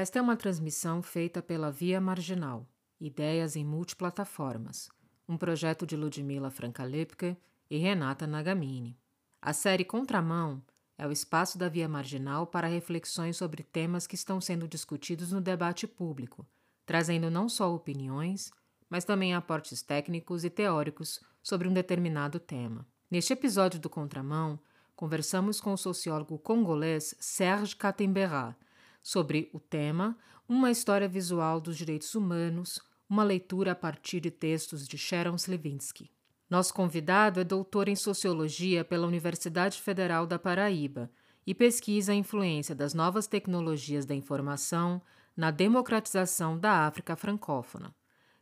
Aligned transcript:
Esta 0.00 0.18
é 0.18 0.22
uma 0.22 0.34
transmissão 0.34 1.02
feita 1.02 1.42
pela 1.42 1.70
Via 1.70 2.00
Marginal, 2.00 2.66
Ideias 2.98 3.54
em 3.54 3.62
Multiplataformas, 3.62 4.88
um 5.28 5.36
projeto 5.36 5.86
de 5.86 5.94
Ludmila 5.94 6.50
Frankalepke 6.50 7.36
e 7.68 7.76
Renata 7.76 8.26
Nagamini. 8.26 8.98
A 9.42 9.52
série 9.52 9.84
Contramão 9.84 10.62
é 10.96 11.06
o 11.06 11.12
espaço 11.12 11.58
da 11.58 11.68
Via 11.68 11.86
Marginal 11.86 12.46
para 12.46 12.66
reflexões 12.66 13.36
sobre 13.36 13.62
temas 13.62 14.06
que 14.06 14.14
estão 14.14 14.40
sendo 14.40 14.66
discutidos 14.66 15.32
no 15.32 15.40
debate 15.42 15.86
público, 15.86 16.46
trazendo 16.86 17.30
não 17.30 17.46
só 17.46 17.70
opiniões, 17.70 18.50
mas 18.88 19.04
também 19.04 19.34
aportes 19.34 19.82
técnicos 19.82 20.46
e 20.46 20.48
teóricos 20.48 21.20
sobre 21.42 21.68
um 21.68 21.74
determinado 21.74 22.40
tema. 22.40 22.86
Neste 23.10 23.34
episódio 23.34 23.78
do 23.78 23.90
Contramão, 23.90 24.58
conversamos 24.96 25.60
com 25.60 25.74
o 25.74 25.76
sociólogo 25.76 26.38
congolês 26.38 27.14
Serge 27.20 27.76
Katemberá 27.76 28.56
sobre 29.02 29.50
o 29.52 29.60
tema 29.60 30.16
Uma 30.48 30.70
história 30.70 31.08
visual 31.08 31.60
dos 31.60 31.76
direitos 31.76 32.14
humanos, 32.14 32.80
uma 33.08 33.24
leitura 33.24 33.72
a 33.72 33.74
partir 33.74 34.20
de 34.20 34.30
textos 34.30 34.86
de 34.86 34.98
Sharon 34.98 35.36
Slivinsky. 35.36 36.10
Nosso 36.48 36.74
convidado 36.74 37.38
é 37.38 37.44
doutor 37.44 37.88
em 37.88 37.94
sociologia 37.94 38.84
pela 38.84 39.06
Universidade 39.06 39.80
Federal 39.80 40.26
da 40.26 40.38
Paraíba 40.38 41.10
e 41.46 41.54
pesquisa 41.54 42.12
a 42.12 42.14
influência 42.14 42.74
das 42.74 42.92
novas 42.92 43.26
tecnologias 43.26 44.04
da 44.04 44.14
informação 44.14 45.00
na 45.36 45.50
democratização 45.50 46.58
da 46.58 46.86
África 46.86 47.16
francófona. 47.16 47.94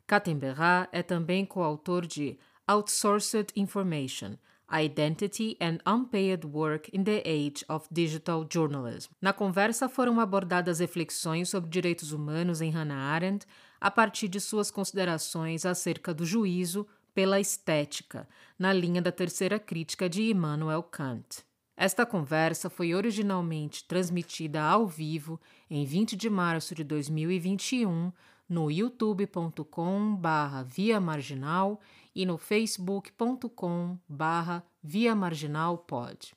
Kattenberra 0.07 0.89
é 0.91 1.03
também 1.03 1.45
coautor 1.45 2.07
de 2.07 2.39
Outsourced 2.67 3.53
Information: 3.55 4.37
Identity 4.73 5.57
and 5.61 5.79
Unpaid 5.87 6.45
Work 6.45 6.91
in 6.93 7.05
the 7.05 7.23
Age 7.25 7.65
of 7.69 7.87
Digital 7.91 8.47
Journalism. 8.51 9.11
Na 9.21 9.33
conversa 9.33 9.89
foram 9.89 10.21
abordadas 10.21 10.79
reflexões 10.81 11.49
sobre 11.49 11.71
direitos 11.71 12.13
humanos 12.13 12.61
em 12.61 12.71
Hannah 12.71 13.13
Arendt 13.13 13.47
a 13.81 13.91
partir 13.91 14.29
de 14.29 14.41
suas 14.41 14.71
considerações 14.71 15.65
acerca 15.65 16.13
do 16.13 16.27
juízo 16.27 16.87
pela 17.15 17.41
estética, 17.41 18.29
na 18.59 18.73
linha 18.73 19.03
da 19.03 19.11
terceira 19.11 19.59
crítica 19.59 20.09
de 20.09 20.23
Immanuel 20.23 20.83
Kant. 20.83 21.43
Esta 21.77 22.05
conversa 22.05 22.69
foi 22.69 22.95
originalmente 22.95 23.85
transmitida 23.85 24.63
ao 24.63 24.87
vivo 24.87 25.41
em 25.71 25.85
20 25.85 26.17
de 26.17 26.29
março 26.29 26.75
de 26.75 26.83
2021 26.83 28.13
no 28.49 28.71
youtube.com 28.71 30.17
barra 30.17 30.63
via 30.63 31.01
marginal 31.01 31.81
e 32.19 32.27
no 32.27 32.37
facebook.com 32.37 33.97
barra 34.09 34.65
via 34.83 35.15
marginal 35.15 35.79
pod. 35.79 36.35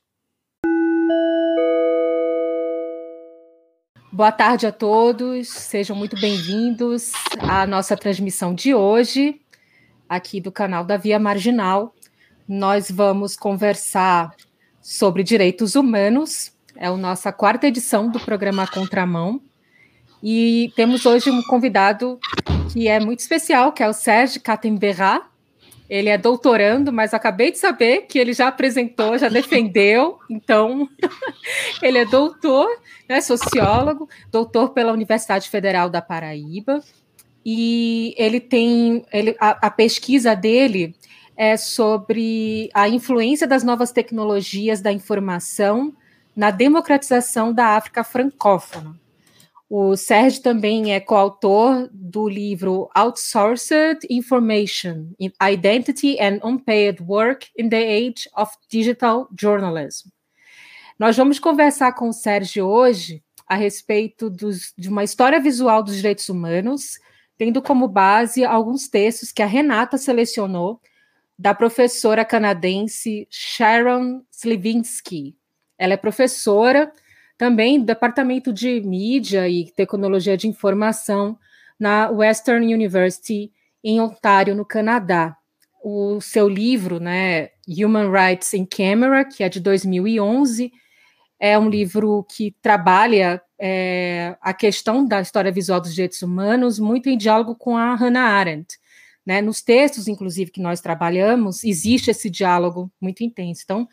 Boa 4.11 4.31
tarde 4.31 4.67
a 4.67 4.71
todos, 4.71 5.49
sejam 5.49 5.95
muito 5.95 6.15
bem-vindos 6.21 7.13
à 7.39 7.65
nossa 7.65 7.97
transmissão 7.97 8.53
de 8.53 8.75
hoje, 8.75 9.41
aqui 10.07 10.39
do 10.39 10.51
canal 10.51 10.83
da 10.83 10.97
Via 10.97 11.17
Marginal. 11.17 11.95
Nós 12.47 12.91
vamos 12.91 13.35
conversar 13.35 14.35
sobre 14.79 15.23
direitos 15.23 15.73
humanos. 15.73 16.55
É 16.75 16.85
a 16.85 16.95
nossa 16.95 17.31
quarta 17.31 17.65
edição 17.65 18.07
do 18.07 18.19
programa 18.19 18.67
Contramão. 18.67 19.41
E 20.21 20.71
temos 20.75 21.07
hoje 21.07 21.31
um 21.31 21.41
convidado 21.41 22.19
que 22.71 22.87
é 22.87 22.99
muito 22.99 23.21
especial, 23.21 23.71
que 23.71 23.81
é 23.81 23.89
o 23.89 23.93
Sérgio 23.93 24.41
Katemberra. 24.41 25.30
Ele 25.91 26.07
é 26.07 26.17
doutorando, 26.17 26.89
mas 26.89 27.13
acabei 27.13 27.51
de 27.51 27.57
saber 27.57 28.03
que 28.03 28.17
ele 28.17 28.31
já 28.31 28.47
apresentou, 28.47 29.17
já 29.17 29.27
defendeu. 29.27 30.19
Então, 30.29 30.87
ele 31.83 31.97
é 31.97 32.05
doutor, 32.05 32.65
né, 33.09 33.19
sociólogo, 33.19 34.07
doutor 34.31 34.69
pela 34.69 34.93
Universidade 34.93 35.49
Federal 35.49 35.89
da 35.89 36.01
Paraíba. 36.01 36.79
E 37.45 38.15
ele 38.17 38.39
tem 38.39 39.05
ele, 39.11 39.35
a, 39.37 39.67
a 39.67 39.69
pesquisa 39.69 40.33
dele 40.33 40.95
é 41.35 41.57
sobre 41.57 42.69
a 42.73 42.87
influência 42.87 43.45
das 43.45 43.61
novas 43.61 43.91
tecnologias 43.91 44.79
da 44.79 44.93
informação 44.93 45.93
na 46.33 46.51
democratização 46.51 47.51
da 47.51 47.75
África 47.75 48.01
francófona. 48.01 48.95
O 49.73 49.95
Sérgio 49.95 50.41
também 50.41 50.93
é 50.93 50.99
coautor 50.99 51.89
do 51.93 52.27
livro 52.27 52.89
Outsourced 52.93 54.05
Information: 54.09 55.13
Identity 55.41 56.17
and 56.19 56.41
Unpaid 56.43 57.01
Work 57.01 57.49
in 57.57 57.69
the 57.69 57.81
Age 57.81 58.29
of 58.35 58.51
Digital 58.69 59.29
Journalism. 59.39 60.09
Nós 60.99 61.15
vamos 61.15 61.39
conversar 61.39 61.93
com 61.93 62.09
o 62.09 62.13
Sérgio 62.13 62.67
hoje 62.67 63.23
a 63.47 63.55
respeito 63.55 64.29
dos, 64.29 64.73
de 64.77 64.89
uma 64.89 65.05
história 65.05 65.39
visual 65.39 65.81
dos 65.81 65.95
direitos 65.95 66.27
humanos, 66.27 66.99
tendo 67.37 67.61
como 67.61 67.87
base 67.87 68.43
alguns 68.43 68.89
textos 68.89 69.31
que 69.31 69.41
a 69.41 69.45
Renata 69.45 69.97
selecionou 69.97 70.81
da 71.39 71.55
professora 71.55 72.25
canadense 72.25 73.25
Sharon 73.31 74.21
Slivinsky. 74.29 75.33
Ela 75.77 75.93
é 75.93 75.97
professora 75.97 76.91
também 77.41 77.79
do 77.79 77.87
Departamento 77.87 78.53
de 78.53 78.79
Mídia 78.81 79.49
e 79.49 79.71
Tecnologia 79.71 80.37
de 80.37 80.47
Informação 80.47 81.35
na 81.79 82.07
Western 82.07 82.71
University 82.71 83.51
em 83.83 83.99
Ontário, 83.99 84.53
no 84.53 84.63
Canadá. 84.63 85.35
O 85.83 86.21
seu 86.21 86.47
livro, 86.47 86.99
né, 86.99 87.49
Human 87.67 88.11
Rights 88.11 88.53
in 88.53 88.63
Camera, 88.63 89.25
que 89.25 89.43
é 89.43 89.49
de 89.49 89.59
2011, 89.59 90.71
é 91.39 91.57
um 91.57 91.67
livro 91.67 92.23
que 92.29 92.55
trabalha 92.61 93.41
é, 93.59 94.37
a 94.39 94.53
questão 94.53 95.03
da 95.03 95.19
história 95.19 95.51
visual 95.51 95.81
dos 95.81 95.95
direitos 95.95 96.21
humanos 96.21 96.77
muito 96.77 97.09
em 97.09 97.17
diálogo 97.17 97.55
com 97.55 97.75
a 97.75 97.95
Hannah 97.95 98.37
Arendt. 98.37 98.77
Né? 99.25 99.41
Nos 99.41 99.63
textos, 99.63 100.07
inclusive, 100.07 100.51
que 100.51 100.61
nós 100.61 100.79
trabalhamos, 100.79 101.63
existe 101.63 102.11
esse 102.11 102.29
diálogo 102.29 102.91
muito 103.01 103.23
intenso. 103.23 103.61
Então, 103.63 103.87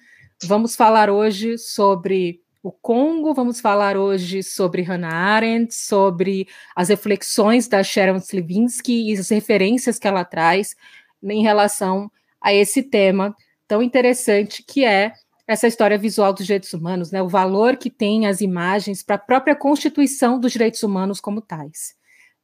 vamos 0.44 0.76
falar 0.76 1.08
hoje 1.08 1.56
sobre 1.56 2.42
o 2.62 2.72
Congo, 2.72 3.32
vamos 3.32 3.60
falar 3.60 3.96
hoje 3.96 4.42
sobre 4.42 4.82
Hannah 4.82 5.14
Arendt, 5.14 5.74
sobre 5.74 6.48
as 6.74 6.88
reflexões 6.88 7.68
da 7.68 7.82
Sharon 7.82 8.16
Slivinsky 8.16 9.10
e 9.10 9.12
as 9.16 9.28
referências 9.28 9.98
que 9.98 10.08
ela 10.08 10.24
traz 10.24 10.74
em 11.22 11.42
relação 11.42 12.10
a 12.40 12.52
esse 12.52 12.82
tema 12.82 13.34
tão 13.66 13.82
interessante 13.82 14.64
que 14.66 14.84
é 14.84 15.12
essa 15.46 15.66
história 15.66 15.96
visual 15.96 16.32
dos 16.32 16.46
direitos 16.46 16.72
humanos, 16.74 17.10
né? 17.10 17.22
o 17.22 17.28
valor 17.28 17.76
que 17.76 17.88
tem 17.88 18.26
as 18.26 18.40
imagens 18.40 19.02
para 19.02 19.14
a 19.14 19.18
própria 19.18 19.56
constituição 19.56 20.38
dos 20.38 20.52
direitos 20.52 20.82
humanos 20.82 21.20
como 21.20 21.40
tais. 21.40 21.94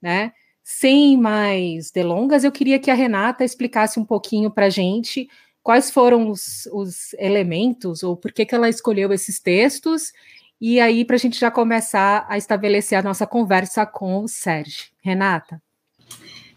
Né? 0.01 0.33
Sem 0.63 1.17
mais 1.19 1.91
delongas, 1.91 2.45
eu 2.45 2.53
queria 2.53 2.79
que 2.79 2.91
a 2.91 2.95
Renata 2.95 3.45
explicasse 3.45 4.01
um 4.01 4.05
pouquinho 4.05 4.51
para 4.51 4.67
a 4.67 4.71
gente 4.71 5.29
quais 5.65 5.91
foram 5.91 6.29
os, 6.29 6.69
os, 6.71 7.15
elementos 7.15 8.03
ou 8.03 8.15
por 8.15 8.31
que, 8.31 8.45
que 8.45 8.55
ela 8.55 8.69
escolheu 8.69 9.13
esses 9.13 9.41
textos, 9.41 10.13
e 10.61 10.79
aí 10.79 11.05
para 11.05 11.17
a 11.17 11.19
gente 11.19 11.41
já 11.41 11.51
começar 11.51 12.27
a 12.29 12.37
estabelecer 12.37 12.99
a 12.99 13.03
nossa 13.03 13.27
conversa 13.27 13.87
com 13.87 14.23
o 14.23 14.29
Sérgio. 14.29 14.93
Renata. 15.01 15.61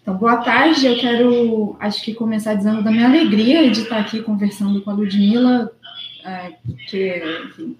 Então, 0.01 0.15
boa 0.15 0.37
tarde. 0.37 0.85
Eu 0.85 0.97
quero, 0.99 1.75
acho 1.79 2.03
que, 2.03 2.13
começar 2.13 2.53
dizendo 2.53 2.83
da 2.83 2.91
minha 2.91 3.07
alegria 3.07 3.69
de 3.71 3.81
estar 3.81 3.99
aqui 3.99 4.21
conversando 4.21 4.81
com 4.81 4.89
a 4.89 4.93
Ludmilla, 4.93 5.71
é, 6.23 6.53
que, 6.89 7.21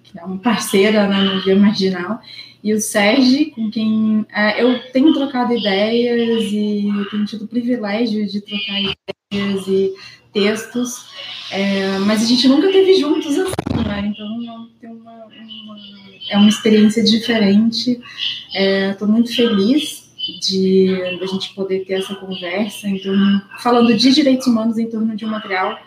que, 0.02 0.18
é 0.18 0.24
uma 0.24 0.38
parceira 0.38 1.06
né, 1.06 1.20
no 1.20 1.42
Via 1.42 1.56
Marginal, 1.56 2.20
e 2.64 2.72
o 2.72 2.80
Sérgio, 2.80 3.50
com 3.52 3.70
quem 3.70 4.26
é, 4.30 4.62
eu 4.62 4.90
tenho 4.92 5.12
trocado 5.12 5.54
ideias 5.54 6.42
e 6.52 6.90
tenho 7.10 7.24
tido 7.26 7.44
o 7.44 7.48
privilégio 7.48 8.26
de 8.26 8.40
trocar 8.40 8.78
ideias 8.78 9.17
e 9.30 9.94
textos, 10.32 11.06
é, 11.50 11.98
mas 11.98 12.22
a 12.22 12.24
gente 12.24 12.48
nunca 12.48 12.70
teve 12.72 12.94
juntos 12.94 13.38
assim, 13.38 13.86
né? 13.86 14.06
Então 14.06 14.68
tem 14.80 14.90
uma, 14.90 15.26
uma, 15.26 15.76
é 16.30 16.36
uma 16.38 16.48
experiência 16.48 17.04
diferente. 17.04 18.00
Estou 18.90 19.08
é, 19.08 19.10
muito 19.10 19.34
feliz 19.34 20.08
de 20.40 21.18
a 21.22 21.26
gente 21.26 21.54
poder 21.54 21.84
ter 21.84 21.94
essa 21.94 22.14
conversa, 22.14 22.88
então 22.88 23.14
falando 23.58 23.94
de 23.94 24.12
direitos 24.12 24.46
humanos 24.46 24.78
em 24.78 24.88
torno 24.88 25.14
de 25.14 25.24
um 25.26 25.28
material 25.28 25.78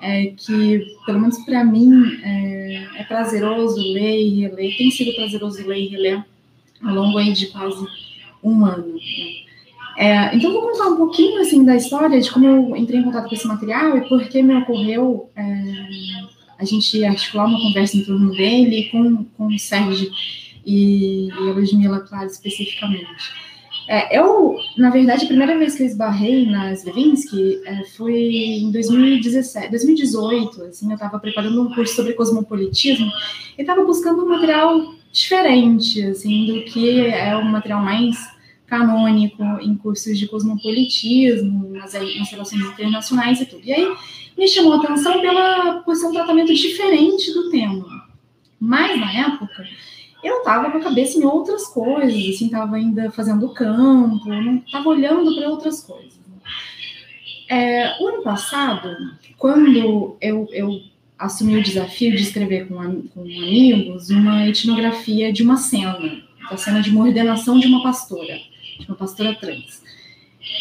é, 0.00 0.26
que, 0.36 0.96
pelo 1.06 1.20
menos 1.20 1.38
para 1.44 1.64
mim, 1.64 2.20
é, 2.22 2.88
é, 2.96 3.04
prazeroso 3.04 3.80
ler 3.80 4.20
e 4.20 4.40
reler, 4.40 4.76
tem 4.76 4.90
sido 4.90 5.14
prazeroso 5.14 5.66
ler 5.66 5.78
e 5.78 5.88
reler 5.88 6.24
ao 6.82 6.94
longo 6.94 7.16
aí 7.16 7.32
de 7.32 7.46
quase 7.46 7.86
um 8.42 8.64
ano. 8.66 8.94
Né? 8.94 9.41
É, 9.96 10.34
então, 10.34 10.52
vou 10.52 10.62
contar 10.62 10.88
um 10.88 10.96
pouquinho 10.96 11.40
assim 11.40 11.64
da 11.64 11.76
história 11.76 12.20
de 12.20 12.30
como 12.30 12.46
eu 12.46 12.76
entrei 12.76 13.00
em 13.00 13.04
contato 13.04 13.28
com 13.28 13.34
esse 13.34 13.46
material 13.46 13.96
e 13.98 14.08
por 14.08 14.22
que 14.28 14.42
me 14.42 14.54
ocorreu 14.56 15.30
é, 15.36 15.42
a 16.58 16.64
gente 16.64 17.04
articular 17.04 17.46
uma 17.46 17.60
conversa 17.60 17.96
em 17.96 18.04
torno 18.04 18.30
dele 18.30 18.88
com, 18.90 19.24
com 19.36 19.46
o 19.48 19.58
Sérgio 19.58 20.10
e, 20.64 21.28
e 21.28 21.32
a 21.32 21.52
Ludmilla, 21.52 22.00
claro, 22.00 22.26
especificamente. 22.26 23.06
É, 23.88 24.16
eu, 24.18 24.56
na 24.78 24.90
verdade, 24.90 25.24
a 25.24 25.28
primeira 25.28 25.58
vez 25.58 25.74
que 25.74 25.82
eu 25.82 25.86
esbarrei 25.86 26.46
na 26.46 26.70
Levinsky 26.70 27.60
é, 27.64 27.84
foi 27.96 28.14
em 28.14 28.70
2017, 28.70 29.70
2018, 29.70 30.62
assim, 30.62 30.88
eu 30.88 30.94
estava 30.94 31.18
preparando 31.18 31.60
um 31.60 31.74
curso 31.74 31.96
sobre 31.96 32.12
cosmopolitismo 32.12 33.10
e 33.58 33.62
estava 33.62 33.84
buscando 33.84 34.24
um 34.24 34.28
material 34.28 34.94
diferente, 35.12 36.02
assim, 36.04 36.46
do 36.46 36.62
que 36.64 37.00
é 37.06 37.36
o 37.36 37.44
material 37.44 37.82
mais 37.82 38.16
canônico 38.72 39.42
em 39.60 39.74
cursos 39.74 40.18
de 40.18 40.26
cosmopolitismo, 40.26 41.68
nas, 41.68 41.92
nas 41.92 42.30
relações 42.30 42.62
internacionais 42.62 43.38
e 43.38 43.44
tudo. 43.44 43.62
E 43.62 43.70
aí 43.70 43.94
me 44.36 44.48
chamou 44.48 44.72
a 44.72 44.76
atenção 44.78 45.20
pela, 45.20 45.82
por 45.82 45.94
ser 45.94 46.06
um 46.06 46.12
tratamento 46.12 46.54
diferente 46.54 47.34
do 47.34 47.50
tema. 47.50 48.08
Mas, 48.58 48.98
na 48.98 49.12
época, 49.12 49.68
eu 50.24 50.38
estava 50.38 50.70
com 50.70 50.78
a 50.78 50.80
cabeça 50.80 51.18
em 51.18 51.24
outras 51.24 51.66
coisas, 51.66 52.14
assim, 52.14 52.46
estava 52.46 52.76
ainda 52.76 53.10
fazendo 53.10 53.52
campo, 53.52 54.32
estava 54.64 54.88
olhando 54.88 55.34
para 55.34 55.50
outras 55.50 55.82
coisas. 55.82 56.18
É, 57.50 58.02
o 58.02 58.08
ano 58.08 58.22
passado, 58.22 58.88
quando 59.36 60.16
eu, 60.22 60.48
eu 60.50 60.80
assumi 61.18 61.58
o 61.58 61.62
desafio 61.62 62.16
de 62.16 62.22
escrever 62.22 62.68
com, 62.68 63.02
com 63.08 63.20
amigos 63.20 64.08
uma 64.08 64.48
etnografia 64.48 65.30
de 65.30 65.42
uma 65.42 65.58
cena, 65.58 66.22
da 66.48 66.56
cena 66.56 66.80
de 66.80 66.88
uma 66.88 67.04
ordenação 67.04 67.58
de 67.58 67.66
uma 67.66 67.82
pastora, 67.82 68.40
uma 68.88 68.96
pastora 68.96 69.34
trans. 69.34 69.82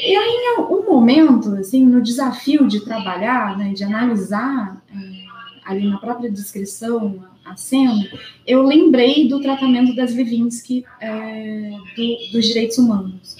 E 0.04 0.16
aí, 0.16 0.56
um 0.70 0.86
momento, 0.86 1.56
assim, 1.56 1.86
no 1.86 2.02
desafio 2.02 2.68
de 2.68 2.82
trabalhar, 2.82 3.58
né, 3.58 3.74
de 3.74 3.84
analisar 3.84 4.82
é, 4.94 4.96
ali 5.66 5.88
na 5.88 5.98
própria 5.98 6.32
descrição 6.32 7.24
a 7.44 7.56
cena, 7.58 8.08
eu 8.46 8.62
lembrei 8.62 9.28
do 9.28 9.42
tratamento 9.42 9.96
das 9.96 10.14
Levinsky 10.14 10.86
é, 11.00 11.72
do, 11.96 12.32
dos 12.32 12.46
direitos 12.46 12.78
humanos. 12.78 13.36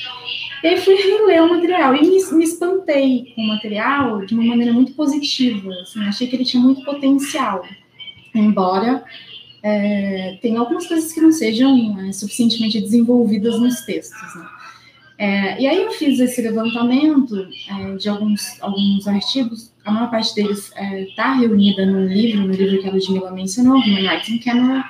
E 0.64 0.78
fui 0.78 0.96
reler 0.96 1.44
o 1.44 1.50
material 1.50 1.96
e 1.96 2.02
me, 2.02 2.32
me, 2.34 2.44
espantei 2.44 3.34
com 3.36 3.42
o 3.42 3.48
material 3.48 4.26
de 4.26 4.34
uma 4.34 4.44
maneira 4.44 4.74
muito 4.74 4.94
positiva. 4.94 5.72
Assim, 5.82 6.00
achei 6.02 6.28
que 6.28 6.36
ele 6.36 6.46
tinha 6.46 6.62
muito 6.62 6.84
potencial, 6.84 7.66
embora 8.34 9.04
é, 9.64 10.38
tenha 10.42 10.60
algumas 10.60 10.88
coisas 10.88 11.12
que 11.12 11.22
não 11.22 11.32
sejam 11.32 12.00
é, 12.02 12.12
suficientemente 12.12 12.82
desenvolvidas 12.82 13.60
nos 13.60 13.82
textos. 13.82 14.36
Né? 14.36 14.61
É, 15.22 15.62
e 15.62 15.68
aí 15.68 15.84
eu 15.84 15.92
fiz 15.92 16.20
esse 16.20 16.42
levantamento 16.42 17.48
é, 17.70 17.96
de 17.96 18.10
alguns, 18.10 18.60
alguns 18.60 19.08
artigos, 19.08 19.72
a 19.86 19.92
maior 19.92 20.10
parte 20.10 20.34
deles 20.34 20.74
está 21.10 21.36
é, 21.36 21.42
reunida 21.42 21.86
no 21.86 22.08
livro, 22.08 22.42
no 22.42 22.52
livro 22.52 22.82
que 22.82 22.90
a 22.90 22.92
Ludmilla 22.92 23.32
mencionou, 23.32 23.78
Human 23.78 24.02
Rights 24.02 24.30
in 24.30 24.40
Camera, 24.40 24.84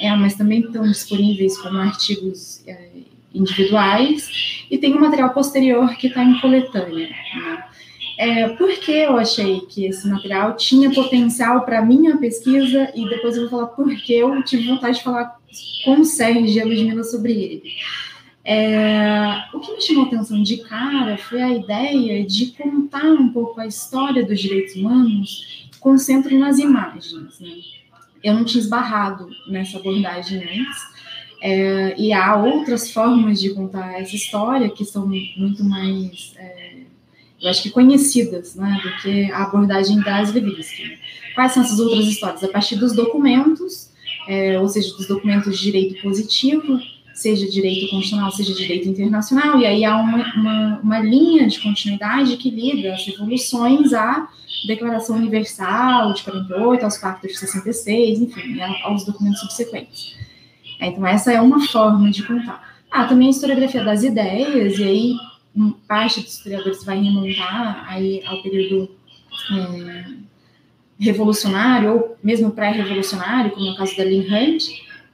é, 0.00 0.16
mas 0.16 0.34
também 0.34 0.60
estão 0.60 0.82
disponíveis 0.82 1.58
como 1.58 1.76
artigos 1.76 2.66
é, 2.66 2.88
individuais, 3.34 4.64
e 4.70 4.78
tem 4.78 4.94
um 4.94 5.00
material 5.00 5.34
posterior 5.34 5.94
que 5.96 6.06
está 6.06 6.24
em 6.24 6.40
coletânea. 6.40 7.10
Né? 7.10 7.64
É, 8.16 8.48
porque 8.48 8.92
eu 8.92 9.18
achei 9.18 9.60
que 9.60 9.84
esse 9.84 10.08
material 10.08 10.56
tinha 10.56 10.90
potencial 10.90 11.66
para 11.66 11.84
minha 11.84 12.16
pesquisa, 12.16 12.90
e 12.94 13.06
depois 13.10 13.36
eu 13.36 13.42
vou 13.42 13.50
falar 13.50 13.66
por 13.66 13.94
que 13.94 14.14
eu 14.14 14.42
tive 14.42 14.68
vontade 14.68 14.96
de 14.96 15.04
falar 15.04 15.36
com 15.84 16.00
o 16.00 16.04
Sérgio 16.06 16.46
e 16.46 16.60
a 16.62 16.64
Ludmilla 16.64 17.04
sobre 17.04 17.32
ele. 17.32 17.62
É, 18.48 19.42
o 19.52 19.58
que 19.58 19.72
me 19.72 19.82
chamou 19.82 20.04
atenção 20.04 20.40
de 20.40 20.58
cara 20.58 21.18
foi 21.18 21.42
a 21.42 21.50
ideia 21.50 22.24
de 22.24 22.52
contar 22.52 23.04
um 23.04 23.32
pouco 23.32 23.60
a 23.60 23.66
história 23.66 24.24
dos 24.24 24.40
direitos 24.40 24.76
humanos 24.76 25.68
com 25.80 25.98
centro 25.98 26.38
nas 26.38 26.60
imagens. 26.60 27.40
Né? 27.40 27.50
Eu 28.22 28.34
não 28.34 28.44
tinha 28.44 28.62
esbarrado 28.62 29.28
nessa 29.48 29.78
abordagem 29.78 30.38
antes, 30.38 30.96
é, 31.42 32.00
e 32.00 32.12
há 32.12 32.36
outras 32.36 32.92
formas 32.92 33.40
de 33.40 33.50
contar 33.50 34.00
essa 34.00 34.14
história 34.14 34.70
que 34.70 34.84
são 34.84 35.08
muito 35.36 35.64
mais, 35.64 36.32
é, 36.38 36.74
eu 37.42 37.50
acho 37.50 37.64
que 37.64 37.70
conhecidas, 37.70 38.54
né, 38.54 38.80
do 38.80 39.02
que 39.02 39.30
a 39.32 39.42
abordagem 39.42 40.00
das 40.00 40.32
Levinsky. 40.32 40.98
Quais 41.34 41.52
são 41.52 41.64
essas 41.64 41.80
outras 41.80 42.06
histórias? 42.06 42.44
A 42.44 42.48
partir 42.48 42.76
dos 42.76 42.94
documentos, 42.94 43.90
é, 44.28 44.58
ou 44.58 44.68
seja, 44.68 44.96
dos 44.96 45.08
documentos 45.08 45.58
de 45.58 45.64
direito 45.64 46.00
positivo, 46.00 46.80
seja 47.16 47.50
direito 47.50 47.88
constitucional, 47.88 48.30
seja 48.30 48.52
direito 48.52 48.88
internacional, 48.88 49.58
e 49.58 49.64
aí 49.64 49.84
há 49.86 49.96
uma, 49.96 50.34
uma, 50.34 50.80
uma 50.82 50.98
linha 51.00 51.48
de 51.48 51.58
continuidade 51.60 52.36
que 52.36 52.50
liga 52.50 52.92
as 52.92 53.06
revoluções 53.06 53.94
à 53.94 54.28
Declaração 54.66 55.16
Universal 55.16 56.12
de 56.12 56.22
48, 56.22 56.84
aos 56.84 56.98
pactos 56.98 57.32
de 57.32 57.38
66, 57.38 58.20
enfim, 58.20 58.60
aos 58.84 59.04
documentos 59.06 59.40
subsequentes. 59.40 60.14
É, 60.78 60.88
então, 60.88 61.06
essa 61.06 61.32
é 61.32 61.40
uma 61.40 61.66
forma 61.66 62.10
de 62.10 62.22
contar. 62.22 62.76
Ah, 62.90 63.04
também 63.04 63.28
a 63.28 63.30
historiografia 63.30 63.82
das 63.82 64.02
ideias, 64.02 64.78
e 64.78 64.84
aí 64.84 65.16
parte 65.88 66.20
dos 66.20 66.34
historiadores 66.34 66.84
vai 66.84 67.00
remontar 67.00 67.86
aí 67.88 68.22
ao 68.26 68.42
período 68.42 68.90
é, 69.52 70.04
revolucionário, 70.98 71.92
ou 71.92 72.16
mesmo 72.22 72.50
pré-revolucionário, 72.50 73.52
como 73.52 73.68
é 73.68 73.70
o 73.70 73.76
caso 73.76 73.96
da 73.96 74.04
Lynn 74.04 74.26
Hunt, 74.30 74.64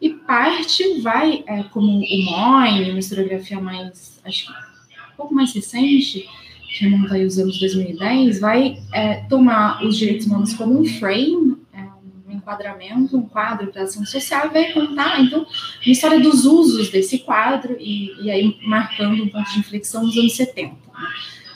e 0.02 0.10
parte 0.10 1.00
vai, 1.00 1.44
é, 1.46 1.62
como 1.62 1.86
o 1.86 2.24
Moine, 2.24 2.90
uma 2.90 2.98
historiografia 2.98 3.60
mais, 3.60 4.20
acho 4.24 4.46
que 4.46 4.52
um 4.52 5.16
pouco 5.16 5.32
mais 5.32 5.54
recente, 5.54 6.28
que 6.66 6.84
remonta 6.84 7.14
aí 7.14 7.24
os 7.24 7.38
anos 7.38 7.60
2010, 7.60 8.40
vai 8.40 8.78
é, 8.92 9.18
tomar 9.28 9.80
os 9.86 9.96
direitos 9.96 10.26
humanos 10.26 10.54
como 10.54 10.76
um 10.76 10.84
frame, 10.84 11.56
é, 11.72 11.82
um 12.28 12.32
enquadramento, 12.32 13.16
um 13.16 13.22
quadro 13.22 13.72
da 13.72 13.82
ação 13.82 14.04
social, 14.04 14.46
e 14.46 14.48
vai 14.48 14.72
contar, 14.72 15.20
então, 15.20 15.46
a 15.46 15.88
história 15.88 16.18
dos 16.18 16.46
usos 16.46 16.90
desse 16.90 17.20
quadro, 17.20 17.76
e, 17.78 18.24
e 18.24 18.28
aí 18.28 18.58
marcando 18.66 19.22
um 19.22 19.28
ponto 19.28 19.52
de 19.52 19.60
inflexão 19.60 20.04
nos 20.04 20.18
anos 20.18 20.34
70. 20.34 20.70
Né? 20.70 20.74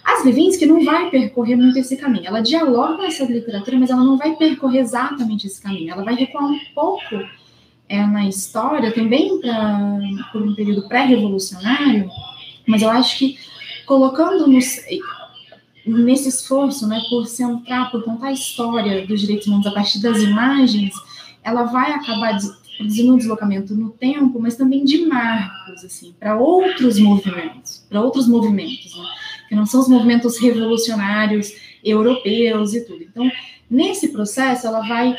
As 0.05 0.25
Levinsky 0.25 0.67
não 0.67 0.85
vai 0.85 1.11
percorrer 1.11 1.57
muito 1.57 1.81
esse 1.81 1.97
caminho. 1.97 2.27
Ela 2.29 2.41
dialoga 2.41 3.07
essa 3.07 3.25
literatura, 3.25 3.77
mas 3.77 3.91
ela 3.91 4.05
não 4.05 4.17
vai 4.17 4.37
percorrer 4.37 4.83
exatamente 4.83 5.49
esse 5.49 5.61
caminho. 5.61 5.91
Ela 5.91 6.05
vai 6.05 6.15
recuar 6.15 6.45
um 6.45 6.61
pouco 6.73 7.27
é, 7.89 8.05
na 8.07 8.29
história, 8.29 8.93
também 8.93 9.41
pra, 9.41 9.99
por 10.33 10.43
um 10.43 10.55
período 10.55 10.89
pré-revolucionário, 10.89 12.11
mas 12.67 12.83
eu 12.83 12.91
acho 12.91 13.19
que 13.19 13.39
colocando 13.85 14.47
nos, 14.47 14.81
nesse 15.87 16.29
esforço, 16.29 16.87
né, 16.87 17.01
por 17.09 17.27
centrar, 17.27 17.91
por 17.91 18.03
contar 18.03 18.29
a 18.29 18.33
história 18.33 19.07
dos 19.07 19.21
direitos 19.21 19.47
humanos 19.47 19.67
a 19.67 19.73
partir 19.73 20.01
das 20.01 20.19
imagens, 20.19 20.93
ela 21.43 21.65
vai 21.65 21.93
acabar 21.93 22.37
produzindo 22.77 23.15
um 23.15 23.17
deslocamento 23.17 23.75
no 23.75 23.91
tempo, 23.91 24.39
mas 24.41 24.57
também 24.57 24.85
de 24.85 25.07
marcos, 25.07 25.85
assim, 25.85 26.15
para 26.19 26.37
outros 26.37 26.99
movimentos, 26.99 27.87
para 27.89 28.03
outros 28.03 28.27
movimentos, 28.29 28.97
né, 28.99 29.07
que 29.49 29.55
não 29.55 29.65
são 29.65 29.81
os 29.81 29.89
movimentos 29.89 30.39
revolucionários 30.39 31.53
europeus 31.85 32.75
e 32.75 32.85
tudo. 32.85 33.03
Então, 33.03 33.31
nesse 33.71 34.09
processo, 34.09 34.67
ela 34.67 34.81
vai 34.81 35.17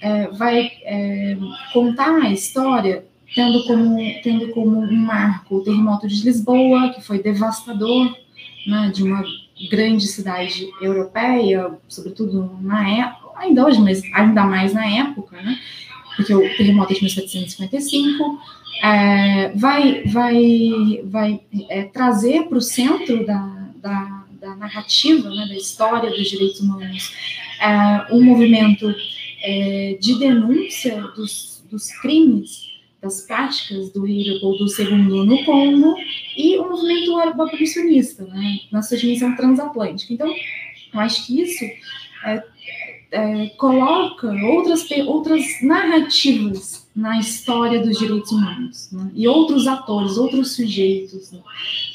é, 0.00 0.28
vai 0.28 0.72
é, 0.84 1.36
contar 1.72 2.22
a 2.22 2.30
história 2.30 3.04
tendo 3.34 3.64
como, 3.64 3.96
tendo 4.22 4.48
como 4.48 4.80
um 4.80 4.96
marco 4.96 5.56
o 5.56 5.62
terremoto 5.62 6.08
de 6.08 6.24
Lisboa, 6.24 6.90
que 6.90 7.00
foi 7.00 7.22
devastador, 7.22 8.14
né, 8.66 8.90
de 8.92 9.02
uma 9.02 9.22
grande 9.70 10.06
cidade 10.06 10.68
europeia, 10.80 11.78
sobretudo 11.88 12.58
na 12.60 12.88
época, 12.88 13.30
ainda 13.36 13.66
hoje, 13.66 13.80
mas 13.80 14.02
ainda 14.14 14.44
mais 14.44 14.72
na 14.72 14.86
época, 14.86 15.40
né, 15.40 15.58
porque 16.16 16.34
o 16.34 16.40
terremoto 16.56 16.92
é 16.92 16.96
de 16.96 17.02
1755, 17.02 18.40
é, 18.82 19.50
vai, 19.50 20.02
vai, 20.04 21.00
vai 21.04 21.40
é, 21.68 21.84
trazer 21.84 22.44
para 22.44 22.58
o 22.58 22.62
centro 22.62 23.24
da, 23.24 23.68
da, 23.76 24.24
da 24.40 24.56
narrativa, 24.56 25.28
né, 25.30 25.46
da 25.46 25.54
história 25.54 26.10
dos 26.10 26.28
direitos 26.28 26.60
humanos, 26.60 27.12
é, 27.60 28.14
um 28.14 28.22
movimento 28.22 28.92
é, 29.42 29.96
de 30.00 30.18
denúncia 30.18 31.00
dos, 31.16 31.64
dos 31.70 31.90
crimes, 32.00 32.70
das 33.00 33.22
práticas 33.22 33.90
do 33.92 34.04
Rio 34.04 34.38
do 34.40 34.68
Segundo 34.68 35.24
no 35.24 35.44
Congo 35.44 35.94
e 36.36 36.58
o 36.58 36.68
movimento 36.68 37.18
abolicionista, 37.18 38.24
né, 38.24 38.60
na 38.70 38.82
sua 38.82 38.98
dimensão 38.98 39.34
transatlântica. 39.36 40.12
Então, 40.12 40.28
eu 40.92 41.00
acho 41.00 41.26
que 41.26 41.40
isso 41.40 41.64
é, 42.24 42.44
é, 43.10 43.46
coloca 43.56 44.30
outras, 44.44 44.86
outras 45.06 45.42
narrativas 45.62 46.79
na 46.94 47.18
história 47.18 47.80
dos 47.80 47.98
direitos 47.98 48.32
humanos, 48.32 48.88
né? 48.90 49.10
e 49.14 49.28
outros 49.28 49.66
atores, 49.68 50.16
outros 50.16 50.56
sujeitos 50.56 51.30
né? 51.30 51.38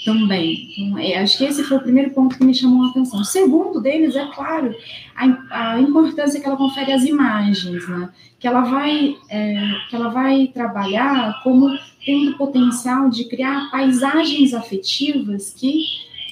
também. 0.06 0.74
Então, 0.78 0.98
é, 0.98 1.18
acho 1.18 1.38
que 1.38 1.44
esse 1.44 1.64
foi 1.64 1.78
o 1.78 1.82
primeiro 1.82 2.12
ponto 2.12 2.38
que 2.38 2.44
me 2.46 2.54
chamou 2.54 2.86
a 2.86 2.90
atenção. 2.90 3.20
O 3.20 3.26
segundo 3.26 3.82
deles 3.82 4.16
é, 4.16 4.26
claro, 4.28 4.74
a, 5.16 5.74
a 5.74 5.82
importância 5.82 6.40
que 6.40 6.48
ela 6.48 6.56
confere 6.56 6.94
às 6.94 7.04
imagens, 7.04 7.88
né? 7.88 8.10
que, 8.40 8.48
ela 8.48 8.62
vai, 8.62 9.18
é, 9.30 9.72
que 9.90 9.96
ela 9.96 10.10
vai 10.10 10.48
trabalhar 10.54 11.42
como 11.44 11.78
tendo 12.06 12.38
potencial 12.38 13.10
de 13.10 13.26
criar 13.26 13.70
paisagens 13.72 14.54
afetivas 14.54 15.54
que 15.54 15.84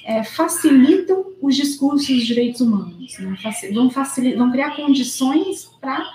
é, 0.06 0.22
facilitam 0.24 1.24
os 1.42 1.54
discursos 1.54 2.06
de 2.06 2.24
direitos 2.24 2.62
humanos, 2.62 3.18
né? 3.18 3.36
vão, 3.72 3.90
vão 3.90 4.50
criar 4.50 4.74
condições 4.74 5.70
para 5.80 6.06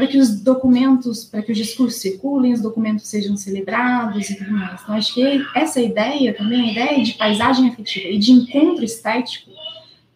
para 0.00 0.06
que 0.06 0.16
os 0.16 0.40
documentos, 0.40 1.24
para 1.24 1.42
que 1.42 1.52
os 1.52 1.58
discursos 1.58 2.00
circulem, 2.00 2.54
os 2.54 2.62
documentos 2.62 3.06
sejam 3.06 3.36
celebrados 3.36 4.30
e 4.30 4.34
tudo 4.38 4.50
mais. 4.50 4.80
Então, 4.82 4.94
acho 4.94 5.12
que 5.12 5.44
essa 5.54 5.78
ideia 5.78 6.32
também, 6.32 6.70
a 6.70 6.72
ideia 6.72 7.04
de 7.04 7.12
paisagem 7.12 7.68
afetiva 7.68 8.08
e 8.08 8.18
de 8.18 8.32
encontro 8.32 8.82
estético, 8.82 9.50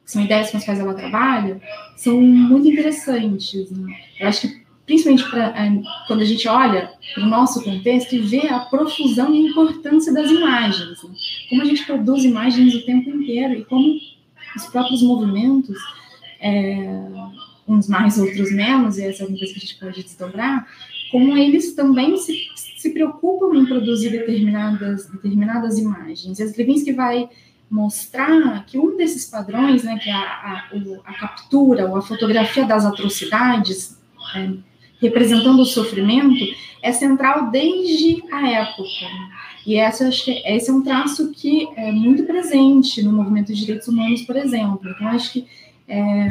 que 0.02 0.10
são 0.10 0.24
ideias 0.24 0.50
com 0.50 0.56
as 0.56 0.64
quais 0.64 0.80
ela 0.80 0.94
trabalha, 0.94 1.60
são 1.98 2.18
muito 2.18 2.66
interessantes. 2.66 3.70
Né? 3.70 3.94
Eu 4.20 4.28
acho 4.28 4.48
que 4.48 4.64
principalmente 4.86 5.28
pra, 5.28 5.48
é, 5.48 5.82
quando 6.06 6.22
a 6.22 6.26
gente 6.26 6.48
olha 6.48 6.90
para 7.14 7.22
o 7.22 7.28
nosso 7.28 7.62
contexto 7.62 8.14
e 8.14 8.20
vê 8.20 8.48
a 8.48 8.60
profusão 8.60 9.34
e 9.34 9.46
a 9.46 9.50
importância 9.50 10.14
das 10.14 10.30
imagens, 10.30 11.02
né? 11.02 11.10
como 11.50 11.60
a 11.60 11.66
gente 11.66 11.84
produz 11.84 12.24
imagens 12.24 12.74
o 12.74 12.86
tempo 12.86 13.10
inteiro 13.10 13.52
e 13.52 13.64
como 13.66 14.00
os 14.56 14.64
próprios 14.64 15.02
movimentos, 15.02 15.76
é, 16.40 17.04
uns 17.66 17.88
mais, 17.88 18.18
outros 18.18 18.52
menos, 18.52 18.98
e 18.98 19.04
essa 19.04 19.24
é 19.24 19.26
uma 19.26 19.38
coisa 19.38 19.52
que 19.52 19.58
a 19.58 19.62
gente 19.62 19.78
pode 19.78 20.02
desdobrar, 20.02 20.66
como 21.10 21.36
eles 21.36 21.74
também 21.74 22.16
se, 22.16 22.48
se 22.76 22.90
preocupam 22.90 23.56
em 23.56 23.64
produzir 23.64 24.10
determinadas, 24.10 25.06
determinadas 25.08 25.78
imagens. 25.78 26.38
E 26.38 26.42
as 26.42 26.56
Levinsky 26.56 26.92
vai 26.92 27.28
mostrar 27.70 28.64
que 28.66 28.78
um 28.78 28.96
desses 28.96 29.24
padrões, 29.24 29.82
né, 29.82 29.98
que 29.98 30.10
é 30.10 30.12
a, 30.12 30.18
a, 30.18 30.70
a 31.04 31.14
captura 31.14 31.88
ou 31.88 31.96
a 31.96 32.02
fotografia 32.02 32.64
das 32.64 32.84
atrocidades, 32.84 33.98
é, 34.36 34.50
representando 35.00 35.60
o 35.60 35.66
sofrimento, 35.66 36.44
é 36.82 36.92
central 36.92 37.50
desde 37.50 38.22
a 38.30 38.48
época. 38.50 39.06
E 39.66 39.76
essa, 39.76 40.08
esse 40.08 40.70
é 40.70 40.72
um 40.72 40.82
traço 40.82 41.32
que 41.32 41.66
é 41.76 41.90
muito 41.90 42.24
presente 42.24 43.02
no 43.02 43.12
movimento 43.12 43.52
de 43.52 43.60
direitos 43.60 43.88
humanos, 43.88 44.22
por 44.22 44.36
exemplo. 44.36 44.80
Então, 44.84 45.08
acho 45.08 45.32
que 45.32 45.46
é, 45.88 46.28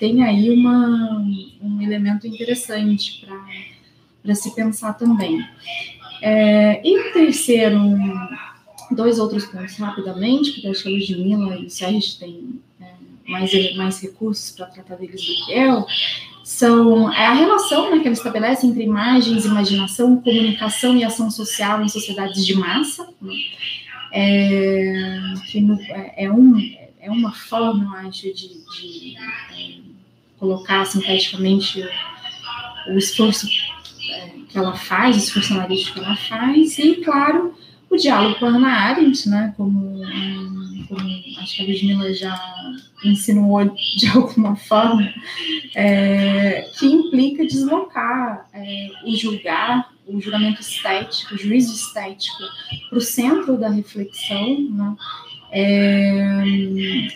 tem 0.00 0.24
aí 0.24 0.50
uma, 0.50 1.22
um 1.62 1.82
elemento 1.82 2.26
interessante 2.26 3.24
para 4.22 4.34
se 4.34 4.54
pensar 4.54 4.94
também. 4.94 5.46
É, 6.22 6.80
e 6.82 7.12
terceiro, 7.12 7.78
dois 8.90 9.18
outros 9.18 9.44
pontos 9.44 9.76
rapidamente, 9.76 10.52
porque 10.52 10.68
acho 10.68 10.82
que 10.82 10.88
a 10.88 10.92
Ludmilla 10.92 11.56
e 11.56 11.66
o 11.66 11.70
Sérgio 11.70 12.18
têm 12.18 12.60
é, 12.80 12.86
mais, 13.28 13.76
mais 13.76 14.00
recursos 14.00 14.50
para 14.50 14.66
tratar 14.66 14.96
deles 14.96 15.20
do 15.20 15.46
que 15.46 15.52
eu, 15.52 15.84
são 16.42 17.12
é 17.12 17.26
a 17.26 17.34
relação 17.34 17.90
né, 17.90 18.00
que 18.00 18.08
ela 18.08 18.14
estabelece 18.14 18.66
entre 18.66 18.82
imagens, 18.82 19.44
imaginação, 19.44 20.16
comunicação 20.16 20.96
e 20.96 21.04
ação 21.04 21.30
social 21.30 21.82
em 21.82 21.88
sociedades 21.88 22.44
de 22.44 22.54
massa, 22.54 23.06
né? 23.20 23.34
é, 24.12 25.34
é, 25.90 26.24
é, 26.24 26.32
um, 26.32 26.58
é 27.00 27.10
uma 27.10 27.32
forma, 27.32 27.84
eu 27.84 28.08
acho, 28.08 28.22
de, 28.22 28.32
de 28.32 29.16
colocar 30.40 30.84
sinteticamente 30.86 31.84
o, 32.88 32.94
o 32.94 32.98
esforço 32.98 33.46
é, 34.10 34.30
que 34.48 34.58
ela 34.58 34.74
faz, 34.74 35.16
o 35.16 35.18
esforço 35.18 35.52
analítico 35.52 36.00
que 36.00 36.04
ela 36.04 36.16
faz, 36.16 36.78
e, 36.78 36.96
claro, 36.96 37.54
o 37.90 37.96
diálogo 37.96 38.38
com 38.38 38.46
a 38.46 38.50
Hannah 38.50 38.72
Arendt, 38.72 39.28
né, 39.28 39.52
como, 39.56 40.00
como 40.88 41.00
acho 41.40 41.56
que 41.56 41.62
a 41.62 41.66
Ludmilla 41.66 42.14
já 42.14 42.40
insinuou 43.04 43.64
de 43.96 44.06
alguma 44.14 44.56
forma, 44.56 45.12
é, 45.74 46.62
que 46.78 46.86
implica 46.86 47.44
deslocar 47.44 48.48
é, 48.52 48.88
o 49.04 49.14
julgar, 49.14 49.92
o 50.06 50.20
julgamento 50.20 50.60
estético, 50.60 51.34
o 51.34 51.38
juízo 51.38 51.74
estético, 51.74 52.42
para 52.88 52.98
o 52.98 53.02
centro 53.02 53.56
da 53.58 53.68
reflexão, 53.68 54.68
né, 54.70 54.96
é, 55.52 56.44
e, 56.46 57.08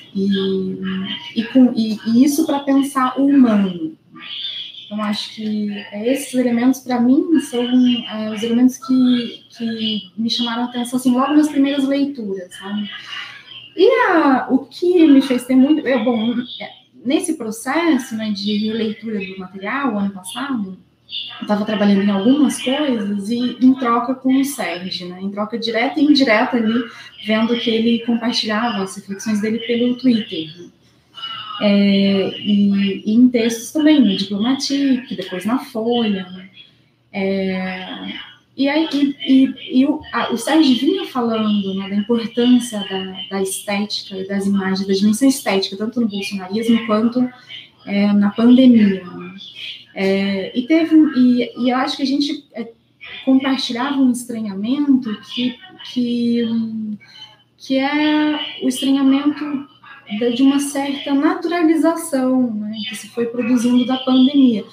e, 1.37 1.45
com, 1.45 1.73
e, 1.75 1.99
e 2.07 2.25
isso 2.25 2.47
para 2.47 2.61
pensar 2.61 3.19
o 3.19 3.27
humano. 3.27 3.97
Então, 4.85 5.03
acho 5.03 5.35
que 5.35 5.71
esses 5.93 6.35
elementos, 6.35 6.81
para 6.81 7.01
mim, 7.01 7.41
são 7.41 7.63
é, 7.63 8.31
os 8.35 8.43
elementos 8.43 8.79
que, 8.79 9.45
que 9.57 10.13
me 10.17 10.31
chamaram 10.31 10.63
a 10.63 10.67
atenção, 10.67 10.99
assim, 10.99 11.13
logo 11.13 11.35
nas 11.35 11.49
primeiras 11.49 11.85
leituras, 11.85 12.55
sabe? 12.55 12.91
E 13.77 13.89
a, 14.09 14.47
o 14.51 14.67
que 14.67 15.07
me 15.07 15.21
fez 15.21 15.45
ter 15.45 15.57
muito. 15.57 15.87
Eu, 15.87 16.05
bom, 16.05 16.35
é, 16.61 16.71
nesse 17.05 17.35
processo 17.35 18.15
né, 18.15 18.31
de 18.31 18.57
releitura 18.59 19.19
do 19.19 19.39
material, 19.39 19.99
ano 19.99 20.11
passado, 20.11 20.79
estava 21.41 21.65
trabalhando 21.65 22.03
em 22.03 22.11
algumas 22.11 22.63
coisas 22.63 23.29
e 23.31 23.57
em 23.61 23.75
troca 23.75 24.15
com 24.15 24.41
o 24.41 24.45
Sérgio, 24.45 25.09
né, 25.09 25.21
em 25.21 25.31
troca 25.31 25.59
direta 25.59 26.01
e 26.01 26.05
indireta 26.05 26.57
ali, 26.57 26.85
vendo 27.27 27.57
que 27.57 27.71
ele 27.71 28.05
compartilhava 28.07 28.83
as 28.83 28.97
reflexões 28.97 29.41
dele 29.41 29.59
pelo 29.61 29.97
Twitter. 29.97 30.49
Né. 30.59 30.69
É, 31.63 32.39
e, 32.41 33.03
e, 33.07 33.15
em 33.15 33.29
textos 33.29 33.71
também, 33.71 34.01
no 34.01 34.17
Diplomatique, 34.17 35.15
depois 35.15 35.45
na 35.45 35.59
Folha. 35.59 36.29
Né, 36.31 36.49
é, 37.13 38.13
e 38.57 38.69
aí 38.69 38.89
e, 38.93 39.17
e, 39.27 39.81
e 39.81 39.87
o, 39.87 40.01
a, 40.13 40.33
o, 40.33 40.37
Sérgio 40.37 40.77
vinha 40.79 41.07
falando 41.07 41.75
né, 41.75 41.89
da 41.89 41.97
importância 41.97 42.79
da, 42.89 43.17
da, 43.31 43.43
estética 43.43 44.17
e 44.17 44.29
das 44.29 44.47
imagens, 44.47 44.87
da 44.87 44.95
dimensão 44.95 45.29
estética, 45.29 45.77
tanto 45.77 46.01
no 46.01 46.09
bolsonarismo 46.09 46.87
quanto 46.87 47.29
é, 47.85 48.13
na 48.13 48.31
pandemia. 48.31 49.05
Né? 49.05 49.35
É, 49.95 50.59
e 50.59 50.67
teve 50.67 50.97
e, 51.17 51.53
e 51.57 51.71
eu 51.71 51.77
acho 51.77 51.97
que 51.97 52.03
a 52.03 52.07
gente 52.07 52.45
é, 52.53 52.69
compartilhava 53.25 53.97
um 53.97 54.11
estranhamento 54.11 55.17
que, 55.33 55.57
que, 55.93 56.99
que 57.57 57.79
é 57.79 58.59
o 58.63 58.69
estranhamento 58.69 59.69
de 60.35 60.43
uma 60.43 60.59
certa 60.59 61.15
naturalização 61.15 62.53
né, 62.53 62.77
que 62.89 62.95
se 62.95 63.09
foi 63.09 63.27
produzindo 63.27 63.87
da 63.87 63.97
pandemia. 63.99 64.65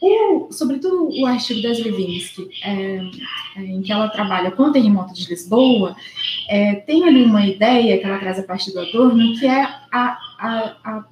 O, 0.00 0.52
sobretudo 0.52 1.08
o 1.08 1.24
artigo 1.24 1.62
das 1.62 1.78
Levinsky, 1.78 2.50
é, 2.62 3.00
é, 3.56 3.62
em 3.62 3.80
que 3.80 3.90
ela 3.90 4.08
trabalha 4.08 4.50
com 4.50 4.64
o 4.64 4.72
terremoto 4.72 5.14
de 5.14 5.26
Lisboa, 5.26 5.96
é, 6.48 6.74
tem 6.74 7.04
ali 7.04 7.24
uma 7.24 7.46
ideia 7.46 7.98
que 7.98 8.04
ela 8.04 8.18
traz 8.18 8.38
a 8.38 8.42
partir 8.42 8.72
do 8.72 8.80
Adorno, 8.80 9.34
que 9.38 9.46
é 9.46 9.62
a, 9.62 10.18
a, 10.38 10.76
a, 10.84 11.04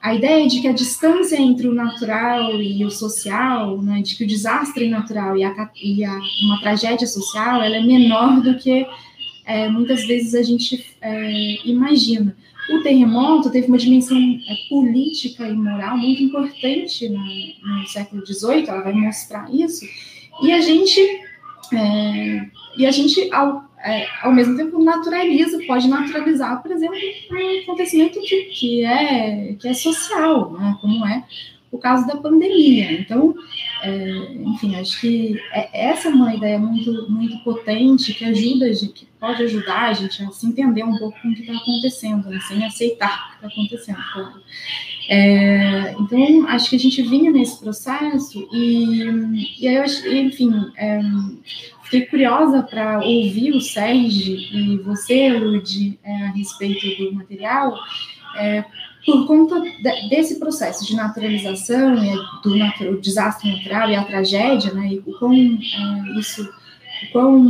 a 0.00 0.14
ideia 0.14 0.46
de 0.46 0.60
que 0.60 0.68
a 0.68 0.72
distância 0.72 1.36
entre 1.36 1.66
o 1.66 1.74
natural 1.74 2.60
e 2.60 2.84
o 2.84 2.90
social, 2.90 3.80
né, 3.82 4.02
de 4.02 4.16
que 4.16 4.24
o 4.24 4.26
desastre 4.26 4.88
natural 4.88 5.36
e, 5.36 5.44
a, 5.44 5.70
e 5.82 6.04
a, 6.04 6.18
uma 6.44 6.60
tragédia 6.60 7.06
social, 7.06 7.62
ela 7.62 7.76
é 7.76 7.82
menor 7.82 8.40
do 8.40 8.56
que 8.56 8.86
é, 9.44 9.68
muitas 9.68 10.04
vezes 10.06 10.34
a 10.34 10.42
gente 10.42 10.96
é, 11.00 11.68
imagina. 11.68 12.36
O 12.68 12.82
terremoto 12.82 13.50
teve 13.50 13.68
uma 13.68 13.78
dimensão 13.78 14.18
é, 14.18 14.68
política 14.68 15.48
e 15.48 15.54
moral 15.54 15.96
muito 15.96 16.22
importante 16.22 17.08
no, 17.08 17.18
no 17.18 17.86
século 17.86 18.26
XVIII, 18.26 18.68
ela 18.68 18.82
vai 18.82 18.92
mostrar 18.92 19.48
isso, 19.54 19.84
e 20.42 20.52
a 20.52 20.60
gente, 20.60 21.00
é, 21.72 22.46
e 22.76 22.86
a 22.86 22.90
gente 22.90 23.32
ao, 23.32 23.64
é, 23.86 24.08
ao 24.20 24.32
mesmo 24.32 24.56
tempo 24.56 24.82
naturaliza, 24.82 25.60
pode 25.64 25.86
naturalizar, 25.86 26.60
por 26.60 26.72
exemplo, 26.72 26.96
um 27.30 27.62
acontecimento 27.62 28.20
que, 28.20 28.44
que, 28.46 28.84
é, 28.84 29.54
que 29.54 29.68
é 29.68 29.74
social, 29.74 30.52
né, 30.52 30.76
como 30.80 31.06
é 31.06 31.22
o 31.70 31.78
caso 31.78 32.06
da 32.06 32.16
pandemia. 32.16 32.92
Então, 32.92 33.34
é, 33.82 34.32
enfim, 34.44 34.74
acho 34.74 35.00
que 35.00 35.40
é, 35.52 35.88
essa 35.88 36.08
é 36.08 36.10
uma 36.10 36.34
ideia 36.34 36.58
muito, 36.58 37.08
muito 37.08 37.38
potente 37.44 38.12
que 38.12 38.24
ajuda, 38.24 38.68
que 38.70 39.06
pode 39.20 39.44
ajudar 39.44 39.90
a 39.90 39.92
gente 39.92 40.20
a 40.20 40.30
se 40.32 40.46
entender 40.46 40.82
um 40.82 40.98
pouco 40.98 41.16
com 41.22 41.28
o 41.28 41.34
que 41.34 41.42
está 41.42 41.54
acontecendo, 41.54 42.28
né, 42.28 42.40
sem 42.40 42.64
aceitar 42.64 43.36
o 43.36 43.38
que 43.38 43.46
está 43.46 43.46
acontecendo. 43.46 44.42
É, 45.08 45.94
então, 46.00 46.48
acho 46.48 46.70
que 46.70 46.76
a 46.76 46.80
gente 46.80 47.02
vinha 47.02 47.30
nesse 47.30 47.60
processo 47.60 48.48
e, 48.52 49.60
e 49.60 49.68
aí 49.68 49.76
eu 49.76 49.82
acho, 49.82 50.08
enfim, 50.08 50.52
é, 50.76 51.00
fiquei 51.86 52.06
curiosa 52.06 52.62
para 52.62 52.98
ouvir 52.98 53.52
o 53.52 53.60
Sérgio 53.60 54.36
e 54.36 54.76
você, 54.78 55.30
Lud, 55.30 55.98
é, 56.02 56.12
a 56.24 56.30
respeito 56.32 57.04
do 57.04 57.14
material, 57.14 57.78
é, 58.36 58.64
por 59.04 59.26
conta 59.26 59.60
de, 59.60 60.08
desse 60.08 60.38
processo 60.38 60.84
de 60.84 60.96
naturalização 60.96 61.94
do, 62.42 62.52
do, 62.52 63.00
desastre 63.00 63.50
natural 63.50 63.88
e 63.88 63.94
a 63.94 64.04
tragédia, 64.04 64.74
né, 64.74 64.94
e 64.94 64.98
o 64.98 65.18
quão 65.18 65.32
é, 65.32 66.18
isso, 66.18 66.42
o 66.42 67.12
quão 67.12 67.46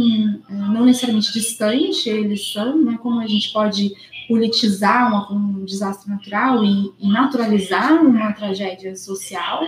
é, 0.51 0.55
não 0.55 0.85
necessariamente 0.85 1.33
distante 1.33 2.09
eles 2.09 2.53
são, 2.53 2.83
né, 2.83 2.99
como 3.03 3.21
a 3.21 3.27
gente 3.27 3.53
pode 3.53 3.91
politizar 4.29 5.09
uma, 5.09 5.33
um 5.33 5.65
desastre 5.65 6.11
natural 6.11 6.63
e, 6.63 6.93
e 7.01 7.09
naturalizar 7.09 8.05
uma 8.05 8.33
tragédia 8.33 8.95
social, 8.95 9.63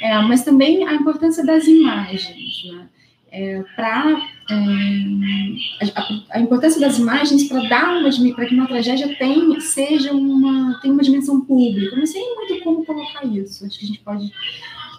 é, 0.00 0.16
mas 0.22 0.44
também 0.44 0.86
a 0.86 0.94
importância 0.94 1.44
das 1.44 1.66
imagens, 1.66 2.64
né, 2.72 2.88
é, 3.36 3.62
para 3.76 4.18
é, 4.50 5.90
a, 5.94 6.38
a, 6.38 6.40
importância 6.40 6.80
das 6.80 6.98
imagens 6.98 7.44
para 7.44 7.68
dar 7.68 7.98
uma 7.98 8.34
para 8.34 8.46
que 8.46 8.54
uma 8.54 8.66
tragédia 8.66 9.14
tenha 9.18 9.60
seja 9.60 10.10
uma 10.12 10.80
tenha 10.80 10.94
uma 10.94 11.02
dimensão 11.02 11.42
pública. 11.42 11.94
Não 11.94 12.06
sei 12.06 12.22
muito 12.34 12.64
como 12.64 12.86
colocar 12.86 13.26
isso. 13.26 13.66
Acho 13.66 13.78
que 13.78 13.84
a 13.84 13.88
gente 13.88 14.00
pode 14.00 14.32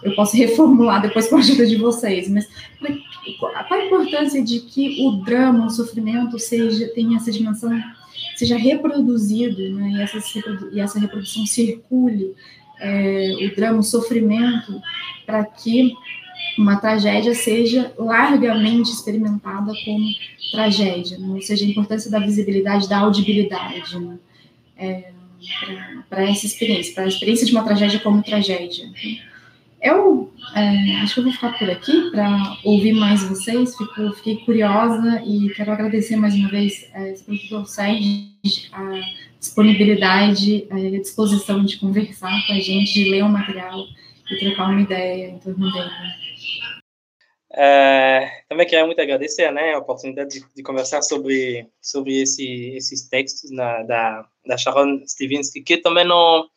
eu 0.04 0.14
posso 0.14 0.36
reformular 0.38 1.02
depois 1.02 1.28
com 1.28 1.34
a 1.34 1.38
ajuda 1.40 1.66
de 1.66 1.76
vocês, 1.76 2.30
mas 2.30 2.48
qual 3.40 3.52
a 3.52 3.84
importância 3.84 4.42
de 4.42 4.60
que 4.60 5.04
o 5.04 5.24
drama, 5.24 5.66
o 5.66 5.70
sofrimento 5.70 6.38
seja 6.38 6.86
tenha 6.94 7.16
essa 7.16 7.32
dimensão 7.32 7.76
seja 8.36 8.56
reproduzido, 8.56 9.68
né, 9.70 9.90
e, 9.96 10.00
essa, 10.00 10.18
e 10.72 10.80
essa 10.80 11.00
reprodução 11.00 11.44
circule 11.44 12.36
é, 12.80 13.34
o 13.40 13.56
drama, 13.56 13.80
o 13.80 13.82
sofrimento, 13.82 14.80
para 15.26 15.44
que 15.44 15.92
uma 16.58 16.76
tragédia 16.76 17.34
seja 17.34 17.92
largamente 17.96 18.90
experimentada 18.90 19.72
como 19.84 20.08
tragédia, 20.50 21.18
né? 21.18 21.28
ou 21.28 21.40
seja, 21.40 21.64
a 21.64 21.68
importância 21.68 22.10
da 22.10 22.18
visibilidade, 22.18 22.88
da 22.88 22.98
audibilidade 22.98 23.98
né? 23.98 24.18
é, 24.76 25.12
para 26.08 26.28
essa 26.28 26.46
experiência, 26.46 26.94
para 26.94 27.04
a 27.04 27.08
experiência 27.08 27.46
de 27.46 27.52
uma 27.52 27.64
tragédia 27.64 28.00
como 28.00 28.22
tragédia. 28.22 28.90
eu 29.80 30.32
é, 30.54 30.96
acho 30.96 31.14
que 31.14 31.20
eu 31.20 31.24
vou 31.24 31.32
ficar 31.32 31.56
por 31.58 31.70
aqui 31.70 32.10
para 32.10 32.56
ouvir 32.64 32.92
mais 32.92 33.22
vocês. 33.22 33.76
Fico, 33.76 34.12
fiquei 34.14 34.36
curiosa 34.38 35.22
e 35.24 35.50
quero 35.50 35.70
agradecer 35.70 36.16
mais 36.16 36.34
uma 36.34 36.48
vez 36.48 36.88
é, 36.94 37.14
ao 37.52 37.66
SED 37.66 38.28
a 38.72 39.00
disponibilidade 39.38 40.66
e 40.70 40.96
a 40.96 41.00
disposição 41.00 41.64
de 41.64 41.76
conversar 41.76 42.46
com 42.46 42.52
a 42.54 42.58
gente, 42.58 42.92
de 42.94 43.10
ler 43.10 43.22
o 43.22 43.28
material 43.28 43.84
e 44.30 44.36
trocar 44.38 44.70
uma 44.70 44.80
ideia 44.80 45.30
em 45.30 45.38
torno 45.38 45.70
dele. 45.72 45.90
É, 47.60 48.44
também 48.48 48.64
queria 48.68 48.86
muito 48.86 49.00
agradecer 49.00 49.50
né, 49.50 49.74
a 49.74 49.78
oportunidade 49.78 50.30
de, 50.30 50.46
de 50.54 50.62
conversar 50.62 51.02
sobre, 51.02 51.68
sobre 51.82 52.22
esse, 52.22 52.76
esses 52.76 53.08
textos 53.08 53.50
na, 53.50 53.82
da, 53.82 54.24
da 54.46 54.56
Sharon 54.56 55.02
Stivinsky, 55.04 55.62
que 55.62 55.76
também 55.78 56.04
não 56.04 56.48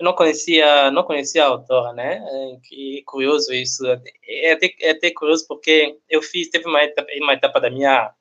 não 0.00 0.12
conhecia 0.12 0.92
não 0.92 1.02
conhecia 1.02 1.44
a 1.44 1.48
autora, 1.48 1.92
né? 1.92 2.24
É, 2.24 2.56
que 2.62 3.02
curioso 3.04 3.52
isso. 3.52 3.84
É 4.28 4.52
até, 4.52 4.72
é 4.80 4.90
até 4.90 5.10
curioso 5.10 5.44
porque 5.48 5.96
eu 6.08 6.22
fiz 6.22 6.48
teve 6.48 6.68
uma 6.68 6.84
etapa, 6.84 7.08
uma 7.20 7.34
etapa 7.34 7.60
da 7.60 7.70
minha 7.70 8.12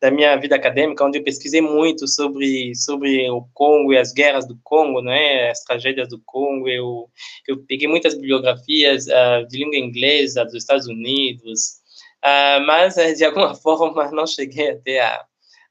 da 0.00 0.10
minha 0.10 0.36
vida 0.36 0.56
acadêmica 0.56 1.04
onde 1.04 1.18
eu 1.18 1.24
pesquisei 1.24 1.60
muito 1.60 2.06
sobre 2.06 2.74
sobre 2.74 3.30
o 3.30 3.48
Congo 3.54 3.92
e 3.92 3.98
as 3.98 4.12
guerras 4.12 4.46
do 4.46 4.58
Congo, 4.62 5.00
né? 5.00 5.50
As 5.50 5.62
tragédias 5.64 6.08
do 6.08 6.20
Congo. 6.24 6.68
Eu 6.68 7.10
eu 7.48 7.58
peguei 7.64 7.88
muitas 7.88 8.14
bibliografias 8.14 9.06
uh, 9.06 9.46
de 9.48 9.58
língua 9.58 9.76
inglesa 9.76 10.44
dos 10.44 10.54
Estados 10.54 10.86
Unidos, 10.86 11.80
uh, 12.24 12.60
mas 12.66 12.94
de 12.94 13.24
alguma 13.24 13.54
forma 13.56 14.10
não 14.10 14.26
cheguei 14.26 14.70
até 14.70 15.00
a 15.00 15.24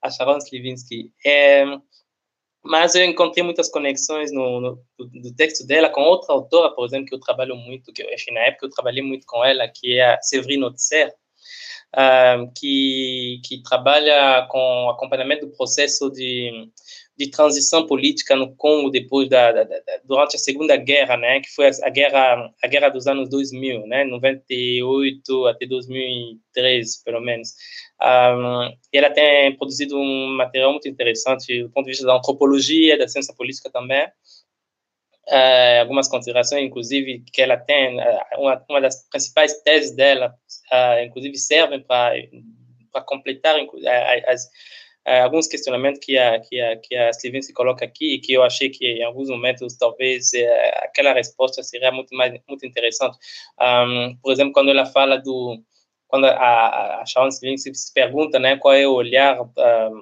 a 0.06 0.12
Sharon 0.12 0.38
Slivinsky. 0.38 1.12
É, 1.26 1.66
mas 2.64 2.96
eu 2.96 3.04
encontrei 3.04 3.44
muitas 3.44 3.70
conexões 3.70 4.32
no, 4.32 4.60
no 4.60 4.84
do, 4.98 5.36
texto 5.36 5.66
dela 5.66 5.90
com 5.90 6.02
outra 6.02 6.34
autora, 6.34 6.74
por 6.74 6.86
exemplo, 6.86 7.08
que 7.08 7.16
eu 7.16 7.20
trabalho 7.20 7.56
muito, 7.56 7.92
que 7.92 8.04
enfim, 8.14 8.32
na 8.32 8.42
época 8.42 8.66
eu 8.66 8.72
trabalhei 8.72 9.04
muito 9.04 9.26
com 9.28 9.44
ela, 9.44 9.68
que 9.68 9.98
é 9.98 10.14
a 10.14 10.22
Séverine 10.22 10.66
Otser, 10.66 11.14
uh, 11.96 12.52
que, 12.56 13.40
que 13.44 13.64
trabalha 13.64 14.46
com 14.50 14.90
acompanhamento 14.90 15.46
do 15.46 15.56
processo 15.56 16.10
de, 16.12 16.70
de 17.18 17.30
transição 17.30 17.88
política 17.88 18.36
no 18.36 18.54
Congo 18.56 18.90
depois 18.90 19.30
da, 19.30 19.52
da, 19.52 19.64
da, 19.64 19.80
durante 20.04 20.36
a 20.36 20.40
Segunda 20.40 20.76
Guerra, 20.76 21.16
né, 21.16 21.40
que 21.40 21.50
foi 21.56 21.68
a, 21.68 21.90
guerra 21.90 22.54
a 22.62 22.68
guerra 22.68 22.90
dos 22.90 23.08
anos 23.08 23.30
2000, 23.30 23.88
né, 23.88 24.04
98 24.04 25.48
até 25.48 25.66
2003, 25.66 27.04
pelo 27.04 27.22
menos. 27.22 27.54
Um, 28.02 28.76
ela 28.92 29.10
tem 29.10 29.56
produzido 29.56 29.98
um 29.98 30.36
material 30.36 30.72
muito 30.72 30.90
interessante 30.90 31.64
do 31.64 31.70
ponto 31.70 31.86
de 31.86 31.92
vista 31.92 32.06
da 32.06 32.18
antropologia, 32.18 32.98
da 32.98 33.08
ciência 33.08 33.34
política 33.36 33.70
também. 33.72 34.06
Uh, 35.28 35.82
algumas 35.82 36.08
considerações, 36.08 36.64
inclusive, 36.66 37.24
que 37.34 37.42
ela 37.42 37.58
tem, 37.58 37.98
uh, 37.98 38.20
uma, 38.38 38.64
uma 38.70 38.82
das 38.82 39.08
principais 39.10 39.60
teses 39.64 39.96
dela, 39.96 40.36
uh, 40.72 41.04
inclusive, 41.04 41.38
servem 41.38 41.82
para 41.82 43.02
completar 43.06 43.56
as, 44.28 44.50
alguns 45.24 45.48
questionamentos 45.48 46.00
que 46.04 46.18
a, 46.18 46.40
que 46.40 46.60
a, 46.60 46.78
que 46.78 46.96
a 46.96 47.14
Steven 47.14 47.42
se 47.42 47.54
coloca 47.54 47.86
aqui, 47.86 48.16
e 48.16 48.20
que 48.20 48.34
eu 48.34 48.44
achei 48.44 48.70
que, 48.70 48.86
em 48.86 49.04
alguns 49.04 49.30
momentos, 49.30 49.78
talvez 49.78 50.32
aquela 50.78 51.14
resposta 51.14 51.62
seria 51.64 51.92
muito, 51.92 52.16
mais, 52.16 52.40
muito 52.48 52.66
interessante. 52.66 53.18
Um, 53.60 54.18
por 54.22 54.32
exemplo, 54.32 54.54
quando 54.54 54.72
ela 54.72 54.86
fala 54.86 55.18
do 55.18 55.62
quando 56.08 56.26
a, 56.28 57.02
a 57.02 57.06
Sharon 57.06 57.32
se, 57.32 57.58
se 57.58 57.94
pergunta 57.94 58.40
né, 58.40 58.56
qual 58.58 58.74
é 58.74 58.88
o 58.88 58.94
olhar 58.94 59.38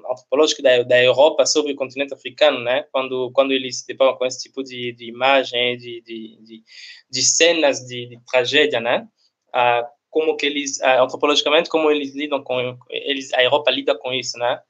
antropológico 0.09 0.61
da, 0.61 0.83
da 0.83 1.01
Europa 1.01 1.45
sobre 1.45 1.73
o 1.73 1.75
continente 1.75 2.13
africano, 2.13 2.59
né, 2.59 2.85
quando, 2.91 3.31
quando 3.31 3.51
eles 3.51 3.79
se 3.79 3.87
deparam 3.87 4.15
com 4.15 4.25
esse 4.25 4.43
tipo 4.43 4.63
de, 4.63 4.93
de 4.93 5.05
imagem, 5.05 5.77
de, 5.77 6.01
de, 6.01 6.37
de, 6.43 6.63
de 7.09 7.23
cenas 7.23 7.79
de, 7.79 8.07
de 8.07 8.19
tragédia, 8.25 8.79
né, 8.79 9.07
uh, 9.55 9.87
como 10.13 10.37
que 10.37 10.45
eles, 10.45 10.79
uh, 10.79 11.01
antropologicamente, 11.03 11.69
como 11.69 11.89
eles 11.89 12.15
lidam 12.15 12.41
com, 12.43 12.77
eles, 12.89 13.33
a 13.33 13.43
Europa 13.43 13.71
lida 13.71 13.97
com 13.97 14.13
isso, 14.13 14.37
né, 14.37 14.61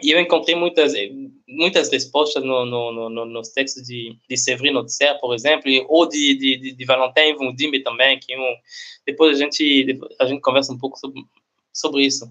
e 0.00 0.10
eu 0.10 0.20
encontrei 0.20 0.56
muitas 0.56 0.94
muitas 1.46 1.90
respostas 1.90 2.42
no, 2.42 2.64
no, 2.64 3.10
no, 3.10 3.24
nos 3.26 3.50
textos 3.50 3.82
de, 3.84 4.16
de 4.28 4.36
Séverine 4.36 4.78
Otser, 4.78 5.20
por 5.20 5.34
exemplo, 5.34 5.70
ou 5.88 6.08
de, 6.08 6.34
de, 6.34 6.72
de 6.72 6.84
Valentin 6.84 7.34
Vundimbe 7.36 7.82
também, 7.82 8.18
que 8.18 8.34
um, 8.36 8.56
depois 9.06 9.36
a 9.36 9.40
gente, 9.40 10.00
a 10.18 10.26
gente 10.26 10.40
conversa 10.40 10.72
um 10.72 10.78
pouco 10.78 10.98
sobre, 10.98 11.22
sobre 11.72 12.04
isso. 12.04 12.26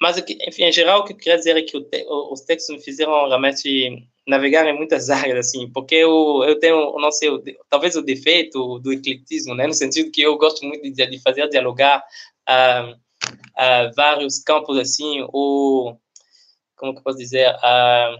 Mas, 0.00 0.18
enfim, 0.18 0.64
em 0.64 0.72
geral, 0.72 1.00
o 1.00 1.04
que 1.04 1.12
eu 1.12 1.16
queria 1.16 1.36
dizer 1.36 1.56
é 1.56 1.62
que 1.62 1.76
o, 1.76 2.32
os 2.32 2.42
textos 2.42 2.74
me 2.74 2.82
fizeram 2.82 3.26
realmente 3.26 4.06
navegar 4.26 4.66
em 4.66 4.76
muitas 4.76 5.10
áreas, 5.10 5.46
assim, 5.46 5.70
porque 5.70 5.94
eu, 5.94 6.42
eu 6.46 6.58
tenho, 6.58 6.98
não 6.98 7.12
sei, 7.12 7.30
talvez 7.68 7.94
o 7.96 8.02
defeito 8.02 8.78
do 8.78 8.92
ecletismo, 8.92 9.54
né, 9.54 9.66
no 9.66 9.74
sentido 9.74 10.10
que 10.10 10.22
eu 10.22 10.36
gosto 10.36 10.64
muito 10.64 10.82
de, 10.82 11.06
de 11.06 11.18
fazer 11.20 11.48
dialogar 11.48 12.02
uh, 12.48 12.92
uh, 12.92 13.94
vários 13.94 14.38
campos, 14.38 14.78
assim, 14.78 15.26
ou 15.32 15.98
como 16.76 16.92
que 16.92 16.98
eu 16.98 17.04
posso 17.04 17.18
dizer, 17.18 17.50
uh, 17.50 18.18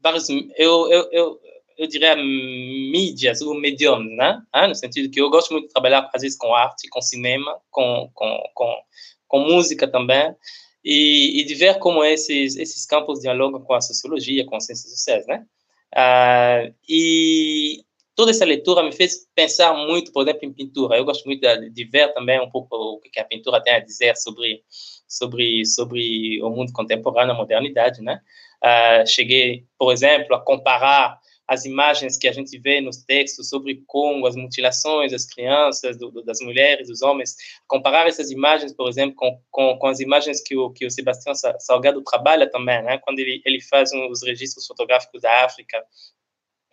vários, 0.00 0.28
eu, 0.28 0.90
eu, 0.90 1.08
eu, 1.12 1.40
eu 1.80 1.86
diria 1.86 2.14
mídias 2.14 3.40
ou 3.40 3.54
mediums, 3.54 4.14
né? 4.14 4.42
No 4.68 4.74
sentido 4.74 5.10
que 5.10 5.20
eu 5.20 5.30
gosto 5.30 5.50
muito 5.52 5.66
de 5.66 5.72
trabalhar, 5.72 6.10
às 6.12 6.20
vezes, 6.20 6.36
com 6.36 6.54
arte, 6.54 6.88
com 6.90 7.00
cinema, 7.00 7.58
com, 7.70 8.10
com, 8.12 8.50
com, 8.54 8.82
com 9.26 9.40
música 9.40 9.88
também, 9.88 10.34
e, 10.84 11.40
e, 11.40 11.44
de 11.44 11.54
ver 11.54 11.78
como 11.78 12.02
esses, 12.04 12.56
esses 12.56 12.86
campos 12.86 13.20
dialogam 13.20 13.60
com 13.60 13.74
a 13.74 13.80
sociologia, 13.80 14.46
com 14.46 14.56
as 14.56 14.66
ciências 14.66 14.92
sociais, 14.92 15.26
né? 15.26 15.44
Uh, 15.92 16.74
e 16.88 17.84
toda 18.14 18.30
essa 18.30 18.44
leitura 18.44 18.82
me 18.82 18.92
fez 18.92 19.26
pensar 19.34 19.74
muito, 19.74 20.12
por 20.12 20.22
exemplo, 20.22 20.46
em 20.46 20.52
pintura. 20.52 20.96
Eu 20.96 21.04
gosto 21.04 21.24
muito 21.24 21.40
de, 21.40 21.70
de 21.70 21.84
ver 21.84 22.12
também 22.14 22.40
um 22.40 22.50
pouco 22.50 22.76
o 22.76 23.00
que 23.00 23.20
a 23.20 23.24
pintura 23.24 23.62
tem 23.62 23.74
a 23.74 23.80
dizer 23.80 24.16
sobre 24.16 24.62
sobre 25.08 25.64
sobre 25.66 26.40
o 26.42 26.50
mundo 26.50 26.72
contemporâneo, 26.72 27.34
a 27.34 27.36
modernidade, 27.36 28.00
né? 28.02 28.20
Uh, 28.62 29.06
cheguei, 29.06 29.64
por 29.78 29.92
exemplo, 29.92 30.36
a 30.36 30.40
comparar 30.40 31.18
as 31.50 31.64
imagens 31.64 32.16
que 32.16 32.28
a 32.28 32.32
gente 32.32 32.56
vê 32.60 32.80
nos 32.80 32.98
textos 32.98 33.48
sobre 33.48 33.82
Congo, 33.88 34.28
as 34.28 34.36
mutilações 34.36 35.10
das 35.10 35.26
crianças, 35.26 35.98
do, 35.98 36.08
do, 36.08 36.22
das 36.22 36.38
mulheres, 36.40 36.86
dos 36.86 37.02
homens, 37.02 37.34
comparar 37.66 38.06
essas 38.06 38.30
imagens, 38.30 38.72
por 38.72 38.88
exemplo, 38.88 39.16
com, 39.16 39.42
com, 39.50 39.76
com, 39.76 39.86
as 39.88 39.98
imagens 39.98 40.40
que 40.40 40.56
o, 40.56 40.70
que 40.70 40.86
o 40.86 40.90
Sebastião 40.92 41.34
Salgado 41.58 42.04
trabalha 42.04 42.48
também, 42.48 42.80
né? 42.84 42.98
quando 42.98 43.18
ele, 43.18 43.42
ele 43.44 43.60
faz 43.62 43.92
um, 43.92 44.08
os 44.08 44.22
registros 44.22 44.64
fotográficos 44.64 45.22
da 45.22 45.44
África 45.44 45.84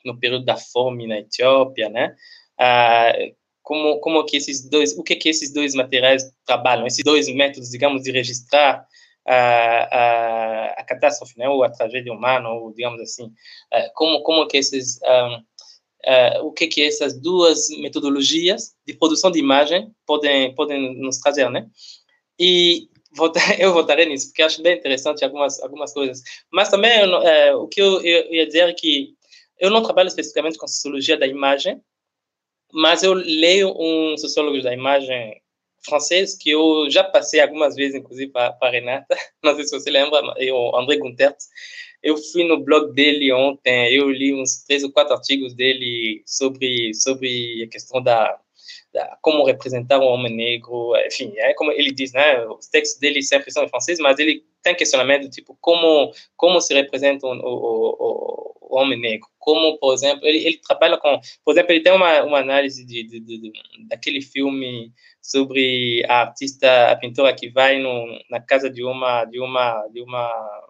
no 0.06 0.20
período 0.20 0.46
da 0.46 0.56
fome 0.56 1.08
na 1.08 1.18
Etiópia, 1.18 1.90
né? 1.90 2.16
Uh, 2.60 3.36
como 3.63 4.00
como 4.00 4.24
que 4.26 4.38
esses 4.38 4.70
dois 4.70 4.98
o 4.98 5.04
que 5.04 5.16
que 5.16 5.30
esses 5.30 5.52
dois 5.54 5.76
materiais 5.76 6.24
trabalham 6.46 6.88
esses 6.88 7.04
dois 7.04 7.28
métodos 7.28 7.70
digamos 7.70 8.02
de 8.02 8.12
registrar 8.12 8.88
a, 9.28 9.88
a, 9.92 10.66
a 10.78 10.84
catástrofe 10.84 11.38
né? 11.38 11.48
Ou 11.50 11.63
a 11.63 11.70
tragédia 11.70 12.13
humana 12.13 12.50
ou 12.50 12.74
digamos 12.74 13.02
assim 13.02 13.32
eh, 13.72 13.90
como 13.94 14.22
como 14.24 14.48
que 14.48 14.58
esses 14.58 15.00
um, 15.04 15.44
eh, 16.06 16.40
o 16.42 16.52
que 16.52 16.68
que 16.68 16.84
essas 16.84 17.20
duas 17.20 17.68
metodologias 17.80 18.76
de 18.86 18.94
produção 18.94 19.30
de 19.32 19.40
imagem 19.40 19.92
podem 20.06 20.56
podem 20.56 20.96
nos 21.00 21.18
trazer 21.20 21.50
né? 21.50 21.68
E 22.40 22.90
eu 23.60 23.74
votarei 23.74 24.06
nisso 24.06 24.28
porque 24.28 24.44
acho 24.44 24.62
bem 24.62 24.78
interessante 24.78 25.24
algumas 25.26 25.62
algumas 25.62 25.94
coisas. 25.94 26.22
Mas 26.52 26.70
também 26.70 27.04
uh, 27.04 27.58
o 27.58 27.68
que 27.68 27.82
eu, 27.82 28.02
eu 28.02 28.34
ia 28.34 28.46
dizer 28.46 28.70
é 28.70 28.74
que 28.74 29.16
eu 29.60 29.72
não 29.72 29.84
trabalho 29.84 30.08
especificamente 30.08 30.58
com 30.58 30.68
sociologia 30.68 31.18
da 31.18 31.28
imagem 31.28 31.82
mas 32.74 33.04
eu 33.04 33.13
leio 33.13 33.74
um 33.78 34.18
sociólogo 34.18 34.62
da 34.62 34.74
imagem 34.74 35.42
francês 35.88 36.36
que 36.36 36.52
eu 36.52 36.89
já 36.89 37.04
passei 37.04 37.39
algumas 37.39 37.76
vezes, 37.76 37.95
inclusive, 37.95 38.32
para 38.32 38.56
a 38.62 38.69
Renata, 38.69 39.15
não 39.43 39.56
sei 39.56 39.63
se 39.65 39.80
você 39.80 39.89
lembra, 39.89 40.21
o 40.21 40.78
André 40.78 40.97
Guntert. 40.97 41.38
Eu 42.04 42.15
fui 42.17 42.43
no 42.43 42.63
blog 42.63 42.93
dele 42.93 43.34
ontem, 43.34 43.93
eu 43.93 44.10
li 44.10 44.34
uns 44.34 44.63
três 44.65 44.84
ou 44.84 44.91
quatro 44.91 45.15
artigos 45.15 45.56
dele 45.56 46.21
sobre, 46.26 46.93
sobre 46.93 47.63
a 47.63 47.69
questão 47.69 48.02
da, 48.02 48.39
como 49.21 49.45
representar 49.45 50.00
um 50.00 50.06
homem 50.06 50.36
negro, 50.36 50.93
enfim, 51.06 51.34
é 51.38 51.54
como 51.54 51.71
ele 51.71 51.91
diz, 51.91 52.13
né, 52.13 52.45
os 52.47 52.67
textos 52.67 53.00
dele 53.00 53.21
sempre 53.21 53.52
são 53.52 53.63
em 53.63 53.69
francês, 53.69 54.00
mas 54.00 54.17
ele 54.19 54.43
tem 54.63 54.76
questionamento, 54.76 55.30
tipo, 55.30 55.58
como, 55.62 56.12
como 56.36 56.60
se 56.60 56.73
representa 56.73 57.28
o, 57.28 57.32
o, 57.32 57.95
o 58.00 58.47
o 58.69 58.78
homem 58.78 59.00
negro. 59.00 59.28
Como, 59.39 59.78
por 59.78 59.93
exemplo, 59.93 60.28
ele, 60.28 60.39
ele 60.45 60.58
trabalha 60.58 60.97
com. 60.97 61.19
Por 61.43 61.54
exemplo, 61.54 61.71
ele 61.71 61.82
tem 61.82 61.93
uma, 61.93 62.23
uma 62.23 62.39
análise 62.39 62.86
de, 62.86 63.04
de, 63.04 63.19
de 63.19 63.52
daquele 63.88 64.21
filme 64.21 64.91
sobre 65.21 66.04
a 66.08 66.21
artista, 66.21 66.91
a 66.91 66.95
pintora 66.95 67.34
que 67.34 67.50
vai 67.50 67.80
no, 67.80 68.06
na 68.30 68.41
casa 68.41 68.69
de 68.69 68.84
uma. 68.84 69.26
De 69.26 69.39
uma, 69.39 69.88
de 69.88 70.02
uma 70.02 70.66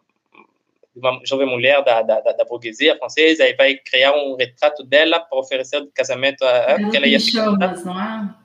uma 0.98 1.20
jovem 1.26 1.48
mulher 1.48 1.84
da, 1.84 2.02
da, 2.02 2.20
da, 2.20 2.46
burguesia 2.46 2.98
francesa 2.98 3.48
e 3.48 3.56
vai 3.56 3.76
criar 3.76 4.14
um 4.14 4.36
retrato 4.36 4.84
dela 4.84 5.20
para 5.20 5.40
oferecer 5.40 5.82
de 5.82 5.92
casamento 5.92 6.44
a, 6.44 6.76
a 6.76 6.90
que 6.90 6.98
ela 6.98 7.08
ia 7.08 7.20
chamas, 7.20 7.84
não 7.84 8.00
é? 8.00 8.36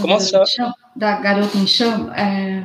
Como 0.00 0.18
se 0.18 0.30
chama? 0.46 0.74
Da 0.96 1.20
garota 1.20 1.56
em 1.58 1.66
chama. 1.66 2.14
É, 2.16 2.64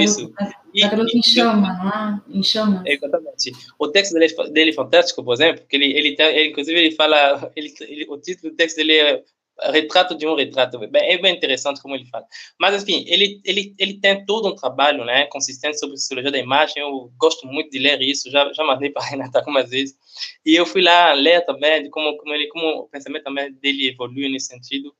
Isso. 0.00 0.32
Da 0.80 0.88
garota 0.88 1.16
em 1.16 1.22
chama, 1.22 1.72
não 1.72 1.88
é? 1.88 2.38
Em 2.38 2.42
chama. 2.42 2.82
Exatamente. 2.86 3.52
O 3.78 3.88
texto 3.88 4.12
dele, 4.12 4.32
dele 4.52 4.70
é 4.70 4.74
fantástico, 4.74 5.24
por 5.24 5.34
exemplo, 5.34 5.62
porque 5.62 5.76
ele, 5.76 5.92
ele, 5.92 6.16
ele 6.18 6.48
inclusive, 6.48 6.78
ele 6.78 6.94
fala, 6.94 7.50
ele, 7.56 7.74
ele, 7.80 8.06
o 8.08 8.16
título 8.16 8.52
do 8.52 8.56
texto 8.56 8.76
dele 8.76 8.96
é 8.96 9.22
retrato 9.62 10.16
de 10.16 10.26
um 10.26 10.34
retrato. 10.34 10.78
É 10.82 11.18
bem 11.18 11.34
interessante 11.34 11.80
como 11.80 11.94
ele 11.94 12.06
fala. 12.06 12.26
Mas, 12.58 12.82
enfim, 12.82 13.04
ele, 13.08 13.40
ele, 13.44 13.74
ele 13.78 13.94
tem 14.00 14.24
todo 14.24 14.48
um 14.48 14.54
trabalho 14.54 15.04
né, 15.04 15.26
consistente 15.26 15.78
sobre 15.78 15.96
sociologia 15.96 16.30
da 16.30 16.38
imagem. 16.38 16.82
Eu 16.82 17.10
gosto 17.16 17.46
muito 17.46 17.70
de 17.70 17.78
ler 17.78 18.00
isso, 18.02 18.30
já, 18.30 18.52
já 18.52 18.64
mandei 18.64 18.90
para 18.92 19.02
a 19.02 19.06
Renata 19.06 19.38
algumas 19.38 19.70
vezes. 19.70 19.96
E 20.44 20.54
eu 20.54 20.66
fui 20.66 20.82
lá 20.82 21.12
ler 21.12 21.44
também 21.44 21.82
de 21.82 21.90
como, 21.90 22.16
como, 22.16 22.34
ele, 22.34 22.48
como 22.48 22.66
o 22.80 22.88
pensamento 22.88 23.24
também 23.24 23.52
dele 23.52 23.88
evolui 23.88 24.28
nesse 24.28 24.46
sentido. 24.46 24.94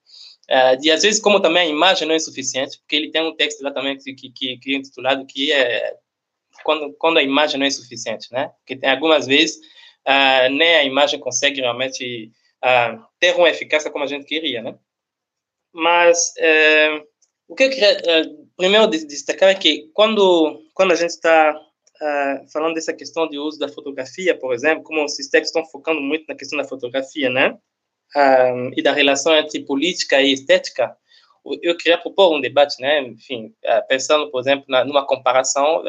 Uh, 0.48 0.92
às 0.92 1.02
vezes 1.02 1.20
como 1.20 1.40
também 1.40 1.62
a 1.62 1.70
imagem 1.70 2.06
não 2.06 2.14
é 2.14 2.18
suficiente, 2.18 2.78
porque 2.78 2.94
ele 2.94 3.10
tem 3.10 3.20
um 3.20 3.34
texto 3.34 3.62
lá 3.62 3.72
também 3.72 3.98
que, 3.98 4.14
que, 4.14 4.30
que, 4.30 4.56
que 4.58 4.74
é 4.74 4.76
intitulado 4.76 5.26
que 5.26 5.50
é 5.50 5.96
quando, 6.62 6.92
quando 6.98 7.18
a 7.18 7.22
imagem 7.22 7.58
não 7.58 7.66
é 7.66 7.70
suficiente, 7.70 8.28
né? 8.32 8.50
Porque 8.58 8.76
tem 8.76 8.90
algumas 8.90 9.26
vezes 9.26 9.56
uh, 10.06 10.48
nem 10.50 10.76
a 10.76 10.84
imagem 10.84 11.20
consegue 11.20 11.60
realmente 11.60 12.30
ter 13.20 13.34
uma 13.36 13.48
eficácia 13.48 13.90
como 13.90 14.04
a 14.04 14.08
gente 14.08 14.26
queria, 14.26 14.62
né? 14.62 14.78
Mas 15.72 16.32
uh, 16.38 17.06
o 17.48 17.54
que 17.54 17.64
eu 17.64 17.70
queria 17.70 17.96
uh, 17.96 18.48
primeiro 18.56 18.86
destacar 18.88 19.50
é 19.50 19.54
que 19.54 19.90
quando 19.92 20.62
quando 20.74 20.92
a 20.92 20.96
gente 20.96 21.10
está 21.10 21.54
falando 22.52 22.74
dessa 22.74 22.92
questão 22.92 23.26
de 23.26 23.38
uso 23.38 23.58
da 23.58 23.70
fotografia, 23.70 24.38
por 24.38 24.52
exemplo, 24.52 24.84
como 24.84 25.02
esses 25.06 25.30
textos 25.30 25.48
estão 25.48 25.64
focando 25.64 25.98
muito 25.98 26.26
na 26.28 26.34
questão 26.34 26.58
da 26.58 26.68
fotografia, 26.68 27.30
né? 27.30 27.58
e 28.76 28.82
da 28.82 28.92
relação 28.92 29.34
entre 29.34 29.64
política 29.64 30.20
e 30.20 30.32
estética, 30.32 30.94
eu 31.62 31.74
queria 31.74 31.96
propor 31.96 32.36
um 32.36 32.40
debate, 32.40 32.80
né? 32.82 33.00
Enfim, 33.00 33.54
pensando, 33.88 34.30
por 34.30 34.40
exemplo, 34.40 34.66
na, 34.68 34.84
numa 34.84 35.06
comparação 35.06 35.82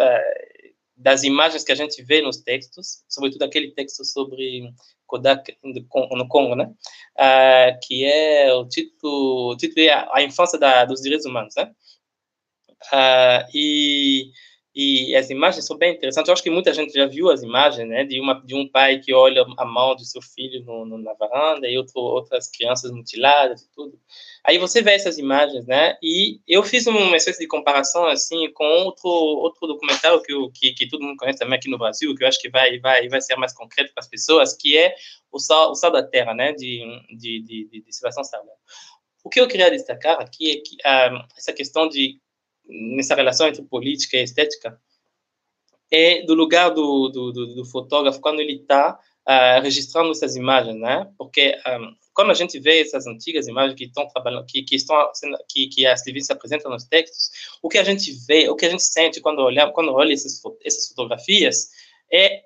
das 0.96 1.24
imagens 1.24 1.64
que 1.64 1.74
a 1.74 1.76
gente 1.76 2.02
vê 2.04 2.22
nos 2.22 2.38
textos, 2.38 3.04
sobretudo 3.10 3.44
aquele 3.44 3.72
texto 3.72 4.06
sobre 4.06 4.72
Kodak 5.08 5.58
no 5.64 6.28
Congo, 6.28 6.56
né? 6.56 6.72
Uh, 7.18 7.80
que 7.82 8.06
é 8.06 8.54
o 8.54 8.68
título, 8.68 9.54
o 9.54 9.58
título 9.58 9.88
é 9.88 10.08
a 10.14 10.22
infância 10.22 10.60
da, 10.60 10.86
dos 10.86 11.02
direitos 11.02 11.26
humanos, 11.26 11.56
né? 11.56 11.72
Uh, 12.94 13.50
e 13.54 14.32
e 14.80 15.16
as 15.16 15.32
imagens 15.32 15.66
são 15.66 15.76
bem 15.76 15.96
interessantes. 15.96 16.30
Eu 16.30 16.34
acho 16.34 16.44
que 16.44 16.52
muita 16.52 16.72
gente 16.72 16.94
já 16.94 17.08
viu 17.08 17.32
as 17.32 17.42
imagens, 17.42 17.90
né, 17.90 18.04
de 18.04 18.22
uma 18.22 18.40
de 18.46 18.54
um 18.54 18.70
pai 18.70 19.00
que 19.00 19.12
olha 19.12 19.44
a 19.58 19.66
mão 19.66 19.96
do 19.96 20.06
seu 20.06 20.22
filho 20.22 20.64
no, 20.64 20.86
no, 20.86 21.00
na 21.00 21.14
varanda 21.14 21.68
e 21.68 21.76
outro, 21.76 22.00
outras 22.00 22.48
crianças 22.48 22.92
mutiladas 22.92 23.64
e 23.64 23.72
tudo. 23.72 24.00
Aí 24.44 24.60
você 24.60 24.84
vê 24.84 24.92
essas 24.92 25.18
imagens, 25.18 25.66
né? 25.66 25.98
E 26.00 26.40
eu 26.48 26.62
fiz 26.62 26.86
uma 26.86 27.18
espécie 27.18 27.40
de 27.40 27.48
comparação 27.48 28.06
assim 28.06 28.52
com 28.54 28.64
outro 28.86 29.10
outro 29.10 29.68
documentário 29.68 30.22
que, 30.22 30.52
que 30.52 30.74
que 30.74 30.88
todo 30.88 31.04
mundo 31.04 31.18
conhece 31.18 31.40
também 31.40 31.58
aqui 31.58 31.72
no 31.72 31.80
Brasil, 31.80 32.14
que 32.14 32.24
eu 32.24 32.28
acho 32.28 32.40
que 32.40 32.50
vai 32.50 32.80
vai 32.80 33.10
vai 33.10 33.20
ser 33.20 33.36
mais 33.36 33.54
concreto 33.54 33.92
para 33.96 34.02
as 34.02 34.08
pessoas, 34.08 34.56
que 34.56 34.78
é 34.78 34.94
o 35.32 35.40
Sal, 35.40 35.72
o 35.72 35.76
Sal 35.76 35.90
da 35.90 36.04
Terra, 36.04 36.36
né, 36.36 36.54
de 36.54 36.86
de 37.18 37.42
de, 37.42 37.68
de, 37.68 37.82
de 37.82 37.96
Sebastião 37.96 38.24
Salgado. 38.24 38.52
O 39.24 39.30
que 39.30 39.42
eu 39.42 39.48
queria 39.48 39.72
destacar 39.72 40.22
aqui 40.22 40.52
é 40.52 40.56
que 40.58 40.78
ah, 40.86 41.28
essa 41.36 41.52
questão 41.52 41.90
de 41.90 42.20
nessa 42.68 43.16
relação 43.16 43.48
entre 43.48 43.62
política 43.64 44.18
e 44.18 44.24
estética 44.24 44.80
é 45.92 46.24
do 46.24 46.34
lugar 46.34 46.70
do, 46.70 47.10
do, 47.10 47.32
do, 47.32 47.56
do 47.56 47.66
fotógrafo 47.66 48.20
quando 48.20 48.40
ele 48.40 48.58
está 48.62 48.94
uh, 48.94 48.98
ah, 49.26 49.60
registrando 49.62 50.12
essas 50.12 50.36
imagens, 50.36 50.76
né? 50.78 51.10
Porque 51.18 51.56
um, 51.66 51.70
ah, 51.70 51.94
quando 52.14 52.32
a 52.32 52.34
gente 52.34 52.60
vê 52.60 52.82
essas 52.82 53.06
antigas 53.06 53.48
imagens 53.48 53.78
que 53.78 53.86
estão 53.86 54.08
trabalhando, 54.08 54.46
que, 54.46 54.64
que 54.64 54.76
estão 54.76 54.98
que, 55.48 55.68
que 55.68 55.86
a 55.86 55.96
Sylvie 55.96 56.24
apresenta 56.30 56.68
nos 56.68 56.84
textos, 56.86 57.30
o 57.62 57.70
que 57.70 57.78
a 57.78 57.84
gente 57.84 58.12
vê, 58.28 58.50
o 58.50 58.56
que 58.56 58.66
a 58.66 58.70
gente 58.70 58.84
sente 58.84 59.22
quando 59.22 59.40
olha 59.40 59.72
quando 59.72 59.94
olha 59.94 60.14
essas, 60.14 60.42
essas 60.64 60.88
fotografias 60.88 61.70
é 62.12 62.44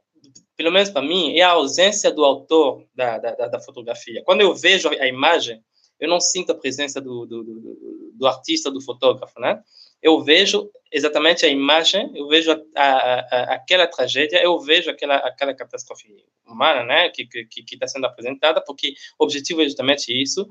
pelo 0.61 0.71
menos 0.71 0.91
para 0.91 1.01
mim, 1.01 1.35
é 1.35 1.41
a 1.41 1.51
ausência 1.51 2.11
do 2.11 2.23
autor 2.23 2.85
da, 2.93 3.17
da, 3.17 3.47
da, 3.47 3.59
fotografia. 3.59 4.21
Quando 4.23 4.41
eu 4.41 4.53
vejo 4.53 4.89
a 4.89 5.07
imagem, 5.07 5.59
eu 5.99 6.07
não 6.07 6.19
sinto 6.19 6.51
a 6.51 6.55
presença 6.55 7.01
do, 7.01 7.25
do, 7.25 7.43
do, 7.43 8.11
do 8.13 8.27
artista, 8.27 8.69
do 8.69 8.79
fotógrafo, 8.79 9.39
né? 9.39 9.59
Eu 10.01 10.21
vejo 10.23 10.69
exatamente 10.91 11.45
a 11.45 11.49
imagem, 11.49 12.11
eu 12.15 12.27
vejo 12.27 12.51
a, 12.51 12.55
a, 12.75 13.19
a, 13.19 13.55
aquela 13.55 13.87
tragédia, 13.87 14.43
eu 14.43 14.59
vejo 14.59 14.89
aquela, 14.89 15.15
aquela 15.17 15.53
catástrofe 15.53 16.07
humana, 16.45 16.83
né, 16.83 17.09
que 17.09 17.25
que 17.25 17.63
está 17.71 17.87
sendo 17.87 18.05
apresentada, 18.05 18.61
porque 18.61 18.93
o 19.17 19.23
objetivo 19.23 19.61
é 19.61 19.65
justamente 19.65 20.11
isso, 20.11 20.41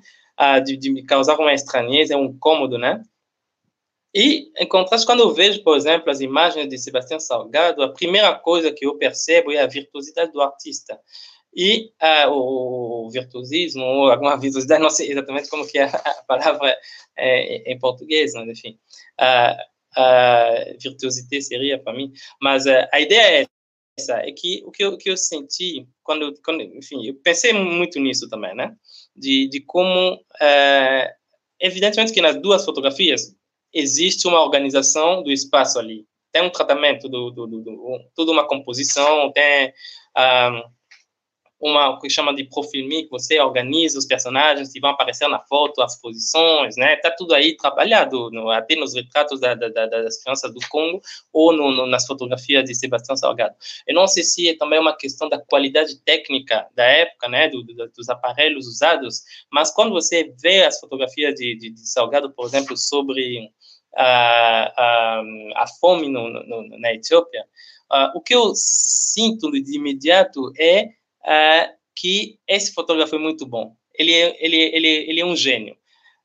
uh, 0.40 0.62
de, 0.64 0.76
de 0.76 1.02
causar 1.02 1.38
uma 1.38 1.52
estranheza, 1.52 2.16
um 2.16 2.26
incômodo, 2.26 2.78
né? 2.78 3.02
E, 4.14 4.50
em 4.58 4.66
contraste, 4.66 5.06
quando 5.06 5.20
eu 5.20 5.32
vejo, 5.32 5.62
por 5.62 5.76
exemplo, 5.76 6.10
as 6.10 6.20
imagens 6.20 6.68
de 6.68 6.76
Sebastião 6.78 7.20
Salgado, 7.20 7.82
a 7.82 7.92
primeira 7.92 8.34
coisa 8.34 8.72
que 8.72 8.84
eu 8.84 8.98
percebo 8.98 9.52
é 9.52 9.60
a 9.60 9.68
virtuosidade 9.68 10.32
do 10.32 10.42
artista. 10.42 10.98
E 11.54 11.92
uh, 12.00 12.30
o, 12.30 13.10
virtuosismo, 13.10 13.82
ou 13.82 14.10
alguma 14.10 14.38
virtuosidade, 14.38 14.82
não 14.82 14.90
sei 14.90 15.10
exatamente 15.10 15.48
como 15.48 15.66
que 15.66 15.78
é 15.78 15.84
a 15.84 16.22
palavra 16.26 16.76
é, 17.16 17.72
em 17.72 17.78
português, 17.78 18.34
mas 18.34 18.48
enfim, 18.48 18.78
a, 19.18 19.56
a 19.96 20.64
virtuosité 20.80 21.40
seria 21.40 21.78
para 21.78 21.92
mim, 21.92 22.12
mas 22.40 22.66
a, 22.66 23.00
ideia 23.00 23.42
é 23.42 23.46
essa, 23.98 24.18
é 24.18 24.30
que 24.32 24.62
o 24.64 24.70
que 24.70 24.84
eu, 24.84 24.96
que 24.96 25.10
eu 25.10 25.16
senti 25.16 25.86
quando, 26.02 26.32
quando, 26.44 26.62
enfim, 26.62 27.04
eu 27.06 27.14
pensei 27.14 27.52
muito 27.52 27.98
nisso 27.98 28.28
também, 28.28 28.54
né, 28.54 28.74
de, 29.16 29.48
de 29.48 29.60
como, 29.60 30.24
evidentemente 31.60 32.12
que 32.12 32.22
nas 32.22 32.40
duas 32.40 32.64
fotografias 32.64 33.34
existe 33.74 34.26
uma 34.28 34.42
organização 34.42 35.22
do 35.22 35.32
espaço 35.32 35.78
ali, 35.78 36.06
tem 36.32 36.42
um 36.42 36.50
tratamento 36.50 37.08
do, 37.08 37.30
do, 37.30 37.46
do, 37.46 37.60
do 37.60 38.00
toda 38.14 38.30
uma 38.30 38.46
composição, 38.46 39.32
tem 39.32 39.72
uma 41.60 41.90
o 41.90 42.00
que 42.00 42.08
chama 42.08 42.34
de 42.34 42.44
profil 42.44 42.88
que 42.88 43.08
você 43.10 43.38
organiza 43.38 43.98
os 43.98 44.06
personagens 44.06 44.72
que 44.72 44.80
vão 44.80 44.90
aparecer 44.90 45.28
na 45.28 45.38
foto, 45.40 45.82
as 45.82 46.00
posições, 46.00 46.76
né? 46.76 46.96
Tá 46.96 47.10
tudo 47.10 47.34
aí 47.34 47.54
trabalhado, 47.56 48.30
no, 48.30 48.50
até 48.50 48.74
nos 48.76 48.94
retratos 48.94 49.38
da, 49.38 49.54
da, 49.54 49.68
da, 49.68 49.86
das 49.86 50.22
crianças 50.22 50.52
do 50.54 50.60
Congo 50.68 51.02
ou 51.32 51.52
no, 51.52 51.70
no, 51.70 51.86
nas 51.86 52.06
fotografias 52.06 52.64
de 52.64 52.74
Sebastião 52.74 53.14
Salgado. 53.14 53.54
Eu 53.86 53.94
não 53.94 54.06
sei 54.08 54.22
se 54.22 54.48
é 54.48 54.56
também 54.56 54.78
uma 54.78 54.96
questão 54.96 55.28
da 55.28 55.38
qualidade 55.38 56.00
técnica 56.00 56.66
da 56.74 56.84
época, 56.84 57.28
né? 57.28 57.48
Do, 57.48 57.62
do, 57.62 57.88
dos 57.90 58.08
aparelhos 58.08 58.66
usados, 58.66 59.22
mas 59.52 59.70
quando 59.70 59.90
você 59.90 60.32
vê 60.40 60.64
as 60.64 60.80
fotografias 60.80 61.34
de, 61.34 61.54
de, 61.56 61.70
de 61.70 61.88
Salgado, 61.88 62.32
por 62.32 62.46
exemplo, 62.46 62.74
sobre 62.76 63.50
a, 63.94 64.72
a, 64.76 65.22
a 65.56 65.66
fome 65.78 66.08
no, 66.08 66.30
na 66.78 66.94
Etiópia, 66.94 67.44
uh, 67.92 68.16
o 68.16 68.20
que 68.22 68.34
eu 68.34 68.52
sinto 68.54 69.50
de 69.50 69.76
imediato 69.76 70.52
é 70.58 70.99
uh, 71.22 71.72
que 71.94 72.38
esse 72.46 72.72
fotógrafo 72.72 73.16
é 73.16 73.18
muito 73.18 73.46
bom. 73.46 73.74
Ele 73.94 74.12
é, 74.12 74.44
ele, 74.44 74.56
ele, 74.56 74.88
ele 74.88 75.20
é 75.20 75.26
um 75.26 75.36
gênio. 75.36 75.76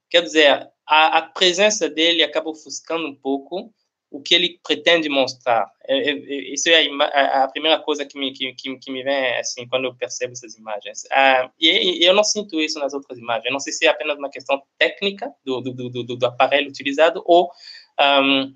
Quer 0.09 0.21
dizer, 0.21 0.69
a, 0.87 1.17
a 1.17 1.21
presença 1.23 1.89
dele 1.89 2.23
acaba 2.23 2.49
ofuscando 2.49 3.07
um 3.07 3.15
pouco 3.15 3.73
o 4.15 4.21
que 4.21 4.33
ele 4.33 4.59
pretende 4.63 5.09
mostrar. 5.09 5.69
É, 5.87 5.97
é, 5.97 6.11
é 6.11 6.53
isso 6.53 6.69
é 6.69 6.87
a, 6.87 7.43
a, 7.43 7.47
primeira 7.49 7.79
coisa 7.79 8.05
que 8.05 8.17
me, 8.17 8.31
que, 8.31 8.53
que, 8.53 8.91
me 8.91 9.03
vem 9.03 9.37
assim 9.37 9.67
quando 9.67 9.85
eu 9.85 9.95
percebo 9.95 10.31
essas 10.31 10.55
imagens. 10.55 11.05
Ah, 11.11 11.51
e, 11.59 11.99
e, 11.99 12.05
eu 12.05 12.13
não 12.13 12.23
sinto 12.23 12.61
isso 12.61 12.79
nas 12.79 12.93
outras 12.93 13.17
imagens. 13.17 13.51
Não 13.51 13.59
sei 13.59 13.73
se 13.73 13.85
é 13.85 13.89
apenas 13.89 14.17
uma 14.17 14.29
questão 14.29 14.61
técnica 14.77 15.33
do, 15.43 15.59
do, 15.59 15.89
do, 15.89 16.03
do 16.15 16.25
aparelho 16.25 16.69
utilizado 16.69 17.21
ou 17.25 17.51
um, 17.99 18.55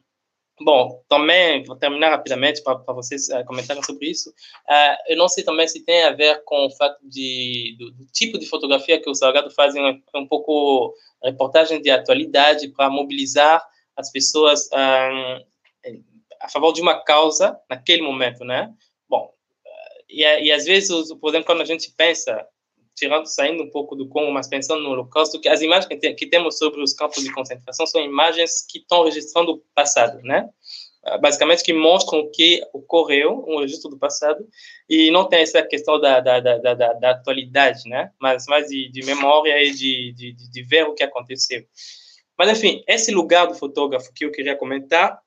Bom, 0.61 1.01
também, 1.07 1.63
vou 1.63 1.75
terminar 1.77 2.09
rapidamente 2.09 2.61
para 2.61 2.75
vocês 2.93 3.29
uh, 3.29 3.45
comentarem 3.45 3.81
sobre 3.81 4.09
isso. 4.09 4.29
Uh, 4.29 4.95
eu 5.07 5.17
não 5.17 5.29
sei 5.29 5.43
também 5.43 5.67
se 5.67 5.83
tem 5.85 6.03
a 6.03 6.11
ver 6.11 6.43
com 6.43 6.67
o 6.67 6.71
fato 6.71 6.99
de, 7.07 7.75
do, 7.79 7.91
do 7.91 8.05
tipo 8.11 8.37
de 8.37 8.45
fotografia 8.45 9.01
que 9.01 9.09
o 9.09 9.15
Salgado 9.15 9.49
faz, 9.51 9.73
um, 9.75 10.01
um 10.15 10.27
pouco 10.27 10.93
reportagem 11.23 11.81
de 11.81 11.89
atualidade 11.89 12.67
para 12.69 12.89
mobilizar 12.89 13.65
as 13.95 14.11
pessoas 14.11 14.67
uh, 14.67 15.45
a 16.41 16.49
favor 16.49 16.73
de 16.73 16.81
uma 16.81 17.03
causa 17.03 17.57
naquele 17.69 18.01
momento, 18.01 18.43
né? 18.43 18.73
Bom, 19.07 19.33
e, 20.09 20.23
e 20.23 20.51
às 20.51 20.65
vezes, 20.65 21.13
por 21.13 21.29
exemplo, 21.29 21.45
quando 21.45 21.61
a 21.61 21.65
gente 21.65 21.91
pensa 21.91 22.45
tirando, 22.99 23.25
saindo 23.25 23.63
um 23.63 23.69
pouco 23.69 23.95
do 23.95 24.07
Congo, 24.07 24.31
mas 24.31 24.47
pensando 24.47 24.83
no 24.83 24.89
Holocausto, 24.89 25.39
que 25.39 25.47
as 25.47 25.61
imagens 25.61 25.87
que, 25.87 25.95
tem, 25.95 26.15
que 26.15 26.27
temos 26.27 26.57
sobre 26.57 26.81
os 26.81 26.93
campos 26.93 27.23
de 27.23 27.31
concentração 27.33 27.87
são 27.87 28.01
imagens 28.01 28.65
que 28.67 28.79
estão 28.79 29.03
registrando 29.05 29.53
o 29.53 29.63
passado, 29.73 30.21
né? 30.21 30.47
Ah, 31.03 31.17
basicamente 31.17 31.63
que 31.63 31.71
mostram 31.71 32.19
o 32.19 32.29
que 32.29 32.61
ocorreu, 32.73 33.45
um 33.47 33.59
registro 33.61 33.89
do 33.89 33.97
passado, 33.97 34.45
e 34.87 35.09
não 35.11 35.27
tem 35.27 35.41
essa 35.41 35.63
questão 35.63 35.99
da, 35.99 36.19
da, 36.19 36.39
da, 36.41 36.57
da, 36.57 36.93
da 36.93 37.11
atualidade, 37.11 37.87
né? 37.87 38.11
Mas 38.19 38.45
mais 38.47 38.67
de, 38.67 38.91
de 38.91 39.05
memória 39.05 39.63
e 39.63 39.71
de, 39.71 40.13
de, 40.13 40.33
de 40.33 40.63
ver 40.63 40.85
o 40.85 40.93
que 40.93 41.03
aconteceu. 41.03 41.63
Mas, 42.37 42.49
enfim, 42.49 42.83
esse 42.87 43.11
lugar 43.11 43.47
do 43.47 43.55
fotógrafo 43.55 44.13
que 44.13 44.25
eu 44.25 44.31
queria 44.31 44.55
comentar, 44.55 45.19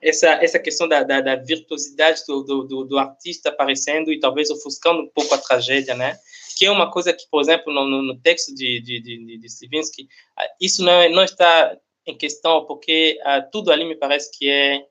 essa, 0.00 0.28
essa 0.44 0.58
questão 0.58 0.86
da, 0.86 1.02
da, 1.02 1.20
da 1.20 1.36
virtuosidade 1.36 2.22
do, 2.26 2.42
do, 2.42 2.84
do, 2.84 2.98
artista 2.98 3.48
aparecendo 3.48 4.12
e 4.12 4.20
talvez 4.20 4.50
ofuscando 4.50 5.00
um 5.00 5.08
pouco 5.08 5.34
a 5.34 5.38
tragédia, 5.38 5.94
né? 5.94 6.18
Que 6.56 6.66
é 6.66 6.70
uma 6.70 6.90
coisa 6.90 7.12
que, 7.12 7.24
por 7.30 7.40
exemplo, 7.40 7.72
no, 7.72 8.02
no 8.02 8.18
texto 8.20 8.54
de, 8.54 8.80
de, 8.80 9.00
de, 9.00 9.38
de 9.38 10.08
ah, 10.36 10.46
isso 10.60 10.84
não, 10.84 10.92
é, 10.92 11.08
não 11.08 11.24
está 11.24 11.76
em 12.06 12.16
questão, 12.16 12.64
porque 12.66 13.18
uh, 13.22 13.48
tudo 13.50 13.72
ali 13.72 13.84
me 13.84 13.96
parece 13.96 14.30
que 14.36 14.48
é, 14.48 14.86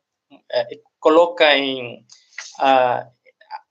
é 0.51 0.79
coloca 0.99 1.55
em 1.55 1.97
uh, 2.59 3.11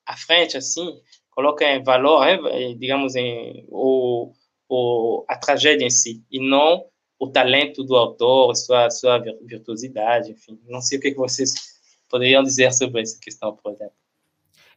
à 0.07 0.17
frente, 0.17 0.57
assim, 0.57 1.01
coloca 1.31 1.65
em 1.65 1.83
valor, 1.83 2.25
né, 2.25 2.75
digamos, 2.75 3.17
em, 3.17 3.65
o, 3.69 4.33
o, 4.69 5.25
a 5.29 5.37
tragédia 5.37 5.87
em 5.87 5.91
si, 5.91 6.23
e 6.31 6.39
não 6.39 6.87
o 7.19 7.31
talento 7.31 7.85
do 7.85 7.97
autor, 7.97 8.55
sua, 8.57 8.91
sua 8.91 9.19
virtuosidade, 9.43 10.33
enfim. 10.33 10.61
Não 10.67 10.81
sei 10.81 10.99
o 10.99 11.01
que 11.01 11.15
vocês 11.15 11.55
poderiam 12.09 12.43
dizer 12.43 12.73
sobre 12.73 13.01
essa 13.01 13.19
questão, 13.21 13.57
por 13.57 13.73
exemplo. 13.73 14.02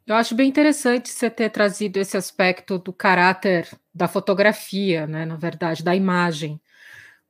Eu 0.08 0.16
acho 0.16 0.36
bem 0.36 0.48
interessante 0.48 1.10
você 1.10 1.32
ter 1.32 1.50
trazido 1.50 1.98
esse 1.98 2.16
aspecto 2.16 2.78
do 2.78 2.94
caráter 2.94 3.68
da 3.94 4.08
fotografia, 4.08 5.08
né, 5.08 5.26
na 5.26 5.36
verdade, 5.36 5.84
da 5.84 5.96
imagem. 5.96 6.62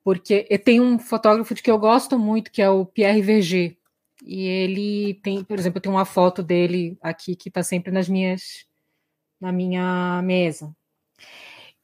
Porque 0.03 0.43
tem 0.59 0.81
um 0.81 0.99
fotógrafo 0.99 1.53
de 1.55 1.63
que 1.63 1.71
eu 1.71 1.79
gosto 1.79 2.19
muito, 2.19 2.51
que 2.51 2.61
é 2.61 2.69
o 2.69 2.85
Pierre 2.85 3.21
Verger. 3.21 3.77
E 4.25 4.45
ele 4.45 5.15
tem, 5.23 5.43
por 5.43 5.57
exemplo, 5.57 5.79
tenho 5.79 5.95
uma 5.95 6.05
foto 6.05 6.43
dele 6.43 6.97
aqui 7.01 7.35
que 7.35 7.49
está 7.49 7.63
sempre 7.63 7.91
nas 7.91 8.09
minhas 8.09 8.65
na 9.39 9.51
minha 9.51 10.21
mesa. 10.23 10.75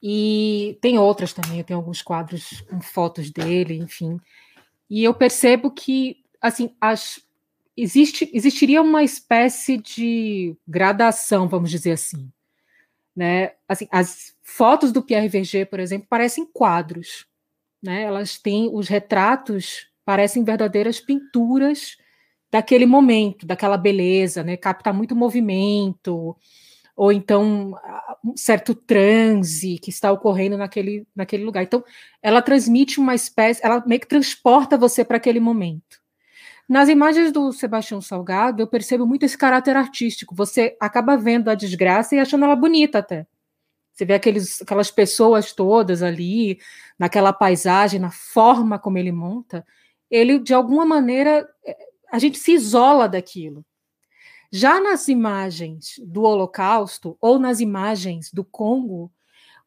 E 0.02 0.78
tem 0.82 0.98
outras 0.98 1.32
também, 1.32 1.58
eu 1.58 1.64
tenho 1.64 1.78
alguns 1.78 2.02
quadros 2.02 2.60
com 2.62 2.80
fotos 2.80 3.30
dele, 3.30 3.76
enfim. 3.78 4.18
E 4.90 5.04
eu 5.04 5.14
percebo 5.14 5.70
que 5.70 6.22
assim, 6.40 6.74
as 6.80 7.20
existe, 7.76 8.30
existiria 8.32 8.82
uma 8.82 9.02
espécie 9.02 9.76
de 9.76 10.56
gradação, 10.66 11.48
vamos 11.48 11.70
dizer 11.70 11.92
assim. 11.92 12.30
Né? 13.14 13.52
Assim, 13.68 13.86
as 13.90 14.34
fotos 14.42 14.92
do 14.92 15.02
Pierre 15.02 15.28
Verger, 15.28 15.68
por 15.68 15.80
exemplo, 15.80 16.06
parecem 16.08 16.46
quadros. 16.46 17.26
Né? 17.82 18.02
Elas 18.02 18.38
têm 18.38 18.70
os 18.72 18.88
retratos, 18.88 19.86
parecem 20.04 20.44
verdadeiras 20.44 21.00
pinturas 21.00 21.96
daquele 22.50 22.86
momento, 22.86 23.46
daquela 23.46 23.78
beleza, 23.78 24.42
né? 24.44 24.56
capta 24.56 24.92
muito 24.92 25.16
movimento, 25.16 26.36
ou 26.94 27.10
então 27.10 27.74
um 28.22 28.36
certo 28.36 28.74
transe 28.74 29.78
que 29.78 29.88
está 29.90 30.12
ocorrendo 30.12 30.58
naquele, 30.58 31.06
naquele 31.16 31.44
lugar. 31.44 31.62
Então, 31.62 31.82
ela 32.22 32.42
transmite 32.42 33.00
uma 33.00 33.14
espécie, 33.14 33.64
ela 33.64 33.82
meio 33.86 34.00
que 34.00 34.06
transporta 34.06 34.76
você 34.76 35.02
para 35.04 35.16
aquele 35.16 35.40
momento. 35.40 36.01
Nas 36.72 36.88
imagens 36.88 37.30
do 37.30 37.52
Sebastião 37.52 38.00
Salgado, 38.00 38.62
eu 38.62 38.66
percebo 38.66 39.06
muito 39.06 39.26
esse 39.26 39.36
caráter 39.36 39.76
artístico. 39.76 40.34
Você 40.34 40.74
acaba 40.80 41.18
vendo 41.18 41.50
a 41.50 41.54
desgraça 41.54 42.14
e 42.14 42.18
achando 42.18 42.46
ela 42.46 42.56
bonita 42.56 43.00
até. 43.00 43.26
Você 43.92 44.06
vê 44.06 44.14
aqueles, 44.14 44.62
aquelas 44.62 44.90
pessoas 44.90 45.52
todas 45.52 46.02
ali, 46.02 46.58
naquela 46.98 47.30
paisagem, 47.30 48.00
na 48.00 48.10
forma 48.10 48.78
como 48.78 48.96
ele 48.96 49.12
monta. 49.12 49.66
Ele, 50.10 50.38
de 50.38 50.54
alguma 50.54 50.86
maneira, 50.86 51.46
a 52.10 52.18
gente 52.18 52.38
se 52.38 52.52
isola 52.52 53.06
daquilo. 53.06 53.62
Já 54.50 54.80
nas 54.80 55.08
imagens 55.08 56.00
do 56.02 56.22
Holocausto, 56.22 57.18
ou 57.20 57.38
nas 57.38 57.60
imagens 57.60 58.32
do 58.32 58.42
Congo, 58.42 59.12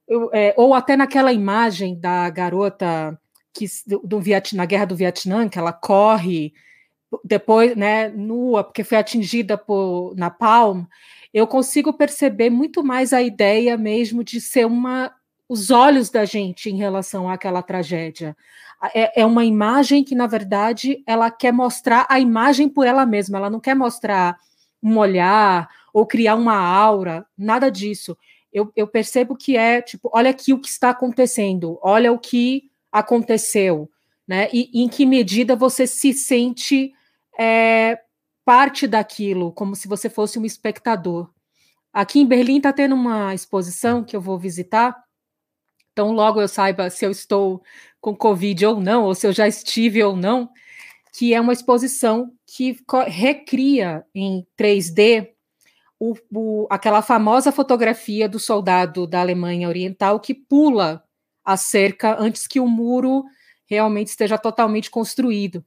eu, 0.08 0.32
é, 0.34 0.56
ou 0.58 0.74
até 0.74 0.98
naquela 0.98 1.32
imagem 1.32 2.00
da 2.00 2.28
garota 2.32 3.16
que 3.54 3.68
do, 3.86 4.00
do 4.00 4.22
na 4.56 4.66
guerra 4.66 4.86
do 4.86 4.96
Vietnã, 4.96 5.48
que 5.48 5.60
ela 5.60 5.72
corre 5.72 6.52
depois, 7.24 7.76
né, 7.76 8.10
nua, 8.10 8.64
porque 8.64 8.84
foi 8.84 8.98
atingida 8.98 9.58
por 9.58 10.14
napalm, 10.16 10.86
eu 11.34 11.46
consigo 11.46 11.92
perceber 11.94 12.50
muito 12.50 12.84
mais 12.84 13.12
a 13.12 13.22
ideia 13.22 13.78
mesmo 13.78 14.24
de 14.24 14.40
ser 14.40 14.66
uma 14.66 15.14
os 15.48 15.70
olhos 15.70 16.10
da 16.10 16.26
gente 16.26 16.70
em 16.70 16.78
relação 16.78 17.30
àquela 17.30 17.62
tragédia. 17.62 18.36
É, 18.94 19.22
é 19.22 19.26
uma 19.26 19.46
imagem 19.46 20.04
que, 20.04 20.16
na 20.16 20.28
verdade, 20.28 21.04
ela 21.06 21.32
quer 21.32 21.52
mostrar 21.52 22.06
a 22.10 22.20
imagem 22.20 22.68
por 22.68 22.86
ela 22.86 23.06
mesma, 23.06 23.38
ela 23.38 23.50
não 23.50 23.60
quer 23.60 23.76
mostrar 23.76 24.38
um 24.82 24.98
olhar 24.98 25.70
ou 25.94 26.06
criar 26.06 26.36
uma 26.36 26.56
aura, 26.56 27.26
nada 27.38 27.70
disso. 27.70 28.18
Eu, 28.52 28.72
eu 28.76 28.88
percebo 28.88 29.36
que 29.36 29.58
é 29.58 29.82
tipo, 29.82 30.10
olha 30.14 30.30
aqui 30.30 30.54
o 30.54 30.60
que 30.60 30.68
está 30.68 30.90
acontecendo, 30.90 31.80
olha 31.82 32.12
o 32.12 32.20
que 32.20 32.70
aconteceu, 32.92 33.90
né? 34.28 34.50
E, 34.54 34.70
e 34.74 34.84
em 34.84 34.88
que 34.88 35.06
medida 35.06 35.56
você 35.56 35.86
se 35.88 36.14
sente 36.14 36.94
é, 37.40 38.00
parte 38.44 38.88
daquilo, 38.88 39.52
como 39.52 39.76
se 39.76 39.88
você 39.88 40.10
fosse 40.10 40.40
um 40.40 40.46
espectador. 40.46 41.30
Aqui 41.94 42.20
em 42.20 42.26
Berlim 42.26 42.58
está 42.58 42.74
tendo 42.74 42.96
uma 42.96 43.34
exposição 43.34 44.04
que 44.04 44.16
eu 44.16 44.22
vou 44.22 44.38
visitar, 44.38 44.96
então 45.92 46.12
logo 46.12 46.42
eu 46.42 46.48
saiba 46.48 46.90
se 46.90 47.06
eu 47.06 47.12
estou 47.12 47.64
com 48.02 48.16
Covid 48.16 48.66
ou 48.66 48.82
não, 48.82 49.06
ou 49.06 49.16
se 49.16 49.26
eu 49.26 49.32
já 49.32 49.48
estive 49.48 50.04
ou 50.04 50.16
não, 50.16 50.50
que 51.18 51.34
é 51.34 51.40
uma 51.40 51.54
exposição 51.54 52.32
que 52.46 52.78
recria 53.08 54.06
em 54.14 54.46
3D 54.60 55.30
o, 56.00 56.14
o, 56.32 56.68
aquela 56.70 57.02
famosa 57.02 57.52
fotografia 57.52 58.28
do 58.28 58.40
soldado 58.40 59.08
da 59.08 59.22
Alemanha 59.22 59.70
Oriental 59.70 60.20
que 60.20 60.34
pula 60.34 61.04
a 61.44 61.56
cerca 61.56 62.20
antes 62.20 62.48
que 62.48 62.60
o 62.60 62.68
muro 62.68 63.24
realmente 63.66 64.08
esteja 64.08 64.38
totalmente 64.38 64.92
construído. 64.92 65.64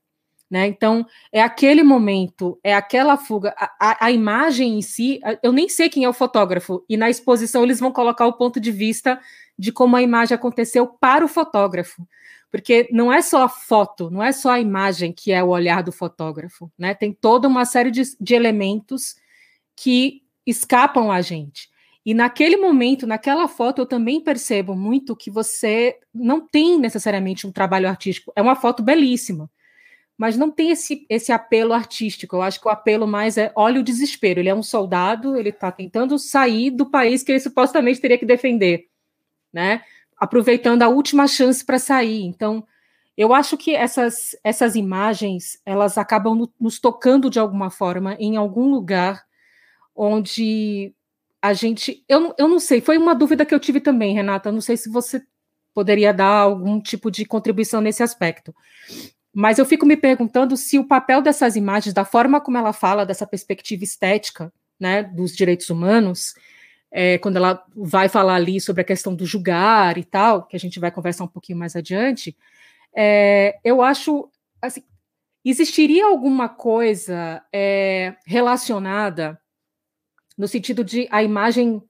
Né? 0.51 0.67
Então, 0.67 1.07
é 1.31 1.43
aquele 1.43 1.83
momento, 1.83 2.59
é 2.65 2.75
aquela 2.75 3.19
fuga, 3.19 3.55
a, 3.59 4.07
a, 4.07 4.11
imagem 4.11 4.79
em 4.79 4.83
si, 4.83 5.21
eu 5.43 5.53
nem 5.53 5.69
sei 5.69 5.91
quem 5.91 6.05
é 6.05 6.09
o 6.09 6.13
fotógrafo, 6.15 6.83
e 6.89 6.97
na 6.97 7.11
exposição 7.11 7.63
eles 7.63 7.79
vão 7.79 7.93
colocar 7.93 8.27
o 8.27 8.33
ponto 8.33 8.59
de 8.59 8.73
vista 8.73 9.21
de 9.59 9.71
como 9.71 9.95
a 9.95 10.03
imagem 10.03 10.35
aconteceu 10.35 10.87
para 10.87 11.25
o 11.25 11.29
fotógrafo. 11.29 12.07
Porque 12.51 12.89
não 12.91 13.13
é 13.13 13.21
só 13.21 13.43
a 13.43 13.49
foto, 13.49 14.11
não 14.11 14.23
é 14.23 14.33
só 14.33 14.53
a 14.53 14.61
imagem 14.61 15.13
que 15.13 15.31
é 15.31 15.45
o 15.45 15.49
olhar 15.49 15.83
do 15.83 15.93
fotógrafo, 15.93 16.73
né? 16.79 16.95
Tem 16.95 17.13
toda 17.13 17.47
uma 17.47 17.67
série 17.67 17.91
de, 17.91 18.03
de 18.19 18.35
elementos 18.35 19.17
que 19.77 20.23
escapam 20.47 21.13
a 21.13 21.21
gente. 21.21 21.69
E 22.07 22.15
naquele 22.15 22.57
momento, 22.57 23.07
naquela 23.07 23.47
foto, 23.49 23.83
eu 23.83 23.87
também 23.87 24.19
percebo 24.19 24.75
muito 24.75 25.15
que 25.15 25.31
você 25.31 25.99
não 26.15 26.41
tem 26.41 26.79
necessariamente 26.79 27.47
um 27.47 27.53
trabalho 27.53 27.87
artístico. 27.87 28.33
É 28.35 28.41
uma 28.41 28.57
foto 28.57 28.83
belíssima 28.83 29.51
mas 30.18 30.37
não 30.37 30.50
tem 30.50 30.70
esse, 30.70 31.07
esse 31.09 31.31
apelo 31.31 31.72
artístico. 31.72 32.35
Eu 32.35 32.42
acho 32.42 32.61
que 32.61 32.66
o 32.66 32.70
apelo 32.70 33.07
mais 33.07 33.38
é 33.38 33.52
olha 33.54 33.81
o 33.81 33.85
desespero. 33.85 34.40
Ele 34.40 34.48
é 34.48 34.54
um 34.54 34.64
soldado, 34.64 35.37
ele 35.37 35.50
está 35.50 35.70
tentando 35.70 36.18
sair 36.18 36.72
do 36.72 36.85
país 36.85 37.22
que 37.22 37.31
ele 37.31 37.38
supostamente 37.38 38.00
teria 38.00 38.18
que 38.18 38.26
defender, 38.26 38.88
né? 39.52 39.83
Aproveitando 40.16 40.83
a 40.83 40.88
última 40.88 41.28
chance 41.28 41.64
para 41.64 41.78
sair. 41.78 42.24
Então, 42.24 42.66
eu 43.16 43.33
acho 43.33 43.57
que 43.57 43.76
essas, 43.76 44.37
essas 44.42 44.74
imagens 44.74 45.61
elas 45.64 45.96
acabam 45.96 46.35
no, 46.35 46.52
nos 46.61 46.81
tocando 46.81 47.31
de 47.31 47.38
alguma 47.38 47.70
forma 47.70 48.16
em 48.18 48.37
algum 48.37 48.68
lugar 48.68 49.24
onde 49.94 50.92
a 51.40 51.52
gente. 51.52 52.04
Eu, 52.09 52.35
eu 52.37 52.48
não 52.48 52.59
sei, 52.59 52.81
foi 52.81 52.98
uma 52.98 53.14
dúvida 53.14 53.46
que 53.46 53.54
eu 53.54 53.61
tive 53.61 53.81
também, 53.81 54.14
Renata. 54.14 54.48
Eu 54.48 54.52
não 54.52 54.61
sei 54.61 54.76
se 54.76 54.90
você 54.90 55.22
poderia 55.72 56.12
dar 56.12 56.40
algum 56.40 56.81
tipo 56.81 57.09
de 57.09 57.24
contribuição 57.24 57.81
nesse 57.81 58.02
aspecto. 58.02 58.52
Mas 59.40 59.57
eu 59.57 59.64
fico 59.64 59.87
me 59.87 59.96
perguntando 59.96 60.57
se 60.57 60.81
o 60.81 60.85
papel 60.85 61.22
dessas 61.22 61.55
imagens, 61.55 61.94
da 61.94 62.05
forma 62.05 62.40
como 62.40 62.59
ela 62.59 62.72
fala 62.72 63.07
dessa 63.07 63.24
perspectiva 63.24 63.85
estética, 63.85 64.53
né, 64.81 65.05
dos 65.05 65.31
direitos 65.31 65.70
humanos, 65.70 66.35
é, 66.90 67.18
quando 67.18 67.37
ela 67.37 67.64
vai 67.72 68.09
falar 68.09 68.35
ali 68.35 68.61
sobre 68.61 68.83
a 68.83 68.85
questão 68.85 69.14
do 69.14 69.24
julgar 69.24 69.96
e 69.96 70.03
tal, 70.03 70.44
que 70.44 70.57
a 70.57 70.59
gente 70.59 70.81
vai 70.81 70.90
conversar 70.90 71.22
um 71.22 71.29
pouquinho 71.29 71.57
mais 71.57 71.77
adiante, 71.77 72.37
é, 72.92 73.61
eu 73.62 73.81
acho, 73.81 74.29
assim, 74.61 74.83
existiria 75.44 76.05
alguma 76.05 76.48
coisa 76.48 77.40
é, 77.53 78.16
relacionada 78.27 79.40
no 80.37 80.48
sentido 80.48 80.83
de 80.83 81.07
a 81.12 81.22
imagem 81.22 81.81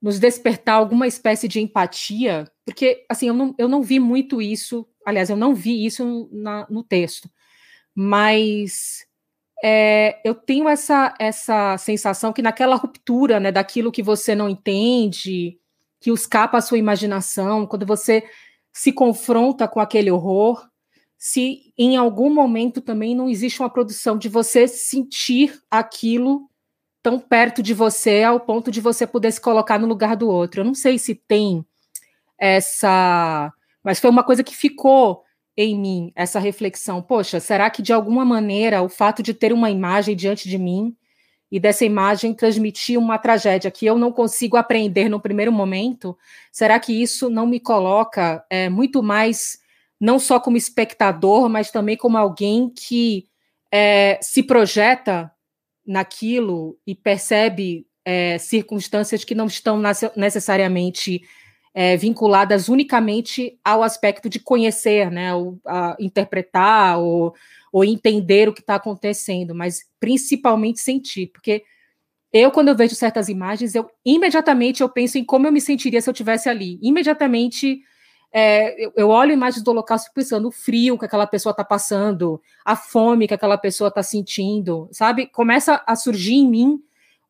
nos 0.00 0.20
despertar 0.20 0.74
alguma 0.74 1.08
espécie 1.08 1.48
de 1.48 1.58
empatia, 1.58 2.48
porque 2.64 3.04
assim 3.08 3.26
eu 3.26 3.34
não, 3.34 3.52
eu 3.58 3.68
não 3.68 3.82
vi 3.82 3.98
muito 3.98 4.40
isso 4.40 4.86
Aliás, 5.06 5.30
eu 5.30 5.36
não 5.36 5.54
vi 5.54 5.84
isso 5.84 6.28
na, 6.32 6.66
no 6.70 6.82
texto, 6.82 7.30
mas 7.94 9.06
é, 9.62 10.20
eu 10.24 10.34
tenho 10.34 10.68
essa, 10.68 11.14
essa 11.18 11.76
sensação 11.78 12.32
que 12.32 12.42
naquela 12.42 12.76
ruptura 12.76 13.38
né, 13.38 13.52
daquilo 13.52 13.92
que 13.92 14.02
você 14.02 14.34
não 14.34 14.48
entende, 14.48 15.58
que 16.00 16.10
escapa 16.10 16.58
a 16.58 16.60
sua 16.60 16.78
imaginação, 16.78 17.66
quando 17.66 17.86
você 17.86 18.24
se 18.72 18.92
confronta 18.92 19.68
com 19.68 19.78
aquele 19.78 20.10
horror, 20.10 20.66
se 21.16 21.72
em 21.78 21.96
algum 21.96 22.32
momento 22.34 22.80
também 22.80 23.14
não 23.14 23.28
existe 23.28 23.60
uma 23.60 23.70
produção 23.70 24.18
de 24.18 24.28
você 24.28 24.66
sentir 24.66 25.62
aquilo 25.70 26.50
tão 27.00 27.20
perto 27.20 27.62
de 27.62 27.72
você 27.72 28.24
ao 28.24 28.40
ponto 28.40 28.70
de 28.70 28.80
você 28.80 29.06
poder 29.06 29.30
se 29.30 29.40
colocar 29.40 29.78
no 29.78 29.86
lugar 29.86 30.16
do 30.16 30.28
outro. 30.28 30.60
Eu 30.60 30.64
não 30.64 30.74
sei 30.74 30.98
se 30.98 31.14
tem 31.14 31.64
essa 32.36 33.52
mas 33.82 33.98
foi 33.98 34.10
uma 34.10 34.22
coisa 34.22 34.44
que 34.44 34.54
ficou 34.54 35.22
em 35.56 35.78
mim, 35.78 36.12
essa 36.14 36.38
reflexão. 36.38 37.02
Poxa, 37.02 37.40
será 37.40 37.68
que 37.70 37.82
de 37.82 37.92
alguma 37.92 38.24
maneira 38.24 38.82
o 38.82 38.88
fato 38.88 39.22
de 39.22 39.34
ter 39.34 39.52
uma 39.52 39.70
imagem 39.70 40.16
diante 40.16 40.48
de 40.48 40.58
mim 40.58 40.96
e 41.50 41.60
dessa 41.60 41.84
imagem 41.84 42.32
transmitir 42.32 42.98
uma 42.98 43.18
tragédia 43.18 43.70
que 43.70 43.84
eu 43.84 43.98
não 43.98 44.10
consigo 44.10 44.56
aprender 44.56 45.10
no 45.10 45.20
primeiro 45.20 45.52
momento, 45.52 46.16
será 46.50 46.80
que 46.80 46.92
isso 47.02 47.28
não 47.28 47.46
me 47.46 47.60
coloca 47.60 48.42
é, 48.48 48.70
muito 48.70 49.02
mais, 49.02 49.58
não 50.00 50.18
só 50.18 50.40
como 50.40 50.56
espectador, 50.56 51.50
mas 51.50 51.70
também 51.70 51.94
como 51.94 52.16
alguém 52.16 52.70
que 52.70 53.28
é, 53.70 54.18
se 54.22 54.42
projeta 54.42 55.30
naquilo 55.86 56.78
e 56.86 56.94
percebe 56.94 57.86
é, 58.02 58.38
circunstâncias 58.38 59.22
que 59.22 59.34
não 59.34 59.46
estão 59.46 59.80
necessariamente 60.16 61.22
é, 61.74 61.96
vinculadas 61.96 62.68
unicamente 62.68 63.58
ao 63.64 63.82
aspecto 63.82 64.28
de 64.28 64.38
conhecer, 64.38 65.10
né, 65.10 65.34
ou, 65.34 65.58
interpretar 65.98 66.98
ou, 66.98 67.34
ou 67.72 67.84
entender 67.84 68.48
o 68.48 68.52
que 68.52 68.60
está 68.60 68.74
acontecendo, 68.74 69.54
mas 69.54 69.84
principalmente 69.98 70.80
sentir, 70.80 71.28
porque 71.28 71.64
eu, 72.32 72.50
quando 72.50 72.68
eu 72.68 72.76
vejo 72.76 72.94
certas 72.94 73.28
imagens, 73.28 73.74
eu 73.74 73.90
imediatamente 74.04 74.82
eu 74.82 74.88
penso 74.88 75.18
em 75.18 75.24
como 75.24 75.46
eu 75.46 75.52
me 75.52 75.60
sentiria 75.60 76.00
se 76.00 76.08
eu 76.08 76.14
tivesse 76.14 76.48
ali. 76.48 76.78
Imediatamente 76.80 77.82
é, 78.32 78.82
eu, 78.82 78.92
eu, 78.96 79.08
olho 79.10 79.32
imagens 79.32 79.62
do 79.62 79.70
Holocausto 79.70 80.10
pensando 80.14 80.48
o 80.48 80.50
frio 80.50 80.98
que 80.98 81.04
aquela 81.04 81.26
pessoa 81.26 81.50
está 81.50 81.62
passando, 81.62 82.40
a 82.64 82.74
fome 82.74 83.28
que 83.28 83.34
aquela 83.34 83.58
pessoa 83.58 83.88
está 83.88 84.02
sentindo, 84.02 84.88
sabe? 84.90 85.26
Começa 85.26 85.82
a 85.86 85.94
surgir 85.94 86.36
em 86.36 86.48
mim 86.48 86.82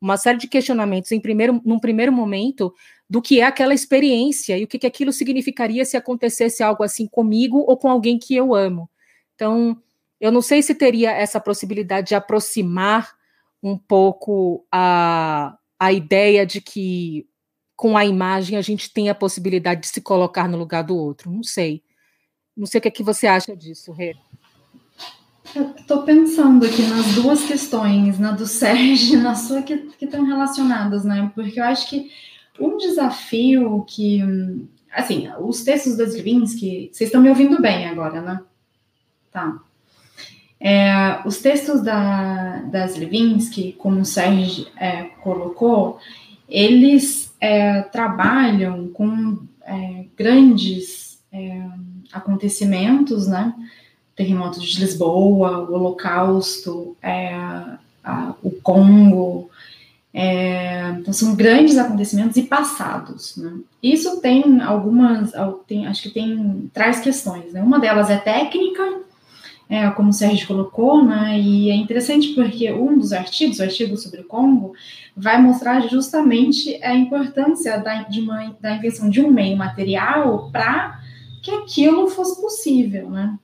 uma 0.03 0.17
série 0.17 0.37
de 0.37 0.49
questionamentos 0.49 1.13
em 1.13 1.21
primeiro, 1.21 1.63
num 1.65 1.79
primeiro 1.79 2.13
momento 2.13 2.75
do 3.09 3.23
que 3.23 3.41
é 3.41 3.45
aquela 3.45 3.73
experiência 3.73 4.59
e 4.59 4.65
o 4.65 4.67
que, 4.67 4.81
que 4.81 4.87
aquilo 4.87 5.13
significaria 5.13 5.85
se 5.85 5.97
acontecesse 5.97 6.63
algo 6.63 6.83
assim 6.83 7.07
comigo 7.07 7.59
ou 7.59 7.77
com 7.77 7.89
alguém 7.89 8.19
que 8.19 8.35
eu 8.35 8.53
amo. 8.53 8.91
Então, 9.37 9.81
eu 10.21 10.33
não 10.33 10.43
sei 10.43 10.61
se 10.61 10.75
teria 10.75 11.13
essa 11.13 11.39
possibilidade 11.39 12.09
de 12.09 12.15
aproximar 12.17 13.15
um 13.63 13.79
pouco 13.79 14.67
a, 14.73 15.57
a 15.79 15.93
ideia 15.93 16.45
de 16.45 16.61
que 16.61 17.29
com 17.77 17.97
a 17.97 18.05
imagem 18.05 18.59
a 18.59 18.63
gente 18.63 18.93
tem 18.93 19.09
a 19.09 19.15
possibilidade 19.15 19.83
de 19.83 19.89
se 19.89 20.01
colocar 20.01 20.49
no 20.49 20.59
lugar 20.59 20.83
do 20.83 20.97
outro. 20.97 21.31
Não 21.31 21.45
sei. 21.45 21.83
Não 22.57 22.67
sei 22.67 22.79
o 22.79 22.83
que, 22.83 22.89
é 22.89 22.91
que 22.91 23.03
você 23.05 23.29
acha 23.29 23.57
disso, 23.57 23.93
Rê. 23.93 24.17
Estou 25.77 26.03
pensando 26.03 26.65
aqui 26.65 26.83
nas 26.83 27.15
duas 27.15 27.45
questões, 27.45 28.19
na 28.19 28.33
do 28.33 28.47
Sérgio 28.47 29.19
e 29.19 29.23
na 29.23 29.35
sua, 29.35 29.63
que, 29.63 29.77
que 29.77 30.05
estão 30.05 30.25
relacionadas, 30.25 31.05
né? 31.05 31.31
Porque 31.35 31.59
eu 31.59 31.65
acho 31.65 31.89
que 31.89 32.11
um 32.61 32.77
desafio 32.77 33.85
que. 33.87 34.21
Assim, 34.93 35.29
os 35.41 35.63
textos 35.63 35.97
da 35.97 36.05
Stravinsky. 36.05 36.91
Vocês 36.93 37.09
estão 37.09 37.21
me 37.21 37.29
ouvindo 37.29 37.61
bem 37.61 37.89
agora, 37.89 38.21
né? 38.21 38.41
Tá. 39.31 39.59
É, 40.65 41.21
os 41.27 41.39
textos 41.39 41.83
da, 41.83 42.59
das 42.71 42.95
Levinsky, 42.95 43.73
como 43.73 44.01
o 44.01 44.05
Sérgio 44.05 44.69
é, 44.77 45.05
colocou, 45.21 45.99
eles 46.49 47.35
é, 47.41 47.83
trabalham 47.83 48.89
com 48.91 49.39
é, 49.65 50.05
grandes 50.17 51.21
é, 51.33 51.67
acontecimentos, 52.13 53.27
né? 53.27 53.53
Terremoto 54.23 54.61
de 54.61 54.81
Lisboa, 54.81 55.59
o 55.59 55.75
Holocausto, 55.75 56.97
é, 57.03 57.35
a, 58.05 58.35
o 58.43 58.51
Congo, 58.51 59.51
então 60.15 61.13
são 61.13 61.35
grandes 61.35 61.77
acontecimentos 61.79 62.37
e 62.37 62.43
passados. 62.43 63.37
Né? 63.37 63.53
Isso 63.83 64.21
tem 64.21 64.61
algumas, 64.61 65.33
tem, 65.67 65.87
acho 65.87 66.03
que 66.03 66.11
tem 66.11 66.71
traz 66.73 67.01
questões. 67.01 67.53
Né? 67.53 67.63
Uma 67.63 67.81
delas 67.81 68.11
é 68.11 68.17
técnica, 68.17 68.83
é, 69.69 69.89
como 69.91 70.11
o 70.11 70.13
Sérgio 70.13 70.47
colocou, 70.47 71.03
né, 71.03 71.41
e 71.41 71.71
é 71.71 71.75
interessante 71.75 72.35
porque 72.35 72.71
um 72.71 72.99
dos 72.99 73.11
artigos, 73.11 73.59
o 73.59 73.63
artigo 73.63 73.97
sobre 73.97 74.21
o 74.21 74.25
Congo, 74.25 74.75
vai 75.17 75.41
mostrar 75.41 75.81
justamente 75.89 76.79
a 76.83 76.95
importância 76.95 77.79
da, 77.79 78.03
de 78.03 78.21
uma, 78.21 78.55
da 78.61 78.77
invenção 78.77 79.09
de 79.09 79.23
um 79.23 79.31
meio 79.31 79.57
material 79.57 80.51
para 80.53 81.01
que 81.43 81.51
aquilo 81.51 82.07
fosse 82.09 82.39
possível, 82.39 83.09
né, 83.09 83.35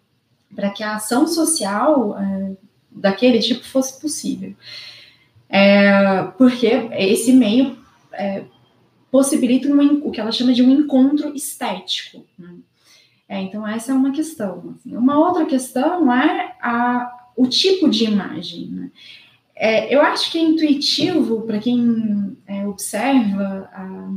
para 0.55 0.71
que 0.71 0.83
a 0.83 0.97
ação 0.97 1.27
social 1.27 2.19
é, 2.19 2.57
daquele 2.91 3.39
tipo 3.39 3.65
fosse 3.65 4.01
possível. 4.01 4.55
É, 5.49 6.25
porque 6.37 6.67
esse 6.67 7.33
meio 7.33 7.79
é, 8.13 8.45
possibilita 9.11 9.69
um, 9.69 10.07
o 10.07 10.11
que 10.11 10.21
ela 10.21 10.33
chama 10.33 10.53
de 10.53 10.63
um 10.63 10.71
encontro 10.71 11.35
estético. 11.35 12.25
Né? 12.39 12.55
É, 13.29 13.41
então, 13.41 13.67
essa 13.67 13.93
é 13.93 13.95
uma 13.95 14.13
questão. 14.13 14.75
Assim. 14.75 14.97
Uma 14.97 15.19
outra 15.19 15.47
questão 15.47 16.13
é 16.13 16.57
a, 16.61 17.31
o 17.37 17.47
tipo 17.47 17.89
de 17.89 18.05
imagem. 18.05 18.67
Né? 18.69 18.91
É, 19.55 19.95
eu 19.95 20.01
acho 20.01 20.31
que 20.31 20.39
é 20.39 20.43
intuitivo 20.43 21.43
para 21.43 21.59
quem 21.59 22.37
é, 22.47 22.67
observa 22.67 23.69
a, 23.73 24.09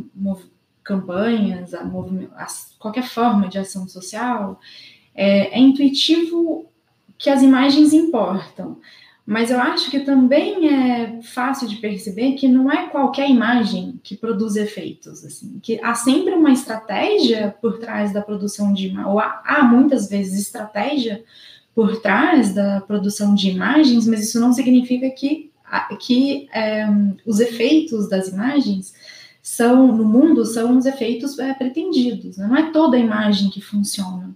campanhas, 0.84 1.74
a, 1.74 1.82
a, 1.82 2.48
qualquer 2.80 3.08
forma 3.08 3.48
de 3.48 3.58
ação 3.58 3.88
social, 3.88 4.60
é, 5.16 5.58
é 5.58 5.60
intuitivo 5.60 6.66
que 7.18 7.30
as 7.30 7.42
imagens 7.42 7.94
importam. 7.94 8.78
Mas 9.26 9.52
eu 9.52 9.60
acho 9.60 9.92
que 9.92 10.00
também 10.00 10.68
é 10.68 11.22
fácil 11.22 11.68
de 11.68 11.76
perceber 11.76 12.34
que 12.34 12.48
não 12.48 12.72
é 12.72 12.90
qualquer 12.90 13.30
imagem 13.30 14.00
que 14.04 14.18
produz 14.18 14.56
efeitos, 14.56 15.24
assim, 15.24 15.60
que 15.62 15.80
há 15.82 15.94
sempre 15.94 16.34
uma 16.34 16.52
estratégia 16.52 17.56
por 17.62 17.78
trás 17.78 18.12
da 18.12 18.22
produção 18.22 18.74
de 18.74 18.92
ou 19.06 19.20
há, 19.20 19.42
há 19.46 19.64
muitas 19.64 20.10
vezes 20.10 20.42
estratégia 20.42 21.24
por 21.74 22.02
trás 22.02 22.54
da 22.54 22.82
produção 22.82 23.34
de 23.34 23.50
imagens, 23.50 24.08
mas 24.08 24.22
isso 24.22 24.40
não 24.40 24.52
significa 24.52 25.10
que, 25.12 25.52
que 26.00 26.50
é, 26.52 26.86
os 27.26 27.40
efeitos 27.40 28.10
das 28.10 28.28
imagens 28.30 28.94
são 29.42 29.96
no 29.96 30.04
mundo 30.04 30.46
são 30.46 30.78
os 30.78 30.86
efeitos 30.86 31.38
é, 31.40 31.54
pretendidos. 31.54 32.38
Né? 32.38 32.48
Não 32.48 32.58
é 32.58 32.72
toda 32.72 32.98
imagem 32.98 33.50
que 33.50 33.62
funciona. 33.62 34.36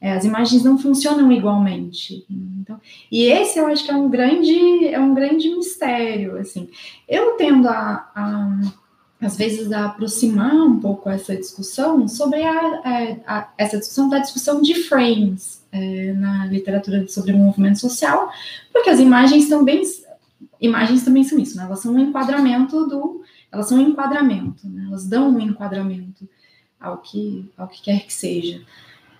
É, 0.00 0.12
as 0.12 0.24
imagens 0.24 0.62
não 0.62 0.78
funcionam 0.78 1.30
igualmente. 1.32 2.24
Então, 2.30 2.80
e 3.10 3.24
esse 3.24 3.58
eu 3.58 3.66
acho 3.66 3.84
que 3.84 3.90
é 3.90 3.96
um 3.96 4.08
grande, 4.08 4.86
é 4.86 4.98
um 5.00 5.12
grande 5.12 5.48
mistério. 5.50 6.36
Assim, 6.38 6.68
eu 7.08 7.36
tendo 7.36 7.68
a, 7.68 8.08
a 8.14 8.60
às 9.20 9.36
vezes 9.36 9.72
a 9.72 9.86
aproximar 9.86 10.54
um 10.54 10.78
pouco 10.78 11.10
essa 11.10 11.36
discussão 11.36 12.06
sobre 12.06 12.42
a, 12.44 12.52
a, 12.54 13.38
a 13.38 13.52
essa 13.58 13.76
discussão 13.76 14.08
da 14.08 14.20
discussão 14.20 14.62
de 14.62 14.74
frames 14.74 15.64
é, 15.72 16.12
na 16.12 16.46
literatura 16.46 17.06
sobre 17.08 17.32
o 17.32 17.36
movimento 17.36 17.80
social, 17.80 18.30
porque 18.72 18.90
as 18.90 19.00
imagens 19.00 19.48
também 19.48 19.82
imagens 20.60 21.04
também 21.04 21.24
são 21.24 21.38
isso, 21.38 21.56
né? 21.56 21.64
elas 21.64 21.80
são 21.80 21.94
um 21.94 21.98
enquadramento 21.98 22.86
do 22.86 23.22
elas 23.50 23.68
são 23.68 23.78
um 23.78 23.88
enquadramento, 23.88 24.68
né? 24.68 24.84
elas 24.86 25.06
dão 25.06 25.30
um 25.30 25.40
enquadramento 25.40 26.28
ao 26.78 26.98
que 26.98 27.50
ao 27.56 27.66
que 27.66 27.82
quer 27.82 28.06
que 28.06 28.14
seja. 28.14 28.62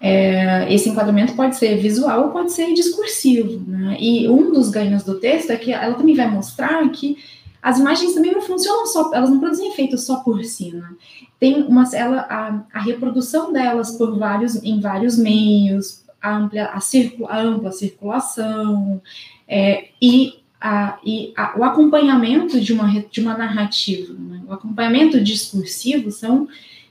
É, 0.01 0.73
esse 0.73 0.89
enquadramento 0.89 1.35
pode 1.35 1.57
ser 1.57 1.77
visual 1.77 2.27
ou 2.27 2.31
pode 2.31 2.53
ser 2.53 2.73
discursivo. 2.73 3.63
Né? 3.67 3.97
E 3.99 4.29
um 4.29 4.53
dos 4.53 4.69
ganhos 4.69 5.03
do 5.03 5.19
texto 5.19 5.51
é 5.51 5.57
que 5.57 5.73
ela 5.73 5.95
também 5.95 6.15
vai 6.15 6.31
mostrar 6.31 6.89
que 6.91 7.17
as 7.61 7.79
imagens 7.79 8.15
também 8.15 8.33
não 8.33 8.41
funcionam 8.41 8.87
só, 8.87 9.13
elas 9.13 9.31
não 9.31 9.41
produzem 9.41 9.69
efeitos 9.69 10.05
só 10.05 10.21
por 10.21 10.43
cima. 10.45 10.97
Tem 11.41 11.63
uma, 11.63 11.85
ela, 11.93 12.21
a, 12.21 12.63
a 12.73 12.81
reprodução 12.81 13.53
delas 13.53 13.93
por 13.93 14.17
vários, 14.17 14.63
em 14.63 14.81
vários 14.81 15.19
meios, 15.19 16.05
a, 16.23 16.37
amplia, 16.37 16.67
a, 16.67 16.81
circula, 16.81 17.31
a 17.31 17.41
ampla 17.41 17.73
circulação 17.73 19.03
é, 19.47 19.89
e, 20.01 20.35
a, 20.61 20.99
e 21.05 21.33
o 21.57 21.65
acompanhamento 21.65 22.61
de 22.61 22.73
uma, 22.73 22.89
de 23.11 23.21
uma 23.21 23.37
narrativa, 23.37 24.15
né? 24.15 24.43
o 24.47 24.53
acompanhamento 24.53 25.21
discursivo 25.21 26.11
são 26.11 26.49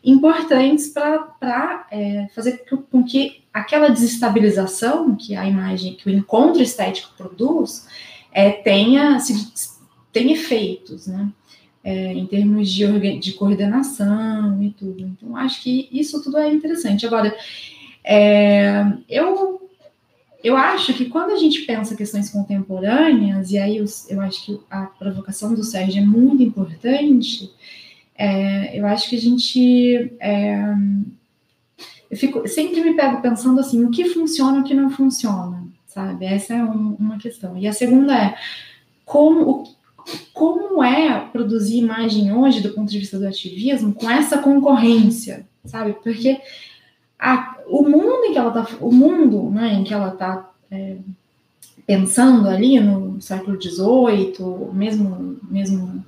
importantes 0.07 0.87
para 0.87 1.85
é, 1.91 2.27
fazer 2.33 2.63
com 2.89 3.03
que 3.03 3.43
aquela 3.53 3.89
desestabilização 3.89 5.13
que 5.15 5.35
a 5.35 5.45
imagem, 5.45 5.95
que 5.95 6.07
o 6.07 6.13
encontro 6.13 6.61
estético 6.61 7.13
produz, 7.17 7.85
é, 8.31 8.51
tenha, 8.51 9.19
se, 9.19 9.77
tenha 10.13 10.31
efeitos, 10.31 11.07
né? 11.07 11.29
É, 11.83 12.11
em 12.13 12.25
termos 12.25 12.69
de, 12.69 13.19
de 13.19 13.33
coordenação 13.33 14.61
e 14.61 14.71
tudo. 14.71 15.03
Então, 15.03 15.37
acho 15.37 15.61
que 15.61 15.87
isso 15.91 16.21
tudo 16.21 16.37
é 16.37 16.51
interessante. 16.51 17.05
Agora, 17.05 17.33
é, 18.03 18.85
eu, 19.07 19.69
eu 20.43 20.57
acho 20.57 20.93
que 20.93 21.05
quando 21.05 21.31
a 21.31 21.37
gente 21.37 21.61
pensa 21.61 21.95
questões 21.95 22.29
contemporâneas, 22.29 23.51
e 23.51 23.57
aí 23.57 23.77
eu, 23.77 23.85
eu 24.09 24.19
acho 24.19 24.45
que 24.45 24.59
a 24.69 24.83
provocação 24.83 25.53
do 25.53 25.63
Sérgio 25.63 26.01
é 26.01 26.05
muito 26.05 26.43
importante, 26.43 27.49
é, 28.17 28.77
eu 28.77 28.85
acho 28.87 29.09
que 29.09 29.15
a 29.15 29.19
gente. 29.19 30.11
É, 30.19 30.73
eu 32.09 32.17
fico, 32.17 32.47
sempre 32.47 32.81
me 32.81 32.95
pego 32.95 33.21
pensando 33.21 33.59
assim: 33.59 33.83
o 33.85 33.91
que 33.91 34.05
funciona 34.05 34.57
e 34.57 34.61
o 34.61 34.63
que 34.63 34.73
não 34.73 34.89
funciona, 34.89 35.63
sabe? 35.85 36.25
Essa 36.25 36.55
é 36.55 36.63
um, 36.63 36.95
uma 36.99 37.17
questão. 37.17 37.57
E 37.57 37.67
a 37.67 37.73
segunda 37.73 38.15
é: 38.17 38.35
como, 39.05 39.63
como 40.33 40.83
é 40.83 41.19
produzir 41.31 41.77
imagem 41.77 42.33
hoje, 42.33 42.61
do 42.61 42.73
ponto 42.73 42.89
de 42.89 42.99
vista 42.99 43.19
do 43.19 43.27
ativismo, 43.27 43.93
com 43.93 44.09
essa 44.09 44.39
concorrência, 44.39 45.45
sabe? 45.63 45.93
Porque 46.03 46.41
a, 47.19 47.57
o 47.67 47.83
mundo 47.83 48.25
em 48.25 48.31
que 48.31 48.39
ela 48.39 48.49
está, 48.49 48.77
o 48.79 48.91
mundo 48.91 49.51
né, 49.51 49.73
em 49.73 49.83
que 49.83 49.93
ela 49.93 50.13
está 50.13 50.49
é, 50.71 50.97
pensando 51.85 52.47
ali 52.47 52.79
no 52.79 53.21
século 53.21 53.61
XVIII, 53.61 54.73
mesmo, 54.73 55.39
mesmo 55.49 56.03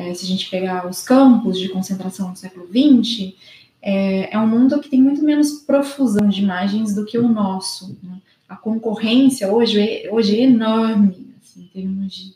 é, 0.00 0.14
se 0.14 0.24
a 0.24 0.28
gente 0.28 0.48
pegar 0.48 0.88
os 0.88 1.02
campos 1.02 1.58
de 1.58 1.68
concentração 1.68 2.32
do 2.32 2.38
século 2.38 2.66
XX, 2.66 3.34
é, 3.82 4.34
é, 4.34 4.38
um 4.38 4.46
mundo 4.46 4.80
que 4.80 4.88
tem 4.88 5.02
muito 5.02 5.22
menos 5.22 5.52
profusão 5.52 6.28
de 6.28 6.42
imagens 6.42 6.94
do 6.94 7.04
que 7.04 7.18
o 7.18 7.28
nosso. 7.28 7.96
Né? 8.02 8.18
A 8.48 8.56
concorrência 8.56 9.52
hoje 9.52 9.80
é, 9.80 10.08
hoje 10.10 10.38
é 10.38 10.44
enorme, 10.44 11.34
assim, 11.42 11.62
em 11.62 11.66
termos 11.66 12.14
de, 12.14 12.32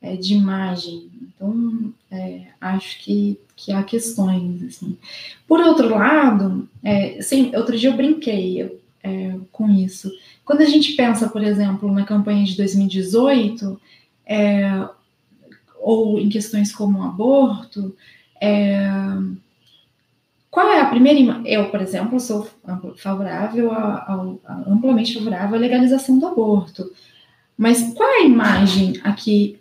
é, 0.00 0.16
de 0.16 0.34
imagem. 0.34 1.10
Então, 1.20 1.92
é, 2.10 2.42
acho 2.60 3.00
que 3.00 3.38
que 3.56 3.72
há 3.72 3.82
questões. 3.82 4.62
Assim. 4.64 4.96
Por 5.46 5.60
outro 5.60 5.88
lado, 5.90 6.68
é, 6.82 7.20
sim, 7.22 7.54
outro 7.54 7.76
dia 7.78 7.90
eu 7.90 7.96
brinquei 7.96 8.78
é, 9.02 9.36
com 9.52 9.70
isso. 9.70 10.10
Quando 10.44 10.62
a 10.62 10.66
gente 10.66 10.92
pensa, 10.92 11.28
por 11.28 11.42
exemplo, 11.42 11.90
na 11.92 12.04
campanha 12.04 12.44
de 12.44 12.56
2018, 12.56 13.80
é, 14.26 14.88
ou 15.84 16.18
em 16.18 16.30
questões 16.30 16.72
como 16.72 16.98
o 16.98 17.02
aborto, 17.02 17.94
é, 18.40 18.88
qual 20.50 20.68
é 20.68 20.80
a 20.80 20.86
primeira. 20.86 21.42
Eu, 21.44 21.70
por 21.70 21.80
exemplo, 21.80 22.18
sou 22.18 22.48
favorável 22.96 23.70
amplamente 24.66 25.14
favorável 25.14 25.56
à 25.56 25.60
legalização 25.60 26.18
do 26.18 26.26
aborto. 26.26 26.90
Mas 27.56 27.92
qual 27.94 28.08
é 28.08 28.18
a 28.22 28.24
imagem 28.24 28.94
aqui 29.04 29.58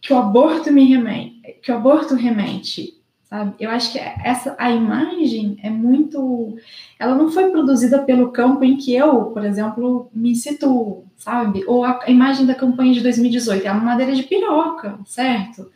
que 0.00 0.12
o 0.12 0.18
aborto 0.18 0.72
me 0.72 0.84
remete, 0.84 1.58
que 1.62 1.72
o 1.72 1.76
aborto 1.76 2.14
remete? 2.14 2.94
Sabe? 3.24 3.54
Eu 3.58 3.70
acho 3.70 3.90
que 3.90 3.98
essa 3.98 4.54
a 4.58 4.70
imagem 4.70 5.58
é 5.62 5.70
muito. 5.70 6.56
Ela 6.98 7.16
não 7.16 7.32
foi 7.32 7.50
produzida 7.50 7.98
pelo 8.02 8.30
campo 8.30 8.62
em 8.62 8.76
que 8.76 8.94
eu, 8.94 9.24
por 9.26 9.44
exemplo, 9.44 10.08
me 10.14 10.36
situo, 10.36 11.04
sabe? 11.24 11.64
Ou 11.66 11.84
a, 11.84 12.04
imagem 12.06 12.44
da 12.44 12.54
campanha 12.54 12.92
de 12.92 13.00
2018 13.00 13.66
é 13.66 13.72
uma 13.72 13.80
madeira 13.80 14.14
de 14.14 14.24
piroca, 14.24 14.98
certo? 15.06 15.70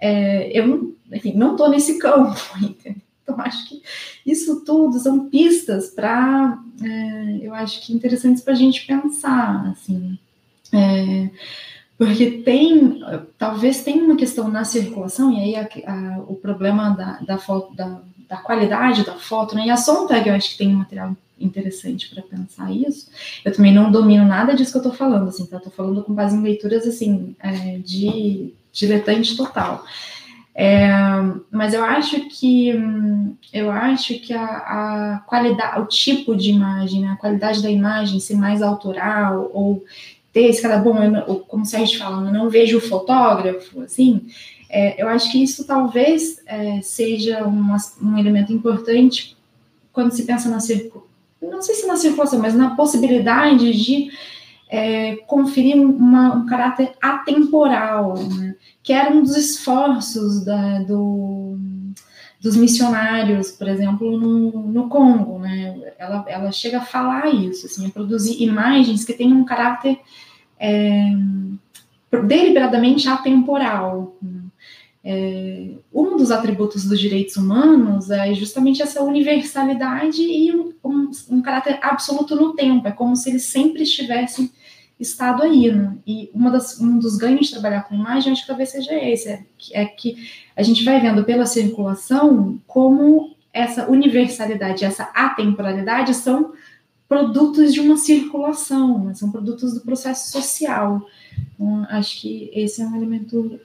É, 0.00 0.48
eu, 0.56 0.96
enfim, 1.12 1.32
não 1.34 1.52
estou 1.52 1.68
nesse 1.68 1.98
campo, 1.98 2.38
entendeu? 2.62 3.02
Então, 3.24 3.36
acho 3.40 3.68
que 3.68 3.82
isso 4.24 4.64
tudo 4.64 4.98
são 4.98 5.28
pistas 5.28 5.90
para, 5.90 6.58
é, 6.82 7.38
eu 7.42 7.52
acho 7.54 7.80
que 7.84 7.92
interessantes 7.92 8.42
para 8.42 8.52
a 8.52 8.56
gente 8.56 8.86
pensar, 8.86 9.70
assim, 9.70 10.18
é, 10.72 11.30
porque 11.96 12.42
tem, 12.44 13.00
talvez 13.38 13.84
tenha 13.84 14.02
uma 14.04 14.16
questão 14.16 14.48
na 14.48 14.64
circulação, 14.64 15.32
e 15.32 15.36
aí 15.36 15.56
a, 15.56 15.68
a, 15.86 16.18
o 16.28 16.34
problema 16.34 16.90
da, 16.90 17.18
da, 17.20 17.38
foto, 17.38 17.74
da, 17.74 18.00
da, 18.28 18.36
qualidade 18.38 19.04
da 19.04 19.14
foto, 19.14 19.54
né, 19.54 19.66
e 19.66 19.70
a 19.70 19.76
Sontag 19.76 20.28
eu 20.28 20.34
acho 20.34 20.50
que 20.50 20.58
tem 20.58 20.68
um 20.68 20.78
material 20.78 21.16
interessante 21.44 22.08
para 22.08 22.22
pensar 22.22 22.70
isso. 22.70 23.10
Eu 23.44 23.52
também 23.52 23.72
não 23.72 23.90
domino 23.90 24.24
nada 24.24 24.54
disso 24.54 24.72
que 24.72 24.78
eu 24.78 24.82
estou 24.82 24.94
falando, 24.94 25.28
assim, 25.28 25.46
tá? 25.46 25.56
Estou 25.56 25.72
falando 25.72 26.02
com 26.02 26.12
base 26.12 26.36
em 26.36 26.42
leituras, 26.42 26.86
assim, 26.86 27.34
é, 27.40 27.78
de 27.78 28.52
diletante 28.72 29.36
total. 29.36 29.84
É, 30.54 30.90
mas 31.50 31.72
eu 31.72 31.82
acho 31.82 32.28
que 32.28 32.74
eu 33.52 33.70
acho 33.70 34.18
que 34.18 34.34
a, 34.34 34.44
a, 34.44 35.18
qualidade, 35.26 35.80
o 35.80 35.86
tipo 35.86 36.36
de 36.36 36.50
imagem, 36.50 37.00
né, 37.00 37.08
a 37.08 37.16
qualidade 37.16 37.62
da 37.62 37.70
imagem 37.70 38.20
ser 38.20 38.36
mais 38.36 38.60
autoral 38.60 39.50
ou 39.54 39.82
ter 40.30 40.44
esse 40.44 40.60
cara 40.60 40.78
bom, 40.78 41.02
eu, 41.02 41.40
como 41.40 41.62
a 41.62 41.78
gente 41.78 41.98
fala, 41.98 42.26
eu 42.26 42.32
não 42.32 42.50
vejo 42.50 42.78
o 42.78 42.80
fotógrafo, 42.80 43.80
assim, 43.80 44.26
é, 44.68 45.02
eu 45.02 45.08
acho 45.08 45.30
que 45.30 45.42
isso 45.42 45.66
talvez 45.66 46.40
é, 46.46 46.80
seja 46.80 47.44
uma, 47.44 47.76
um 48.00 48.16
elemento 48.18 48.52
importante 48.52 49.36
quando 49.92 50.12
se 50.12 50.24
pensa 50.24 50.48
na 50.48 50.60
circulação, 50.60 51.11
não 51.50 51.60
sei 51.60 51.74
se 51.74 51.86
na 51.86 51.96
circulação, 51.96 52.38
mas 52.38 52.54
na 52.54 52.74
possibilidade 52.74 53.72
de 53.72 54.10
é, 54.68 55.16
conferir 55.26 55.76
uma, 55.76 56.34
um 56.34 56.46
caráter 56.46 56.92
atemporal, 57.00 58.14
né? 58.14 58.54
que 58.82 58.92
era 58.92 59.10
um 59.10 59.22
dos 59.22 59.36
esforços 59.36 60.44
da, 60.44 60.78
do, 60.80 61.58
dos 62.40 62.56
missionários, 62.56 63.52
por 63.52 63.68
exemplo, 63.68 64.18
no, 64.18 64.50
no 64.68 64.88
Congo, 64.88 65.38
né? 65.38 65.78
Ela, 65.98 66.24
ela 66.26 66.52
chega 66.52 66.78
a 66.78 66.84
falar 66.84 67.28
isso, 67.28 67.66
assim, 67.66 67.86
a 67.86 67.90
produzir 67.90 68.42
imagens 68.42 69.04
que 69.04 69.12
tenham 69.12 69.38
um 69.38 69.44
caráter 69.44 70.00
é, 70.58 71.10
deliberadamente 72.24 73.08
atemporal. 73.08 74.16
Né? 74.22 74.31
É, 75.04 75.70
um 75.92 76.16
dos 76.16 76.30
atributos 76.30 76.84
dos 76.84 77.00
direitos 77.00 77.36
humanos 77.36 78.08
é 78.10 78.32
justamente 78.34 78.82
essa 78.82 79.02
universalidade 79.02 80.22
e 80.22 80.54
um, 80.54 80.72
um, 80.84 81.10
um 81.30 81.42
caráter 81.42 81.78
absoluto 81.82 82.36
no 82.36 82.54
tempo, 82.54 82.86
é 82.86 82.92
como 82.92 83.16
se 83.16 83.30
eles 83.30 83.44
sempre 83.44 83.82
estivessem 83.82 84.50
estado 85.02 85.42
aí, 85.42 85.72
né? 85.72 85.96
E 86.06 86.30
uma 86.32 86.50
das, 86.50 86.80
um 86.80 86.98
dos 86.98 87.16
ganhos 87.16 87.46
de 87.46 87.52
trabalhar 87.52 87.82
com 87.82 87.94
imagem, 87.94 88.32
acho 88.32 88.42
que 88.42 88.46
talvez 88.46 88.70
seja 88.70 88.94
esse, 88.94 89.28
é 89.28 89.44
que, 89.58 89.74
é 89.74 89.84
que 89.84 90.16
a 90.54 90.62
gente 90.62 90.84
vai 90.84 91.00
vendo 91.00 91.24
pela 91.24 91.46
circulação 91.46 92.60
como 92.66 93.34
essa 93.52 93.90
universalidade, 93.90 94.84
essa 94.84 95.04
atemporalidade 95.14 96.14
são 96.14 96.52
produtos 97.08 97.74
de 97.74 97.80
uma 97.80 97.96
circulação, 97.96 99.04
né? 99.04 99.14
são 99.14 99.30
produtos 99.30 99.74
do 99.74 99.80
processo 99.80 100.30
social. 100.30 101.06
Então, 101.54 101.86
acho 101.90 102.20
que 102.20 102.50
esse 102.54 102.80
é 102.80 102.86
um 102.86 102.96
elemento, 102.96 103.60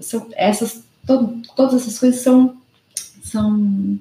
são, 0.00 0.28
essas, 0.34 0.84
todo, 1.06 1.42
todas 1.54 1.82
essas 1.82 1.98
coisas 1.98 2.20
são, 2.20 2.56
são 3.22 3.98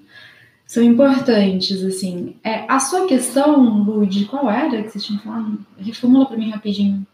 são 0.68 0.84
importantes, 0.84 1.84
assim. 1.84 2.36
É, 2.43 2.66
a 2.68 2.80
sua 2.80 3.08
questão, 3.08 3.84
Lud, 3.84 4.26
qual 4.26 4.50
era 4.50 4.84
que 4.84 4.89
você 4.89 5.00
tinha 5.00 5.20
falado? 5.20 5.60
Reformula 5.78 6.26
para 6.26 6.38
mim 6.38 6.50
rapidinho. 6.50 7.06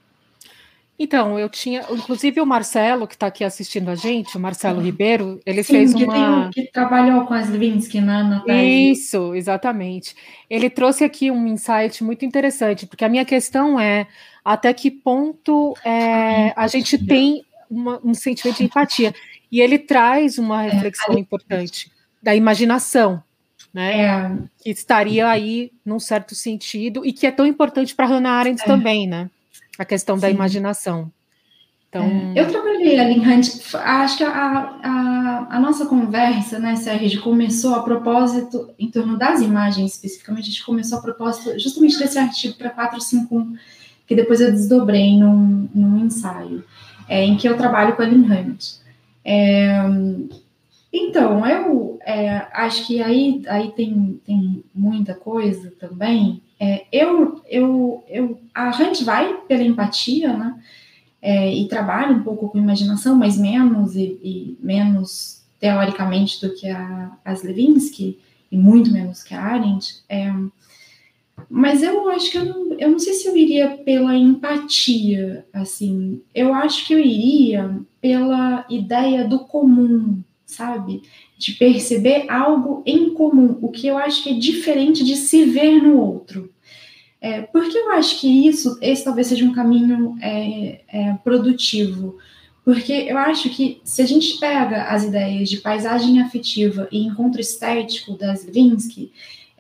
Então, 0.98 1.38
eu 1.38 1.50
tinha, 1.50 1.84
inclusive 1.92 2.40
o 2.40 2.46
Marcelo, 2.46 3.08
que 3.08 3.16
está 3.16 3.28
aqui 3.28 3.44
assistindo 3.44 3.90
a 3.90 3.96
gente, 3.96 4.38
o 4.38 4.40
Marcelo 4.40 4.78
uhum. 4.78 4.84
Ribeiro, 4.84 5.40
ele 5.46 5.64
Sim, 5.64 5.74
fez 5.74 5.94
que 5.94 6.04
uma. 6.04 6.50
Tem, 6.54 6.66
que 6.66 6.72
trabalhou 6.72 7.26
com 7.26 7.34
as 7.34 7.50
Levinsky 7.50 8.00
na, 8.00 8.24
na 8.24 8.40
tese. 8.42 8.92
Isso, 8.92 9.34
exatamente. 9.34 10.16
Ele 10.50 10.70
trouxe 10.70 11.04
aqui 11.04 11.32
um 11.32 11.48
insight 11.48 12.04
muito 12.04 12.24
interessante, 12.24 12.86
porque 12.86 13.04
a 13.04 13.10
minha 13.10 13.26
questão 13.26 13.80
é 13.80 14.08
até 14.46 14.74
que 14.74 14.92
ponto 14.92 15.76
é, 15.84 16.54
a 16.56 16.68
gente 16.68 16.98
tem 17.04 17.44
uma, 17.72 18.00
um 18.04 18.14
sentimento 18.14 18.58
de 18.58 18.66
empatia. 18.66 19.16
E 19.52 19.62
ele 19.62 19.80
traz 19.80 20.38
uma 20.38 20.66
é, 20.66 20.70
reflexão 20.70 21.18
importante 21.18 21.92
da 22.22 22.36
imaginação 22.36 23.24
né? 23.74 24.02
É. 24.02 24.32
Que 24.62 24.70
estaria 24.70 25.28
aí 25.28 25.72
num 25.86 26.00
certo 26.00 26.36
sentido 26.36 27.06
e 27.06 27.14
que 27.14 27.26
é 27.26 27.32
tão 27.32 27.46
importante 27.46 27.96
para 27.96 28.06
Hannah 28.06 28.32
Arendt 28.32 28.62
é. 28.62 28.66
também, 28.66 29.08
né? 29.08 29.30
A 29.78 29.86
questão 29.86 30.16
Sim. 30.16 30.22
da 30.22 30.30
imaginação. 30.30 31.12
Então... 31.90 32.04
É. 32.36 32.40
Eu 32.40 32.48
trabalhei 32.48 33.00
ali 33.00 33.16
em 33.16 33.28
Hunt, 33.28 33.50
acho 33.74 34.18
que 34.18 34.24
a, 34.24 34.30
a, 34.32 35.48
a, 35.52 35.60
nossa 35.60 35.86
conversa, 35.86 36.58
né, 36.58 36.76
Sérgio, 36.76 37.22
começou 37.22 37.76
a 37.76 37.84
propósito, 37.84 38.70
em 38.80 38.90
torno 38.90 39.18
das 39.18 39.42
imagens 39.42 39.94
especificamente, 39.96 40.44
a 40.44 40.52
gente 40.52 40.66
começou 40.66 41.00
a 41.00 41.02
propósito 41.02 41.60
justamente 41.60 42.00
desse 42.00 42.18
artigo 42.18 42.56
para 42.56 42.70
451, 42.70 43.58
que 44.08 44.16
depois 44.16 44.40
eu 44.40 44.52
desdobrei 44.52 45.18
num, 45.18 45.68
num 45.74 46.06
ensaio, 46.06 46.64
é, 47.08 47.24
em 47.24 47.38
que 47.38 47.48
eu 47.48 47.58
trabalho 47.58 47.96
com 47.96 48.02
a 48.02 48.06
Lynn 48.06 48.26
Hunt. 48.26 48.76
É, 49.24 49.80
então, 50.92 51.46
eu 51.46 52.00
é, 52.06 52.48
acho 52.54 52.86
que 52.86 53.02
aí, 53.02 53.42
aí 53.48 53.72
tem, 53.72 54.20
tem 54.26 54.64
muita 54.74 55.14
coisa 55.14 55.72
também. 55.80 56.42
É, 56.60 56.86
eu, 56.92 57.42
eu, 57.50 58.04
eu, 58.08 58.40
a 58.54 58.72
gente 58.72 59.04
vai 59.04 59.34
pela 59.48 59.64
empatia, 59.64 60.36
né? 60.36 60.60
É, 61.22 61.54
e 61.54 61.68
trabalha 61.68 62.14
um 62.16 62.24
pouco 62.24 62.50
com 62.50 62.58
imaginação, 62.58 63.16
mas 63.16 63.38
menos 63.38 63.96
e, 63.96 64.20
e 64.24 64.58
menos 64.60 65.44
teoricamente 65.60 66.42
do 66.42 66.54
que 66.56 66.68
a, 66.68 67.12
as 67.24 67.44
Levinsky, 67.44 68.18
e 68.52 68.58
muito 68.58 68.92
menos 68.92 69.24
que 69.24 69.34
a 69.34 69.42
Arendt. 69.42 70.04
Mas 71.54 71.84
eu 71.84 72.08
acho 72.08 72.32
que 72.32 72.38
eu 72.38 72.46
não, 72.46 72.74
eu 72.80 72.90
não 72.90 72.98
sei 72.98 73.12
se 73.12 73.28
eu 73.28 73.36
iria 73.36 73.72
pela 73.84 74.16
empatia, 74.16 75.46
assim. 75.52 76.22
Eu 76.34 76.54
acho 76.54 76.88
que 76.88 76.94
eu 76.94 77.00
iria 77.00 77.78
pela 78.00 78.66
ideia 78.70 79.28
do 79.28 79.40
comum, 79.40 80.24
sabe? 80.46 81.02
De 81.38 81.52
perceber 81.52 82.32
algo 82.32 82.82
em 82.86 83.14
comum, 83.14 83.58
o 83.62 83.68
que 83.68 83.86
eu 83.86 83.98
acho 83.98 84.24
que 84.24 84.30
é 84.30 84.34
diferente 84.34 85.04
de 85.04 85.18
se 85.18 85.44
ver 85.44 85.84
no 85.84 86.00
outro. 86.00 86.50
É, 87.20 87.42
porque 87.42 87.78
eu 87.78 87.92
acho 87.92 88.22
que 88.22 88.48
isso, 88.48 88.78
esse 88.82 89.04
talvez 89.04 89.28
seja 89.28 89.44
um 89.44 89.52
caminho 89.52 90.16
é, 90.22 90.80
é, 90.88 91.14
produtivo. 91.22 92.18
Porque 92.64 92.94
eu 92.94 93.18
acho 93.18 93.50
que 93.50 93.82
se 93.84 94.02
a 94.02 94.06
gente 94.06 94.40
pega 94.40 94.84
as 94.84 95.04
ideias 95.04 95.50
de 95.50 95.58
paisagem 95.58 96.22
afetiva 96.22 96.88
e 96.90 97.06
encontro 97.06 97.42
estético 97.42 98.18
das 98.18 98.46
Levinsky, 98.46 99.12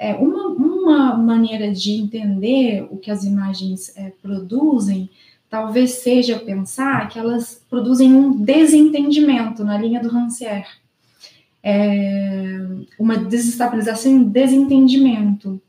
é, 0.01 0.15
uma, 0.15 0.47
uma 0.47 0.70
maneira 1.17 1.71
de 1.71 1.91
entender 1.91 2.87
o 2.89 2.97
que 2.97 3.11
as 3.11 3.23
imagens 3.23 3.95
é, 3.95 4.11
produzem 4.21 5.09
talvez 5.49 5.91
seja 5.91 6.39
pensar 6.39 7.09
que 7.09 7.19
elas 7.19 7.61
produzem 7.69 8.13
um 8.13 8.31
desentendimento 8.41 9.65
na 9.65 9.77
linha 9.77 9.99
do 9.99 10.07
Rancière 10.07 10.81
é, 11.63 12.59
uma 12.97 13.17
desestabilização 13.17 14.11
e 14.11 14.15
um 14.15 14.23
desentendimento. 14.23 15.61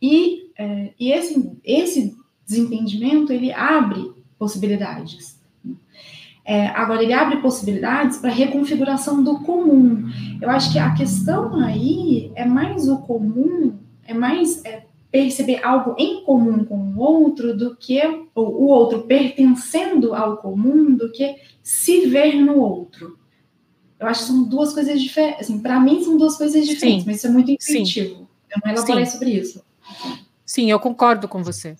E, 0.00 0.50
é, 0.58 0.90
e 0.98 1.12
esse, 1.12 1.52
esse 1.64 2.16
desentendimento, 2.46 3.32
ele 3.32 3.52
abre 3.52 4.12
possibilidades. 4.38 5.40
É, 6.44 6.66
agora, 6.68 7.02
ele 7.02 7.12
abre 7.12 7.36
possibilidades 7.36 8.18
para 8.18 8.30
reconfiguração 8.30 9.22
do 9.22 9.38
comum. 9.40 10.08
Eu 10.40 10.50
acho 10.50 10.72
que 10.72 10.78
a 10.78 10.92
questão 10.92 11.54
aí 11.56 12.32
é 12.34 12.44
mais 12.44 12.88
o 12.88 12.98
comum, 12.98 13.74
é 14.12 14.14
mais 14.14 14.64
é, 14.64 14.84
perceber 15.10 15.64
algo 15.64 15.94
em 15.98 16.24
comum 16.24 16.64
com 16.64 16.76
o 16.76 16.98
outro 17.00 17.56
do 17.56 17.76
que 17.76 18.00
ou, 18.34 18.48
o 18.48 18.66
outro 18.68 19.02
pertencendo 19.02 20.14
ao 20.14 20.38
comum 20.38 20.94
do 20.96 21.10
que 21.10 21.36
se 21.62 22.06
ver 22.06 22.34
no 22.34 22.58
outro. 22.58 23.18
eu 24.00 24.06
acho 24.06 24.20
que 24.20 24.26
são 24.26 24.44
duas 24.44 24.72
coisas 24.72 25.00
diferentes. 25.00 25.42
Assim, 25.42 25.60
para 25.60 25.78
mim 25.78 26.02
são 26.02 26.16
duas 26.16 26.36
coisas 26.36 26.66
diferentes, 26.66 27.04
Sim. 27.04 27.06
mas 27.06 27.16
isso 27.18 27.26
é 27.26 27.30
muito 27.30 27.50
intuitivo. 27.50 28.16
Sim. 28.16 28.26
Eu 28.50 28.60
não 28.64 28.72
elaborei 28.72 29.06
Sim. 29.06 29.12
sobre 29.12 29.30
isso. 29.30 29.64
Sim, 30.44 30.70
eu 30.70 30.80
concordo 30.80 31.28
com 31.28 31.42
você. 31.42 31.76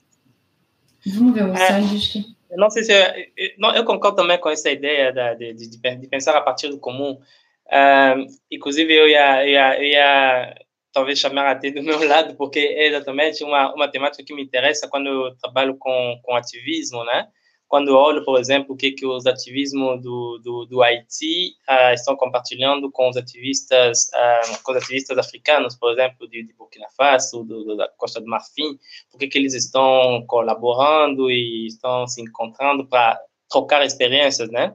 Vamos 1.04 1.34
ver, 1.34 1.44
o 1.44 1.54
é, 1.54 1.80
que... 1.98 2.24
Eu 2.50 2.58
não 2.58 2.70
sei 2.70 2.84
se 2.84 2.92
eu, 2.92 3.74
eu, 3.74 3.84
concordo 3.84 4.16
também 4.16 4.38
com 4.38 4.50
essa 4.50 4.70
ideia 4.70 5.10
da, 5.12 5.34
de, 5.34 5.54
de, 5.54 5.68
de, 5.68 6.06
pensar 6.06 6.36
a 6.36 6.40
partir 6.40 6.68
do 6.68 6.78
comum. 6.78 7.18
Uh, 7.66 8.26
inclusive, 8.50 8.92
eu 8.94 9.08
ia, 9.08 9.46
ia, 9.46 9.82
ia 9.82 10.54
talvez 10.92 11.18
chamar 11.18 11.50
até 11.50 11.70
do 11.70 11.82
meu 11.82 11.98
lado, 12.06 12.36
porque 12.36 12.58
é 12.58 12.88
exatamente 12.88 13.42
uma, 13.42 13.72
uma 13.74 13.88
temática 13.88 14.22
que 14.22 14.34
me 14.34 14.42
interessa 14.42 14.88
quando 14.88 15.08
eu 15.08 15.36
trabalho 15.36 15.76
com, 15.76 16.20
com 16.22 16.36
ativismo, 16.36 17.04
né? 17.04 17.28
Quando 17.72 17.88
eu 17.88 17.94
olho, 17.94 18.22
por 18.22 18.38
exemplo, 18.38 18.74
o 18.74 18.76
que, 18.76 18.92
que 18.92 19.06
os 19.06 19.24
ativismos 19.24 20.02
do, 20.02 20.38
do, 20.44 20.66
do 20.66 20.82
Haiti 20.82 21.54
uh, 21.66 21.94
estão 21.94 22.14
compartilhando 22.14 22.90
com 22.90 23.08
os 23.08 23.16
ativistas 23.16 24.10
uh, 24.12 24.62
com 24.62 24.72
os 24.72 24.76
ativistas 24.76 25.16
africanos, 25.16 25.74
por 25.74 25.90
exemplo, 25.92 26.28
de, 26.28 26.42
de 26.42 26.52
Burkina 26.52 26.86
Faso, 26.94 27.42
do, 27.42 27.64
do, 27.64 27.74
da 27.74 27.88
Costa 27.96 28.20
do 28.20 28.26
Marfim, 28.26 28.78
por 29.10 29.16
que, 29.16 29.26
que 29.26 29.38
eles 29.38 29.54
estão 29.54 30.22
colaborando 30.26 31.30
e 31.30 31.66
estão 31.66 32.06
se 32.06 32.20
encontrando 32.20 32.86
para 32.86 33.18
trocar 33.48 33.82
experiências, 33.86 34.50
né? 34.50 34.74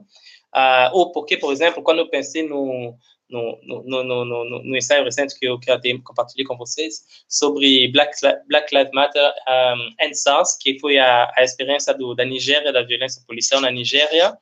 Uh, 0.52 0.90
ou 0.92 1.12
porque, 1.12 1.36
por 1.36 1.52
exemplo, 1.52 1.84
quando 1.84 1.98
eu 1.98 2.10
pensei 2.10 2.48
no, 2.48 2.96
no, 3.28 3.58
no, 3.62 4.04
no, 4.04 4.24
no, 4.24 4.44
no 4.62 4.76
ensaio 4.76 5.04
recente 5.04 5.38
que 5.38 5.46
eu, 5.46 5.58
que 5.58 5.70
eu 5.70 5.78
compartilhei 6.02 6.46
com 6.46 6.56
vocês 6.56 7.24
sobre 7.28 7.88
Black, 7.92 8.16
Black 8.46 8.74
Lives 8.74 8.92
Matter 8.92 9.32
um, 9.46 9.90
and 10.00 10.14
SARS, 10.14 10.56
que 10.58 10.78
foi 10.78 10.98
a, 10.98 11.32
a 11.36 11.42
experiência 11.42 11.92
do, 11.92 12.14
da 12.14 12.24
Nigéria, 12.24 12.72
da 12.72 12.82
violência 12.82 13.22
policial 13.26 13.60
na 13.60 13.70
Nigéria, 13.70 14.36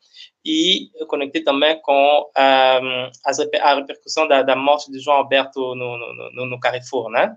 e 0.44 0.90
conectei 1.08 1.42
também 1.42 1.80
com 1.82 2.30
um, 2.36 3.10
as, 3.24 3.40
a 3.40 3.74
repercussão 3.74 4.28
da, 4.28 4.42
da 4.42 4.54
morte 4.54 4.90
de 4.90 5.00
João 5.00 5.16
Alberto 5.16 5.74
no, 5.74 5.98
no, 5.98 6.30
no, 6.32 6.46
no 6.46 6.60
Carrefour, 6.60 7.10
né? 7.10 7.36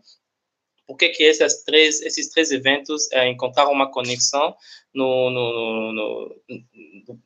Por 0.86 0.98
que, 0.98 1.10
que 1.10 1.24
esses, 1.24 1.64
três, 1.64 2.02
esses 2.02 2.30
três 2.30 2.52
eventos 2.52 3.12
é, 3.12 3.28
encontraram 3.28 3.72
uma 3.72 3.92
conexão 3.92 4.56
no, 4.94 5.30
no, 5.30 5.54
no, 5.54 5.94
no, 5.94 7.20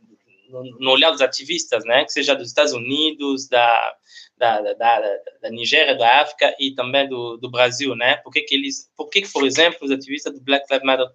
olhar 0.90 1.12
dos 1.12 1.22
ativistas, 1.22 1.84
né? 1.86 2.04
Que 2.04 2.12
seja 2.12 2.36
dos 2.36 2.48
Estados 2.48 2.74
Unidos, 2.74 3.48
da, 3.48 3.96
da, 4.38 4.62
da, 4.74 5.02
da 5.42 5.50
Nigéria, 5.50 5.96
da 5.96 6.22
África 6.22 6.56
e 6.60 6.74
também 6.74 7.08
do, 7.08 7.38
do 7.38 7.50
Brasil, 7.50 7.96
né? 7.96 8.18
Por 8.18 8.32
que, 8.32 8.42
que 8.42 8.56
eles, 8.56 8.92
por 8.96 9.10
que, 9.10 9.28
por 9.32 9.46
exemplo, 9.46 9.80
os 9.82 9.92
ativistas 9.92 10.34
do 10.34 10.42
Black 10.42 10.66
Lives 10.70 10.86
Matter 10.86 11.08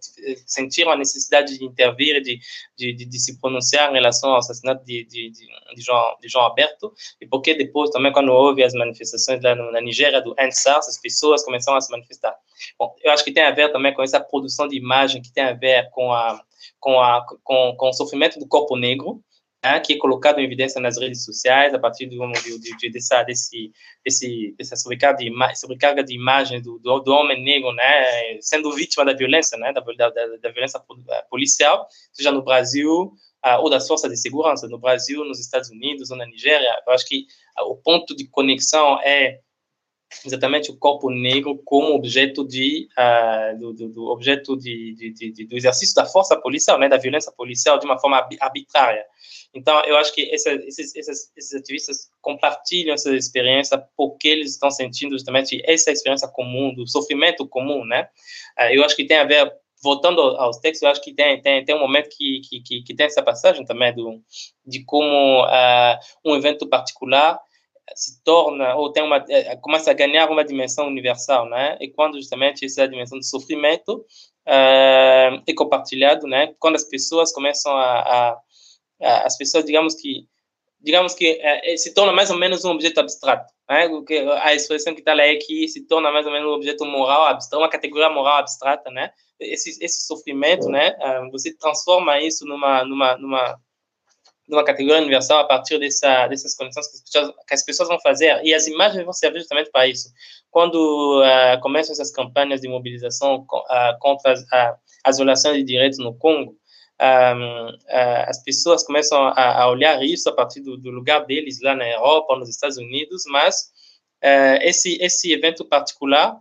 sentiram 0.47 0.93
a 0.93 0.97
necessidade 0.97 1.59
de 1.59 1.65
intervir, 1.65 2.21
de, 2.23 2.39
de, 2.77 2.93
de, 2.95 3.05
de 3.05 3.19
se 3.19 3.39
pronunciar 3.41 3.91
em 3.91 3.95
relação 3.95 4.31
ao 4.31 4.39
assassinato 4.39 4.85
de, 4.85 5.05
de, 5.05 5.31
de, 5.31 5.47
de, 5.75 5.83
João, 5.83 6.17
de 6.21 6.29
João 6.29 6.45
Alberto? 6.45 6.93
E 7.21 7.27
por 7.27 7.41
que 7.41 7.55
depois, 7.55 7.91
também, 7.91 8.13
quando 8.13 8.33
houve 8.33 8.63
as 8.63 8.73
manifestações 8.73 9.43
lá 9.43 9.55
na 9.55 9.81
Nigéria 9.81 10.21
do 10.21 10.35
NSARS, 10.39 10.89
as 10.89 11.01
pessoas 11.01 11.45
começaram 11.45 11.79
a 11.79 11.81
se 11.81 11.91
manifestar? 11.91 12.35
Bom, 12.79 12.95
eu 13.03 13.13
acho 13.13 13.25
que 13.25 13.33
tem 13.33 13.43
a 13.43 13.51
ver 13.51 13.71
também 13.73 13.95
com 13.95 14.03
essa 14.03 14.21
produção 14.21 14.67
de 14.67 14.77
imagem 14.77 15.23
que 15.23 15.33
tem 15.33 15.45
a 15.45 15.53
ver 15.53 15.89
com 15.91 16.13
a 16.13 16.41
com, 16.81 17.01
a, 17.01 17.25
com, 17.43 17.75
com 17.77 17.89
o 17.89 17.93
sofrimento 17.93 18.39
do 18.39 18.47
corpo 18.47 18.77
negro, 18.77 19.23
que 19.85 19.95
é 19.95 19.99
colocado 19.99 20.39
em 20.39 20.45
evidência 20.45 20.81
nas 20.81 20.99
redes 20.99 21.25
sociais 21.25 21.75
a 21.75 21.79
partir 21.79 22.07
de, 22.07 22.17
de, 22.17 22.77
de, 22.77 22.91
dessa, 22.91 23.23
desse, 23.25 23.73
desse, 24.05 24.55
dessa 24.57 24.77
sobrecarga 24.77 25.19
de, 25.19 25.31
sobrecarga 25.57 26.05
de 26.05 26.15
imagens 26.15 26.63
do, 26.63 26.79
do, 26.79 27.01
do, 27.01 27.13
homem 27.13 27.43
negro, 27.43 27.73
né, 27.73 28.39
sendo 28.41 28.71
vítima 28.73 29.05
da 29.05 29.13
violência, 29.15 29.59
né, 29.59 29.73
da, 29.73 29.81
da, 29.81 30.11
da 30.11 30.51
violência 30.51 30.81
policial, 31.29 31.87
seja 32.13 32.31
no 32.31 32.43
Brasil 32.43 33.13
uh, 33.45 33.61
ou 33.61 33.69
das 33.69 33.87
forças 33.87 34.11
de 34.11 34.17
segurança, 34.17 34.69
no 34.69 34.79
Brasil, 34.79 35.25
nos 35.25 35.41
Estados 35.41 35.71
Unidos 35.71 36.11
ou 36.11 36.17
na 36.17 36.27
Nigéria. 36.27 36.81
Eu 36.87 36.93
acho 36.93 37.07
que 37.07 37.27
o 37.61 37.77
ponto 37.77 38.15
de 38.15 38.29
conexão 38.29 39.01
é 39.03 39.41
exatamente 40.25 40.71
o 40.71 40.77
corpo 40.77 41.11
negro 41.11 41.61
como 41.65 41.95
objeto 41.95 42.47
de 42.47 42.89
uh, 42.99 43.59
do, 43.59 43.73
do, 43.73 43.89
do, 43.89 44.07
objeto 44.07 44.57
de, 44.57 44.95
de, 44.95 45.33
de, 45.33 45.47
do 45.47 45.57
exercício 45.57 45.95
da 45.95 46.07
força 46.07 46.39
policial, 46.41 46.79
né, 46.79 46.89
da 46.89 46.97
violência 46.97 47.31
policial 47.33 47.79
de 47.79 47.85
uma 47.85 47.99
forma 47.99 48.27
arbitrária. 48.41 49.05
Então, 49.55 49.83
eu 49.85 49.97
acho 49.97 50.15
que 50.15 50.33
essa, 50.33 50.53
esses, 50.53 50.95
esses, 50.95 51.33
esses 51.37 51.55
ativistas 51.55 52.11
compartilham 52.21 52.95
essa 52.95 53.15
experiência 53.15 53.83
porque 53.97 54.29
eles 54.29 54.53
estão 54.53 54.71
sentindo 54.71 55.13
justamente 55.13 55.63
essa 55.65 55.91
experiência 55.91 56.29
comum, 56.29 56.75
do 56.75 56.87
sofrimento 56.87 57.47
comum, 57.47 57.85
né? 57.85 58.09
Uh, 58.59 58.73
eu 58.73 58.85
acho 58.85 58.97
que 58.97 59.07
tem 59.07 59.19
a 59.19 59.25
ver 59.25 59.53
voltando 59.83 60.21
aos 60.21 60.59
textos, 60.59 60.83
eu 60.83 60.89
acho 60.89 61.01
que 61.01 61.15
tem, 61.15 61.41
tem, 61.41 61.65
tem 61.65 61.75
um 61.75 61.81
momento 61.81 62.09
que, 62.11 62.41
que, 62.41 62.83
que, 62.83 62.95
tem 62.95 63.07
essa 63.07 63.23
passagem 63.23 63.65
também 63.65 63.95
do, 63.95 64.21
de 64.67 64.85
como 64.85 65.45
uh, 65.45 65.99
um 66.25 66.35
evento 66.35 66.67
particular 66.67 67.39
se 67.95 68.23
torna 68.23 68.75
ou 68.77 68.93
tem 68.93 69.03
uma 69.03 69.25
é, 69.29 69.57
começa 69.57 69.91
a 69.91 69.95
ganhar 69.95 70.31
uma 70.31 70.45
dimensão 70.45 70.87
universal, 70.87 71.49
né? 71.49 71.77
E 71.81 71.89
quando 71.89 72.17
justamente 72.17 72.65
essa 72.65 72.89
dimensão 72.89 73.19
de 73.19 73.29
sofrimento 73.29 74.05
uh, 74.47 75.43
é 75.47 75.55
compartilhado, 75.57 76.27
né? 76.27 76.55
Quando 76.59 76.77
as 76.77 76.85
pessoas 76.85 77.33
começam 77.33 77.73
a, 77.73 78.01
a, 78.01 78.41
a 79.03 79.27
as 79.27 79.37
pessoas 79.37 79.65
digamos 79.65 79.95
que 79.95 80.27
digamos 80.81 81.15
que 81.15 81.33
uh, 81.33 81.79
se 81.79 81.95
torna 81.95 82.13
mais 82.13 82.31
ou 82.31 82.39
menos 82.39 82.65
um 82.65 82.71
objeto 82.71 83.01
abstrato, 83.01 83.53
né? 83.69 83.89
A 84.43 84.55
expressão 84.55 84.95
que 84.95 85.01
está 85.01 85.15
lá 85.15 85.25
é 85.25 85.37
que 85.37 85.69
se 85.69 85.87
torna 85.87 86.11
mais 86.11 86.27
ou 86.27 86.33
menos 86.33 86.49
um 86.49 86.55
objeto 86.55 86.85
moral 86.85 87.27
abstrato, 87.27 87.63
uma 87.63 87.71
categoria 87.71 88.11
moral 88.11 88.39
abstrata, 88.39 88.91
né? 88.91 89.11
Esse, 89.41 89.71
esse 89.85 90.07
sofrimento, 90.07 90.69
né? 90.69 90.97
Uh, 91.01 91.31
você 91.31 91.57
transforma 91.57 92.21
isso 92.21 92.45
numa 92.45 92.85
numa 92.85 93.17
numa 93.17 93.61
de 94.49 94.55
uma 94.55 94.65
categoria 94.65 95.03
universal 95.03 95.41
a 95.41 95.45
partir 95.45 95.79
dessa, 95.79 96.27
dessas 96.27 96.55
conexões 96.55 96.87
que 96.89 96.97
as, 96.97 97.03
pessoas, 97.03 97.35
que 97.47 97.55
as 97.55 97.65
pessoas 97.65 97.89
vão 97.89 98.01
fazer. 98.01 98.41
E 98.43 98.55
as 98.55 98.67
imagens 98.67 99.05
vão 99.05 99.13
servir 99.13 99.41
justamente 99.41 99.71
para 99.71 99.87
isso. 99.87 100.11
Quando 100.51 101.23
uh, 101.23 101.61
começam 101.61 101.93
essas 101.93 102.11
campanhas 102.11 102.63
de 102.63 102.69
mobilização 102.69 103.45
uh, 103.45 103.99
contra 104.01 104.33
as, 104.33 104.41
uh, 104.43 104.77
as 105.05 105.19
violações 105.19 105.59
de 105.59 105.65
direitos 105.65 105.99
no 105.99 106.15
Congo, 106.15 106.57
um, 107.01 107.69
as 108.27 108.43
pessoas 108.43 108.85
começam 108.85 109.17
a, 109.23 109.63
a, 109.63 109.71
olhar 109.71 110.03
isso 110.03 110.29
a 110.29 110.33
partir 110.33 110.61
do, 110.61 110.77
do, 110.77 110.91
lugar 110.91 111.25
deles 111.27 111.61
lá 111.63 111.73
na 111.77 111.89
Europa, 111.89 112.35
nos 112.37 112.49
Estados 112.49 112.77
Unidos, 112.77 113.23
mas 113.29 113.71
esse, 114.63 114.99
esse 115.01 115.33
evento 115.33 115.65
particular 115.65 116.37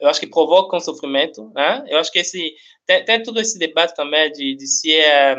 eu 0.00 0.08
acho 0.08 0.20
que 0.20 0.28
provoca 0.28 0.76
um 0.76 0.80
sofrimento, 0.80 1.50
né? 1.54 1.84
Eu 1.88 1.98
acho 1.98 2.12
que 2.12 2.18
esse 2.20 2.54
tem, 2.86 3.04
tem 3.04 3.22
todo 3.22 3.40
esse 3.40 3.58
debate 3.58 3.94
também 3.94 4.30
de, 4.32 4.54
de 4.54 4.66
se 4.66 4.94
é, 4.94 5.34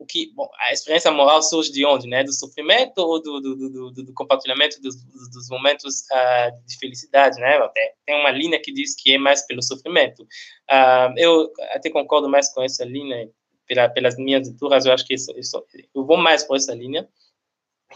o 0.00 0.06
que 0.06 0.32
bom, 0.34 0.48
a 0.58 0.72
experiência 0.72 1.10
moral 1.10 1.42
surge 1.42 1.70
de 1.70 1.84
onde, 1.84 2.08
né? 2.08 2.24
Do 2.24 2.32
sofrimento 2.32 2.98
ou 2.98 3.22
do, 3.22 3.38
do, 3.38 3.70
do, 3.70 3.90
do 3.92 4.14
compartilhamento 4.14 4.80
dos, 4.80 4.96
dos 5.04 5.48
momentos 5.50 6.00
uh, 6.10 6.66
de 6.66 6.78
felicidade, 6.78 7.38
né? 7.38 7.58
Até, 7.58 7.94
tem 8.06 8.18
uma 8.18 8.30
linha 8.30 8.58
que 8.58 8.72
diz 8.72 8.96
que 8.96 9.12
é 9.12 9.18
mais 9.18 9.46
pelo 9.46 9.62
sofrimento. 9.62 10.22
Uh, 10.22 11.12
eu 11.18 11.52
até 11.72 11.90
concordo 11.90 12.30
mais 12.30 12.50
com 12.52 12.62
essa 12.62 12.82
linha 12.82 13.28
pela, 13.66 13.90
pelas 13.90 14.16
minhas 14.16 14.48
leituras. 14.48 14.86
Eu 14.86 14.92
acho 14.94 15.06
que 15.06 15.12
isso, 15.12 15.38
isso, 15.38 15.62
eu 15.94 16.06
vou 16.06 16.16
mais 16.16 16.42
por 16.42 16.56
essa 16.56 16.74
linha. 16.74 17.06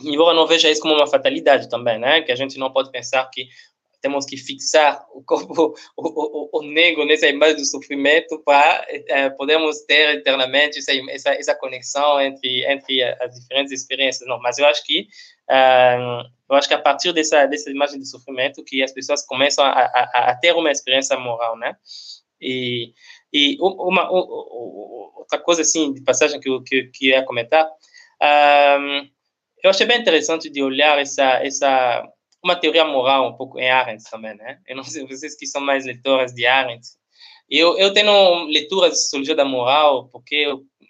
Embora 0.02 0.36
não 0.36 0.46
veja 0.46 0.70
isso 0.70 0.82
como 0.82 0.94
uma 0.94 1.06
fatalidade 1.06 1.70
também, 1.70 1.98
né? 1.98 2.20
Que 2.20 2.32
a 2.32 2.36
gente 2.36 2.58
não 2.58 2.70
pode 2.70 2.90
pensar 2.90 3.24
que 3.30 3.48
temos 4.04 4.26
que 4.26 4.36
fixar 4.36 5.02
o 5.14 5.22
corpo, 5.24 5.74
o, 5.96 6.02
o, 6.02 6.58
o 6.58 6.62
negro 6.62 7.06
nessa 7.06 7.26
imagem 7.26 7.56
do 7.56 7.64
sofrimento 7.64 8.38
para 8.44 8.86
é, 8.90 9.30
podermos 9.30 9.80
ter 9.86 10.16
eternamente 10.16 10.78
essa, 10.78 10.92
essa, 11.10 11.30
essa, 11.30 11.54
conexão 11.54 12.20
entre, 12.20 12.70
entre 12.70 13.02
as 13.02 13.34
diferentes 13.34 13.72
experiências. 13.72 14.28
Não, 14.28 14.38
mas 14.40 14.58
eu 14.58 14.66
acho 14.66 14.84
que 14.84 15.08
eu 16.50 16.56
acho 16.56 16.68
que 16.68 16.74
a 16.74 16.80
partir 16.80 17.14
dessa, 17.14 17.46
dessa 17.46 17.70
imagem 17.70 17.98
de 17.98 18.06
sofrimento 18.06 18.62
que 18.62 18.82
as 18.82 18.92
pessoas 18.92 19.24
começam 19.24 19.64
a, 19.64 19.70
a, 19.70 20.30
a 20.30 20.36
ter 20.36 20.54
uma 20.54 20.70
experiência 20.70 21.18
moral, 21.18 21.56
né? 21.56 21.74
E, 22.40 22.92
e 23.32 23.56
uma, 23.58 24.10
outra 24.10 25.38
coisa 25.38 25.62
assim 25.62 25.94
de 25.94 26.02
passagem 26.02 26.38
que 26.40 26.48
eu, 26.48 26.62
que, 26.62 26.84
que 26.92 27.08
eu 27.08 27.16
ia 27.16 27.24
comentar, 27.24 27.66
eu 29.62 29.70
achei 29.70 29.86
bem 29.86 29.98
interessante 29.98 30.50
de 30.50 30.62
olhar 30.62 30.98
essa 30.98 31.42
essa 31.42 32.06
uma 32.44 32.54
teoria 32.54 32.84
moral 32.84 33.26
um 33.26 33.36
pouco 33.36 33.58
em 33.58 33.70
Arendt 33.70 34.04
também, 34.10 34.36
né? 34.36 34.60
Eu 34.66 34.76
não 34.76 34.84
sei 34.84 35.06
vocês 35.06 35.34
que 35.34 35.46
são 35.46 35.62
mais 35.62 35.86
leitoras 35.86 36.34
de 36.34 36.44
Arendt. 36.44 36.86
Eu, 37.48 37.78
eu 37.78 37.92
tenho 37.92 38.44
leituras 38.44 38.92
de 38.92 39.02
sociologia 39.02 39.34
da 39.34 39.46
moral, 39.46 40.08
porque 40.08 40.46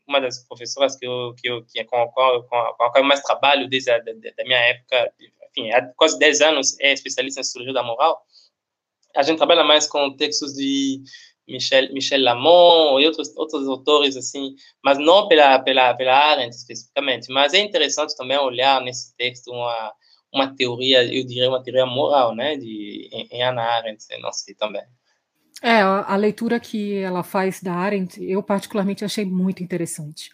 uma 0.07 0.21
das 0.21 0.45
professoras 0.47 0.97
que 0.97 1.07
eu, 1.07 1.33
que 1.41 1.49
eu, 1.49 1.65
que 1.65 1.79
é 1.79 1.85
com, 1.85 1.97
a 1.97 2.09
qual, 2.09 2.43
com, 2.45 2.57
a, 2.57 2.75
qual 2.75 2.93
eu 2.97 3.05
mais 3.05 3.23
trabalho 3.23 3.69
desde 3.69 3.91
a 3.91 3.99
da, 3.99 4.13
da 4.13 4.45
minha 4.45 4.59
época, 4.59 5.13
enfim, 5.51 5.71
há 5.71 5.83
quase 5.97 6.19
10 6.19 6.41
anos, 6.41 6.79
é 6.81 6.93
especialista 6.93 7.41
em 7.41 7.45
sociologia 7.45 7.73
da 7.73 7.85
moral. 7.85 8.21
A 9.15 9.23
gente 9.23 9.39
trabalha 9.39 9.63
mais 9.63 9.87
com 9.87 10.17
textos 10.17 10.55
de 10.55 11.03
Michel, 11.47 11.93
Michel 11.93 12.21
Lamont 12.21 13.01
e 13.01 13.07
outros, 13.07 13.35
outros 13.37 13.69
autores, 13.69 14.17
assim, 14.17 14.57
mas 14.83 14.99
não 14.99 15.29
pela, 15.29 15.61
pela, 15.61 15.95
pela 15.95 16.17
Arendt 16.17 16.57
especificamente. 16.57 17.33
Mas 17.33 17.55
é 17.55 17.61
interessante 17.61 18.17
também 18.17 18.37
olhar 18.39 18.81
nesse 18.81 19.17
texto 19.17 19.53
uma 19.53 19.95
uma 20.35 20.55
teoria, 20.55 21.05
eu 21.05 21.25
diria 21.25 21.49
uma 21.49 21.63
teoria 21.63 21.87
moral, 21.87 22.35
né, 22.35 22.57
de, 22.57 23.09
em, 23.13 23.43
Hannah 23.43 23.77
Arendt, 23.77 24.05
não 24.21 24.33
sei 24.33 24.55
também. 24.55 24.83
É, 25.63 25.81
a 25.81 26.17
leitura 26.17 26.61
que 26.61 26.99
ela 26.99 27.23
faz 27.23 27.63
da 27.63 27.73
Arendt, 27.73 28.23
eu 28.23 28.43
particularmente 28.43 29.05
achei 29.05 29.25
muito 29.25 29.63
interessante. 29.63 30.31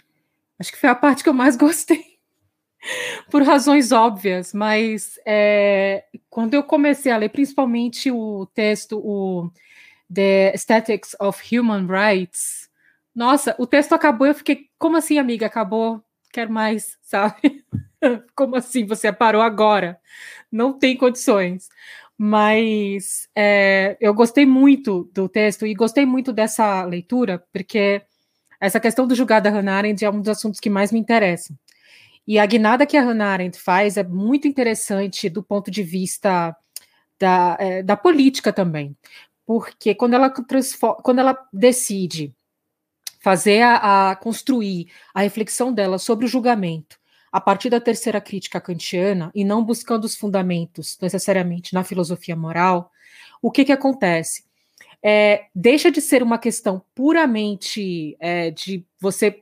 Acho 0.58 0.72
que 0.72 0.78
foi 0.78 0.90
a 0.90 0.94
parte 0.94 1.22
que 1.22 1.28
eu 1.28 1.34
mais 1.34 1.54
gostei. 1.56 2.18
por 3.30 3.42
razões 3.42 3.92
óbvias, 3.92 4.54
mas 4.54 5.20
é, 5.26 6.04
quando 6.28 6.54
eu 6.54 6.62
comecei 6.62 7.12
a 7.12 7.16
ler, 7.16 7.28
principalmente 7.28 8.10
o 8.10 8.46
texto, 8.46 8.98
o 8.98 9.50
The 10.12 10.52
Aesthetics 10.52 11.14
of 11.20 11.56
Human 11.56 11.86
Rights, 11.86 12.70
nossa, 13.14 13.54
o 13.58 13.66
texto 13.66 13.92
acabou, 13.92 14.26
eu 14.26 14.34
fiquei, 14.34 14.68
como 14.78 14.96
assim, 14.96 15.18
amiga, 15.18 15.46
acabou? 15.46 16.02
Quero 16.32 16.50
mais, 16.50 16.96
sabe? 17.02 17.64
como 18.34 18.56
assim, 18.56 18.86
você 18.86 19.12
parou 19.12 19.42
agora? 19.42 19.98
Não 20.50 20.78
tem 20.78 20.96
condições. 20.96 21.68
Mas 22.16 23.28
é, 23.34 23.96
eu 24.00 24.12
gostei 24.12 24.44
muito 24.44 25.10
do 25.14 25.28
texto 25.28 25.66
e 25.66 25.74
gostei 25.74 26.04
muito 26.04 26.32
dessa 26.32 26.84
leitura, 26.84 27.42
porque 27.52 28.02
essa 28.60 28.78
questão 28.78 29.06
do 29.06 29.14
julgar 29.14 29.40
da 29.40 29.48
Hannah 29.48 29.76
Arendt 29.76 30.04
é 30.04 30.10
um 30.10 30.20
dos 30.20 30.28
assuntos 30.28 30.60
que 30.60 30.68
mais 30.68 30.92
me 30.92 30.98
interessam. 30.98 31.56
E 32.26 32.38
a 32.38 32.44
guinada 32.44 32.86
que 32.86 32.96
a 32.96 33.02
Hannah 33.02 33.32
Arendt 33.32 33.58
faz 33.58 33.96
é 33.96 34.04
muito 34.04 34.46
interessante 34.46 35.30
do 35.30 35.42
ponto 35.42 35.70
de 35.70 35.82
vista 35.82 36.54
da, 37.18 37.56
é, 37.58 37.82
da 37.82 37.96
política 37.96 38.52
também, 38.52 38.96
porque 39.46 39.94
quando 39.94 40.14
ela, 40.14 40.30
quando 41.02 41.18
ela 41.18 41.36
decide 41.52 42.34
fazer 43.20 43.62
a, 43.62 44.10
a, 44.10 44.16
construir 44.16 44.88
a 45.14 45.22
reflexão 45.22 45.72
dela 45.72 45.98
sobre 45.98 46.26
o 46.26 46.28
julgamento 46.28 46.99
a 47.32 47.40
partir 47.40 47.70
da 47.70 47.80
terceira 47.80 48.20
crítica 48.20 48.60
kantiana 48.60 49.30
e 49.34 49.44
não 49.44 49.64
buscando 49.64 50.04
os 50.04 50.16
fundamentos 50.16 50.98
necessariamente 51.00 51.72
na 51.72 51.84
filosofia 51.84 52.34
moral, 52.34 52.90
o 53.40 53.50
que 53.50 53.64
que 53.64 53.72
acontece? 53.72 54.44
É, 55.02 55.46
deixa 55.54 55.90
de 55.90 56.00
ser 56.00 56.22
uma 56.22 56.38
questão 56.38 56.82
puramente 56.94 58.16
é, 58.20 58.50
de 58.50 58.84
você 59.00 59.40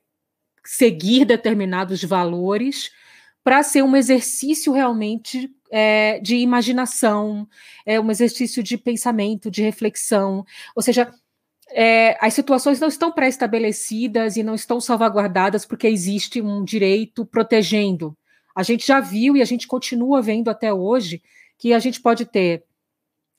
seguir 0.65 1.25
determinados 1.25 2.05
valores 2.05 2.91
para 3.43 3.63
ser 3.63 3.83
um 3.83 3.97
exercício 3.97 4.73
realmente 4.73 5.51
é, 5.71 6.19
de 6.21 6.37
imaginação, 6.37 7.49
é 7.85 7.99
um 7.99 8.11
exercício 8.11 8.63
de 8.63 8.77
pensamento, 8.77 9.51
de 9.51 9.63
reflexão. 9.63 10.45
Ou 10.77 10.83
seja, 10.83 11.13
é, 11.71 12.17
as 12.21 12.35
situações 12.35 12.81
não 12.81 12.89
estão 12.89 13.13
pré-estabelecidas 13.13 14.37
e 14.37 14.43
não 14.43 14.55
estão 14.55 14.81
salvaguardadas 14.81 15.65
porque 15.65 15.87
existe 15.87 16.41
um 16.41 16.65
direito 16.65 17.25
protegendo. 17.27 18.17
A 18.55 18.63
gente 18.63 18.87
já 18.87 19.01
viu 19.01 19.37
e 19.37 19.43
a 19.43 19.45
gente 19.45 19.67
continua 19.67 20.21
vendo 20.21 20.49
até 20.49 20.73
hoje 20.73 21.23
que 21.59 21.73
a 21.73 21.79
gente 21.79 22.01
pode 22.01 22.25
ter 22.25 22.65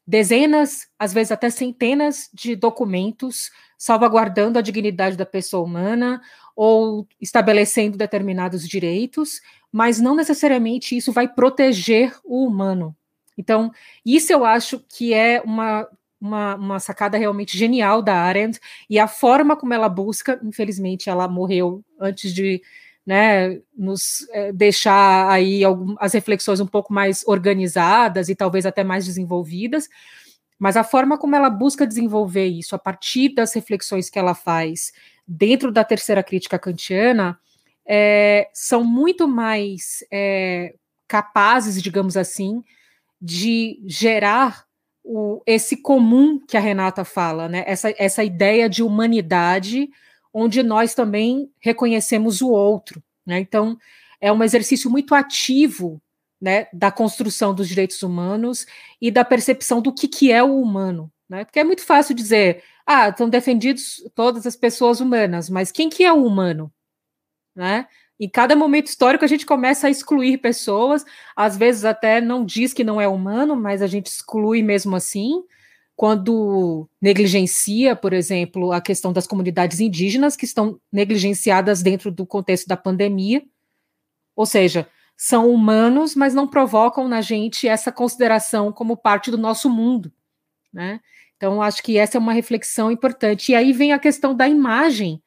dezenas, 0.05 0.87
às 0.97 1.13
vezes 1.13 1.31
até 1.31 1.49
centenas 1.49 2.29
de 2.33 2.55
documentos 2.55 3.51
salvaguardando 3.77 4.57
a 4.59 4.61
dignidade 4.61 5.15
da 5.15 5.25
pessoa 5.25 5.63
humana 5.63 6.21
ou 6.55 7.07
estabelecendo 7.21 7.97
determinados 7.97 8.67
direitos, 8.67 9.39
mas 9.71 9.99
não 9.99 10.15
necessariamente 10.15 10.97
isso 10.97 11.11
vai 11.11 11.27
proteger 11.27 12.13
o 12.23 12.45
humano. 12.45 12.95
Então, 13.37 13.71
isso 14.05 14.33
eu 14.33 14.43
acho 14.43 14.79
que 14.79 15.13
é 15.13 15.41
uma, 15.45 15.87
uma, 16.19 16.55
uma 16.55 16.79
sacada 16.79 17.17
realmente 17.17 17.57
genial 17.57 18.01
da 18.01 18.15
Arendt, 18.15 18.59
e 18.89 18.99
a 18.99 19.07
forma 19.07 19.55
como 19.55 19.73
ela 19.73 19.89
busca, 19.89 20.39
infelizmente, 20.43 21.09
ela 21.09 21.27
morreu 21.27 21.83
antes 21.99 22.33
de 22.33 22.61
né, 23.05 23.59
nos 23.75 24.27
é, 24.31 24.51
deixar 24.51 25.29
aí 25.31 25.63
algum, 25.63 25.95
as 25.99 26.13
reflexões 26.13 26.59
um 26.59 26.67
pouco 26.67 26.93
mais 26.93 27.23
organizadas 27.25 28.29
e 28.29 28.35
talvez 28.35 28.65
até 28.65 28.83
mais 28.83 29.05
desenvolvidas, 29.05 29.89
mas 30.59 30.77
a 30.77 30.83
forma 30.83 31.17
como 31.17 31.35
ela 31.35 31.49
busca 31.49 31.87
desenvolver 31.87 32.45
isso 32.45 32.75
a 32.75 32.79
partir 32.79 33.33
das 33.33 33.53
reflexões 33.53 34.09
que 34.09 34.19
ela 34.19 34.35
faz 34.35 34.91
dentro 35.25 35.71
da 35.71 35.83
terceira 35.83 36.21
crítica 36.21 36.59
kantiana, 36.59 37.39
é, 37.83 38.47
são 38.53 38.83
muito 38.83 39.27
mais 39.27 40.05
é, 40.11 40.75
capazes, 41.07 41.81
digamos 41.81 42.15
assim, 42.15 42.63
de 43.19 43.81
gerar 43.87 44.68
o, 45.03 45.41
esse 45.45 45.77
comum 45.77 46.39
que 46.39 46.57
a 46.57 46.59
Renata 46.59 47.03
fala, 47.03 47.47
né? 47.47 47.63
essa, 47.65 47.93
essa 47.97 48.23
ideia 48.23 48.69
de 48.69 48.83
humanidade, 48.83 49.89
onde 50.33 50.61
nós 50.61 50.93
também 50.93 51.51
reconhecemos 51.59 52.41
o 52.41 52.49
outro. 52.49 53.01
Né? 53.25 53.39
Então, 53.39 53.77
é 54.21 54.31
um 54.31 54.43
exercício 54.43 54.89
muito 54.89 55.15
ativo 55.15 56.01
né, 56.41 56.67
da 56.71 56.91
construção 56.91 57.53
dos 57.53 57.67
direitos 57.67 58.01
humanos 58.03 58.65
e 59.01 59.11
da 59.11 59.25
percepção 59.25 59.81
do 59.81 59.93
que, 59.93 60.07
que 60.07 60.31
é 60.31 60.43
o 60.43 60.59
humano. 60.59 61.11
Né? 61.27 61.43
Porque 61.45 61.59
é 61.59 61.63
muito 61.63 61.83
fácil 61.83 62.15
dizer, 62.15 62.63
ah, 62.85 63.09
estão 63.09 63.29
defendidos 63.29 64.03
todas 64.15 64.45
as 64.47 64.55
pessoas 64.55 64.99
humanas, 64.99 65.49
mas 65.49 65.71
quem 65.71 65.89
que 65.89 66.03
é 66.03 66.11
o 66.11 66.25
humano? 66.25 66.71
Né? 67.55 67.87
Em 68.19 68.29
cada 68.29 68.55
momento 68.55 68.87
histórico 68.87 69.23
a 69.23 69.27
gente 69.27 69.45
começa 69.45 69.87
a 69.87 69.89
excluir 69.89 70.39
pessoas, 70.39 71.05
às 71.35 71.55
vezes 71.55 71.85
até 71.85 72.19
não 72.19 72.43
diz 72.43 72.73
que 72.73 72.83
não 72.83 72.99
é 72.99 73.07
humano, 73.07 73.55
mas 73.55 73.81
a 73.81 73.87
gente 73.87 74.07
exclui 74.07 74.61
mesmo 74.61 74.95
assim, 74.95 75.43
quando 75.95 76.89
negligencia, 77.01 77.95
por 77.95 78.13
exemplo, 78.13 78.71
a 78.71 78.79
questão 78.79 79.11
das 79.11 79.27
comunidades 79.27 79.79
indígenas 79.79 80.35
que 80.35 80.45
estão 80.45 80.79
negligenciadas 80.91 81.81
dentro 81.81 82.09
do 82.09 82.25
contexto 82.25 82.67
da 82.67 82.77
pandemia. 82.77 83.43
Ou 84.33 84.45
seja, 84.45 84.87
são 85.17 85.49
humanos, 85.51 86.15
mas 86.15 86.33
não 86.33 86.47
provocam 86.47 87.05
na 87.09 87.19
gente 87.19 87.67
essa 87.67 87.91
consideração 87.91 88.71
como 88.71 88.95
parte 88.95 89.29
do 89.29 89.37
nosso 89.37 89.69
mundo, 89.69 90.09
né? 90.71 91.01
Então, 91.35 91.61
acho 91.61 91.83
que 91.83 91.97
essa 91.97 92.17
é 92.17 92.19
uma 92.19 92.31
reflexão 92.31 92.89
importante. 92.89 93.51
E 93.51 93.55
aí 93.55 93.73
vem 93.73 93.91
a 93.91 93.99
questão 93.99 94.33
da 94.33 94.47
imagem 94.47 95.21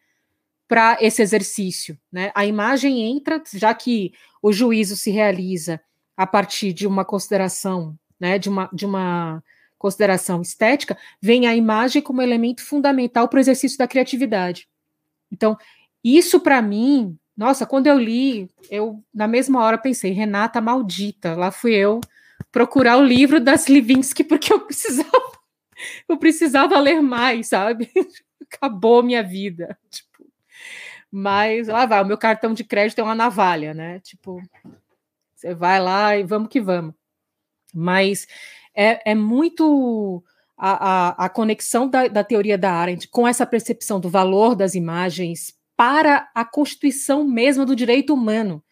para 0.72 0.96
esse 1.02 1.20
exercício. 1.20 1.98
Né? 2.10 2.32
A 2.34 2.46
imagem 2.46 3.02
entra, 3.02 3.42
já 3.52 3.74
que 3.74 4.14
o 4.42 4.50
juízo 4.50 4.96
se 4.96 5.10
realiza 5.10 5.78
a 6.16 6.26
partir 6.26 6.72
de 6.72 6.86
uma 6.86 7.04
consideração, 7.04 7.94
né, 8.18 8.38
de, 8.38 8.48
uma, 8.48 8.70
de 8.72 8.86
uma 8.86 9.44
consideração 9.76 10.40
estética, 10.40 10.96
vem 11.20 11.46
a 11.46 11.54
imagem 11.54 12.00
como 12.00 12.22
elemento 12.22 12.64
fundamental 12.64 13.28
para 13.28 13.36
o 13.36 13.40
exercício 13.40 13.76
da 13.76 13.86
criatividade. 13.86 14.66
Então, 15.30 15.58
isso 16.02 16.40
para 16.40 16.62
mim, 16.62 17.18
nossa, 17.36 17.66
quando 17.66 17.86
eu 17.86 17.98
li, 17.98 18.48
eu 18.70 19.04
na 19.12 19.28
mesma 19.28 19.62
hora 19.62 19.76
pensei, 19.76 20.12
Renata 20.12 20.58
maldita, 20.58 21.34
lá 21.34 21.50
fui 21.50 21.74
eu 21.74 22.00
procurar 22.50 22.96
o 22.96 23.04
livro 23.04 23.38
das 23.38 23.68
Livinsky 23.68 24.24
porque 24.24 24.50
eu 24.50 24.60
precisava 24.60 25.32
eu 26.08 26.16
precisava 26.16 26.78
ler 26.78 27.02
mais, 27.02 27.48
sabe? 27.48 27.90
Acabou 28.40 29.02
minha 29.02 29.22
vida. 29.22 29.78
Tipo, 29.90 30.31
mas 31.12 31.68
lá 31.68 31.84
vai, 31.84 32.02
o 32.02 32.06
meu 32.06 32.16
cartão 32.16 32.54
de 32.54 32.64
crédito 32.64 32.98
é 33.00 33.04
uma 33.04 33.14
navalha, 33.14 33.74
né? 33.74 34.00
Tipo, 34.00 34.40
você 35.34 35.54
vai 35.54 35.78
lá 35.78 36.16
e 36.16 36.22
vamos 36.22 36.48
que 36.48 36.58
vamos. 36.58 36.94
Mas 37.74 38.26
é, 38.74 39.12
é 39.12 39.14
muito 39.14 40.24
a, 40.56 40.70
a, 40.70 41.26
a 41.26 41.28
conexão 41.28 41.86
da, 41.86 42.08
da 42.08 42.24
teoria 42.24 42.56
da 42.56 42.72
Arendt 42.72 43.08
com 43.08 43.28
essa 43.28 43.44
percepção 43.44 44.00
do 44.00 44.08
valor 44.08 44.54
das 44.54 44.74
imagens 44.74 45.54
para 45.76 46.30
a 46.34 46.44
constituição 46.44 47.24
mesma 47.24 47.66
do 47.66 47.76
direito 47.76 48.14
humano. 48.14 48.64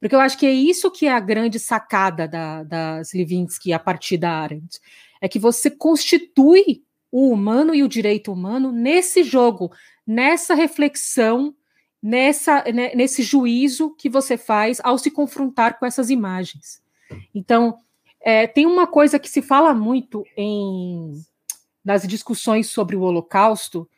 Porque 0.00 0.14
eu 0.14 0.20
acho 0.20 0.38
que 0.38 0.46
é 0.46 0.52
isso 0.52 0.90
que 0.90 1.06
é 1.06 1.12
a 1.12 1.20
grande 1.20 1.58
sacada 1.58 2.26
da, 2.26 2.62
das 2.62 3.12
Levinsky 3.12 3.72
a 3.72 3.78
partir 3.78 4.16
da 4.16 4.30
Arendt 4.30 4.80
é 5.20 5.28
que 5.28 5.38
você 5.38 5.70
constitui 5.70 6.82
o 7.10 7.30
humano 7.30 7.74
e 7.74 7.82
o 7.82 7.88
direito 7.88 8.32
humano 8.32 8.70
nesse 8.70 9.22
jogo, 9.22 9.72
nessa 10.06 10.54
reflexão, 10.54 11.54
nessa, 12.06 12.62
né, 12.72 12.94
nesse 12.94 13.24
juízo 13.24 13.90
que 13.96 14.08
você 14.08 14.36
faz 14.36 14.80
ao 14.84 14.96
se 14.96 15.10
confrontar 15.10 15.76
com 15.76 15.84
essas 15.84 16.08
imagens. 16.08 16.80
Então, 17.34 17.78
é, 18.20 18.46
tem 18.46 18.64
uma 18.64 18.86
coisa 18.86 19.18
que 19.18 19.28
se 19.28 19.42
fala 19.42 19.74
muito 19.74 20.24
em 20.36 21.14
nas 21.84 22.06
discussões 22.06 22.68
sobre 22.68 22.96
o 22.96 23.02
Holocausto, 23.02 23.88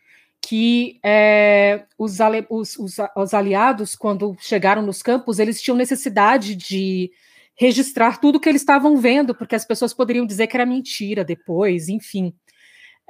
que 0.43 0.99
é, 1.03 1.87
os, 1.99 2.19
os, 2.51 2.79
os, 2.79 2.97
os 3.17 3.35
aliados, 3.35 3.97
quando 3.97 4.37
chegaram 4.41 4.83
nos 4.83 5.03
campos, 5.03 5.39
eles 5.39 5.61
tinham 5.61 5.77
necessidade 5.77 6.55
de 6.55 7.11
registrar 7.57 8.21
tudo 8.21 8.39
que 8.39 8.49
eles 8.49 8.61
estavam 8.61 8.99
vendo, 8.99 9.35
porque 9.35 9.55
as 9.55 9.65
pessoas 9.65 9.95
poderiam 9.95 10.27
dizer 10.27 10.47
que 10.47 10.57
era 10.57 10.67
mentira 10.67 11.25
depois, 11.25 11.89
enfim. 11.89 12.35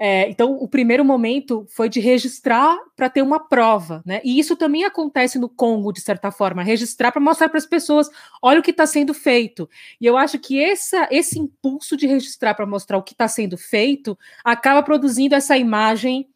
É, 0.01 0.30
então, 0.30 0.53
o 0.53 0.68
primeiro 0.68 1.05
momento 1.05 1.66
foi 1.68 1.88
de 1.88 1.99
registrar 1.99 2.78
para 2.94 3.11
ter 3.11 3.20
uma 3.20 3.40
prova, 3.40 4.01
né? 4.07 4.20
E 4.22 4.38
isso 4.38 4.55
também 4.55 4.84
acontece 4.84 5.40
no 5.40 5.49
Congo, 5.49 5.92
de 5.92 6.01
certa 6.01 6.30
forma, 6.30 6.62
registrar 6.62 7.11
para 7.11 7.20
mostrar 7.20 7.49
para 7.49 7.59
as 7.59 7.66
pessoas, 7.66 8.09
olha 8.40 8.61
o 8.61 8.62
que 8.62 8.70
está 8.70 8.86
sendo 8.86 9.12
feito. 9.12 9.68
E 10.01 10.07
eu 10.07 10.16
acho 10.16 10.38
que 10.38 10.62
essa, 10.62 11.09
esse 11.11 11.36
impulso 11.40 11.96
de 11.96 12.07
registrar 12.07 12.55
para 12.55 12.64
mostrar 12.64 12.96
o 12.96 13.03
que 13.03 13.12
está 13.12 13.26
sendo 13.26 13.57
feito 13.57 14.16
acaba 14.44 14.84
produzindo 14.84 15.34
essa 15.34 15.57
imagem 15.57 16.28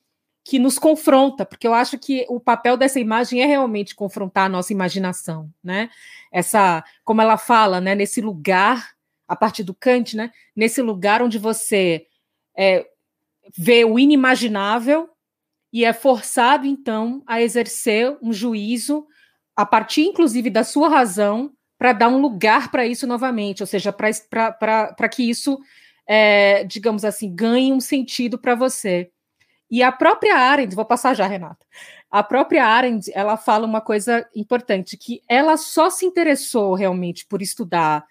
que 0.45 0.59
nos 0.59 0.77
confronta, 0.77 1.47
porque 1.47 1.69
eu 1.69 1.73
acho 1.73 1.97
que 2.01 2.27
o 2.29 2.41
papel 2.41 2.77
dessa 2.77 2.99
imagem 2.99 3.43
é 3.43 3.47
realmente 3.47 3.95
confrontar 3.95 4.47
a 4.47 4.49
nossa 4.49 4.73
imaginação, 4.73 5.49
né? 5.63 5.89
Essa, 6.33 6.83
como 7.05 7.23
ela 7.23 7.37
fala, 7.39 7.81
né, 7.81 7.95
nesse 7.95 8.21
lugar, 8.21 8.91
a 9.29 9.37
partir 9.37 9.63
do 9.63 9.73
Kant, 9.73 10.17
né, 10.17 10.33
nesse 10.57 10.83
lugar 10.83 11.23
onde 11.23 11.39
você 11.39 12.07
é, 12.57 12.87
vê 13.57 13.85
o 13.85 13.99
inimaginável 13.99 15.09
e 15.73 15.85
é 15.85 15.93
forçado 15.93 16.67
então 16.67 17.23
a 17.27 17.41
exercer 17.41 18.17
um 18.23 18.33
juízo 18.33 19.07
a 19.57 19.67
partir 19.67 20.03
inclusive 20.03 20.51
da 20.51 20.65
sua 20.65 20.89
razão 20.89 21.53
para 21.83 21.93
dar 21.93 22.09
um 22.09 22.21
lugar 22.21 22.71
para 22.71 22.87
isso 22.87 23.09
novamente, 23.09 23.61
ou 23.61 23.67
seja, 23.67 23.93
para 23.93 25.09
que 25.09 25.29
isso, 25.29 25.59
é, 26.07 26.63
digamos 26.63 27.05
assim, 27.05 27.35
ganhe 27.35 27.73
um 27.73 27.81
sentido 27.81 28.39
para 28.39 28.55
você. 28.55 29.11
E 29.69 29.83
a 29.83 29.91
própria 29.91 30.37
Arendt, 30.37 30.77
vou 30.77 30.85
passar 30.85 31.13
já, 31.13 31.27
Renata. 31.27 31.67
A 32.09 32.23
própria 32.23 32.65
Arendt, 32.65 33.11
ela 33.13 33.37
fala 33.37 33.67
uma 33.67 33.81
coisa 33.81 34.25
importante, 34.33 34.97
que 34.97 35.23
ela 35.29 35.57
só 35.57 35.91
se 35.91 36.07
interessou 36.07 36.75
realmente 36.75 37.27
por 37.27 37.43
estudar 37.43 38.05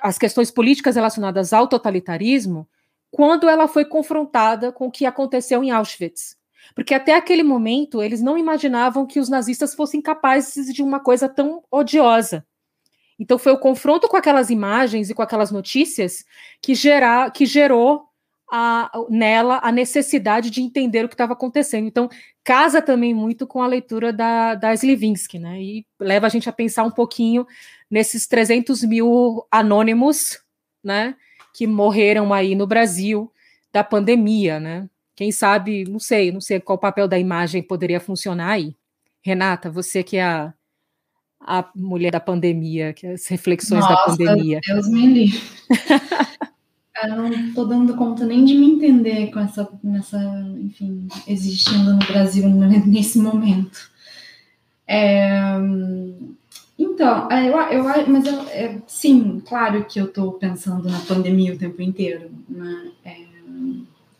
as 0.00 0.16
questões 0.16 0.50
políticas 0.50 0.96
relacionadas 0.96 1.52
ao 1.52 1.68
totalitarismo 1.68 2.66
quando 3.14 3.48
ela 3.48 3.68
foi 3.68 3.84
confrontada 3.84 4.72
com 4.72 4.88
o 4.88 4.90
que 4.90 5.06
aconteceu 5.06 5.62
em 5.62 5.70
Auschwitz. 5.70 6.36
Porque 6.74 6.92
até 6.92 7.14
aquele 7.14 7.44
momento 7.44 8.02
eles 8.02 8.20
não 8.20 8.36
imaginavam 8.36 9.06
que 9.06 9.20
os 9.20 9.28
nazistas 9.28 9.72
fossem 9.72 10.02
capazes 10.02 10.74
de 10.74 10.82
uma 10.82 10.98
coisa 10.98 11.28
tão 11.28 11.62
odiosa. 11.70 12.44
Então 13.16 13.38
foi 13.38 13.52
o 13.52 13.58
confronto 13.58 14.08
com 14.08 14.16
aquelas 14.16 14.50
imagens 14.50 15.10
e 15.10 15.14
com 15.14 15.22
aquelas 15.22 15.52
notícias 15.52 16.24
que, 16.60 16.74
gera, 16.74 17.30
que 17.30 17.46
gerou 17.46 18.02
a, 18.50 18.90
nela 19.08 19.60
a 19.62 19.70
necessidade 19.70 20.50
de 20.50 20.60
entender 20.60 21.04
o 21.04 21.08
que 21.08 21.14
estava 21.14 21.34
acontecendo. 21.34 21.86
Então, 21.86 22.08
casa 22.42 22.82
também 22.82 23.14
muito 23.14 23.46
com 23.46 23.62
a 23.62 23.68
leitura 23.68 24.12
da, 24.12 24.56
da 24.56 24.74
Slivinsky, 24.74 25.38
né? 25.38 25.62
E 25.62 25.86
leva 26.00 26.26
a 26.26 26.30
gente 26.30 26.48
a 26.48 26.52
pensar 26.52 26.82
um 26.82 26.90
pouquinho 26.90 27.46
nesses 27.88 28.26
300 28.26 28.82
mil 28.82 29.46
anônimos, 29.52 30.40
né? 30.82 31.14
Que 31.54 31.66
morreram 31.66 32.34
aí 32.34 32.54
no 32.54 32.66
Brasil 32.66 33.32
da 33.72 33.82
pandemia, 33.82 34.60
né? 34.60 34.90
Quem 35.16 35.32
sabe, 35.32 35.84
não 35.84 35.98
sei, 35.98 36.30
não 36.30 36.40
sei 36.40 36.60
qual 36.60 36.76
papel 36.76 37.08
da 37.08 37.18
imagem 37.18 37.62
poderia 37.62 38.00
funcionar 38.00 38.50
aí. 38.50 38.76
Renata, 39.22 39.70
você 39.70 40.02
que 40.02 40.16
é 40.16 40.24
a, 40.24 40.52
a 41.40 41.70
mulher 41.74 42.10
da 42.10 42.20
pandemia, 42.20 42.92
que 42.92 43.06
é 43.06 43.12
as 43.12 43.26
reflexões 43.28 43.80
Nossa, 43.80 43.94
da 43.94 44.04
pandemia. 44.04 44.60
Deus 44.66 44.88
me 44.88 45.06
livre. 45.06 45.40
Eu 47.02 47.16
não 47.16 47.28
estou 47.28 47.66
dando 47.66 47.96
conta 47.96 48.24
nem 48.24 48.44
de 48.44 48.54
me 48.54 48.66
entender 48.66 49.30
com 49.32 49.40
essa, 49.40 49.68
nessa, 49.82 50.18
enfim, 50.60 51.08
existindo 51.26 51.92
no 51.92 51.98
Brasil 51.98 52.48
nesse 52.86 53.18
momento. 53.18 53.90
É, 54.86 55.58
então, 56.78 57.30
é, 57.30 57.48
eu, 57.48 57.56
eu, 57.56 58.08
mas 58.08 58.26
eu, 58.26 58.40
é, 58.48 58.78
sim, 58.86 59.40
claro 59.46 59.84
que 59.84 60.00
eu 60.00 60.06
estou 60.06 60.32
pensando 60.32 60.88
na 60.88 60.98
pandemia 61.00 61.54
o 61.54 61.58
tempo 61.58 61.80
inteiro. 61.80 62.30
Né? 62.48 62.90
É, 63.04 63.16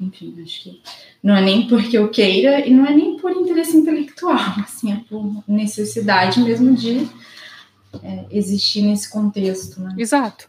enfim, 0.01 0.35
acho 0.43 0.63
que 0.63 0.81
não 1.23 1.37
é 1.37 1.41
nem 1.41 1.67
porque 1.67 1.99
eu 1.99 2.09
queira 2.11 2.65
e 2.67 2.73
não 2.73 2.87
é 2.87 2.95
nem 2.95 3.17
por 3.17 3.33
interesse 3.33 3.77
intelectual, 3.77 4.39
assim, 4.63 4.93
é 4.93 5.01
por 5.09 5.43
necessidade 5.49 6.41
mesmo 6.41 6.75
de 6.75 7.09
é, 8.03 8.25
existir 8.31 8.83
nesse 8.83 9.11
contexto. 9.11 9.81
Né? 9.81 9.95
Exato. 9.99 10.49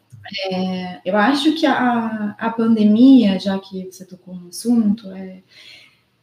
É, 0.52 1.02
eu 1.06 1.18
acho 1.18 1.54
que 1.54 1.66
a, 1.66 2.36
a 2.38 2.50
pandemia, 2.52 3.40
já 3.40 3.58
que 3.60 3.86
você 3.92 4.06
tocou 4.06 4.36
no 4.36 4.50
assunto, 4.50 5.10
é, 5.12 5.42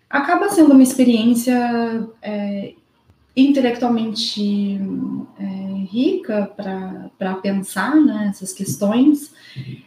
acaba 0.08 0.48
sendo 0.48 0.72
uma 0.72 0.82
experiência 0.82 2.08
intelectualmente 3.36 4.78
rica 5.84 6.50
para 6.56 7.34
pensar 7.36 7.96
né, 7.96 8.28
essas 8.30 8.52
questões. 8.52 9.32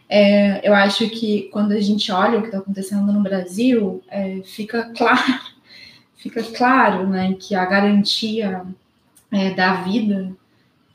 É, 0.09 0.67
eu 0.67 0.73
acho 0.73 1.09
que 1.09 1.49
quando 1.51 1.71
a 1.71 1.79
gente 1.79 2.11
olha 2.11 2.37
o 2.37 2.41
que 2.41 2.47
está 2.47 2.59
acontecendo 2.59 3.11
no 3.11 3.21
Brasil, 3.21 4.03
é, 4.09 4.41
fica 4.43 4.91
claro, 4.95 5.41
fica 6.17 6.43
claro 6.43 7.07
né, 7.07 7.35
que 7.39 7.55
a 7.55 7.65
garantia 7.65 8.65
da 9.55 9.73
vida 9.81 10.31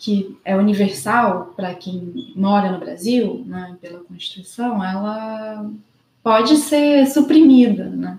que 0.01 0.39
é 0.47 0.57
universal 0.57 1.53
para 1.55 1.75
quem 1.75 2.33
mora 2.35 2.73
no 2.73 2.79
Brasil, 2.79 3.45
né, 3.47 3.77
pela 3.83 4.01
Constituição, 4.01 4.83
ela 4.83 5.71
pode 6.23 6.57
ser 6.57 7.07
suprimida, 7.07 7.85
né? 7.85 8.19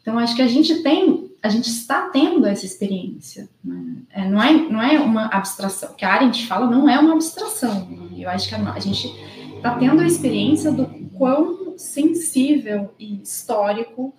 Então 0.00 0.18
acho 0.18 0.34
que 0.34 0.42
a 0.42 0.48
gente 0.48 0.82
tem, 0.82 1.30
a 1.42 1.48
gente 1.48 1.68
está 1.68 2.08
tendo 2.08 2.46
essa 2.46 2.64
experiência, 2.64 3.48
né? 3.64 3.96
é, 4.10 4.28
não 4.28 4.42
é 4.42 4.52
não 4.52 4.82
é 4.82 5.00
uma 5.00 5.26
abstração. 5.26 5.90
O 5.90 5.94
que 5.94 6.04
a 6.04 6.12
Arendt 6.12 6.46
fala 6.46 6.70
não 6.70 6.88
é 6.88 6.98
uma 6.98 7.14
abstração. 7.14 8.10
Eu 8.16 8.28
acho 8.30 8.48
que 8.48 8.54
a, 8.54 8.72
a 8.72 8.78
gente 8.78 9.08
está 9.56 9.76
tendo 9.76 10.00
a 10.00 10.06
experiência 10.06 10.70
do 10.70 10.86
quão 11.18 11.76
sensível 11.76 12.94
e 12.98 13.20
histórico 13.22 14.14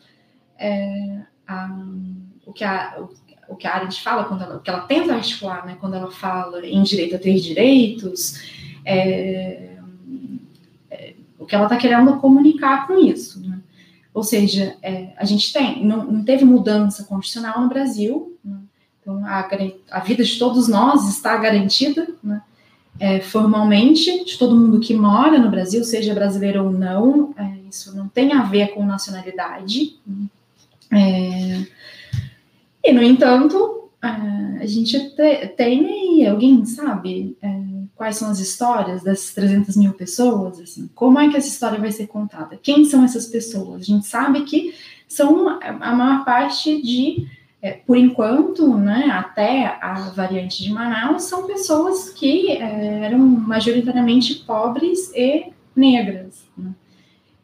é, 0.58 1.22
a, 1.48 1.70
o 2.46 2.52
que 2.52 2.64
a, 2.64 3.02
o 3.48 3.56
que 3.56 3.68
a 3.68 3.76
Arendt 3.76 4.02
fala, 4.02 4.26
quando 4.26 4.44
ela, 4.44 4.58
o 4.58 4.60
que 4.60 4.70
ela 4.70 4.82
tenta 4.82 5.14
articular, 5.14 5.66
né, 5.66 5.78
quando 5.80 5.96
ela 5.96 6.12
fala 6.12 6.66
em 6.66 6.82
direito 6.84 7.16
a 7.16 7.20
ter 7.20 7.36
direitos, 7.40 8.42
é, 8.86 9.78
é, 10.90 11.14
o 11.40 11.46
que 11.46 11.56
ela 11.56 11.66
está 11.66 11.78
querendo 11.78 12.18
comunicar 12.18 12.88
com 12.88 12.98
isso. 13.00 13.42
Né? 13.48 13.60
Ou 14.14 14.24
seja, 14.24 14.76
é, 14.82 15.10
a 15.18 15.26
gente 15.26 15.52
tem, 15.52 15.84
não, 15.84 16.06
não, 16.06 16.24
teve 16.24 16.46
mudança 16.46 17.04
constitucional 17.04 17.62
no 17.62 17.70
Brasil, 17.70 18.38
né? 18.46 18.58
então 19.02 19.26
a, 19.26 19.50
a, 19.92 20.00
vida 20.02 20.24
de 20.24 20.38
todos 20.38 20.68
nós 20.68 21.10
está 21.10 21.36
garantida, 21.38 22.08
né? 22.24 22.42
É, 23.00 23.20
formalmente, 23.20 24.24
de 24.24 24.38
todo 24.38 24.56
mundo 24.56 24.80
que 24.80 24.94
mora 24.94 25.40
no 25.40 25.50
Brasil, 25.50 25.84
seja 25.84 26.14
brasileiro 26.14 26.66
ou 26.66 26.72
não, 26.72 27.34
é, 27.36 27.68
isso 27.68 27.96
não 27.98 28.08
tem 28.08 28.34
a 28.34 28.44
ver 28.44 28.68
com 28.68 28.86
nacionalidade. 28.86 29.98
Né? 30.06 30.28
É, 30.92 31.66
e, 32.84 32.94
no 32.94 33.02
entanto, 33.02 33.90
a 34.00 34.66
gente 34.68 35.00
tem 35.58 35.86
aí, 35.88 36.28
alguém 36.28 36.64
sabe 36.66 37.36
é, 37.42 37.73
quais 38.04 38.18
são 38.18 38.30
as 38.30 38.40
histórias 38.40 39.02
dessas 39.02 39.34
300 39.34 39.78
mil 39.78 39.94
pessoas? 39.94 40.60
Assim, 40.60 40.90
como 40.94 41.18
é 41.20 41.30
que 41.30 41.38
essa 41.38 41.48
história 41.48 41.80
vai 41.80 41.90
ser 41.90 42.08
contada? 42.08 42.60
Quem 42.62 42.84
são 42.84 43.02
essas 43.06 43.28
pessoas? 43.28 43.82
A 43.82 43.86
gente 43.86 44.06
sabe 44.06 44.42
que 44.44 44.76
são 45.08 45.48
a 45.62 45.96
maior 45.96 46.26
parte 46.26 46.82
de, 46.82 47.26
é, 47.62 47.72
por 47.72 47.96
enquanto, 47.96 48.76
né, 48.76 49.06
até 49.10 49.78
a 49.82 49.94
variante 50.14 50.62
de 50.62 50.74
Manaus, 50.74 51.24
são 51.24 51.48
pessoas 51.48 52.10
que 52.10 52.52
é, 52.52 53.06
eram 53.06 53.20
majoritariamente 53.20 54.36
pobres 54.36 55.10
e 55.16 55.54
negras. 55.74 56.44
Né? 56.58 56.74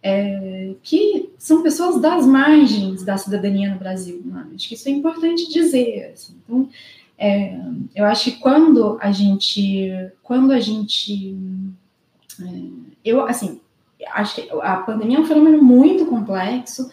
é, 0.01 0.75
que 0.81 1.29
são 1.37 1.61
pessoas 1.61 2.01
das 2.01 2.25
margens 2.25 3.03
da 3.03 3.17
cidadania 3.17 3.69
no 3.69 3.79
Brasil. 3.79 4.21
Né? 4.23 4.47
Acho 4.55 4.67
que 4.67 4.75
isso 4.75 4.87
é 4.87 4.91
importante 4.91 5.51
dizer. 5.51 6.11
Assim. 6.13 6.35
Então, 6.43 6.69
é, 7.19 7.59
eu 7.93 8.05
acho 8.05 8.31
que 8.31 8.37
quando 8.37 8.97
a 9.01 9.11
gente, 9.11 9.91
quando 10.23 10.51
a 10.53 10.59
gente, 10.61 11.37
é, 12.41 12.45
eu 13.03 13.25
assim, 13.25 13.59
acho 14.13 14.35
que 14.35 14.49
a 14.61 14.77
pandemia 14.77 15.17
é 15.17 15.19
um 15.19 15.25
fenômeno 15.25 15.61
muito 15.61 16.05
complexo. 16.05 16.89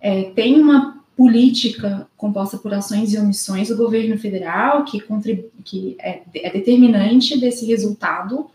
É, 0.00 0.30
tem 0.30 0.60
uma 0.60 1.02
política 1.16 2.06
composta 2.16 2.58
por 2.58 2.72
ações 2.72 3.12
e 3.12 3.18
omissões 3.18 3.68
do 3.68 3.76
governo 3.76 4.16
federal 4.16 4.84
que, 4.84 5.00
contribui, 5.00 5.50
que 5.64 5.96
é, 5.98 6.22
é 6.34 6.50
determinante 6.52 7.36
desse 7.40 7.66
resultado 7.66 8.46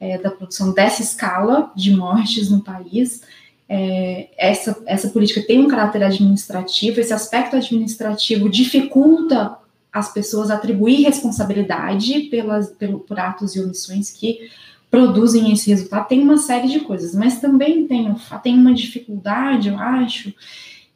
é, 0.00 0.16
da 0.16 0.30
produção 0.30 0.72
dessa 0.72 1.02
escala 1.02 1.70
de 1.76 1.94
mortes 1.94 2.50
no 2.50 2.62
país. 2.62 3.22
É, 3.68 4.28
essa, 4.38 4.82
essa 4.86 5.08
política 5.08 5.42
tem 5.42 5.58
um 5.58 5.68
caráter 5.68 6.02
administrativo, 6.02 7.00
esse 7.00 7.12
aspecto 7.12 7.56
administrativo 7.56 8.48
dificulta 8.48 9.58
as 9.98 10.12
pessoas 10.12 10.50
atribuir 10.50 11.04
responsabilidade 11.04 12.22
pelas, 12.30 12.70
pelo, 12.70 13.00
por 13.00 13.18
atos 13.18 13.56
e 13.56 13.60
omissões 13.60 14.10
que 14.10 14.50
produzem 14.90 15.52
esse 15.52 15.70
resultado. 15.70 16.08
Tem 16.08 16.20
uma 16.22 16.38
série 16.38 16.68
de 16.68 16.80
coisas, 16.80 17.14
mas 17.14 17.40
também 17.40 17.86
tem, 17.86 18.14
tem 18.42 18.58
uma 18.58 18.74
dificuldade, 18.74 19.68
eu 19.68 19.78
acho, 19.78 20.32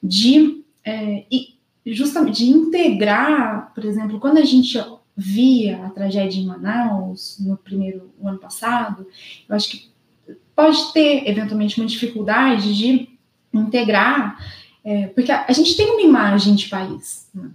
de 0.03 0.63
é, 0.85 1.25
justamente 1.87 2.45
de 2.45 2.51
integrar, 2.51 3.73
por 3.75 3.85
exemplo, 3.85 4.21
quando 4.21 4.39
a 4.39 4.45
gente 4.45 4.79
via 5.17 5.85
a 5.85 5.91
tragédia 5.91 6.41
em 6.41 6.47
Manaus 6.47 7.37
no 7.41 7.57
primeiro 7.57 8.11
ano 8.23 8.39
passado, 8.39 9.07
eu 9.49 9.57
acho 9.57 9.71
que 9.71 9.91
pode 10.55 10.93
ter 10.93 11.29
eventualmente 11.29 11.81
uma 11.81 11.87
dificuldade 11.87 12.75
de 12.75 13.09
integrar, 13.53 14.39
é, 14.85 15.09
porque 15.09 15.33
a, 15.33 15.47
a, 15.49 15.53
gente 15.53 15.77
tem 15.77 15.91
uma 15.91 16.03
imagem 16.03 16.55
de 16.55 16.69
país. 16.69 17.29
Né? 17.35 17.51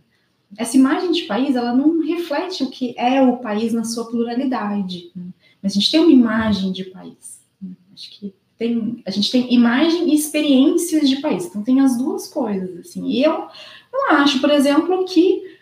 Essa 0.58 0.78
imagem 0.78 1.12
de 1.12 1.24
país 1.24 1.56
ela 1.56 1.74
não 1.74 2.02
reflete 2.06 2.64
o 2.64 2.70
que 2.70 2.94
é 2.98 3.22
o 3.22 3.38
país 3.38 3.74
na 3.74 3.84
sua 3.84 4.06
pluralidade, 4.10 5.12
né? 5.16 5.28
mas 5.62 5.74
a 5.74 5.76
gente 5.76 5.92
tem 5.92 6.00
uma 6.00 6.12
imagem 6.12 6.72
de 6.72 6.86
país. 6.86 7.42
Né? 7.62 7.72
Acho 7.94 8.12
que 8.12 8.34
tem, 8.58 9.02
a 9.06 9.12
gente 9.12 9.32
tem 9.32 9.54
imagem 9.54 10.10
e 10.10 10.16
experiências 10.16 11.10
de 11.10 11.18
país, 11.18 11.46
então 11.46 11.64
tem 11.64 11.82
as 11.82 11.98
duas 11.98 12.28
coisas. 12.28 12.80
Assim. 12.80 13.08
E 13.08 13.24
eu 13.24 13.48
não 13.92 14.12
acho, 14.12 14.40
por 14.40 14.50
exemplo, 14.50 15.06
que 15.06 15.56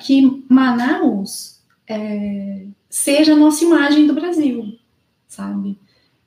que 0.00 0.44
Manaus 0.48 1.60
é, 1.88 2.66
seja 2.88 3.32
a 3.32 3.36
nossa 3.36 3.64
imagem 3.64 4.06
do 4.06 4.14
Brasil, 4.14 4.78
sabe? 5.26 5.78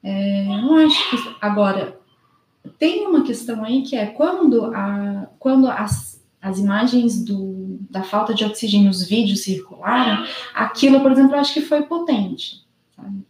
É, 0.03 0.45
não 0.45 0.75
acho 0.75 1.09
que. 1.09 1.35
Agora, 1.39 1.99
tem 2.79 3.05
uma 3.05 3.23
questão 3.23 3.63
aí 3.63 3.83
que 3.83 3.95
é 3.95 4.07
quando, 4.07 4.65
a, 4.65 5.29
quando 5.37 5.67
as, 5.67 6.21
as 6.41 6.57
imagens 6.57 7.23
do, 7.23 7.60
da 7.89 8.03
falta 8.03 8.33
de 8.33 8.43
oxigênio, 8.43 8.89
os 8.89 9.07
vídeos 9.07 9.41
circularam, 9.41 10.25
aquilo, 10.53 11.01
por 11.01 11.11
exemplo, 11.11 11.35
eu 11.35 11.39
acho 11.39 11.53
que 11.53 11.61
foi 11.61 11.83
potente. 11.83 12.63
sabe? 12.95 13.23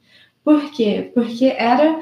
Por 0.43 0.71
quê? 0.71 1.11
Porque 1.13 1.45
era 1.45 1.99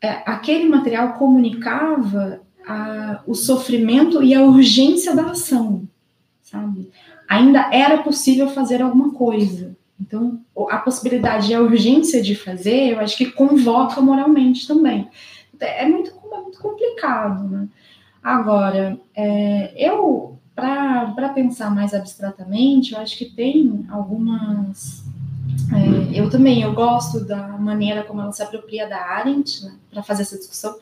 é, 0.00 0.22
aquele 0.26 0.68
material 0.68 1.14
comunicava 1.14 2.40
a, 2.66 3.22
o 3.26 3.34
sofrimento 3.34 4.22
e 4.22 4.34
a 4.34 4.42
urgência 4.42 5.14
da 5.14 5.30
ação, 5.30 5.88
sabe? 6.42 6.90
Ainda 7.28 7.70
era 7.72 8.02
possível 8.02 8.48
fazer 8.48 8.82
alguma 8.82 9.12
coisa. 9.12 9.74
Então, 10.00 10.40
a 10.70 10.78
possibilidade 10.78 11.50
e 11.50 11.54
a 11.54 11.60
urgência 11.60 12.20
de 12.20 12.34
fazer, 12.34 12.92
eu 12.92 13.00
acho 13.00 13.16
que 13.16 13.30
convoca 13.30 14.00
moralmente 14.00 14.66
também. 14.66 15.08
É 15.60 15.86
muito, 15.88 16.10
é 16.10 16.40
muito 16.40 16.58
complicado, 16.58 17.48
né? 17.48 17.68
Agora, 18.22 18.98
é, 19.14 19.72
eu, 19.76 20.38
para 20.54 21.30
pensar 21.34 21.74
mais 21.74 21.92
abstratamente, 21.92 22.94
eu 22.94 23.00
acho 23.00 23.16
que 23.18 23.24
tem 23.24 23.84
algumas 23.90 25.04
é, 25.72 26.20
eu 26.20 26.28
também, 26.30 26.62
eu 26.62 26.72
gosto 26.72 27.24
da 27.24 27.48
maneira 27.48 28.02
como 28.02 28.20
ela 28.20 28.32
se 28.32 28.42
apropria 28.42 28.88
da 28.88 28.98
Arendt, 28.98 29.64
né, 29.64 29.72
para 29.90 30.02
fazer 30.02 30.22
essa 30.22 30.36
discussão, 30.36 30.76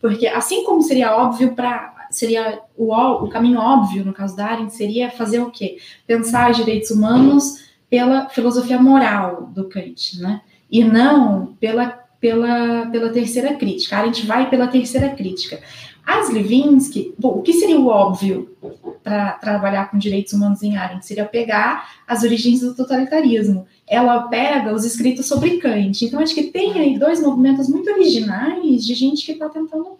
porque 0.00 0.26
assim 0.26 0.64
como 0.64 0.82
seria 0.82 1.16
óbvio 1.16 1.54
para 1.54 1.94
seria 2.10 2.60
o, 2.76 2.94
o 2.94 3.28
caminho 3.28 3.58
óbvio 3.58 4.04
no 4.04 4.12
caso 4.12 4.34
da 4.36 4.46
Arendt 4.46 4.74
seria 4.74 5.10
fazer 5.10 5.40
o 5.40 5.50
quê? 5.50 5.78
Pensar 6.06 6.50
os 6.50 6.56
direitos 6.56 6.90
humanos 6.90 7.68
pela 7.90 8.28
filosofia 8.28 8.80
moral 8.80 9.50
do 9.54 9.68
Kant, 9.68 10.20
né? 10.20 10.40
E 10.70 10.84
não 10.84 11.54
pela 11.60 12.08
pela, 12.20 12.86
pela 12.86 13.10
terceira 13.10 13.54
crítica. 13.54 13.96
A 13.96 14.00
Arendt 14.00 14.26
vai 14.26 14.50
pela 14.50 14.66
terceira 14.66 15.10
crítica. 15.10 15.60
As 16.08 16.30
Levinsky, 16.30 17.14
bom, 17.18 17.38
o 17.38 17.42
que 17.42 17.52
seria 17.52 17.78
o 17.78 17.88
óbvio 17.88 18.56
para 19.04 19.32
trabalhar 19.32 19.90
com 19.90 19.98
direitos 19.98 20.32
humanos 20.32 20.62
em 20.62 20.74
Arendt? 20.74 21.04
Seria 21.04 21.26
pegar 21.26 22.00
as 22.06 22.22
origens 22.22 22.60
do 22.60 22.74
totalitarismo. 22.74 23.66
Ela 23.86 24.22
pega 24.22 24.72
os 24.72 24.86
escritos 24.86 25.26
sobre 25.26 25.58
Kant. 25.58 26.02
Então, 26.02 26.18
acho 26.18 26.34
que 26.34 26.44
tem 26.44 26.72
aí 26.78 26.98
dois 26.98 27.20
movimentos 27.20 27.68
muito 27.68 27.90
originais 27.90 28.86
de 28.86 28.94
gente 28.94 29.26
que 29.26 29.32
está 29.32 29.50
tentando 29.50 29.98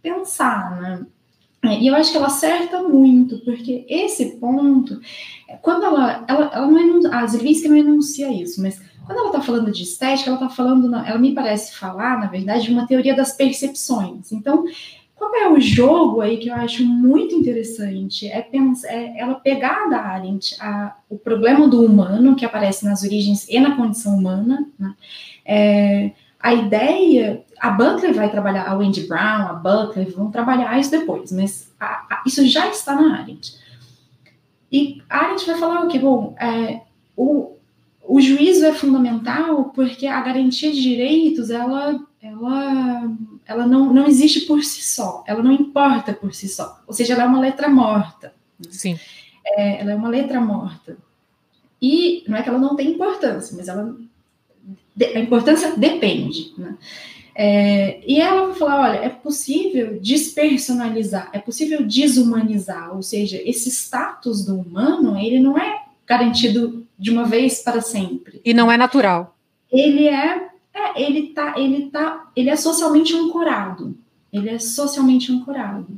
pensar, 0.00 0.80
né? 0.80 1.04
E 1.80 1.88
eu 1.88 1.96
acho 1.96 2.12
que 2.12 2.16
ela 2.16 2.28
acerta 2.28 2.82
muito, 2.84 3.40
porque 3.40 3.84
esse 3.88 4.36
ponto, 4.36 5.00
quando 5.60 5.84
ela, 5.84 6.24
ela, 6.28 6.50
ela 6.54 6.66
não 6.66 6.80
enuncia, 6.80 7.10
a 7.10 7.26
Zervinsky 7.26 7.68
não 7.68 7.76
enuncia 7.76 8.32
isso, 8.32 8.62
mas 8.62 8.80
quando 9.04 9.18
ela 9.18 9.26
está 9.26 9.42
falando 9.42 9.72
de 9.72 9.82
estética, 9.82 10.30
ela 10.30 10.38
está 10.40 10.48
falando, 10.48 10.94
ela 10.94 11.18
me 11.18 11.34
parece 11.34 11.74
falar, 11.74 12.20
na 12.20 12.28
verdade, 12.28 12.64
de 12.64 12.72
uma 12.72 12.86
teoria 12.86 13.14
das 13.14 13.32
percepções. 13.32 14.32
Então, 14.32 14.64
qual 15.20 15.34
é 15.36 15.52
o 15.52 15.60
jogo 15.60 16.22
aí 16.22 16.38
que 16.38 16.48
eu 16.48 16.54
acho 16.54 16.82
muito 16.82 17.34
interessante? 17.34 18.26
É, 18.26 18.40
pensar, 18.40 18.88
é 18.88 19.18
ela 19.18 19.34
pegar 19.34 19.86
da 19.90 19.98
Arendt 19.98 20.56
a, 20.58 20.96
o 21.10 21.18
problema 21.18 21.68
do 21.68 21.84
humano, 21.84 22.34
que 22.34 22.46
aparece 22.46 22.86
nas 22.86 23.02
origens 23.02 23.46
e 23.46 23.60
na 23.60 23.76
condição 23.76 24.14
humana, 24.14 24.66
né? 24.78 24.94
É, 25.44 26.12
a 26.40 26.54
ideia, 26.54 27.44
a 27.60 27.68
Butler 27.68 28.14
vai 28.14 28.30
trabalhar, 28.30 28.66
a 28.66 28.74
Wendy 28.74 29.06
Brown, 29.06 29.46
a 29.46 29.52
Butler 29.52 30.10
vão 30.10 30.30
trabalhar 30.30 30.80
isso 30.80 30.90
depois, 30.90 31.30
mas 31.32 31.70
a, 31.78 31.84
a, 31.84 32.22
isso 32.26 32.46
já 32.46 32.68
está 32.68 32.94
na 32.94 33.18
Arendt. 33.18 33.58
E 34.72 35.02
a 35.10 35.18
Arendt 35.18 35.44
vai 35.44 35.58
falar 35.58 35.84
o 35.84 35.88
que? 35.88 35.98
Bom, 35.98 36.34
é, 36.40 36.80
o, 37.14 37.56
o 38.08 38.22
juízo 38.22 38.64
é 38.64 38.72
fundamental 38.72 39.64
porque 39.74 40.06
a 40.06 40.22
garantia 40.22 40.72
de 40.72 40.80
direitos, 40.80 41.50
ela 41.50 42.00
ela, 42.22 43.10
ela 43.46 43.66
não, 43.66 43.92
não 43.92 44.06
existe 44.06 44.42
por 44.42 44.62
si 44.62 44.82
só, 44.82 45.24
ela 45.26 45.42
não 45.42 45.52
importa 45.52 46.12
por 46.12 46.34
si 46.34 46.48
só. 46.48 46.80
Ou 46.86 46.92
seja, 46.92 47.14
ela 47.14 47.24
é 47.24 47.26
uma 47.26 47.40
letra 47.40 47.68
morta. 47.68 48.34
Sim. 48.68 48.98
É, 49.44 49.80
ela 49.80 49.92
é 49.92 49.94
uma 49.94 50.08
letra 50.08 50.40
morta. 50.40 50.98
E 51.80 52.22
não 52.28 52.36
é 52.36 52.42
que 52.42 52.48
ela 52.48 52.58
não 52.58 52.76
tem 52.76 52.90
importância, 52.90 53.56
mas 53.56 53.68
ela 53.68 53.96
a 55.02 55.18
importância 55.18 55.74
depende. 55.76 56.52
Né? 56.58 56.76
É, 57.34 58.00
e 58.06 58.20
ela 58.20 58.48
vai 58.48 58.54
falar: 58.56 58.90
olha, 58.90 58.98
é 58.98 59.08
possível 59.08 59.98
despersonalizar, 60.00 61.30
é 61.32 61.38
possível 61.38 61.82
desumanizar, 61.86 62.94
ou 62.94 63.02
seja, 63.02 63.40
esse 63.44 63.70
status 63.70 64.44
do 64.44 64.58
humano 64.58 65.18
ele 65.18 65.40
não 65.40 65.56
é 65.56 65.84
garantido 66.06 66.86
de 66.98 67.10
uma 67.10 67.24
vez 67.24 67.62
para 67.62 67.80
sempre. 67.80 68.42
E 68.44 68.52
não 68.52 68.70
é 68.70 68.76
natural. 68.76 69.36
Ele 69.72 70.08
é 70.08 70.49
é, 70.74 71.02
ele 71.02 71.28
tá, 71.28 71.54
ele 71.56 71.90
tá, 71.90 72.30
ele 72.34 72.50
é 72.50 72.56
socialmente 72.56 73.14
ancorado. 73.14 73.96
Ele 74.32 74.48
é 74.48 74.58
socialmente 74.58 75.32
ancorado. 75.32 75.88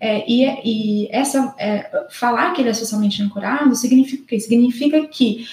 É, 0.00 0.24
e, 0.30 0.44
e 0.64 1.08
essa 1.10 1.54
é, 1.58 2.06
falar 2.10 2.52
que 2.52 2.62
ele 2.62 2.70
é 2.70 2.74
socialmente 2.74 3.22
ancorado 3.22 3.74
significa 3.74 4.22
o 4.22 4.26
quê? 4.26 4.40
Significa 4.40 5.06
que 5.06 5.46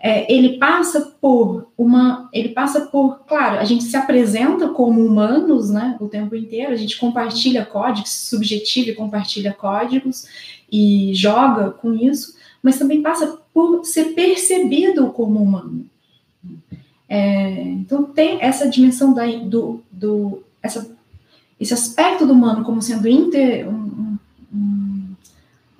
é, 0.00 0.32
ele 0.32 0.58
passa 0.58 1.12
por 1.20 1.68
uma, 1.76 2.28
ele 2.32 2.50
passa 2.50 2.82
por, 2.86 3.20
claro, 3.26 3.58
a 3.58 3.64
gente 3.64 3.84
se 3.84 3.96
apresenta 3.96 4.68
como 4.68 5.04
humanos, 5.04 5.70
né, 5.70 5.96
o 6.00 6.06
tempo 6.06 6.36
inteiro, 6.36 6.72
a 6.72 6.76
gente 6.76 6.98
compartilha 6.98 7.64
códigos, 7.64 8.10
subjetiva 8.10 8.90
e 8.90 8.94
compartilha 8.94 9.52
códigos 9.52 10.26
e 10.70 11.12
joga 11.14 11.70
com 11.70 11.94
isso, 11.94 12.36
mas 12.62 12.78
também 12.78 13.02
passa 13.02 13.40
por 13.52 13.84
ser 13.84 14.14
percebido 14.14 15.08
como 15.08 15.42
humano. 15.42 15.86
É, 17.08 17.62
então 17.62 18.04
tem 18.04 18.42
essa 18.42 18.68
dimensão 18.68 19.14
da, 19.14 19.24
do, 19.26 19.82
do 19.90 20.42
essa, 20.62 20.94
esse 21.58 21.72
aspecto 21.72 22.26
do 22.26 22.34
humano 22.34 22.64
como 22.64 22.82
sendo 22.82 23.08
inter, 23.08 23.66
um, 23.66 24.18
um, 24.52 25.16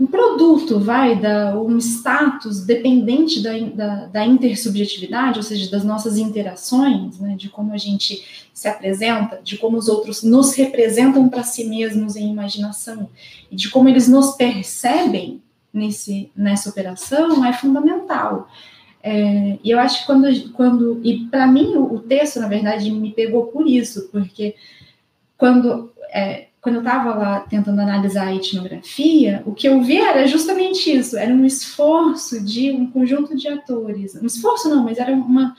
um, 0.00 0.06
produto, 0.06 0.80
vai, 0.80 1.20
da, 1.20 1.54
um 1.60 1.76
status 1.76 2.64
dependente 2.64 3.42
da, 3.42 3.58
da, 3.58 4.06
da, 4.06 4.26
intersubjetividade, 4.26 5.38
ou 5.38 5.42
seja, 5.42 5.70
das 5.70 5.84
nossas 5.84 6.16
interações, 6.16 7.18
né, 7.18 7.36
de 7.36 7.50
como 7.50 7.74
a 7.74 7.78
gente 7.78 8.48
se 8.54 8.66
apresenta, 8.66 9.38
de 9.44 9.58
como 9.58 9.76
os 9.76 9.88
outros 9.88 10.22
nos 10.22 10.54
representam 10.54 11.28
para 11.28 11.42
si 11.42 11.64
mesmos 11.64 12.16
em 12.16 12.30
imaginação, 12.30 13.10
e 13.50 13.56
de 13.56 13.68
como 13.68 13.88
eles 13.88 14.08
nos 14.08 14.34
percebem 14.34 15.42
nesse, 15.72 16.30
nessa 16.34 16.70
operação, 16.70 17.44
é 17.44 17.52
fundamental. 17.52 18.48
É, 19.02 19.58
e 19.62 19.70
eu 19.70 19.78
acho 19.78 20.00
que 20.00 20.06
quando, 20.06 20.50
quando 20.52 21.00
e 21.04 21.26
para 21.26 21.46
mim 21.46 21.76
o, 21.76 21.94
o, 21.94 22.00
texto, 22.00 22.40
na 22.40 22.48
verdade, 22.48 22.90
me 22.90 23.12
pegou 23.12 23.46
por 23.46 23.66
isso, 23.66 24.08
porque 24.10 24.56
quando, 25.36 25.92
é, 26.10 26.48
quando 26.60 26.76
eu 26.76 26.80
estava 26.80 27.14
lá 27.14 27.40
tentando 27.40 27.80
analisar 27.80 28.26
a 28.26 28.34
etnografia, 28.34 29.42
o 29.46 29.54
que 29.54 29.68
eu 29.68 29.80
vi 29.82 29.98
era 29.98 30.26
justamente 30.26 30.90
isso, 30.90 31.16
era 31.16 31.32
um 31.32 31.44
esforço 31.44 32.44
de 32.44 32.72
um 32.72 32.90
conjunto 32.90 33.36
de 33.36 33.46
atores, 33.46 34.16
um 34.16 34.26
esforço 34.26 34.68
não, 34.68 34.84
mas 34.84 34.98
era 34.98 35.12
uma, 35.12 35.56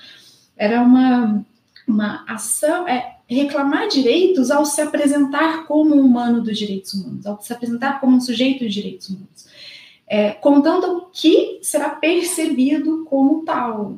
era 0.57 0.81
uma, 0.81 1.45
uma 1.87 2.25
ação, 2.27 2.87
é, 2.87 3.15
reclamar 3.25 3.87
direitos 3.87 4.51
ao 4.51 4.65
se 4.65 4.81
apresentar 4.81 5.65
como 5.65 5.95
um 5.95 6.05
humano 6.05 6.41
dos 6.41 6.57
direitos 6.57 6.93
humanos, 6.93 7.25
ao 7.25 7.41
se 7.41 7.53
apresentar 7.53 8.01
como 8.01 8.17
um 8.17 8.21
sujeito 8.21 8.65
de 8.65 8.69
direitos 8.69 9.09
humanos 9.09 9.47
é, 10.09 10.31
contando 10.31 11.07
que 11.13 11.59
será 11.61 11.91
percebido 11.91 13.05
como 13.05 13.43
tal. 13.43 13.97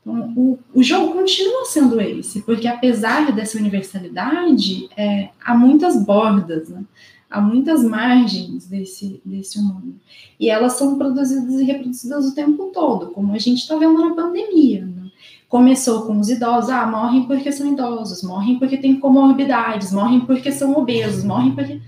Então, 0.00 0.32
o, 0.36 0.58
o, 0.74 0.82
jogo 0.82 1.14
continua 1.14 1.64
sendo 1.64 1.98
esse, 2.00 2.42
porque 2.42 2.68
apesar 2.68 3.32
dessa 3.32 3.56
universalidade, 3.56 4.88
é, 4.96 5.30
há 5.42 5.56
muitas 5.56 5.96
bordas, 6.04 6.68
né? 6.68 6.84
há 7.30 7.40
muitas 7.40 7.82
margens 7.82 8.66
desse, 8.66 9.22
desse 9.24 9.58
mundo. 9.60 9.94
E 10.38 10.50
elas 10.50 10.74
são 10.74 10.98
produzidas 10.98 11.60
e 11.60 11.64
reproduzidas 11.64 12.26
o 12.26 12.34
tempo 12.34 12.70
todo, 12.74 13.06
como 13.06 13.32
a 13.32 13.38
gente 13.38 13.58
está 13.60 13.76
vendo 13.76 13.98
na 13.98 14.14
pandemia. 14.14 14.84
Né? 14.84 15.10
Começou 15.48 16.02
com 16.02 16.18
os 16.18 16.28
idosos, 16.28 16.68
ah, 16.68 16.86
morrem 16.86 17.24
porque 17.26 17.50
são 17.50 17.72
idosos, 17.72 18.22
morrem 18.22 18.58
porque 18.58 18.76
têm 18.76 19.00
comorbidades, 19.00 19.92
morrem 19.92 20.20
porque 20.20 20.52
são 20.52 20.76
obesos, 20.76 21.24
morrem 21.24 21.54
porque 21.54 21.80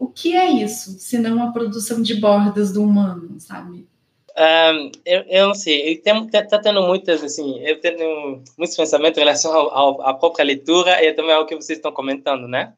o 0.00 0.08
que 0.08 0.34
é 0.34 0.50
isso, 0.50 0.98
se 0.98 1.18
não 1.18 1.42
a 1.42 1.52
produção 1.52 2.00
de 2.00 2.14
bordas 2.14 2.72
do 2.72 2.82
humano, 2.82 3.38
sabe? 3.38 3.86
Um, 4.34 4.90
eu, 5.04 5.22
eu 5.28 5.48
não 5.48 5.54
sei, 5.54 5.92
está 5.92 6.42
tá 6.42 6.58
tendo 6.58 6.80
muitas, 6.80 7.22
assim, 7.22 7.60
eu 7.62 7.78
tenho 7.82 8.42
muitos 8.56 8.74
pensamentos 8.74 9.18
em 9.18 9.20
relação 9.20 9.52
ao, 9.52 9.70
ao, 9.70 10.02
à 10.02 10.14
própria 10.14 10.42
leitura 10.42 11.04
e 11.04 11.12
também 11.12 11.34
ao 11.34 11.44
que 11.44 11.54
vocês 11.54 11.78
estão 11.78 11.92
comentando, 11.92 12.48
né? 12.48 12.72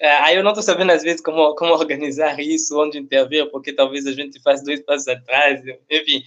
Uh, 0.00 0.22
aí 0.22 0.36
eu 0.36 0.42
não 0.42 0.52
estou 0.52 0.62
sabendo, 0.62 0.92
às 0.92 1.02
vezes, 1.02 1.20
como, 1.20 1.54
como 1.56 1.74
organizar 1.74 2.40
isso, 2.40 2.80
onde 2.80 2.98
intervir, 2.98 3.50
porque 3.50 3.74
talvez 3.74 4.06
a 4.06 4.12
gente 4.12 4.40
faz 4.40 4.64
dois 4.64 4.80
passos 4.80 5.08
atrás, 5.08 5.60
enfim. 5.90 6.22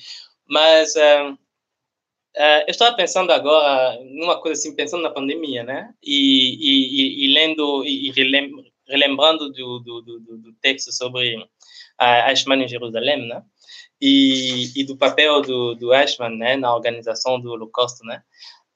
Mas 0.47 0.93
uh, 0.93 1.35
eu 2.67 2.69
estava 2.71 2.95
pensando 2.95 3.31
agora 3.31 3.97
numa 4.03 4.39
coisa 4.39 4.59
assim, 4.59 4.75
pensando 4.75 5.01
na 5.01 5.09
pandemia, 5.09 5.63
né? 5.63 5.91
E, 6.03 6.13
e, 6.13 7.25
e, 7.25 7.25
e 7.25 7.33
lendo 7.33 7.83
e, 7.83 8.09
e 8.09 8.11
relembrando 8.89 9.51
do, 9.51 9.79
do, 9.79 10.01
do, 10.01 10.19
do 10.19 10.53
texto 10.61 10.91
sobre 10.91 11.37
a 11.97 12.29
Eichmann 12.29 12.63
em 12.63 12.67
Jerusalém, 12.67 13.27
né? 13.27 13.43
E, 14.01 14.71
e 14.75 14.83
do 14.83 14.97
papel 14.97 15.41
do, 15.41 15.75
do 15.75 15.93
Eichmann, 15.93 16.37
né, 16.37 16.55
na 16.55 16.73
organização 16.73 17.39
do 17.39 17.51
Holocausto, 17.51 18.03
né? 18.05 18.23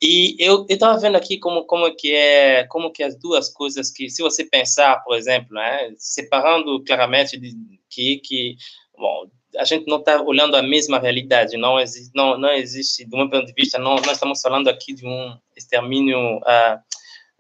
E 0.02 0.36
eu 0.38 0.66
estava 0.70 1.00
vendo 1.00 1.16
aqui 1.16 1.38
como 1.38 1.64
como 1.64 1.96
que 1.96 2.14
é 2.14 2.66
como 2.66 2.92
que 2.92 3.02
as 3.04 3.18
duas 3.18 3.50
coisas 3.50 3.90
que 3.90 4.10
se 4.10 4.22
você 4.22 4.44
pensar, 4.44 5.02
por 5.04 5.16
exemplo, 5.16 5.54
né, 5.56 5.94
separando 5.98 6.84
claramente 6.84 7.40
de, 7.40 7.56
que 7.90 8.18
que 8.18 8.58
bom 8.98 9.30
a 9.58 9.64
gente 9.64 9.88
não 9.88 9.98
está 9.98 10.22
olhando 10.22 10.56
a 10.56 10.64
mesma 10.64 11.00
realidade, 11.00 11.58
não 11.58 11.80
existe, 11.80 12.12
não, 12.16 12.38
não 12.38 12.50
existe, 12.50 13.06
do 13.06 13.18
meu 13.18 13.30
ponto 13.30 13.46
de 13.46 13.54
vista, 13.54 13.78
não, 13.78 13.96
nós 13.96 14.14
estamos 14.14 14.42
falando 14.42 14.68
aqui 14.68 14.94
de 14.94 15.06
um 15.06 15.38
extermínio 15.56 16.38
uh, 16.38 16.80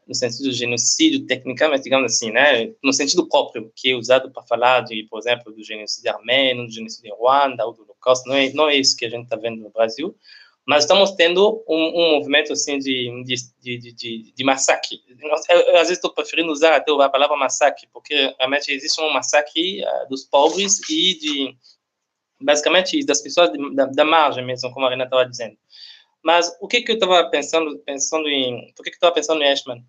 no 0.08 0.16
sentido 0.16 0.50
de 0.50 0.56
genocídio, 0.56 1.26
tecnicamente, 1.26 1.84
digamos 1.84 2.14
assim, 2.14 2.32
né, 2.32 2.74
no 2.84 2.94
sentido 2.94 3.28
próprio, 3.28 3.72
que 3.76 3.92
é 3.92 3.96
usado 3.96 4.32
para 4.32 4.44
falar, 4.44 4.82
de, 4.82 5.04
por 5.10 5.20
exemplo, 5.20 5.52
do 5.52 5.64
genocídio 5.64 6.12
armênio, 6.12 6.66
do 6.66 6.72
genocídio 6.72 7.14
em 7.14 7.18
Ruanda, 7.18 7.66
ou 7.66 7.74
do 7.74 7.84
Holocausto, 7.84 8.28
não 8.28 8.36
é, 8.36 8.52
não 8.54 8.70
é 8.70 8.76
isso 8.76 8.96
que 8.98 9.06
a 9.06 9.10
gente 9.10 9.24
está 9.24 9.36
vendo 9.36 9.62
no 9.62 9.70
Brasil, 9.70 10.16
mas 10.66 10.84
estamos 10.84 11.12
tendo 11.12 11.64
um, 11.68 11.76
um 11.76 12.12
movimento, 12.16 12.54
assim, 12.54 12.80
de, 12.80 13.24
de, 13.24 13.36
de, 13.62 13.94
de, 13.94 14.34
de 14.34 14.44
massacre. 14.44 15.02
Eu, 15.20 15.58
eu, 15.58 15.76
às 15.76 15.90
vezes, 15.90 15.98
estou 15.98 16.14
preferindo 16.14 16.52
usar 16.52 16.76
até 16.76 16.92
a 16.92 17.10
palavra 17.10 17.36
massacre, 17.36 17.88
porque 17.92 18.34
realmente 18.38 18.72
existe 18.72 19.02
um 19.02 19.12
massacre 19.12 19.84
uh, 19.84 20.10
dos 20.10 20.24
pobres 20.24 20.80
e 20.90 21.20
de, 21.20 21.58
basicamente, 22.42 23.06
das 23.06 23.22
pessoas 23.22 23.52
da, 23.74 23.86
da 23.88 24.06
margem 24.06 24.46
mesmo, 24.46 24.72
como 24.72 24.86
a 24.86 24.90
Renata 24.90 25.08
estava 25.08 25.30
dizendo. 25.30 25.58
Mas 26.24 26.56
o 26.62 26.68
que 26.68 26.82
que 26.82 26.92
eu 26.92 26.96
estava 26.96 27.30
pensando, 27.30 27.78
pensando 27.80 28.28
em, 28.30 28.72
por 28.76 28.84
que 28.84 28.90
que 28.90 28.96
eu 28.96 28.98
estava 28.98 29.14
pensando 29.14 29.44
em 29.44 29.52
Ashman? 29.52 29.84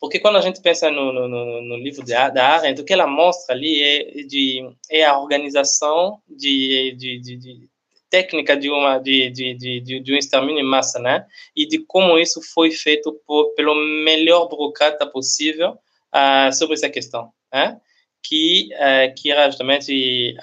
Porque 0.00 0.18
quando 0.18 0.36
a 0.36 0.40
gente 0.40 0.62
pensa 0.62 0.90
no, 0.90 1.12
no, 1.12 1.60
no 1.60 1.76
livro 1.76 2.04
da, 2.06 2.30
da 2.30 2.46
Arendt, 2.48 2.80
o 2.80 2.84
que 2.84 2.92
ela 2.92 3.06
mostra 3.06 3.54
ali 3.54 3.82
é, 3.82 4.22
de, 4.22 4.70
é 4.88 5.04
a 5.04 5.18
organização 5.18 6.22
de, 6.26 6.94
de, 6.96 7.20
de, 7.20 7.36
de 7.36 7.68
técnica 8.08 8.56
de 8.56 8.70
uma 8.70 8.98
de, 8.98 9.30
de, 9.30 9.54
de, 9.54 10.00
de, 10.00 10.12
um 10.12 10.16
extermínio 10.16 10.60
em 10.60 10.66
massa, 10.66 10.98
né? 10.98 11.26
E 11.54 11.66
de 11.66 11.78
como 11.80 12.18
isso 12.18 12.40
foi 12.40 12.70
feito 12.70 13.12
por, 13.26 13.54
pelo 13.54 13.74
melhor 13.74 14.48
burocrata 14.48 15.06
possível 15.06 15.78
uh, 16.14 16.52
sobre 16.52 16.74
essa 16.74 16.88
questão, 16.88 17.30
né? 17.52 17.78
Que 18.22 18.70
uh, 18.74 19.14
que 19.14 19.30
era 19.30 19.48
justamente 19.48 20.34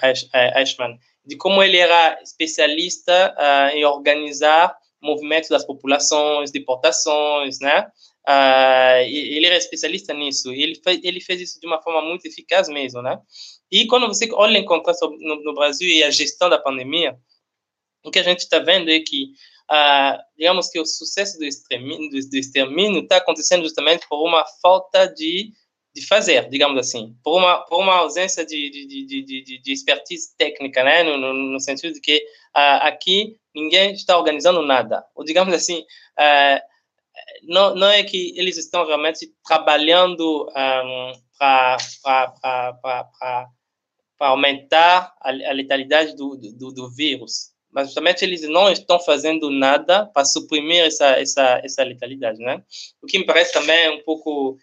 Eichmann, 0.56 0.98
de 1.26 1.36
como 1.36 1.62
ele 1.62 1.78
era 1.78 2.20
especialista 2.22 3.34
uh, 3.36 3.76
em 3.76 3.84
organizar 3.84 4.76
movimentos 5.02 5.48
das 5.48 5.64
populações, 5.64 6.50
deportações, 6.50 7.58
né? 7.60 7.86
Uh, 8.28 9.00
ele 9.06 9.46
era 9.46 9.56
especialista 9.56 10.12
nisso. 10.12 10.52
Ele 10.52 10.74
fez, 10.74 11.00
ele 11.02 11.20
fez 11.20 11.40
isso 11.40 11.60
de 11.60 11.66
uma 11.66 11.80
forma 11.80 12.02
muito 12.02 12.26
eficaz 12.26 12.68
mesmo, 12.68 13.00
né? 13.00 13.18
E 13.70 13.86
quando 13.86 14.06
você 14.06 14.28
olha 14.32 14.58
em 14.58 14.64
contraste 14.64 15.06
no, 15.06 15.42
no 15.42 15.54
Brasil 15.54 15.88
e 15.88 16.02
a 16.02 16.10
gestão 16.10 16.48
da 16.50 16.58
pandemia, 16.58 17.16
o 18.04 18.10
que 18.10 18.18
a 18.18 18.22
gente 18.22 18.40
está 18.40 18.58
vendo 18.58 18.90
é 18.90 19.00
que, 19.00 19.32
uh, 19.70 20.18
digamos 20.36 20.68
que 20.68 20.80
o 20.80 20.86
sucesso 20.86 21.38
do 21.38 21.44
extermínio 21.44 23.02
está 23.02 23.16
acontecendo 23.16 23.62
justamente 23.62 24.06
por 24.08 24.26
uma 24.26 24.44
falta 24.62 25.06
de 25.06 25.52
de 25.94 26.06
fazer, 26.06 26.48
digamos 26.48 26.78
assim, 26.78 27.16
por 27.22 27.38
uma, 27.38 27.58
por 27.64 27.80
uma 27.80 27.96
ausência 27.96 28.44
de, 28.44 28.70
de, 28.70 28.86
de, 29.06 29.22
de, 29.22 29.58
de 29.60 29.72
expertise 29.72 30.36
técnica, 30.36 30.84
né? 30.84 31.02
no, 31.02 31.16
no, 31.16 31.32
no 31.32 31.60
sentido 31.60 31.94
de 31.94 32.00
que 32.00 32.18
uh, 32.56 32.82
aqui 32.82 33.36
ninguém 33.54 33.92
está 33.92 34.16
organizando 34.16 34.62
nada. 34.62 35.04
Ou, 35.14 35.24
digamos 35.24 35.52
assim, 35.54 35.80
uh, 35.80 36.60
não, 37.42 37.74
não 37.74 37.88
é 37.88 38.02
que 38.02 38.32
eles 38.36 38.56
estão 38.56 38.86
realmente 38.86 39.32
trabalhando 39.46 40.48
um, 40.48 41.12
para 41.38 41.76
aumentar 44.20 45.14
a, 45.20 45.30
a 45.30 45.52
letalidade 45.52 46.14
do, 46.16 46.36
do, 46.36 46.72
do 46.72 46.90
vírus, 46.90 47.52
mas 47.70 47.88
justamente 47.88 48.24
eles 48.24 48.42
não 48.48 48.70
estão 48.70 48.98
fazendo 48.98 49.50
nada 49.50 50.06
para 50.06 50.24
suprimir 50.24 50.84
essa, 50.84 51.20
essa, 51.20 51.60
essa 51.62 51.84
letalidade, 51.84 52.38
né? 52.38 52.62
O 53.02 53.06
que 53.06 53.18
me 53.18 53.26
parece 53.26 53.52
também 53.52 53.90
um 53.90 54.02
pouco 54.02 54.56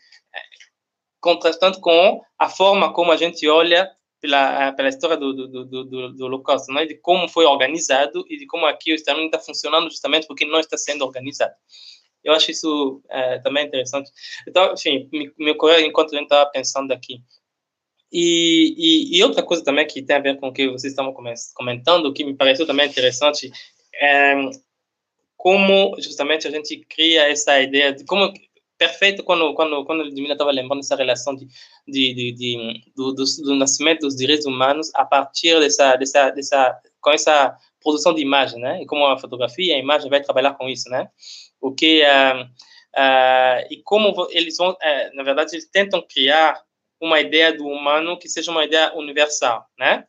contrastando 1.25 1.79
com 1.81 2.21
a 2.37 2.47
forma 2.47 2.93
como 2.93 3.11
a 3.11 3.17
gente 3.17 3.47
olha 3.49 3.91
pela, 4.21 4.71
pela 4.73 4.89
história 4.89 5.17
do, 5.17 5.33
do, 5.33 5.47
do, 5.47 5.83
do, 5.83 6.13
do 6.13 6.25
Holocausto, 6.25 6.71
né? 6.71 6.85
de 6.85 6.93
como 6.99 7.27
foi 7.27 7.45
organizado 7.45 8.23
e 8.29 8.37
de 8.37 8.45
como 8.45 8.67
aqui 8.67 8.91
o 8.91 8.95
Estado 8.95 9.19
está 9.21 9.39
funcionando 9.39 9.89
justamente 9.89 10.27
porque 10.27 10.45
não 10.45 10.59
está 10.59 10.77
sendo 10.77 11.03
organizado. 11.03 11.55
Eu 12.23 12.31
acho 12.33 12.51
isso 12.51 13.01
é, 13.09 13.39
também 13.39 13.65
interessante. 13.65 14.11
Então, 14.47 14.73
enfim, 14.73 15.09
me, 15.11 15.31
me 15.37 15.51
ocorreu 15.51 15.79
enquanto 15.79 16.13
a 16.13 16.17
gente 16.17 16.25
estava 16.25 16.49
pensando 16.51 16.91
aqui. 16.91 17.19
E, 18.11 18.75
e, 18.77 19.17
e, 19.17 19.23
outra 19.23 19.41
coisa 19.41 19.63
também 19.63 19.87
que 19.87 20.03
tem 20.03 20.15
a 20.15 20.19
ver 20.19 20.39
com 20.39 20.49
o 20.49 20.53
que 20.53 20.67
vocês 20.67 20.93
estavam 20.93 21.13
comentando, 21.55 22.13
que 22.13 22.23
me 22.23 22.35
pareceu 22.35 22.67
também 22.67 22.87
interessante, 22.87 23.51
é 23.95 24.35
como 25.35 25.95
justamente 25.99 26.47
a 26.47 26.51
gente 26.51 26.85
cria 26.87 27.27
essa 27.27 27.59
ideia 27.59 27.91
de 27.93 28.05
como 28.05 28.31
perfeito 28.87 29.23
quando 29.23 29.53
quando 29.53 29.83
quando 29.85 30.03
Ludmila 30.03 30.33
estava 30.33 30.51
lembrando 30.51 30.79
essa 30.79 30.95
relação 30.95 31.35
de, 31.35 31.47
de, 31.87 32.13
de, 32.13 32.31
de 32.33 32.91
do, 32.95 33.13
do, 33.13 33.23
do, 33.43 33.55
nascimento 33.55 34.01
dos 34.01 34.15
direitos 34.15 34.45
humanos 34.45 34.91
a 34.93 35.05
partir 35.05 35.59
dessa 35.59 35.95
dessa 35.95 36.29
dessa 36.29 36.79
com 37.01 37.11
essa 37.11 37.55
produção 37.81 38.13
de 38.13 38.21
imagem, 38.21 38.59
né? 38.59 38.81
E 38.81 38.85
como 38.85 39.05
a 39.05 39.17
fotografia, 39.17 39.75
a 39.75 39.79
imagem 39.79 40.09
vai 40.09 40.21
trabalhar 40.21 40.53
com 40.55 40.67
isso, 40.67 40.89
né? 40.89 41.07
O 41.61 41.73
que 41.73 42.01
uh, 42.01 42.43
uh, 42.43 43.67
e 43.69 43.81
como 43.83 44.27
eles 44.31 44.57
vão, 44.57 44.71
uh, 44.71 45.15
na 45.15 45.23
verdade, 45.23 45.55
eles 45.55 45.69
tentam 45.69 46.01
criar 46.01 46.59
uma 46.99 47.19
ideia 47.19 47.53
do 47.55 47.67
humano 47.67 48.17
que 48.17 48.27
seja 48.27 48.49
uma 48.49 48.65
ideia 48.65 48.91
universal, 48.95 49.65
né? 49.77 50.05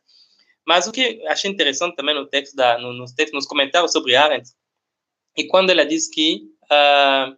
Mas 0.65 0.87
o 0.87 0.91
que 0.91 1.23
achei 1.27 1.51
interessante 1.51 1.95
também 1.95 2.15
no 2.15 2.25
texto 2.25 2.55
da 2.55 2.77
no, 2.79 2.93
nos 2.93 3.13
textos, 3.13 3.33
nos 3.33 3.45
comentários 3.45 3.91
sobre 3.91 4.15
Arendt, 4.15 4.49
e 5.37 5.45
quando 5.45 5.69
ela 5.69 5.85
diz 5.85 6.09
que 6.09 6.41
uh, 6.63 7.37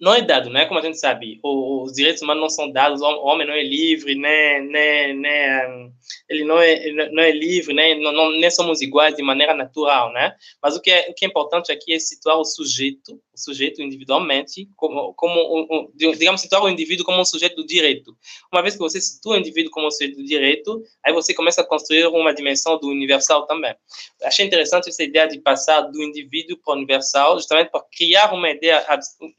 não 0.00 0.14
é 0.14 0.22
dado, 0.22 0.48
né? 0.48 0.64
Como 0.64 0.80
a 0.80 0.82
gente 0.82 0.98
sabe, 0.98 1.38
os 1.42 1.92
direitos 1.92 2.22
humanos 2.22 2.40
não 2.40 2.48
são 2.48 2.72
dados, 2.72 3.02
o 3.02 3.04
homem 3.24 3.46
não 3.46 3.54
é 3.54 3.62
livre, 3.62 4.14
né? 4.14 4.60
né, 4.60 5.12
né 5.12 5.90
ele 6.28 6.44
não 6.44 6.58
é, 6.58 7.10
não 7.10 7.22
é 7.22 7.30
livre, 7.30 7.74
né? 7.74 7.94
Não, 7.96 8.10
não, 8.12 8.30
nem 8.30 8.50
somos 8.50 8.80
iguais 8.80 9.14
de 9.14 9.22
maneira 9.22 9.54
natural, 9.54 10.12
né? 10.12 10.34
Mas 10.62 10.74
o 10.76 10.80
que 10.80 10.90
é, 10.90 11.10
o 11.10 11.14
que 11.14 11.24
é 11.24 11.28
importante 11.28 11.70
aqui 11.70 11.92
é 11.92 11.98
situar 11.98 12.38
o 12.38 12.44
sujeito 12.44 13.20
sujeito 13.40 13.82
individualmente, 13.82 14.68
como, 14.76 15.14
como 15.14 15.66
um, 15.70 15.90
digamos, 15.94 16.40
situar 16.40 16.62
o 16.62 16.68
indivíduo 16.68 17.04
como 17.04 17.20
um 17.20 17.24
sujeito 17.24 17.56
do 17.56 17.66
direito. 17.66 18.16
Uma 18.52 18.62
vez 18.62 18.74
que 18.74 18.80
você 18.80 19.00
situa 19.00 19.34
o 19.34 19.38
indivíduo 19.38 19.70
como 19.72 19.86
um 19.86 19.90
sujeito 19.90 20.16
do 20.16 20.24
direito, 20.24 20.82
aí 21.04 21.12
você 21.12 21.34
começa 21.34 21.62
a 21.62 21.64
construir 21.64 22.06
uma 22.06 22.34
dimensão 22.34 22.78
do 22.78 22.88
universal 22.88 23.46
também. 23.46 23.74
Achei 24.22 24.46
interessante 24.46 24.88
essa 24.88 25.02
ideia 25.02 25.26
de 25.26 25.40
passar 25.40 25.80
do 25.80 26.02
indivíduo 26.02 26.58
para 26.58 26.74
o 26.74 26.76
universal, 26.76 27.36
justamente 27.36 27.70
para 27.70 27.84
criar 27.96 28.32
uma 28.32 28.50
ideia 28.50 28.84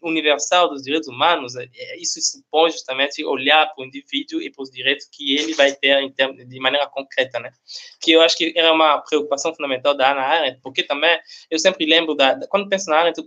universal 0.01 0.50
dos 0.67 0.83
direitos 0.83 1.07
humanos. 1.07 1.55
É, 1.55 1.69
é, 1.73 1.97
isso 2.01 2.19
supõe 2.21 2.71
justamente 2.71 3.23
olhar 3.23 3.67
para 3.73 3.83
o 3.83 3.85
indivíduo 3.85 4.41
e 4.41 4.51
para 4.51 4.63
os 4.63 4.71
direitos 4.71 5.07
que 5.11 5.35
ele 5.35 5.53
vai 5.53 5.73
ter 5.73 6.11
termos, 6.13 6.47
de 6.47 6.59
maneira 6.59 6.87
concreta, 6.87 7.39
né? 7.39 7.51
Que 7.99 8.11
eu 8.11 8.21
acho 8.21 8.37
que 8.37 8.53
era 8.55 8.71
uma 8.71 8.99
preocupação 8.99 9.53
fundamental 9.53 9.95
da 9.95 10.11
Ana 10.11 10.21
Arendt, 10.21 10.59
porque 10.61 10.83
também 10.83 11.19
eu 11.49 11.59
sempre 11.59 11.85
lembro 11.85 12.15
da, 12.15 12.47
quando 12.47 12.69
penso 12.69 12.89
na 12.89 12.97
Arendt, 12.97 13.21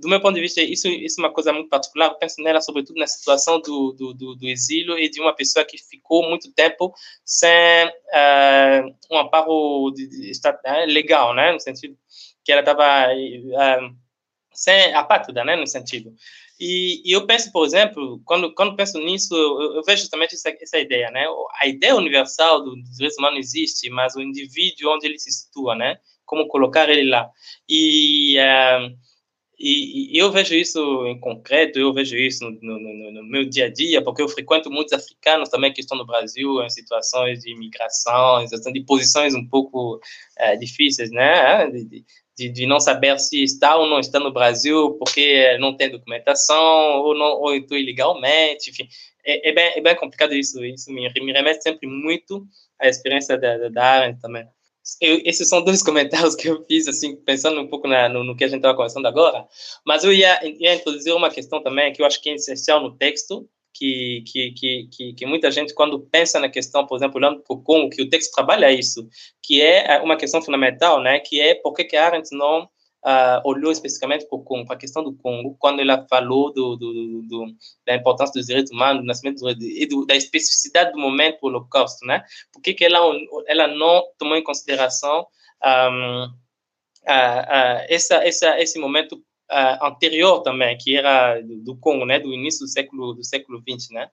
do 0.00 0.08
meu 0.08 0.20
ponto 0.20 0.34
de 0.34 0.40
vista, 0.40 0.60
isso, 0.60 0.88
isso 0.88 1.20
é 1.20 1.24
uma 1.24 1.32
coisa 1.32 1.52
muito 1.52 1.68
particular. 1.68 2.08
Eu 2.08 2.14
penso 2.16 2.42
nela, 2.42 2.60
sobretudo, 2.60 2.98
na 2.98 3.06
situação 3.06 3.60
do, 3.60 3.92
do, 3.92 4.12
do, 4.12 4.34
do 4.34 4.48
exílio 4.48 4.98
e 4.98 5.08
de 5.08 5.20
uma 5.20 5.34
pessoa 5.34 5.64
que 5.64 5.78
ficou 5.78 6.28
muito 6.28 6.52
tempo 6.52 6.94
sem 7.24 7.86
uh, 7.88 8.94
um 9.10 9.18
amparo 9.18 9.90
de, 9.94 10.06
de, 10.08 10.30
de, 10.30 10.40
né, 10.64 10.86
legal, 10.86 11.34
né? 11.34 11.52
No 11.52 11.60
sentido 11.60 11.96
que 12.44 12.52
ela 12.52 12.60
estava 12.60 13.08
uh, 13.08 13.60
eh, 13.60 13.90
sem 14.52 14.94
apátrida, 14.94 15.44
né? 15.44 15.56
No 15.56 15.66
sentido. 15.66 16.14
E, 16.58 17.02
e, 17.04 17.12
eu 17.12 17.26
penso, 17.26 17.52
por 17.52 17.66
exemplo, 17.66 18.20
quando, 18.24 18.54
quando 18.54 18.76
penso 18.76 18.98
nisso, 18.98 19.34
eu, 19.34 19.76
eu 19.76 19.82
vejo 19.82 20.02
justamente 20.02 20.34
essa, 20.34 20.48
essa 20.60 20.78
ideia, 20.78 21.10
né? 21.10 21.26
A 21.60 21.66
ideia 21.66 21.94
universal 21.94 22.64
dos 22.64 22.90
direitos 22.94 23.18
humanos 23.18 23.38
existe, 23.40 23.90
mas 23.90 24.16
o 24.16 24.22
indivíduo, 24.22 24.94
onde 24.94 25.06
ele 25.06 25.18
se 25.18 25.30
situa, 25.30 25.74
né? 25.74 25.98
Como 26.24 26.48
colocar 26.48 26.88
ele 26.88 27.08
lá. 27.10 27.30
E... 27.68 28.36
Uh, 28.38 28.96
e, 29.58 30.14
e, 30.14 30.18
eu 30.18 30.30
vejo 30.30 30.54
isso 30.54 31.06
em 31.06 31.18
concreto, 31.18 31.78
eu 31.78 31.92
vejo 31.92 32.14
isso 32.14 32.44
no, 32.44 32.78
no, 32.78 33.12
no, 33.12 33.24
meu 33.24 33.48
dia 33.48 33.66
a 33.66 33.72
dia, 33.72 34.02
porque 34.04 34.20
eu 34.20 34.28
frequento 34.28 34.70
muitos 34.70 34.92
africanos 34.92 35.48
também 35.48 35.72
que 35.72 35.80
estão 35.80 35.96
no 35.96 36.04
Brasil 36.04 36.62
em 36.62 36.68
situações 36.68 37.40
de 37.40 37.52
imigração, 37.52 38.42
em 38.42 38.46
situações 38.46 38.74
de 38.74 38.84
posições 38.84 39.34
um 39.34 39.48
pouco 39.48 39.98
é, 40.36 40.56
difíceis, 40.56 41.10
né? 41.10 41.70
De, 41.70 41.84
de, 41.86 42.04
de, 42.36 42.66
não 42.66 42.78
saber 42.78 43.18
se 43.18 43.42
está 43.42 43.76
ou 43.76 43.86
não 43.86 43.98
está 43.98 44.20
no 44.20 44.32
Brasil 44.32 44.92
porque 44.98 45.56
não 45.58 45.76
tem 45.76 45.90
documentação 45.90 47.00
ou 47.00 47.14
não 47.14 47.40
ou 47.40 47.54
estou 47.54 47.76
ilegalmente, 47.76 48.70
enfim. 48.70 48.88
É, 49.24 49.50
é, 49.50 49.52
bem, 49.52 49.72
é 49.76 49.80
bem 49.80 49.96
complicado 49.96 50.34
isso, 50.34 50.64
isso 50.64 50.92
me, 50.92 51.10
me 51.20 51.32
remete 51.32 51.62
sempre 51.62 51.88
muito 51.88 52.46
à 52.78 52.88
experiência 52.88 53.36
da, 53.36 53.56
da, 53.56 53.68
da 53.68 54.14
também 54.14 54.46
eu, 55.00 55.20
esses 55.24 55.48
são 55.48 55.62
dois 55.62 55.82
comentários 55.82 56.34
que 56.34 56.48
eu 56.48 56.64
fiz, 56.64 56.86
assim, 56.86 57.16
pensando 57.16 57.60
um 57.60 57.66
pouco 57.66 57.88
na, 57.88 58.08
no, 58.08 58.22
no, 58.22 58.36
que 58.36 58.44
a 58.44 58.48
gente 58.48 58.58
estava 58.58 58.76
conversando 58.76 59.06
agora, 59.06 59.46
mas 59.84 60.04
eu 60.04 60.12
ia, 60.12 60.38
ia 60.44 60.74
introduzir 60.74 61.14
uma 61.14 61.30
questão 61.30 61.62
também 61.62 61.92
que 61.92 62.00
eu 62.00 62.06
acho 62.06 62.20
que 62.22 62.30
é 62.30 62.34
essencial 62.34 62.80
no 62.80 62.96
texto, 62.96 63.48
que, 63.78 64.22
que, 64.26 64.88
que, 64.90 65.12
que, 65.14 65.26
muita 65.26 65.50
gente, 65.50 65.74
quando 65.74 66.00
pensa 66.00 66.40
na 66.40 66.48
questão, 66.48 66.86
por 66.86 66.96
exemplo, 66.96 67.18
olhando 67.18 67.42
para 67.42 67.56
o 67.56 67.62
Congo, 67.62 67.90
que 67.90 68.02
o 68.02 68.08
texto 68.08 68.32
trabalha 68.32 68.72
isso, 68.72 69.06
que 69.42 69.60
é 69.60 70.00
uma 70.00 70.16
questão 70.16 70.40
fundamental, 70.40 71.02
né, 71.02 71.20
que 71.20 71.40
é 71.40 71.54
por 71.54 71.74
que, 71.74 71.96
Arendt 71.96 72.28
não 72.32 72.64
uh, 73.06 73.40
olhou 73.44 73.70
especificamente 73.70 74.26
para, 74.28 74.38
Congo, 74.38 74.66
para 74.66 74.76
a 74.76 74.78
questão 74.78 75.04
do 75.04 75.14
Congo, 75.14 75.56
quando 75.58 75.80
ela 75.80 76.06
falou 76.08 76.52
do, 76.52 76.76
do, 76.76 77.22
do, 77.22 77.46
da 77.86 77.94
importância 77.94 78.32
dos 78.32 78.46
direitos 78.46 78.72
humanos, 78.72 79.02
do 79.02 79.06
nascimento 79.06 79.40
do, 79.40 79.50
e 79.50 80.06
da 80.06 80.16
especificidade 80.16 80.92
do 80.92 80.98
momento 80.98 81.40
do 81.40 81.46
Holocausto, 81.46 82.06
né? 82.06 82.22
Por 82.52 82.62
que, 82.62 82.74
que 82.74 82.84
ela, 82.84 82.98
ela 83.46 83.68
não 83.68 84.02
tomou 84.18 84.36
em 84.36 84.42
consideração 84.42 85.26
um, 85.64 86.24
uh, 86.24 87.42
uh, 87.42 87.86
essa, 87.88 88.16
essa, 88.16 88.60
esse 88.60 88.78
momento 88.78 89.22
anterior 89.80 90.42
também, 90.42 90.76
que 90.76 90.96
era 90.96 91.40
do, 91.40 91.76
Congo, 91.76 92.04
né? 92.04 92.18
Do 92.18 92.32
início 92.32 92.60
do 92.60 92.68
século 92.68 93.14
do 93.14 93.24
século 93.24 93.62
20, 93.64 93.92
né? 93.92 94.10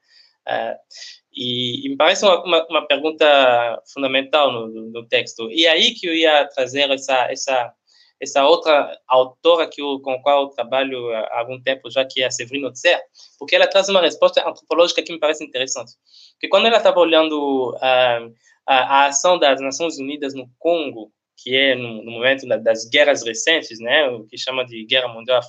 E, 1.36 1.86
e, 1.86 1.90
me 1.90 1.98
parece 1.98 2.26
uma, 2.26 2.44
uma, 2.44 2.68
uma 2.68 2.88
pergunta 2.88 3.82
fundamental 3.92 4.52
no, 4.52 4.68
no, 4.68 5.06
texto. 5.08 5.50
E 5.52 5.68
aí 5.68 5.94
que 5.94 6.08
eu 6.08 6.14
ia 6.14 6.46
trazer 6.48 6.92
essa, 6.92 7.32
essa, 7.32 7.74
essa 8.20 8.46
outra 8.46 9.00
autora 9.08 9.68
que 9.68 9.82
eu, 9.82 10.00
com 10.00 10.12
a 10.12 10.22
qual 10.22 10.44
eu 10.44 10.50
trabalho 10.50 11.10
há 11.12 11.40
algum 11.40 11.62
tempo 11.62 11.90
já, 11.90 12.06
que 12.06 12.22
é 12.22 12.28
a 12.28 12.32
Severine 12.32 12.68
Otzer, 12.68 13.00
porque 13.40 13.56
ela 13.56 13.68
traz 13.68 13.90
uma 13.90 14.02
resposta 14.02 14.48
antropológica 14.48 15.02
que 15.02 15.12
me 15.12 15.20
parece 15.20 15.44
interessante. 15.44 15.94
Porque 16.34 16.50
quando 16.50 16.68
ela 16.68 16.78
estava 16.78 17.00
olhando 17.00 17.76
a, 17.82 18.28
a, 18.68 18.76
a, 18.76 19.06
ação 19.08 19.40
das 19.40 19.60
Nações 19.60 19.98
Unidas 19.98 20.34
no 20.36 20.48
Congo, 20.60 21.12
que 21.36 21.56
é 21.56 21.76
no, 21.76 22.04
no 22.04 22.12
momento 22.12 22.48
das 22.48 22.86
guerras 22.90 23.24
recentes, 23.24 23.80
né, 23.80 24.08
o 24.10 24.26
que 24.26 24.38
chama 24.38 24.66
de 24.66 24.86
guerra 24.86 25.08
mundial, 25.08 25.42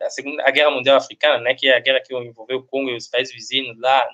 a 0.00 0.10
segunda 0.10 0.42
a 0.46 0.50
guerra 0.50 0.70
mundial 0.70 0.96
africana, 0.96 1.38
né, 1.38 1.54
que 1.54 1.68
é 1.68 1.76
a 1.76 1.80
guerra 1.80 2.00
que 2.00 2.14
envolveu 2.14 2.58
o 2.58 2.64
Congo 2.64 2.90
e 2.90 2.96
os 2.96 3.08
países 3.08 3.34
vizinhos 3.34 3.78
lá 3.78 4.06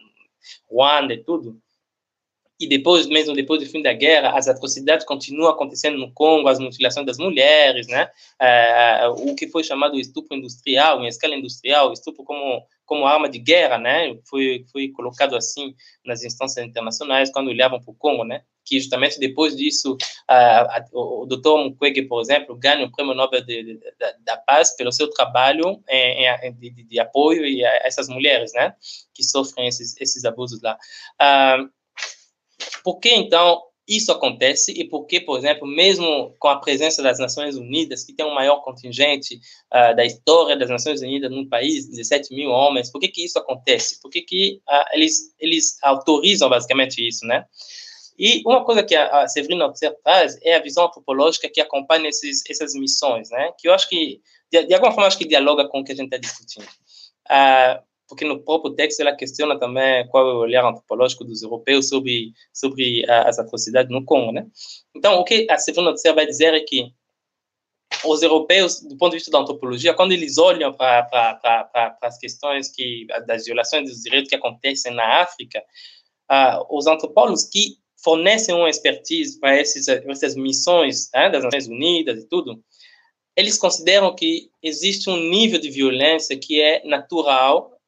Ruanda 0.71 1.15
e 1.15 1.23
tudo. 1.23 1.61
E 2.61 2.67
depois, 2.67 3.07
mesmo 3.07 3.35
depois 3.35 3.61
do 3.63 3.71
fim 3.71 3.83
da 3.83 3.93
guerra, 3.93 4.37
as 4.37 4.49
atrocidades 4.49 5.07
continuam 5.07 5.51
acontecendo 5.51 5.97
no 5.97 6.13
Congo, 6.13 6.49
as 6.49 6.59
mutilações 6.59 7.07
das 7.07 7.17
mulheres, 7.17 7.87
né? 7.87 8.11
É, 8.41 9.07
o 9.09 9.35
que 9.37 9.47
foi 9.47 9.63
chamado 9.63 9.97
estupro 9.97 10.37
industrial, 10.37 11.01
em 11.05 11.07
escala 11.07 11.37
industrial, 11.37 11.93
estupro 11.93 12.25
como 12.25 12.67
como 12.85 13.07
arma 13.07 13.29
de 13.29 13.39
guerra, 13.39 13.79
né? 13.79 14.19
Foi 14.29 14.65
foi 14.73 14.89
colocado 14.89 15.37
assim 15.37 15.75
nas 16.05 16.25
instâncias 16.25 16.67
internacionais 16.67 17.31
quando 17.31 17.49
olhavam 17.49 17.81
para 17.81 17.93
o 17.93 17.95
Congo, 17.95 18.25
né? 18.25 18.43
Que 18.69 18.79
justamente 18.79 19.19
depois 19.19 19.57
disso, 19.57 19.97
uh, 20.31 20.85
o, 20.93 21.23
o 21.23 21.27
Dr. 21.27 21.57
Mukwege, 21.65 22.03
por 22.03 22.21
exemplo, 22.21 22.57
ganha 22.57 22.85
o 22.85 22.93
Prêmio 22.93 23.15
Nobel 23.15 23.45
de, 23.45 23.63
de, 23.63 23.75
de, 23.75 23.93
da 24.21 24.37
Paz 24.37 24.77
pelo 24.77 24.93
seu 24.93 25.09
trabalho 25.11 25.83
em, 25.89 26.27
em, 26.27 26.53
de, 26.55 26.71
de, 26.85 27.01
apoio 27.01 27.43
a 27.67 27.87
essas 27.87 28.09
mulheres, 28.09 28.53
né, 28.53 28.75
que 29.15 29.25
sofrem 29.25 29.69
esses, 29.69 29.97
esses 29.99 30.25
abusos 30.25 30.61
lá. 30.63 30.77
Uh, 31.21 31.69
por 32.85 32.99
que, 32.99 33.15
então, 33.15 33.63
isso 33.89 34.13
acontece 34.13 34.71
e 34.73 34.85
por 34.87 35.07
que, 35.07 35.19
por 35.19 35.39
exemplo, 35.39 35.67
mesmo 35.67 36.35
com 36.39 36.49
a 36.49 36.61
presença 36.61 37.03
das 37.03 37.19
Nações 37.19 37.57
Unidas, 37.57 38.05
que 38.05 38.13
tem 38.13 38.27
o 38.27 38.35
maior 38.35 38.61
contingente 38.63 39.41
uh, 39.73 39.97
da 39.97 40.05
história 40.05 40.57
das 40.57 40.69
Nações 40.69 41.01
Unidas 41.01 41.31
num 41.31 41.49
país, 41.49 41.89
17 41.89 42.35
mil 42.35 42.51
homens, 42.51 42.93
por 42.93 43.01
que 43.01 43.09
que 43.09 43.25
isso 43.25 43.39
acontece? 43.39 43.99
Por 44.03 44.11
que 44.11 44.21
que 44.21 44.61
uh, 44.69 44.85
eles, 44.93 45.35
eles 45.39 45.83
autorizam 45.83 46.51
basicamente 46.51 47.07
isso, 47.07 47.25
né? 47.25 47.47
E 48.19 48.43
uma 48.45 48.65
coisa 48.65 48.83
que 48.83 48.97
a, 48.97 49.23
a 49.23 49.29
Severina 49.29 49.73
traz 50.03 50.39
é 50.43 50.57
a 50.57 50.63
visão 50.63 50.87
antropológica 50.87 51.49
que 51.49 51.61
acompanha 51.61 52.09
esses, 52.09 52.43
essas 52.51 52.75
missões, 52.75 53.31
né? 53.31 53.53
Que 53.59 53.69
eu 53.69 53.75
acho 53.75 53.89
que, 53.89 54.21
de, 54.51 54.67
de 54.67 54.75
alguma 54.75 54.93
forma, 54.93 55.07
acho 55.07 55.19
que 55.19 55.29
dialoga 55.29 55.69
com 55.69 55.81
o 55.81 55.85
que 55.85 55.93
a 55.93 55.95
gente 55.95 56.07
está 56.07 56.19
discutindo. 56.19 56.67
Ah, 57.29 57.81
porque 58.09 58.25
no 58.25 58.43
próprio 58.43 58.75
texto 58.75 59.01
ela 59.01 59.15
questiona 59.15 59.59
também 59.59 60.09
qual 60.09 60.29
é 60.29 60.33
o 60.33 60.39
olhar 60.39 60.65
antropológico 60.65 61.25
dos 61.25 61.43
europeus 61.43 61.89
sobre, 61.89 62.33
sobre 62.53 63.09
as 63.09 63.39
atrocidades 63.39 63.93
no 63.93 64.05
Congo, 64.05 64.33
né? 64.33 64.47
Então, 64.97 65.21
o 65.21 65.25
que 65.25 65.47
a 65.49 65.59
Severina 65.59 65.95
vai 66.15 66.27
dizer 66.27 66.55
é 66.55 66.61
que 66.61 66.93
os 68.05 68.23
europeus, 68.23 68.81
do 68.81 68.97
ponto 68.97 69.11
de 69.11 69.19
vista 69.19 69.31
da 69.31 69.39
antropologia, 69.39 69.95
quando 69.95 70.13
eles 70.13 70.39
olham 70.39 70.73
para 70.73 71.99
as 72.03 72.19
questões 72.19 72.71
que, 72.75 73.07
das 73.27 73.45
violações 73.45 73.89
dos 73.89 74.03
direitos 74.03 74.29
que 74.29 74.37
acontecem 74.37 74.95
na 74.95 75.21
África, 75.21 75.63
uh, 76.31 76.77
os 76.77 76.87
antropólogos 76.87 77.45
que 77.45 77.77
fornecem 78.03 78.55
uma 78.55 78.71
expertise 78.71 79.39
para 79.39 79.61
esses, 79.61 79.89
essas 79.89 80.37
missões 80.37 81.11
né, 81.13 81.31
das 81.31 81.45
Nações 81.45 81.67
Unidas 81.67 82.23
e 82.23 82.29
tudo, 82.29 82.63
eles 83.37 83.59
consideram 83.59 84.15
que 84.15 84.51
existe 84.63 85.09
um 85.09 85.17
nível 85.17 85.61
de 85.61 85.71
violência 85.71 86.39
que 86.39 86.61
é 86.61 86.83
natural 86.85 87.79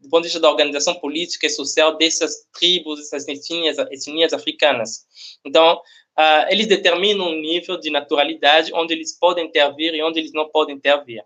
do 0.00 0.08
ponto 0.08 0.22
de 0.22 0.28
vista 0.28 0.40
da 0.40 0.50
organização 0.50 0.94
política 0.94 1.46
e 1.46 1.50
social 1.50 1.96
dessas 1.96 2.46
tribos, 2.52 3.00
dessas 3.00 3.26
etnias, 3.26 3.78
etnias 3.78 4.32
africanas. 4.32 5.04
Então, 5.44 5.76
uh, 5.76 6.46
eles 6.50 6.66
determinam 6.66 7.28
um 7.28 7.40
nível 7.40 7.78
de 7.78 7.90
naturalidade 7.90 8.72
onde 8.72 8.94
eles 8.94 9.18
podem 9.18 9.46
intervir 9.46 9.94
e 9.94 10.02
onde 10.02 10.20
eles 10.20 10.32
não 10.32 10.48
podem 10.48 10.76
intervir. 10.76 11.22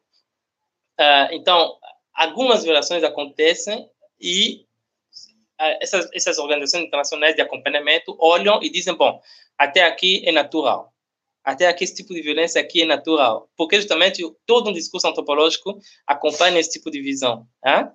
Uh, 0.99 1.32
então, 1.32 1.76
algumas 2.14 2.64
violações 2.64 3.03
acontecem 3.03 3.88
e 4.20 4.64
essas, 5.81 6.09
essas 6.13 6.39
organizações 6.39 6.85
internacionais 6.85 7.35
de 7.35 7.43
acompanhamento 7.43 8.17
olham 8.19 8.63
e 8.63 8.71
dizem, 8.71 8.95
bom, 8.95 9.21
até 9.59 9.85
aqui 9.85 10.23
é 10.27 10.33
natural. 10.33 10.93
Até 11.45 11.67
aqui 11.67 11.85
esse 11.85 11.97
tipo 11.97 12.15
de 12.15 12.23
violência 12.23 12.61
aqui 12.61 12.83
é 12.83 12.85
natural. 12.85 13.49
Porque 13.57 13.77
justamente 13.77 14.23
todo 14.47 14.71
um 14.71 14.73
discurso 14.73 15.09
antropológico 15.09 15.79
acompanha 16.07 16.61
esse 16.61 16.71
tipo 16.71 16.91
de 16.91 17.01
visão. 17.01 17.47
Hein? 17.65 17.89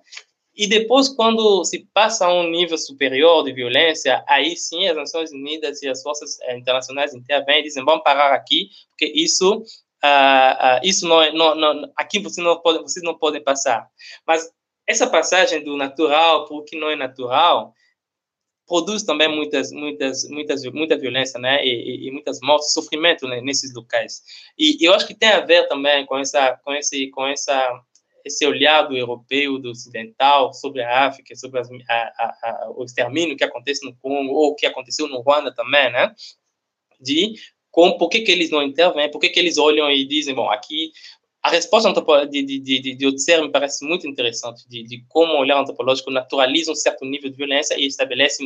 E 0.58 0.66
depois, 0.66 1.08
quando 1.08 1.64
se 1.64 1.86
passa 1.94 2.26
a 2.26 2.34
um 2.34 2.50
nível 2.50 2.76
superior 2.76 3.44
de 3.44 3.52
violência, 3.52 4.24
aí 4.26 4.56
sim 4.56 4.88
as 4.88 4.96
Nações 4.96 5.30
Unidas 5.30 5.80
e 5.82 5.88
as 5.88 6.02
forças 6.02 6.40
eh, 6.40 6.58
internacionais 6.58 7.14
intervêm 7.14 7.60
e 7.60 7.62
dizem, 7.62 7.84
vamos 7.84 8.02
parar 8.02 8.34
aqui, 8.34 8.68
porque 8.90 9.06
isso, 9.14 9.58
uh, 9.58 9.60
uh, 9.62 10.80
isso 10.82 11.06
não, 11.06 11.32
não, 11.32 11.54
não, 11.54 11.92
aqui 11.96 12.18
você 12.18 12.40
não 12.40 12.60
pode, 12.60 12.80
vocês 12.80 13.04
não 13.04 13.16
podem 13.16 13.40
passar. 13.40 13.86
Mas 14.26 14.50
essa 14.88 15.06
passagem 15.06 15.62
do 15.62 15.76
natural 15.76 16.46
para 16.46 16.56
o 16.56 16.64
que 16.64 16.76
não 16.76 16.88
é 16.90 16.96
natural 16.96 17.74
produz 18.68 19.02
também 19.02 19.28
muitas, 19.34 19.72
muitas, 19.72 20.28
muitas, 20.28 20.62
muita 20.64 20.96
violência, 20.96 21.40
né? 21.40 21.64
E, 21.64 21.70
e, 21.70 22.08
e 22.08 22.10
muitas 22.10 22.38
mortes, 22.42 22.72
sofrimento 22.72 23.26
né? 23.26 23.40
nesses 23.40 23.72
locais. 23.74 24.22
E, 24.58 24.76
eu 24.84 24.92
acho 24.92 25.06
que 25.06 25.14
tem 25.14 25.30
a 25.30 25.40
ver 25.40 25.66
também 25.68 26.04
com 26.04 26.18
essa, 26.18 26.60
com 26.62 26.74
esse, 26.74 27.08
com 27.10 27.26
essa, 27.26 27.82
esse 28.24 28.46
olhar 28.46 28.82
do 28.82 28.96
europeu, 28.96 29.58
do 29.58 29.70
ocidental 29.70 30.52
sobre 30.52 30.82
a 30.82 31.06
África, 31.06 31.34
sobre 31.34 31.58
as, 31.58 31.68
a, 31.70 31.94
a, 31.94 32.38
a, 32.42 32.70
o 32.76 32.84
extermínio 32.84 33.36
que 33.36 33.44
acontece 33.44 33.84
no 33.84 33.96
Congo 33.96 34.34
ou 34.34 34.54
que 34.54 34.66
aconteceu 34.66 35.08
no 35.08 35.20
Ruanda 35.20 35.52
também, 35.52 35.90
né? 35.90 36.14
De 37.00 37.34
por 37.72 38.08
que, 38.08 38.22
que 38.22 38.32
eles 38.32 38.50
não 38.50 38.62
intervêm, 38.62 39.10
por 39.10 39.20
que, 39.20 39.28
que 39.28 39.38
eles 39.38 39.56
olham 39.56 39.88
e 39.88 40.04
dizem, 40.04 40.34
bom, 40.34 40.50
aqui 40.50 40.90
a 41.48 41.50
resposta 41.50 41.92
de, 42.26 42.42
de, 42.42 42.58
de, 42.58 42.94
de 42.94 43.06
Otzer 43.06 43.42
me 43.42 43.50
parece 43.50 43.84
muito 43.86 44.06
interessante, 44.06 44.68
de, 44.68 44.82
de 44.82 45.04
como 45.08 45.32
o 45.32 45.40
olhar 45.40 45.58
antropológico 45.58 46.10
naturaliza 46.10 46.70
um 46.70 46.74
certo 46.74 47.04
nível 47.04 47.30
de 47.30 47.36
violência 47.36 47.74
e 47.78 47.86
estabelece 47.86 48.44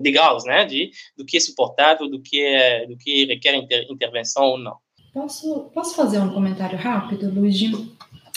degraus, 0.00 0.44
né, 0.44 0.64
de, 0.64 0.90
do 1.16 1.24
que 1.24 1.38
é 1.38 1.40
suportável, 1.40 2.08
do 2.08 2.20
que, 2.20 2.42
é, 2.42 2.86
do 2.86 2.96
que 2.96 3.24
requer 3.24 3.56
inter, 3.56 3.86
intervenção 3.90 4.44
ou 4.44 4.58
não. 4.58 4.76
Posso, 5.14 5.70
posso 5.74 5.96
fazer 5.96 6.18
um 6.18 6.28
comentário 6.28 6.78
rápido, 6.78 7.32
Luigi? 7.32 7.72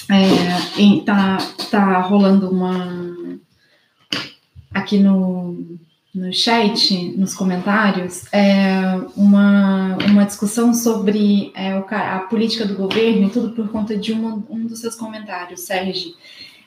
É, 0.09 1.03
tá, 1.05 1.37
tá 1.69 2.01
rolando 2.01 2.49
uma... 2.49 3.37
Aqui 4.71 4.97
no, 4.97 5.77
no 6.13 6.33
chat, 6.33 7.13
nos 7.17 7.35
comentários, 7.35 8.25
é, 8.33 8.81
uma, 9.15 9.95
uma 10.09 10.25
discussão 10.25 10.73
sobre 10.73 11.51
é, 11.55 11.73
a 11.73 12.19
política 12.19 12.65
do 12.65 12.75
governo 12.75 13.27
e 13.27 13.29
tudo 13.29 13.51
por 13.51 13.69
conta 13.69 13.95
de 13.95 14.11
uma, 14.11 14.43
um 14.49 14.65
dos 14.65 14.79
seus 14.79 14.95
comentários, 14.95 15.61
Sérgio, 15.61 16.13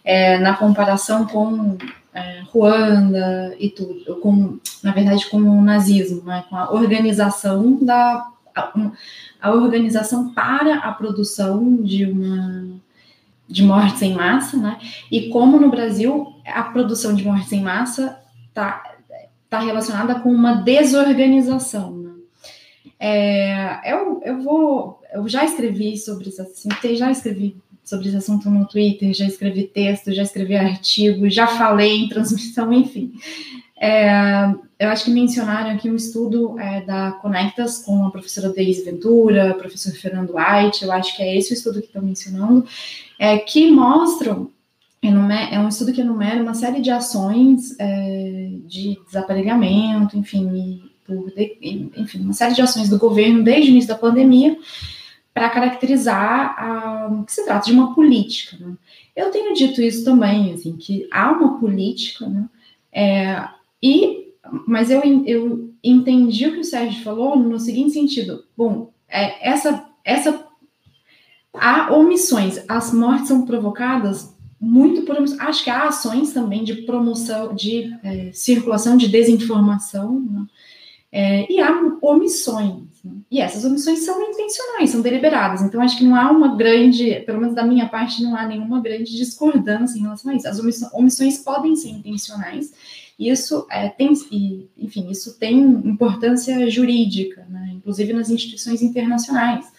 é, 0.04 0.38
na 0.38 0.56
comparação 0.56 1.26
com 1.26 1.76
é, 2.14 2.42
Ruanda 2.52 3.54
e 3.58 3.68
tudo, 3.68 4.16
com, 4.16 4.58
na 4.82 4.92
verdade, 4.92 5.28
com 5.28 5.38
o 5.38 5.62
nazismo, 5.62 6.22
né, 6.24 6.44
com 6.48 6.56
a 6.56 6.72
organização 6.72 7.78
da 7.82 8.28
a, 8.54 8.70
a 9.40 9.50
organização 9.52 10.32
para 10.32 10.76
a 10.76 10.92
produção 10.92 11.76
de 11.82 12.04
uma 12.04 12.80
de 13.48 13.62
mortes 13.62 14.00
em 14.00 14.14
massa, 14.14 14.56
né? 14.56 14.78
E 15.10 15.28
como 15.28 15.58
no 15.58 15.70
Brasil 15.70 16.34
a 16.46 16.62
produção 16.62 17.14
de 17.14 17.24
mortes 17.24 17.52
em 17.52 17.60
massa 17.60 18.18
está 18.48 18.91
está 19.52 19.60
relacionada 19.60 20.14
com 20.20 20.32
uma 20.32 20.54
desorganização. 20.54 21.98
Né? 21.98 22.10
É, 22.98 23.92
eu, 23.92 24.22
eu 24.24 24.40
vou, 24.40 24.98
eu 25.12 25.28
já 25.28 25.44
escrevi 25.44 25.98
sobre 25.98 26.30
esse 26.30 26.40
assunto, 26.40 26.96
já 26.96 27.10
escrevi 27.10 27.54
sobre 27.84 28.08
esse 28.08 28.16
assunto 28.16 28.48
no 28.48 28.66
Twitter, 28.66 29.12
já 29.12 29.26
escrevi 29.26 29.64
texto, 29.64 30.10
já 30.12 30.22
escrevi 30.22 30.56
artigo, 30.56 31.28
já 31.28 31.46
falei 31.46 31.98
em 31.98 32.08
transmissão, 32.08 32.72
enfim. 32.72 33.12
É, 33.78 34.54
eu 34.78 34.88
acho 34.88 35.04
que 35.04 35.10
mencionaram 35.10 35.72
aqui 35.72 35.90
um 35.90 35.96
estudo 35.96 36.58
é, 36.58 36.80
da 36.82 37.12
Conectas 37.20 37.78
com 37.78 38.06
a 38.06 38.10
professora 38.10 38.48
Deise 38.48 38.84
Ventura, 38.84 39.54
professor 39.54 39.92
Fernando 39.92 40.34
White, 40.34 40.84
eu 40.84 40.92
acho 40.92 41.14
que 41.14 41.22
é 41.22 41.36
esse 41.36 41.52
o 41.52 41.54
estudo 41.54 41.80
que 41.80 41.88
estão 41.88 42.00
mencionando, 42.00 42.64
é, 43.18 43.36
que 43.38 43.70
mostram 43.70 44.50
é 45.02 45.58
um 45.58 45.68
estudo 45.68 45.92
que 45.92 46.00
enumera 46.00 46.40
uma 46.40 46.54
série 46.54 46.80
de 46.80 46.90
ações 46.90 47.74
é, 47.78 48.50
de 48.66 48.96
desaparegamento, 49.04 50.16
enfim, 50.16 50.88
por, 51.04 51.32
enfim, 51.36 52.20
uma 52.20 52.32
série 52.32 52.54
de 52.54 52.62
ações 52.62 52.88
do 52.88 52.98
governo 52.98 53.42
desde 53.42 53.70
o 53.70 53.72
início 53.72 53.88
da 53.88 53.98
pandemia 53.98 54.56
para 55.34 55.50
caracterizar 55.50 56.54
a, 56.56 57.24
que 57.26 57.32
se 57.32 57.44
trata 57.44 57.66
de 57.66 57.72
uma 57.72 57.94
política. 57.94 58.56
Né? 58.60 58.74
Eu 59.16 59.30
tenho 59.32 59.54
dito 59.54 59.82
isso 59.82 60.04
também, 60.04 60.52
assim, 60.52 60.76
que 60.76 61.08
há 61.10 61.32
uma 61.32 61.58
política, 61.58 62.28
né? 62.28 62.48
É, 62.92 63.48
e, 63.82 64.28
mas 64.66 64.90
eu, 64.90 65.02
eu 65.26 65.74
entendi 65.82 66.46
o 66.46 66.52
que 66.52 66.60
o 66.60 66.64
Sérgio 66.64 67.02
falou 67.02 67.36
no 67.36 67.58
seguinte 67.58 67.92
sentido: 67.92 68.44
bom, 68.56 68.92
é, 69.08 69.48
essa, 69.48 69.84
essa 70.04 70.46
há 71.54 71.92
omissões, 71.92 72.62
as 72.68 72.92
mortes 72.92 73.28
são 73.28 73.44
provocadas 73.44 74.32
muito 74.62 75.02
por 75.02 75.16
acho 75.40 75.64
que 75.64 75.70
há 75.70 75.88
ações 75.88 76.32
também 76.32 76.62
de 76.62 76.82
promoção, 76.82 77.52
de 77.52 77.92
é, 78.04 78.30
circulação 78.32 78.96
de 78.96 79.08
desinformação, 79.08 80.20
né? 80.20 80.46
é, 81.10 81.52
e 81.52 81.60
há 81.60 81.98
omissões. 82.00 82.84
Né? 83.04 83.12
E 83.28 83.40
essas 83.40 83.64
omissões 83.64 84.04
são 84.04 84.22
intencionais, 84.22 84.90
são 84.90 85.00
deliberadas. 85.00 85.62
Então, 85.62 85.80
acho 85.80 85.98
que 85.98 86.04
não 86.04 86.14
há 86.14 86.30
uma 86.30 86.54
grande, 86.54 87.20
pelo 87.26 87.40
menos 87.40 87.56
da 87.56 87.64
minha 87.64 87.88
parte, 87.88 88.22
não 88.22 88.36
há 88.36 88.46
nenhuma 88.46 88.80
grande 88.80 89.16
discordância 89.16 89.98
em 89.98 90.02
relação 90.02 90.30
a 90.30 90.36
isso. 90.36 90.46
As 90.46 90.60
omissões, 90.60 90.92
omissões 90.92 91.38
podem 91.38 91.74
ser 91.74 91.88
intencionais, 91.88 92.72
isso 93.18 93.66
é, 93.68 93.88
tem, 93.88 94.12
enfim, 94.78 95.10
isso 95.10 95.38
tem 95.40 95.58
importância 95.60 96.70
jurídica, 96.70 97.44
né? 97.50 97.72
inclusive 97.74 98.12
nas 98.12 98.30
instituições 98.30 98.80
internacionais 98.80 99.71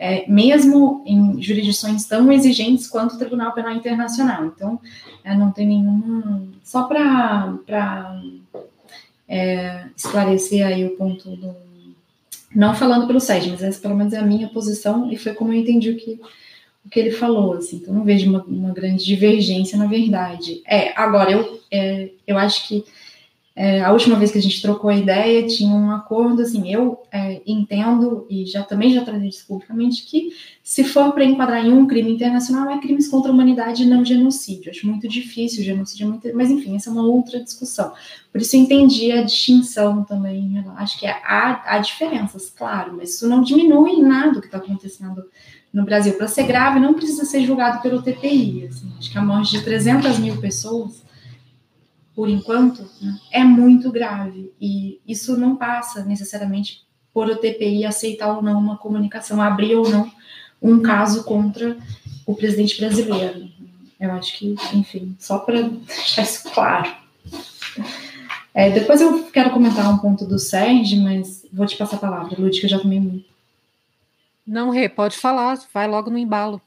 é, 0.00 0.24
mesmo 0.26 1.04
em 1.04 1.42
jurisdições 1.42 2.06
tão 2.06 2.32
exigentes 2.32 2.88
quanto 2.88 3.16
o 3.16 3.18
Tribunal 3.18 3.52
Penal 3.52 3.74
Internacional. 3.74 4.46
Então, 4.46 4.80
é, 5.22 5.34
não 5.34 5.52
tem 5.52 5.66
nenhuma. 5.66 6.42
Só 6.64 6.84
para 6.84 8.22
é, 9.28 9.84
esclarecer 9.94 10.66
aí 10.66 10.86
o 10.86 10.96
ponto 10.96 11.36
do. 11.36 11.54
Não 12.56 12.74
falando 12.74 13.06
pelo 13.06 13.20
SED, 13.20 13.50
mas 13.50 13.62
essa 13.62 13.78
pelo 13.78 13.94
menos 13.94 14.14
é 14.14 14.18
a 14.18 14.24
minha 14.24 14.48
posição 14.48 15.12
e 15.12 15.18
foi 15.18 15.34
como 15.34 15.52
eu 15.52 15.60
entendi 15.60 15.90
o 15.90 15.96
que, 15.96 16.18
o 16.84 16.88
que 16.88 16.98
ele 16.98 17.10
falou. 17.10 17.52
Assim, 17.52 17.76
então, 17.76 17.92
não 17.92 18.02
vejo 18.02 18.28
uma, 18.28 18.42
uma 18.42 18.72
grande 18.72 19.04
divergência, 19.04 19.76
na 19.76 19.86
verdade. 19.86 20.62
É, 20.66 20.98
agora, 20.98 21.30
eu, 21.30 21.60
é, 21.70 22.10
eu 22.26 22.38
acho 22.38 22.66
que 22.66 22.84
é, 23.54 23.82
a 23.82 23.92
última 23.92 24.16
vez 24.16 24.30
que 24.30 24.38
a 24.38 24.42
gente 24.42 24.62
trocou 24.62 24.88
a 24.88 24.96
ideia, 24.96 25.46
tinha 25.46 25.74
um 25.74 25.90
acordo, 25.90 26.40
assim, 26.40 26.72
eu 26.72 27.02
é, 27.10 27.42
entendo, 27.44 28.24
e 28.30 28.46
já 28.46 28.62
também 28.62 28.92
já 28.92 29.04
trazei 29.04 29.28
isso 29.28 29.44
publicamente, 29.46 30.06
que 30.06 30.30
se 30.62 30.84
for 30.84 31.12
para 31.12 31.24
enquadrar 31.24 31.64
em 31.66 31.72
um 31.72 31.86
crime 31.86 32.12
internacional, 32.12 32.70
é 32.70 32.80
crimes 32.80 33.08
contra 33.08 33.30
a 33.30 33.34
humanidade 33.34 33.82
e 33.82 33.86
não 33.86 34.04
genocídio. 34.04 34.70
Acho 34.70 34.86
muito 34.86 35.08
difícil, 35.08 35.64
genocídio 35.64 36.04
é 36.04 36.08
muito... 36.08 36.28
Mas, 36.34 36.48
enfim, 36.48 36.76
essa 36.76 36.90
é 36.90 36.92
uma 36.92 37.02
outra 37.02 37.42
discussão. 37.42 37.92
Por 38.32 38.40
isso 38.40 38.54
eu 38.54 38.60
entendi 38.60 39.10
a 39.10 39.22
distinção 39.22 40.04
também, 40.04 40.64
acho 40.76 40.98
que 40.98 41.06
há, 41.06 41.62
há 41.66 41.78
diferenças, 41.80 42.50
claro, 42.56 42.94
mas 42.96 43.16
isso 43.16 43.28
não 43.28 43.42
diminui 43.42 43.90
em 43.90 44.02
nada 44.02 44.38
o 44.38 44.40
que 44.40 44.46
está 44.46 44.58
acontecendo 44.58 45.24
no 45.72 45.84
Brasil. 45.84 46.14
Para 46.14 46.28
ser 46.28 46.44
grave, 46.44 46.78
não 46.78 46.94
precisa 46.94 47.24
ser 47.24 47.44
julgado 47.44 47.82
pelo 47.82 48.00
TPI, 48.00 48.68
assim, 48.68 48.92
acho 48.96 49.10
que 49.10 49.18
a 49.18 49.22
morte 49.22 49.50
de 49.50 49.64
300 49.64 50.18
mil 50.20 50.36
pessoas 50.40 51.09
por 52.14 52.28
enquanto, 52.28 52.88
é 53.30 53.42
muito 53.42 53.90
grave. 53.90 54.52
E 54.60 55.00
isso 55.06 55.38
não 55.38 55.56
passa 55.56 56.04
necessariamente 56.04 56.82
por 57.12 57.28
o 57.28 57.36
TPI 57.36 57.84
aceitar 57.84 58.34
ou 58.34 58.42
não 58.42 58.58
uma 58.58 58.76
comunicação, 58.76 59.40
abrir 59.40 59.74
ou 59.74 59.88
não 59.88 60.10
um 60.62 60.80
caso 60.80 61.24
contra 61.24 61.76
o 62.26 62.34
presidente 62.34 62.78
brasileiro. 62.78 63.48
Eu 63.98 64.12
acho 64.12 64.38
que, 64.38 64.54
enfim, 64.74 65.14
só 65.18 65.38
para 65.38 65.62
deixar 65.62 66.22
isso 66.22 66.50
claro. 66.50 66.90
É, 68.54 68.70
depois 68.70 69.00
eu 69.00 69.24
quero 69.24 69.50
comentar 69.50 69.92
um 69.92 69.98
ponto 69.98 70.26
do 70.26 70.38
Sérgio, 70.38 71.00
mas 71.00 71.46
vou 71.52 71.66
te 71.66 71.76
passar 71.76 71.96
a 71.96 72.00
palavra, 72.00 72.36
Lúdica, 72.38 72.66
eu 72.66 72.70
já 72.70 72.78
tomei 72.78 72.98
muito. 72.98 73.30
Não, 74.46 74.70
Rê, 74.70 74.88
pode 74.88 75.16
falar, 75.16 75.58
vai 75.72 75.86
logo 75.86 76.10
no 76.10 76.18
embalo. 76.18 76.60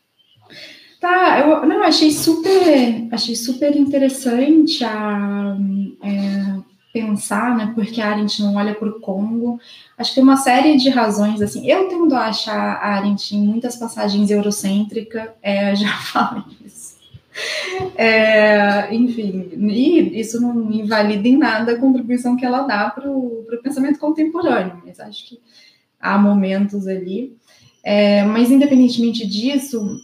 Tá, 1.03 1.37
eu 1.41 1.67
não, 1.67 1.83
achei 1.83 2.09
super, 2.13 3.09
achei 3.11 3.35
super 3.35 3.75
interessante 3.75 4.85
a 4.85 5.57
é, 6.01 6.61
pensar, 6.93 7.57
né? 7.57 7.73
Porque 7.75 7.99
a 7.99 8.09
Arendt 8.09 8.41
não 8.41 8.55
olha 8.55 8.73
para 8.73 8.87
o 8.87 9.01
Congo. 9.01 9.59
Acho 9.97 10.11
que 10.11 10.15
tem 10.15 10.23
uma 10.23 10.37
série 10.37 10.77
de 10.77 10.87
razões, 10.89 11.41
assim. 11.41 11.69
Eu 11.69 11.89
tendo 11.89 12.15
a 12.15 12.27
achar 12.27 12.75
a 12.77 12.95
Arendt 12.95 13.35
em 13.35 13.45
muitas 13.45 13.75
passagens 13.75 14.31
eurocêntrica, 14.31 15.35
é, 15.41 15.75
já 15.75 15.89
falo 16.07 16.45
isso. 16.65 16.95
É, 17.97 18.95
enfim, 18.95 19.49
e 19.57 20.21
isso 20.21 20.39
não 20.39 20.71
invalida 20.71 21.27
em 21.27 21.35
nada 21.35 21.73
a 21.73 21.79
contribuição 21.79 22.37
que 22.37 22.45
ela 22.45 22.61
dá 22.61 22.89
para 22.89 23.11
o 23.11 23.45
pensamento 23.61 23.99
contemporâneo, 23.99 24.81
mas 24.85 25.01
acho 25.01 25.27
que 25.27 25.39
há 25.99 26.17
momentos 26.17 26.87
ali. 26.87 27.35
É, 27.83 28.23
mas, 28.23 28.49
independentemente 28.49 29.27
disso, 29.27 29.99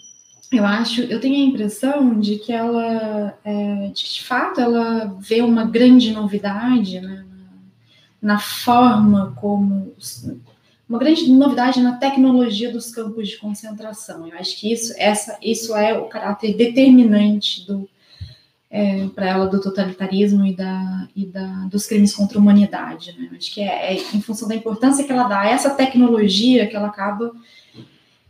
eu 0.51 0.65
acho, 0.65 1.01
eu 1.01 1.19
tenho 1.19 1.35
a 1.35 1.49
impressão 1.49 2.19
de 2.19 2.37
que 2.37 2.51
ela, 2.51 3.37
é, 3.43 3.91
de, 3.93 4.23
fato, 4.23 4.59
ela 4.59 5.15
vê 5.19 5.41
uma 5.41 5.63
grande 5.63 6.11
novidade 6.11 6.99
né, 6.99 7.23
na, 8.21 8.33
na 8.33 8.39
forma 8.39 9.33
como 9.39 9.93
uma 10.87 10.97
grande 10.97 11.31
novidade 11.31 11.79
na 11.81 11.97
tecnologia 11.97 12.71
dos 12.71 12.89
campos 12.89 13.29
de 13.29 13.37
concentração. 13.37 14.27
Eu 14.27 14.37
acho 14.39 14.59
que 14.59 14.73
isso, 14.73 14.91
essa, 14.97 15.37
isso 15.39 15.75
é 15.75 15.95
o 15.95 16.05
caráter 16.05 16.57
determinante 16.57 17.65
do 17.67 17.87
é, 18.71 19.07
para 19.07 19.27
ela 19.27 19.47
do 19.47 19.59
totalitarismo 19.59 20.45
e, 20.45 20.55
da, 20.55 21.07
e 21.15 21.25
da, 21.25 21.67
dos 21.71 21.87
crimes 21.87 22.13
contra 22.13 22.37
a 22.37 22.41
humanidade. 22.41 23.15
Né? 23.17 23.29
Acho 23.35 23.51
que 23.51 23.61
é, 23.61 23.93
é 23.93 23.95
em 23.95 24.21
função 24.21 24.47
da 24.47 24.55
importância 24.55 25.03
que 25.03 25.11
ela 25.11 25.27
dá 25.27 25.41
a 25.41 25.49
essa 25.49 25.71
tecnologia 25.71 26.67
que 26.67 26.75
ela 26.75 26.87
acaba 26.87 27.31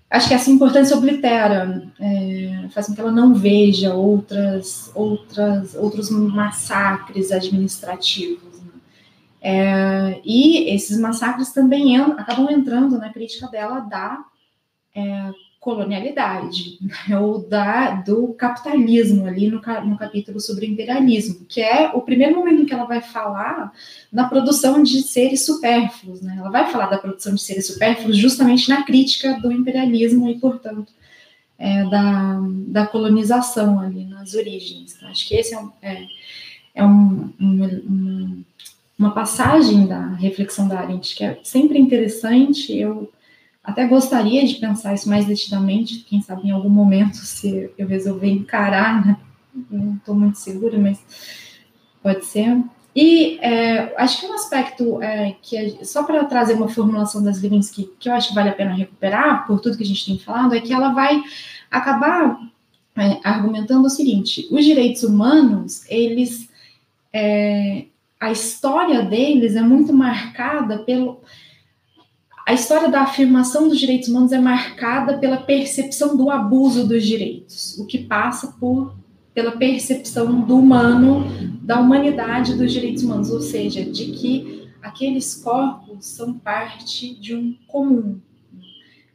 acho 0.09 0.27
que 0.27 0.33
essa 0.33 0.49
importância 0.49 0.97
oblitera, 0.97 1.83
é, 1.99 2.67
faz 2.71 2.87
com 2.87 2.95
que 2.95 3.01
ela 3.01 3.11
não 3.11 3.33
veja 3.33 3.93
outras, 3.93 4.91
outras, 4.95 5.75
outros 5.75 6.09
massacres 6.09 7.31
administrativos. 7.31 8.61
Né? 8.61 8.71
É, 9.41 10.21
e 10.25 10.73
esses 10.73 10.99
massacres 10.99 11.51
também 11.51 11.97
acabam 11.97 12.49
entrando 12.49 12.97
na 12.97 13.13
crítica 13.13 13.47
dela 13.47 13.81
da 13.81 14.19
é, 14.95 15.31
colonialidade, 15.59 16.79
né, 16.81 17.19
ou 17.19 17.39
da, 17.39 17.91
do 17.91 18.29
capitalismo, 18.33 19.27
ali 19.27 19.49
no, 19.49 19.61
no 19.85 19.97
capítulo 19.97 20.39
sobre 20.39 20.65
imperialismo, 20.65 21.45
que 21.49 21.61
é 21.61 21.91
o 21.93 22.01
primeiro 22.01 22.35
momento 22.35 22.61
em 22.61 22.65
que 22.65 22.73
ela 22.73 22.85
vai 22.85 23.01
falar 23.01 23.73
na 24.11 24.29
produção 24.29 24.81
de 24.81 25.01
seres 25.01 25.45
supérfluos. 25.45 26.21
Né? 26.21 26.37
Ela 26.39 26.49
vai 26.49 26.71
falar 26.71 26.85
da 26.85 26.97
produção 26.97 27.35
de 27.35 27.41
seres 27.41 27.67
supérfluos 27.67 28.15
justamente 28.15 28.69
na 28.69 28.83
crítica 28.83 29.33
do 29.41 29.51
imperialismo 29.51 30.29
e, 30.29 30.39
portanto, 30.39 30.93
é, 31.57 31.83
da, 31.89 32.39
da 32.67 32.87
colonização 32.87 33.81
ali 33.81 34.05
nas 34.05 34.33
origens. 34.33 34.95
Então, 34.95 35.09
acho 35.09 35.27
que 35.27 35.35
esse 35.35 35.53
é, 35.53 35.59
um, 35.59 35.71
é, 35.81 36.05
é 36.73 36.85
um, 36.85 37.33
um, 37.37 38.43
uma 38.97 39.11
passagem 39.11 39.85
da 39.85 40.07
reflexão 40.13 40.69
da 40.69 40.79
Arendt 40.79 41.13
que 41.13 41.23
é 41.25 41.37
sempre 41.43 41.77
interessante. 41.77 42.73
Eu 42.77 43.11
até 43.63 43.85
gostaria 43.85 44.45
de 44.45 44.55
pensar 44.55 44.93
isso 44.93 45.09
mais 45.09 45.25
detidamente, 45.25 46.05
quem 46.07 46.21
sabe 46.21 46.47
em 46.47 46.51
algum 46.51 46.69
momento, 46.69 47.17
se 47.17 47.69
eu 47.77 47.87
resolver 47.87 48.29
encarar, 48.29 49.05
né? 49.05 49.17
Não 49.69 49.95
estou 49.95 50.15
muito 50.15 50.37
segura, 50.37 50.77
mas 50.77 50.99
pode 52.01 52.25
ser. 52.25 52.63
E 52.95 53.37
é, 53.41 53.93
acho 53.97 54.19
que 54.19 54.25
um 54.25 54.33
aspecto 54.33 55.01
é, 55.01 55.35
que, 55.41 55.55
é, 55.55 55.83
só 55.83 56.03
para 56.03 56.25
trazer 56.25 56.53
uma 56.53 56.67
formulação 56.69 57.23
das 57.23 57.41
Levinsky, 57.41 57.89
que 57.99 58.09
eu 58.09 58.13
acho 58.13 58.29
que 58.29 58.35
vale 58.35 58.49
a 58.49 58.53
pena 58.53 58.73
recuperar, 58.73 59.45
por 59.45 59.59
tudo 59.59 59.77
que 59.77 59.83
a 59.83 59.85
gente 59.85 60.05
tem 60.05 60.17
falado, 60.17 60.55
é 60.55 60.61
que 60.61 60.73
ela 60.73 60.89
vai 60.93 61.21
acabar 61.69 62.39
é, 62.97 63.19
argumentando 63.23 63.85
o 63.85 63.89
seguinte: 63.89 64.47
os 64.51 64.65
direitos 64.65 65.03
humanos, 65.03 65.83
eles. 65.89 66.49
É, 67.11 67.85
a 68.19 68.31
história 68.31 69.01
deles 69.03 69.55
é 69.55 69.61
muito 69.61 69.93
marcada 69.93 70.79
pelo 70.79 71.21
a 72.49 72.53
história 72.53 72.89
da 72.89 73.01
afirmação 73.01 73.69
dos 73.69 73.79
direitos 73.79 74.09
humanos 74.09 74.31
é 74.31 74.39
marcada 74.39 75.19
pela 75.19 75.37
percepção 75.37 76.17
do 76.17 76.31
abuso 76.31 76.87
dos 76.87 77.05
direitos, 77.05 77.77
o 77.77 77.85
que 77.85 77.99
passa 77.99 78.55
por 78.59 78.97
pela 79.35 79.51
percepção 79.51 80.41
do 80.41 80.57
humano, 80.57 81.25
da 81.61 81.79
humanidade 81.79 82.57
dos 82.57 82.73
direitos 82.73 83.03
humanos, 83.03 83.29
ou 83.29 83.39
seja, 83.39 83.85
de 83.85 84.05
que 84.13 84.67
aqueles 84.81 85.35
corpos 85.35 86.07
são 86.07 86.33
parte 86.39 87.13
de 87.13 87.35
um 87.35 87.55
comum. 87.67 88.19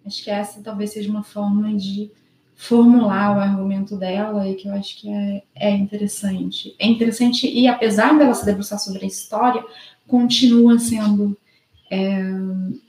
Acho 0.07 0.23
que 0.23 0.31
essa 0.31 0.63
talvez 0.63 0.93
seja 0.93 1.11
uma 1.11 1.25
forma 1.25 1.75
de 1.75 2.13
formular 2.55 3.37
o 3.37 3.41
argumento 3.41 3.97
dela 3.97 4.49
e 4.49 4.55
que 4.55 4.69
eu 4.69 4.75
acho 4.75 4.97
que 5.01 5.11
é, 5.11 5.43
é 5.57 5.71
interessante. 5.73 6.73
É 6.79 6.87
interessante 6.87 7.53
e 7.53 7.67
apesar 7.67 8.17
dela 8.17 8.33
se 8.33 8.47
debruçar 8.47 8.79
sobre 8.79 9.05
a 9.05 9.09
história, 9.09 9.65
continua 10.07 10.79
sendo 10.79 11.37
é, 11.91 12.23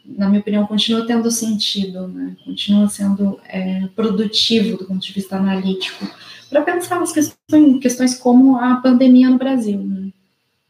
na 0.06 0.30
minha 0.30 0.40
opinião, 0.40 0.66
continua 0.66 1.06
tendo 1.06 1.30
sentido, 1.30 2.08
né? 2.08 2.36
continua 2.44 2.88
sendo 2.88 3.40
é, 3.48 3.88
produtivo 3.96 4.78
do 4.78 4.86
ponto 4.86 5.06
de 5.06 5.14
vista 5.14 5.38
analítico, 5.38 6.08
para 6.50 6.62
pensar 6.62 7.00
nas 7.00 7.12
questões, 7.12 7.80
questões 7.82 8.16
como 8.16 8.58
a 8.58 8.78
pandemia 8.78 9.30
no 9.30 9.38
Brasil, 9.38 9.80
né? 9.80 10.10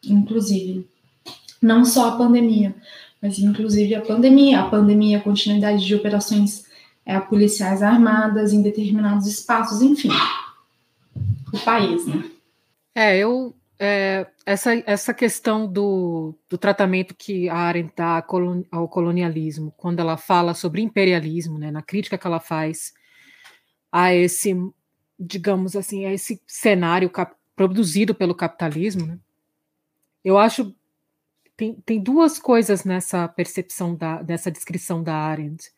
inclusive. 0.04 0.88
Não 1.62 1.86
só 1.86 2.10
a 2.10 2.18
pandemia, 2.18 2.76
mas 3.22 3.40
inclusive 3.40 3.96
a 3.96 4.02
pandemia, 4.02 4.62
a 4.62 4.70
pandemia, 4.70 5.18
a 5.18 5.22
continuidade 5.22 5.86
de 5.86 5.96
operações 5.96 6.66
é, 7.06 7.20
policiais 7.20 7.84
armadas 7.84 8.52
em 8.52 8.62
determinados 8.62 9.28
espaços, 9.28 9.82
enfim, 9.82 10.10
o 11.54 11.60
país, 11.60 12.06
né? 12.08 12.24
É, 12.94 13.18
eu 13.18 13.54
é, 13.78 14.26
essa, 14.46 14.74
essa 14.86 15.14
questão 15.14 15.68
do, 15.68 16.34
do 16.50 16.58
tratamento 16.58 17.16
que 17.16 17.50
a 17.50 17.58
Arendt 17.58 17.94
dá 17.96 18.24
ao 18.72 18.88
colonialismo, 18.88 19.74
quando 19.76 20.00
ela 20.00 20.18
fala 20.18 20.54
sobre 20.54 20.82
imperialismo, 20.82 21.58
né, 21.58 21.72
na 21.72 21.82
crítica 21.82 22.18
que 22.18 22.26
ela 22.26 22.40
faz 22.40 22.94
a 23.92 24.14
esse, 24.14 24.56
digamos 25.20 25.76
assim, 25.76 26.06
a 26.06 26.14
esse 26.14 26.42
cenário 26.48 27.10
cap, 27.10 27.36
produzido 27.56 28.16
pelo 28.16 28.36
capitalismo, 28.36 29.06
né, 29.06 29.20
eu 30.24 30.38
acho 30.38 30.74
tem, 31.58 31.76
tem 31.86 32.02
duas 32.02 32.38
coisas 32.38 32.84
nessa 32.84 33.28
percepção 33.28 33.96
da, 33.96 34.22
dessa 34.22 34.52
descrição 34.52 35.02
da 35.02 35.16
Arendt 35.16 35.72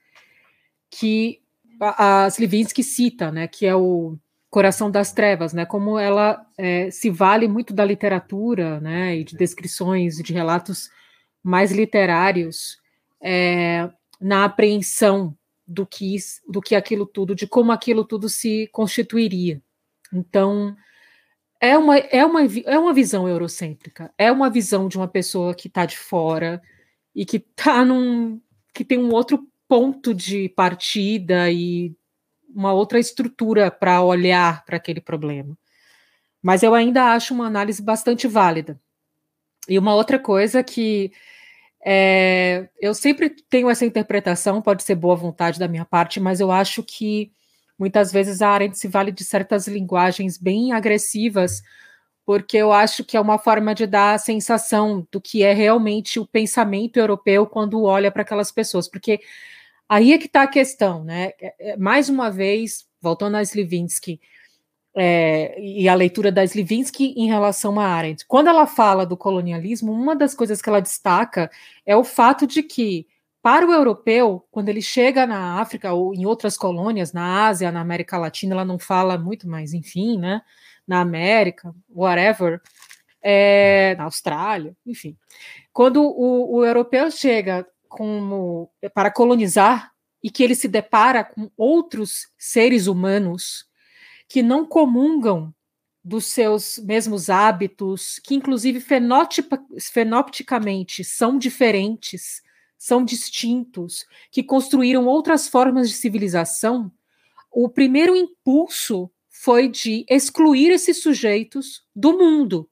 que 0.89 1.41
a, 1.79 2.25
a 2.25 2.27
Slivinsky 2.27 2.83
cita, 2.83 3.31
né, 3.31 3.47
que 3.47 3.65
é 3.65 3.75
o 3.75 4.17
Coração 4.49 4.89
das 4.89 5.11
Trevas, 5.11 5.53
né? 5.53 5.65
Como 5.65 5.99
ela 5.99 6.45
é, 6.57 6.89
se 6.89 7.09
vale 7.09 7.47
muito 7.47 7.73
da 7.73 7.83
literatura, 7.83 8.79
né? 8.79 9.17
E 9.17 9.23
de 9.23 9.35
descrições, 9.35 10.17
de 10.17 10.33
relatos 10.33 10.89
mais 11.43 11.71
literários 11.71 12.77
é, 13.21 13.89
na 14.19 14.45
apreensão 14.45 15.35
do 15.67 15.85
que 15.85 16.15
do 16.47 16.61
que 16.61 16.75
aquilo 16.75 17.05
tudo, 17.05 17.35
de 17.35 17.45
como 17.45 17.71
aquilo 17.71 18.05
tudo 18.05 18.29
se 18.29 18.67
constituiria. 18.71 19.61
Então 20.13 20.75
é 21.59 21.77
uma 21.77 21.97
é 21.97 22.25
uma 22.25 22.41
é 22.65 22.79
uma 22.79 22.93
visão 22.93 23.27
eurocêntrica, 23.27 24.13
é 24.17 24.31
uma 24.31 24.49
visão 24.49 24.87
de 24.87 24.97
uma 24.97 25.07
pessoa 25.07 25.53
que 25.53 25.67
está 25.67 25.85
de 25.85 25.97
fora 25.97 26.61
e 27.13 27.25
que 27.25 27.39
tá 27.39 27.83
num 27.83 28.39
que 28.73 28.85
tem 28.85 28.97
um 28.97 29.11
outro 29.11 29.45
ponto 29.67 30.13
de 30.13 30.49
partida 30.49 31.51
e 31.51 31.93
uma 32.53 32.73
outra 32.73 32.99
estrutura 32.99 33.69
para 33.69 34.01
olhar 34.01 34.63
para 34.65 34.77
aquele 34.77 35.01
problema. 35.01 35.57
Mas 36.41 36.63
eu 36.63 36.73
ainda 36.73 37.13
acho 37.13 37.33
uma 37.33 37.47
análise 37.47 37.81
bastante 37.81 38.27
válida. 38.27 38.79
E 39.67 39.77
uma 39.77 39.93
outra 39.93 40.17
coisa 40.17 40.63
que 40.63 41.11
é, 41.85 42.69
eu 42.81 42.93
sempre 42.93 43.29
tenho 43.29 43.69
essa 43.69 43.85
interpretação, 43.85 44.61
pode 44.61 44.83
ser 44.83 44.95
boa 44.95 45.15
vontade 45.15 45.59
da 45.59 45.67
minha 45.67 45.85
parte, 45.85 46.19
mas 46.19 46.39
eu 46.39 46.51
acho 46.51 46.83
que 46.83 47.31
muitas 47.77 48.11
vezes 48.11 48.41
a 48.41 48.49
Arendt 48.49 48.77
se 48.77 48.87
vale 48.87 49.11
de 49.11 49.23
certas 49.23 49.67
linguagens 49.67 50.37
bem 50.37 50.71
agressivas, 50.71 51.61
porque 52.25 52.57
eu 52.57 52.73
acho 52.73 53.05
que 53.05 53.15
é 53.15 53.21
uma 53.21 53.37
forma 53.37 53.73
de 53.73 53.87
dar 53.87 54.15
a 54.15 54.17
sensação 54.17 55.07
do 55.11 55.21
que 55.21 55.43
é 55.43 55.53
realmente 55.53 56.19
o 56.19 56.25
pensamento 56.25 56.97
europeu 56.97 57.45
quando 57.47 57.83
olha 57.83 58.11
para 58.11 58.23
aquelas 58.23 58.51
pessoas, 58.51 58.89
porque 58.89 59.21
Aí 59.89 60.11
é 60.11 60.17
que 60.17 60.25
está 60.25 60.43
a 60.43 60.47
questão, 60.47 61.03
né? 61.03 61.31
É, 61.39 61.71
é, 61.71 61.77
mais 61.77 62.09
uma 62.09 62.29
vez, 62.29 62.85
voltando 63.01 63.35
a 63.35 63.41
Slivinsky 63.41 64.19
é, 64.95 65.59
e 65.61 65.87
a 65.87 65.95
leitura 65.95 66.31
da 66.31 66.43
Slivinsky 66.43 67.13
em 67.15 67.27
relação 67.27 67.79
a 67.79 67.85
Arendt. 67.85 68.25
Quando 68.27 68.47
ela 68.47 68.67
fala 68.67 69.05
do 69.05 69.15
colonialismo, 69.15 69.91
uma 69.93 70.15
das 70.15 70.33
coisas 70.33 70.61
que 70.61 70.67
ela 70.67 70.81
destaca 70.81 71.49
é 71.85 71.95
o 71.95 72.03
fato 72.03 72.45
de 72.45 72.61
que, 72.63 73.07
para 73.41 73.65
o 73.65 73.71
europeu, 73.71 74.45
quando 74.51 74.69
ele 74.69 74.81
chega 74.81 75.25
na 75.25 75.61
África 75.61 75.93
ou 75.93 76.13
em 76.13 76.25
outras 76.25 76.57
colônias, 76.57 77.13
na 77.13 77.47
Ásia, 77.47 77.71
na 77.71 77.79
América 77.79 78.17
Latina, 78.17 78.55
ela 78.55 78.65
não 78.65 78.79
fala 78.79 79.17
muito, 79.17 79.47
mas 79.47 79.73
enfim, 79.73 80.17
né? 80.17 80.41
Na 80.85 80.99
América, 80.99 81.73
whatever, 81.89 82.59
é, 83.21 83.95
na 83.97 84.05
Austrália, 84.05 84.75
enfim. 84.85 85.15
Quando 85.71 86.01
o, 86.01 86.57
o 86.57 86.65
europeu 86.65 87.09
chega 87.11 87.65
como 87.87 88.69
para 88.93 89.11
colonizar 89.11 89.91
e 90.23 90.29
que 90.29 90.43
ele 90.43 90.55
se 90.55 90.67
depara 90.67 91.23
com 91.23 91.49
outros 91.55 92.27
seres 92.37 92.87
humanos 92.87 93.65
que 94.27 94.43
não 94.43 94.65
comungam 94.65 95.53
dos 96.03 96.27
seus 96.27 96.77
mesmos 96.79 97.29
hábitos, 97.29 98.19
que 98.23 98.33
inclusive 98.33 98.83
fenopticamente 99.81 101.03
são 101.03 101.37
diferentes, 101.37 102.41
são 102.77 103.03
distintos, 103.03 104.05
que 104.31 104.43
construíram 104.43 105.05
outras 105.05 105.47
formas 105.47 105.89
de 105.89 105.95
civilização, 105.95 106.91
o 107.51 107.67
primeiro 107.67 108.15
impulso 108.15 109.11
foi 109.29 109.67
de 109.67 110.05
excluir 110.09 110.71
esses 110.71 111.01
sujeitos 111.01 111.83
do 111.95 112.17
mundo. 112.17 112.69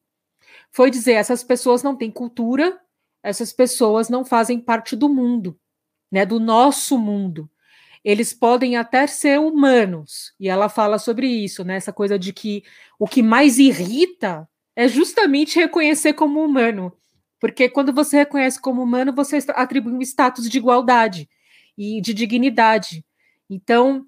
Foi 0.71 0.91
dizer 0.91 1.13
essas 1.13 1.43
pessoas 1.43 1.83
não 1.83 1.95
têm 1.95 2.11
cultura, 2.11 2.79
essas 3.25 3.51
pessoas 3.51 4.07
não 4.07 4.23
fazem 4.23 4.59
parte 4.59 4.95
do 4.95 5.09
mundo, 5.09 5.59
né, 6.11 6.25
do 6.25 6.39
nosso 6.39 6.95
mundo. 6.97 7.49
Eles 8.03 8.31
podem 8.33 8.77
até 8.77 9.07
ser 9.07 9.39
humanos, 9.39 10.31
e 10.39 10.47
ela 10.47 10.69
fala 10.69 10.99
sobre 10.99 11.27
isso, 11.27 11.63
né, 11.63 11.75
essa 11.75 11.91
coisa 11.91 12.19
de 12.19 12.31
que 12.31 12.63
o 12.99 13.07
que 13.07 13.23
mais 13.23 13.57
irrita 13.57 14.47
é 14.75 14.87
justamente 14.87 15.57
reconhecer 15.57 16.13
como 16.13 16.43
humano, 16.43 16.93
porque 17.39 17.67
quando 17.67 17.91
você 17.91 18.17
reconhece 18.17 18.61
como 18.61 18.83
humano, 18.83 19.11
você 19.11 19.39
atribui 19.49 19.93
um 19.93 20.01
status 20.01 20.47
de 20.47 20.57
igualdade 20.59 21.27
e 21.75 21.99
de 22.01 22.13
dignidade. 22.13 23.03
Então, 23.49 24.05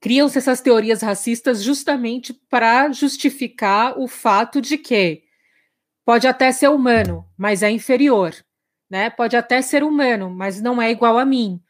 criam-se 0.00 0.36
essas 0.36 0.60
teorias 0.60 1.00
racistas 1.00 1.62
justamente 1.62 2.34
para 2.50 2.90
justificar 2.90 3.98
o 3.98 4.08
fato 4.08 4.60
de 4.60 4.76
que 4.76 5.25
pode 6.06 6.28
até 6.28 6.52
ser 6.52 6.68
humano, 6.68 7.26
mas 7.36 7.64
é 7.64 7.70
inferior, 7.70 8.32
né? 8.88 9.10
Pode 9.10 9.36
até 9.36 9.60
ser 9.60 9.82
humano, 9.82 10.30
mas 10.30 10.62
não 10.62 10.80
é 10.80 10.88
igual 10.88 11.18
a 11.18 11.24
mim. 11.24 11.60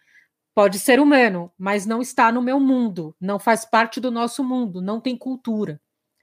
Pode 0.55 0.79
ser 0.79 1.01
humano, 1.01 1.51
mas 1.59 1.87
não 1.87 2.03
está 2.03 2.31
no 2.31 2.43
meu 2.43 2.61
mundo, 2.61 3.17
não 3.19 3.39
faz 3.39 3.65
parte 3.65 3.99
do 3.99 4.11
nosso 4.11 4.45
mundo, 4.45 4.83
não 4.83 5.01
tem 5.01 5.17
cultura. 5.17 5.81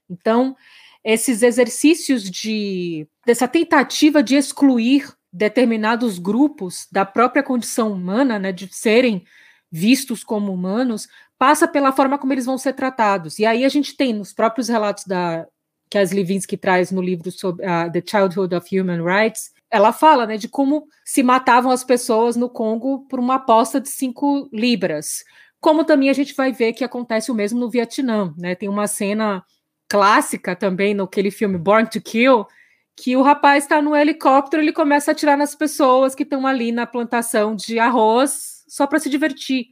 Então, 0.07 0.55
esses 1.03 1.41
exercícios 1.41 2.23
de 2.29 3.07
dessa 3.25 3.47
tentativa 3.47 4.21
de 4.21 4.35
excluir 4.35 5.11
determinados 5.31 6.19
grupos 6.19 6.87
da 6.91 7.05
própria 7.05 7.41
condição 7.41 7.91
humana, 7.91 8.37
né, 8.37 8.51
de 8.51 8.71
serem 8.71 9.25
vistos 9.71 10.23
como 10.23 10.53
humanos, 10.53 11.07
passa 11.37 11.67
pela 11.67 11.91
forma 11.91 12.19
como 12.19 12.31
eles 12.31 12.45
vão 12.45 12.59
ser 12.59 12.73
tratados. 12.73 13.39
E 13.39 13.45
aí 13.45 13.65
a 13.65 13.69
gente 13.69 13.97
tem 13.97 14.13
nos 14.13 14.31
próprios 14.33 14.69
relatos 14.69 15.05
da 15.05 15.47
que 15.93 15.97
a 15.99 16.01
Slivinsky 16.01 16.57
traz 16.57 16.89
no 16.89 17.03
livro 17.03 17.31
sobre 17.31 17.63
uh, 17.67 17.91
The 17.91 18.01
Childhood 18.03 18.55
of 18.55 18.79
Human 18.79 19.03
Rights, 19.03 19.53
ela 19.69 19.93
fala 19.93 20.25
né, 20.25 20.37
de 20.37 20.47
como 20.47 20.87
se 21.05 21.21
matavam 21.21 21.71
as 21.71 21.83
pessoas 21.83 22.35
no 22.35 22.49
Congo 22.49 23.05
por 23.07 23.19
uma 23.19 23.35
aposta 23.35 23.79
de 23.79 23.89
cinco 23.89 24.49
libras. 24.51 25.23
Como 25.61 25.85
também 25.85 26.09
a 26.09 26.13
gente 26.13 26.33
vai 26.33 26.51
ver 26.51 26.73
que 26.73 26.83
acontece 26.83 27.31
o 27.31 27.35
mesmo 27.35 27.59
no 27.59 27.69
Vietnã. 27.69 28.33
Né? 28.39 28.55
Tem 28.55 28.67
uma 28.67 28.87
cena 28.87 29.45
clássica 29.87 30.55
também 30.55 30.95
naquele 30.95 31.29
filme 31.29 31.59
Born 31.59 31.87
to 31.87 32.01
Kill, 32.01 32.47
que 32.95 33.15
o 33.15 33.21
rapaz 33.21 33.63
está 33.63 33.79
no 33.79 33.95
helicóptero, 33.95 34.63
ele 34.63 34.73
começa 34.73 35.11
a 35.11 35.13
atirar 35.13 35.37
nas 35.37 35.53
pessoas 35.53 36.15
que 36.15 36.23
estão 36.23 36.47
ali 36.47 36.71
na 36.71 36.87
plantação 36.87 37.55
de 37.55 37.77
arroz 37.77 38.63
só 38.67 38.87
para 38.87 38.97
se 38.97 39.11
divertir. 39.11 39.67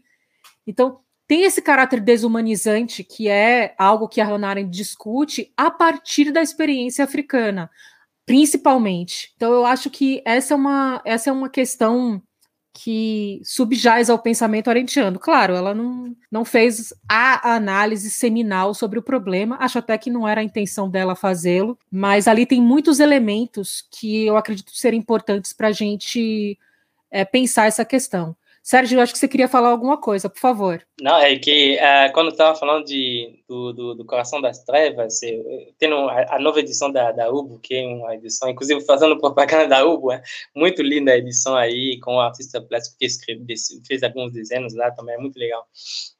Então, 0.67 0.99
tem 1.31 1.43
esse 1.45 1.61
caráter 1.61 2.01
desumanizante, 2.01 3.05
que 3.05 3.29
é 3.29 3.73
algo 3.77 4.09
que 4.09 4.19
a 4.19 4.25
Hannah 4.25 4.49
Arendt 4.49 4.69
discute 4.69 5.49
a 5.55 5.71
partir 5.71 6.29
da 6.29 6.41
experiência 6.41 7.05
africana, 7.05 7.71
principalmente. 8.25 9.31
Então, 9.37 9.53
eu 9.53 9.65
acho 9.65 9.89
que 9.89 10.21
essa 10.25 10.53
é 10.53 10.57
uma, 10.57 11.01
essa 11.05 11.29
é 11.29 11.31
uma 11.31 11.49
questão 11.49 12.21
que 12.73 13.39
subjaz 13.45 14.09
ao 14.09 14.19
pensamento 14.19 14.69
arendtiano. 14.69 15.17
Claro, 15.17 15.55
ela 15.55 15.73
não, 15.73 16.13
não 16.29 16.43
fez 16.43 16.93
a 17.07 17.55
análise 17.55 18.11
seminal 18.11 18.73
sobre 18.73 18.99
o 18.99 19.01
problema, 19.01 19.55
acho 19.61 19.79
até 19.79 19.97
que 19.97 20.09
não 20.09 20.27
era 20.27 20.41
a 20.41 20.43
intenção 20.43 20.89
dela 20.89 21.15
fazê-lo, 21.15 21.79
mas 21.89 22.27
ali 22.27 22.45
tem 22.45 22.61
muitos 22.61 22.99
elementos 22.99 23.87
que 23.89 24.25
eu 24.25 24.35
acredito 24.35 24.75
serem 24.75 24.99
importantes 24.99 25.53
para 25.53 25.69
a 25.69 25.71
gente 25.71 26.59
é, 27.09 27.23
pensar 27.23 27.67
essa 27.67 27.85
questão. 27.85 28.35
Sérgio, 28.63 29.01
acho 29.01 29.13
que 29.13 29.17
você 29.17 29.27
queria 29.27 29.47
falar 29.47 29.69
alguma 29.69 29.99
coisa, 29.99 30.29
por 30.29 30.39
favor. 30.39 30.85
Não, 31.01 31.17
é 31.17 31.35
que 31.39 31.77
uh, 31.77 32.13
quando 32.13 32.29
estava 32.29 32.55
falando 32.55 32.85
de, 32.85 33.43
do, 33.49 33.73
do, 33.73 33.95
do, 33.95 34.05
Coração 34.05 34.39
das 34.39 34.63
Trevas, 34.63 35.19
tem 35.79 35.91
a, 35.91 36.35
a, 36.35 36.39
nova 36.39 36.59
edição 36.59 36.91
da, 36.91 37.11
da 37.11 37.27
UBO, 37.31 37.57
que 37.57 37.73
é 37.73 37.87
uma 37.87 38.13
edição, 38.13 38.47
inclusive 38.47 38.79
fazendo 38.81 39.17
propaganda 39.17 39.67
da 39.67 39.83
UBO, 39.83 40.11
é 40.11 40.21
muito 40.55 40.83
linda 40.83 41.11
a 41.11 41.17
edição 41.17 41.55
aí, 41.55 41.99
com 42.01 42.17
o 42.17 42.19
artista 42.19 42.61
plástico 42.61 42.97
que 42.99 43.05
escreve, 43.05 43.43
fez 43.87 44.03
alguns 44.03 44.31
desenhos 44.31 44.75
lá, 44.75 44.91
também 44.91 45.15
é 45.15 45.17
muito 45.17 45.39
legal. 45.39 45.65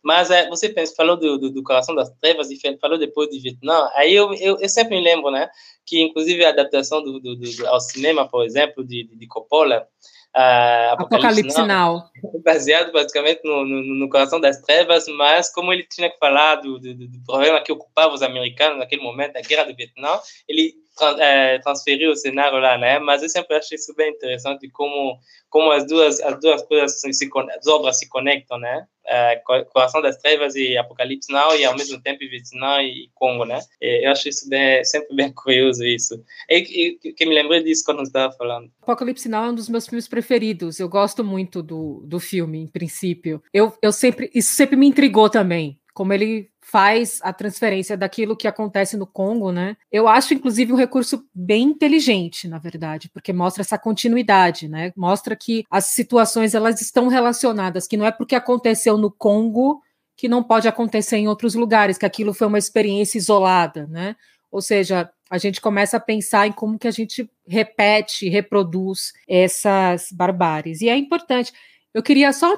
Mas 0.02 0.32
é, 0.32 0.50
você 0.50 0.68
pensa, 0.68 0.96
falou 0.96 1.18
do, 1.18 1.38
do, 1.38 1.52
do, 1.52 1.64
Coração 1.64 1.94
das 1.94 2.10
Trevas 2.20 2.50
e 2.50 2.58
falou 2.80 2.98
depois 2.98 3.30
de 3.30 3.40
Vietnã, 3.40 3.88
aí 3.94 4.16
eu, 4.16 4.34
eu, 4.34 4.58
eu 4.60 4.70
sempre 4.70 4.98
me 4.98 5.04
lembro, 5.04 5.30
né, 5.30 5.48
que 5.86 6.02
inclusive 6.02 6.44
a 6.44 6.50
adaptação 6.50 7.04
do, 7.04 7.20
do, 7.20 7.36
do, 7.36 7.68
ao 7.68 7.80
cinema, 7.80 8.28
por 8.28 8.44
exemplo, 8.44 8.84
de, 8.84 9.04
de 9.16 9.28
Coppola, 9.28 9.88
uh, 10.36 10.94
Apocalipse, 10.94 11.62
Now, 11.64 12.04
baseado 12.44 12.92
basicamente 12.92 13.42
no, 13.44 13.66
no, 13.66 13.82
no, 13.82 14.10
Coração 14.10 14.40
das 14.40 14.62
Trevas, 14.62 15.06
mas 15.08 15.52
como 15.52 15.72
ele 15.72 15.84
tinha 15.84 16.10
que 16.10 16.18
falar 16.18 16.56
do, 16.56 16.80
do, 16.80 16.94
do, 16.94 17.24
problema 17.26 17.62
que 17.62 17.72
ocupava 17.72 18.14
os 18.14 18.22
americanos 18.22 18.80
naquele 18.80 19.04
momento, 19.04 19.38
a 19.38 19.42
guerra 19.42 19.66
do 19.66 19.76
Vietnã, 19.76 20.20
ele 20.48 20.74
é, 21.20 21.60
transferiu 21.60 22.12
o 22.12 22.16
cenário 22.16 22.60
lá, 22.60 22.78
né? 22.78 23.00
Mas 23.00 23.24
eu 23.24 23.30
sempre 23.30 23.58
achei 23.58 23.76
isso 23.76 23.94
bem 23.96 24.12
interessante 24.12 24.70
como 24.70 25.20
como 25.50 25.72
as 25.72 25.86
duas 25.86 26.22
as 26.22 26.40
duas 26.40 26.62
coisas 26.64 27.02
as 27.04 27.68
obras 27.68 27.98
se 27.98 28.08
conectam, 28.10 28.58
né? 28.58 28.86
Uh, 29.12 29.66
Coração 29.72 30.02
das 30.02 30.18
Trevas 30.18 30.56
e 30.56 30.78
Apocalipse 30.78 31.32
Now, 31.32 31.56
e 31.56 31.66
ao 31.66 31.76
mesmo 31.76 32.02
tempo 32.02 32.20
Vietnã 32.20 32.82
e 32.82 33.10
Congo, 33.14 33.46
né? 33.46 33.60
E 33.82 34.06
eu 34.06 34.12
acho 34.12 34.30
isso 34.30 34.48
bem, 34.48 34.84
sempre 34.86 35.16
bem 35.16 35.32
curioso, 35.36 35.84
isso. 35.86 36.24
E, 36.50 36.98
e 37.04 37.14
que 37.14 37.26
me 37.26 37.36
lembrei 37.36 37.64
disso 37.64 37.84
quando 37.86 38.02
estava 38.04 38.34
falando. 38.34 38.72
Apocalipse 38.82 39.28
Now 39.28 39.46
é 39.46 39.50
um 39.50 39.56
dos 39.56 39.70
meus 39.70 39.88
filmes 39.88 40.08
preferidos, 40.08 40.80
eu 40.80 40.88
gosto 40.88 41.24
muito 41.24 41.62
do, 41.62 42.04
do 42.06 42.20
filme, 42.20 42.60
em 42.60 42.68
princípio. 42.68 43.42
Eu, 43.54 43.74
eu 43.82 43.92
sempre, 43.92 44.30
isso 44.34 44.54
sempre 44.54 44.76
me 44.76 44.88
intrigou 44.88 45.30
também, 45.30 45.80
como 45.94 46.14
ele 46.14 46.51
faz 46.62 47.20
a 47.24 47.34
transferência 47.34 47.98
daquilo 47.98 48.38
que 48.38 48.48
acontece 48.48 48.96
no 48.96 49.08
Congo, 49.08 49.52
né? 49.52 49.76
Eu 49.92 50.08
acho, 50.08 50.34
inclusive, 50.34 50.72
um 50.72 50.78
recurso 50.78 51.26
bem 51.34 51.64
inteligente, 51.64 52.48
na 52.48 52.60
verdade, 52.60 53.10
porque 53.10 53.34
mostra 53.34 53.62
essa 53.62 53.78
continuidade, 53.78 54.68
né? 54.68 54.94
Mostra 54.96 55.36
que 55.36 55.66
as 55.70 55.86
situações 55.86 56.54
elas 56.54 56.80
estão 56.80 57.08
relacionadas, 57.08 57.88
que 57.88 57.98
não 57.98 58.06
é 58.06 58.12
porque 58.12 58.36
aconteceu 58.36 58.98
no 58.98 59.12
Congo 59.12 59.82
que 60.16 60.28
não 60.30 60.44
pode 60.44 60.68
acontecer 60.68 61.18
em 61.18 61.28
outros 61.28 61.56
lugares, 61.56 61.98
que 61.98 62.06
aquilo 62.06 62.32
foi 62.32 62.46
uma 62.46 62.60
experiência 62.60 63.18
isolada, 63.18 63.88
né? 63.88 64.16
Ou 64.52 64.62
seja, 64.62 65.10
a 65.28 65.38
gente 65.40 65.60
começa 65.60 65.98
a 65.98 66.00
pensar 66.00 66.46
em 66.46 66.52
como 66.52 66.78
que 66.78 66.88
a 66.88 66.92
gente 66.92 67.28
repete, 67.48 68.30
reproduz 68.30 69.14
essas 69.28 70.12
barbáries. 70.12 70.82
E 70.82 70.90
é 70.90 70.96
importante. 70.96 71.52
Eu 71.92 72.04
queria 72.04 72.32
só 72.34 72.56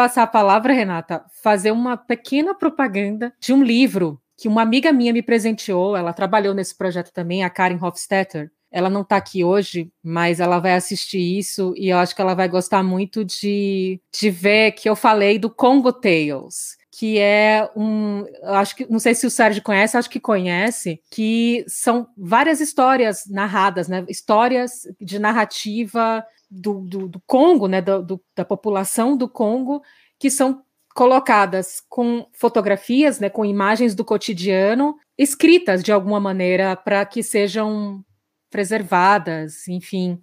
passar 0.00 0.22
a 0.22 0.26
palavra, 0.26 0.72
Renata, 0.72 1.22
fazer 1.42 1.72
uma 1.72 1.94
pequena 1.94 2.54
propaganda 2.54 3.34
de 3.38 3.52
um 3.52 3.62
livro 3.62 4.18
que 4.34 4.48
uma 4.48 4.62
amiga 4.62 4.94
minha 4.94 5.12
me 5.12 5.20
presenteou. 5.20 5.94
Ela 5.94 6.14
trabalhou 6.14 6.54
nesse 6.54 6.74
projeto 6.74 7.12
também, 7.12 7.44
a 7.44 7.50
Karen 7.50 7.78
Hofstetter. 7.78 8.50
Ela 8.72 8.88
não 8.88 9.02
está 9.02 9.18
aqui 9.18 9.44
hoje, 9.44 9.92
mas 10.02 10.40
ela 10.40 10.58
vai 10.58 10.72
assistir 10.72 11.20
isso 11.20 11.74
e 11.76 11.90
eu 11.90 11.98
acho 11.98 12.16
que 12.16 12.22
ela 12.22 12.32
vai 12.32 12.48
gostar 12.48 12.82
muito 12.82 13.22
de, 13.26 14.00
de 14.10 14.30
ver 14.30 14.72
que 14.72 14.88
eu 14.88 14.96
falei 14.96 15.38
do 15.38 15.50
Congo 15.50 15.92
Tales, 15.92 16.78
que 16.90 17.18
é 17.18 17.68
um, 17.76 18.24
acho 18.44 18.76
que 18.76 18.90
não 18.90 18.98
sei 18.98 19.14
se 19.14 19.26
o 19.26 19.30
Sérgio 19.30 19.62
conhece, 19.62 19.98
acho 19.98 20.08
que 20.08 20.18
conhece, 20.18 20.98
que 21.10 21.62
são 21.68 22.08
várias 22.16 22.58
histórias 22.58 23.24
narradas, 23.28 23.86
né? 23.86 24.02
Histórias 24.08 24.82
de 24.98 25.18
narrativa 25.18 26.24
do, 26.50 26.80
do, 26.80 27.08
do 27.08 27.20
Congo, 27.26 27.68
né, 27.68 27.80
do, 27.80 28.20
da 28.34 28.44
população 28.44 29.16
do 29.16 29.28
Congo, 29.28 29.82
que 30.18 30.30
são 30.30 30.62
colocadas 30.94 31.80
com 31.88 32.26
fotografias, 32.32 33.20
né, 33.20 33.30
com 33.30 33.44
imagens 33.44 33.94
do 33.94 34.04
cotidiano, 34.04 34.96
escritas 35.16 35.82
de 35.82 35.92
alguma 35.92 36.18
maneira 36.18 36.74
para 36.74 37.04
que 37.06 37.22
sejam 37.22 38.04
preservadas, 38.50 39.68
enfim. 39.68 40.20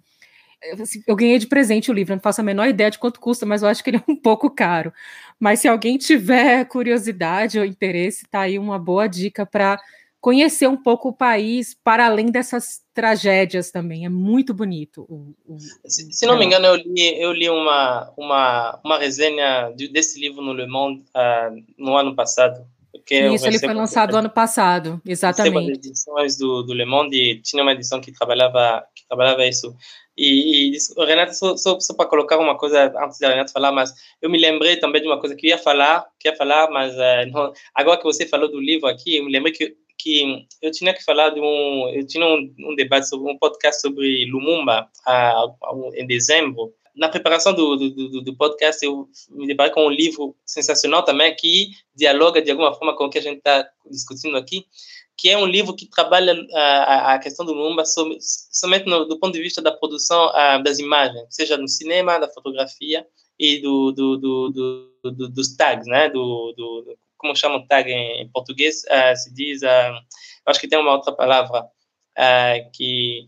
Assim, 0.80 1.02
eu 1.06 1.16
ganhei 1.16 1.38
de 1.38 1.46
presente 1.46 1.90
o 1.90 1.94
livro, 1.94 2.14
não 2.14 2.20
faço 2.20 2.40
a 2.40 2.44
menor 2.44 2.68
ideia 2.68 2.90
de 2.90 2.98
quanto 2.98 3.20
custa, 3.20 3.46
mas 3.46 3.62
eu 3.62 3.68
acho 3.68 3.82
que 3.82 3.90
ele 3.90 3.98
é 3.98 4.04
um 4.06 4.16
pouco 4.20 4.50
caro. 4.50 4.92
Mas 5.38 5.60
se 5.60 5.68
alguém 5.68 5.96
tiver 5.96 6.64
curiosidade 6.66 7.58
ou 7.58 7.64
interesse, 7.64 8.26
tá 8.28 8.40
aí 8.40 8.58
uma 8.58 8.78
boa 8.78 9.06
dica 9.06 9.46
para 9.46 9.80
conhecer 10.20 10.68
um 10.68 10.76
pouco 10.76 11.08
o 11.08 11.12
país 11.12 11.76
para 11.82 12.06
além 12.06 12.26
dessas 12.26 12.80
tragédias 12.92 13.70
também. 13.70 14.04
É 14.04 14.08
muito 14.08 14.52
bonito. 14.52 15.06
O, 15.08 15.34
o, 15.46 15.58
se, 15.86 16.12
se, 16.12 16.26
não 16.26 16.38
me 16.38 16.44
engano, 16.44 16.66
eu 16.66 16.74
li, 16.74 17.22
eu 17.22 17.32
li 17.32 17.48
uma, 17.48 18.12
uma, 18.16 18.80
uma 18.84 18.98
resenha 18.98 19.72
desse 19.92 20.20
livro 20.20 20.42
no 20.42 20.52
Le 20.52 20.66
Monde 20.66 21.04
uh, 21.14 21.64
no 21.78 21.96
ano 21.96 22.14
passado. 22.14 22.66
Isso, 23.10 23.46
ele 23.46 23.58
foi 23.58 23.72
lançado 23.72 24.16
ano 24.16 24.28
passado, 24.28 25.00
exatamente. 25.06 25.72
As 25.72 25.78
edições 25.78 26.36
do, 26.36 26.62
do 26.62 26.74
Le 26.74 26.84
Monde 26.84 27.40
tinha 27.42 27.62
uma 27.62 27.72
edição 27.72 28.00
que 28.00 28.12
trabalhava, 28.12 28.84
que 28.94 29.06
trabalhava 29.06 29.46
isso. 29.46 29.74
E, 30.16 30.76
e 30.76 31.04
Renato, 31.06 31.32
só, 31.32 31.56
só, 31.56 31.78
só 31.78 31.94
para 31.94 32.08
colocar 32.08 32.38
uma 32.38 32.58
coisa 32.58 32.92
antes 33.02 33.18
da 33.18 33.28
Renata 33.28 33.52
falar, 33.52 33.70
mas 33.72 33.94
eu 34.20 34.28
me 34.28 34.38
lembrei 34.38 34.76
também 34.76 35.00
de 35.00 35.06
uma 35.06 35.20
coisa 35.20 35.34
que 35.36 35.46
eu 35.46 35.50
ia 35.50 35.58
falar, 35.58 36.04
que 36.18 36.28
ia 36.28 36.36
falar, 36.36 36.68
mas 36.70 36.92
uh, 36.94 37.30
não, 37.30 37.52
agora 37.74 37.96
que 37.96 38.04
você 38.04 38.26
falou 38.26 38.50
do 38.50 38.60
livro 38.60 38.88
aqui, 38.88 39.16
eu 39.16 39.24
me 39.24 39.30
lembrei 39.30 39.52
que 39.52 39.76
que 39.98 40.46
eu 40.62 40.70
tinha 40.70 40.94
que 40.94 41.04
falar 41.04 41.30
de 41.30 41.40
um, 41.40 41.88
eu 41.92 42.06
tinha 42.06 42.24
um, 42.24 42.54
um 42.60 42.74
debate 42.74 43.08
sobre 43.08 43.30
um 43.30 43.36
podcast 43.36 43.80
sobre 43.80 44.24
Lumumba 44.30 44.88
a, 45.04 45.12
a, 45.12 45.74
em 45.94 46.06
dezembro. 46.06 46.72
Na 46.94 47.08
preparação 47.08 47.54
do, 47.54 47.76
do, 47.76 48.22
do, 48.22 48.36
podcast, 48.36 48.84
eu 48.84 49.08
me 49.30 49.46
deparei 49.46 49.72
com 49.72 49.86
um 49.86 49.90
livro 49.90 50.34
sensacional 50.44 51.04
também 51.04 51.34
que 51.36 51.70
dialoga 51.94 52.42
de 52.42 52.50
alguma 52.50 52.74
forma 52.74 52.96
com 52.96 53.04
o 53.04 53.10
que 53.10 53.18
a 53.18 53.22
gente 53.22 53.38
está 53.38 53.68
discutindo 53.88 54.36
aqui, 54.36 54.64
que 55.16 55.28
é 55.28 55.38
um 55.38 55.46
livro 55.46 55.74
que 55.74 55.86
trabalha 55.86 56.34
a, 56.52 57.14
a 57.14 57.18
questão 57.18 57.46
do 57.46 57.52
Lumumba 57.52 57.84
somente 57.84 58.86
no, 58.86 59.04
do 59.04 59.18
ponto 59.18 59.32
de 59.32 59.42
vista 59.42 59.62
da 59.62 59.70
produção 59.70 60.32
das 60.64 60.78
imagens, 60.80 61.26
seja 61.30 61.56
no 61.56 61.68
cinema, 61.68 62.18
da 62.18 62.28
fotografia 62.28 63.06
e 63.38 63.60
do, 63.60 63.92
do, 63.92 64.16
do, 64.16 64.50
do 65.04 65.28
dos 65.28 65.54
tags, 65.54 65.86
né? 65.86 66.08
Do, 66.08 66.52
do, 66.56 66.98
como 67.18 67.36
chamam 67.36 67.66
tag 67.66 67.90
em, 67.90 68.22
em 68.22 68.28
português, 68.30 68.82
uh, 68.84 69.16
se 69.16 69.32
diz, 69.34 69.62
uh, 69.62 70.00
acho 70.46 70.60
que 70.60 70.68
tem 70.68 70.78
uma 70.78 70.92
outra 70.92 71.12
palavra 71.12 71.62
uh, 71.62 72.70
que 72.72 73.26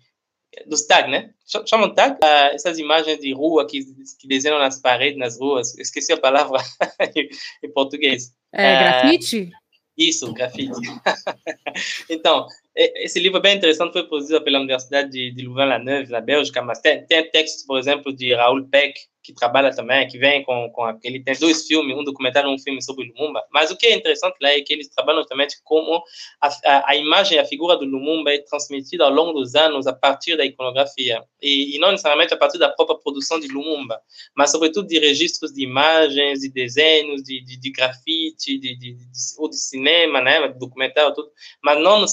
dos 0.66 0.86
tag, 0.86 1.10
né? 1.10 1.30
Chamam 1.66 1.94
tag 1.94 2.18
essas 2.52 2.78
imagens 2.78 3.20
de 3.20 3.32
rua 3.32 3.66
que, 3.66 3.84
que 4.18 4.26
desenham 4.26 4.58
nas 4.58 4.80
paredes, 4.80 5.18
nas 5.18 5.38
ruas. 5.38 5.76
Esqueci 5.78 6.12
a 6.12 6.16
palavra 6.16 6.58
em 7.62 7.72
português. 7.72 8.32
É, 8.52 8.78
grafite? 8.78 9.50
Isso, 9.96 10.32
grafite. 10.32 10.72
então, 12.08 12.46
esse 12.74 13.20
livro 13.20 13.38
é 13.38 13.42
bem 13.42 13.56
interessante, 13.56 13.92
foi 13.92 14.06
produzido 14.06 14.42
pela 14.42 14.58
Universidade 14.58 15.10
de, 15.10 15.30
de 15.30 15.44
Louvain-la-Neuve, 15.44 16.10
na 16.10 16.20
Bélgica, 16.20 16.62
mas 16.62 16.80
tem, 16.80 17.04
tem 17.04 17.30
textos, 17.30 17.64
por 17.64 17.78
exemplo, 17.78 18.12
de 18.12 18.34
Raoul 18.34 18.66
Peck, 18.68 18.98
que 19.22 19.34
trabalha 19.34 19.74
também, 19.74 20.08
que 20.08 20.18
vem 20.18 20.42
com, 20.44 20.70
com 20.70 20.98
ele 21.02 21.22
tem 21.22 21.34
dois 21.38 21.66
filmes, 21.66 21.96
um 21.96 22.04
documentário 22.04 22.50
e 22.50 22.54
um 22.54 22.58
filme 22.58 22.82
sobre 22.82 23.06
Lumumba. 23.08 23.44
Mas 23.50 23.70
o 23.70 23.76
que 23.76 23.86
é 23.86 23.94
interessante 23.94 24.36
lá 24.40 24.50
é 24.50 24.60
que 24.60 24.72
eles 24.72 24.88
trabalham 24.88 25.24
também 25.24 25.46
como 25.64 26.02
a, 26.40 26.48
a, 26.48 26.90
a 26.90 26.96
imagem, 26.96 27.38
a 27.38 27.44
figura 27.44 27.76
do 27.76 27.84
Lumumba 27.84 28.32
é 28.32 28.38
transmitida 28.38 29.04
ao 29.04 29.10
longo 29.10 29.38
dos 29.38 29.54
anos 29.54 29.86
a 29.86 29.92
partir 29.92 30.36
da 30.36 30.44
iconografia 30.44 31.22
e, 31.40 31.76
e, 31.76 31.78
não 31.78 31.90
necessariamente 31.90 32.34
a 32.34 32.36
partir 32.36 32.58
da 32.58 32.68
própria 32.70 32.98
produção 32.98 33.38
de 33.38 33.48
Lumumba, 33.48 34.00
mas 34.34 34.50
sobretudo 34.50 34.88
de 34.88 34.98
registros 34.98 35.52
de 35.52 35.62
imagens, 35.62 36.40
de 36.40 36.50
desenhos, 36.50 37.22
de, 37.22 37.42
de, 37.44 37.58
de 37.58 37.70
grafite, 37.70 38.58
de, 38.58 38.76
de, 38.76 38.94
de, 38.94 38.96
ou 39.38 39.48
de 39.48 39.56
cinema, 39.56 40.20
né, 40.20 40.48
documentário, 40.48 41.14
tudo, 41.14 41.30
mas 41.62 41.78
não 41.78 42.04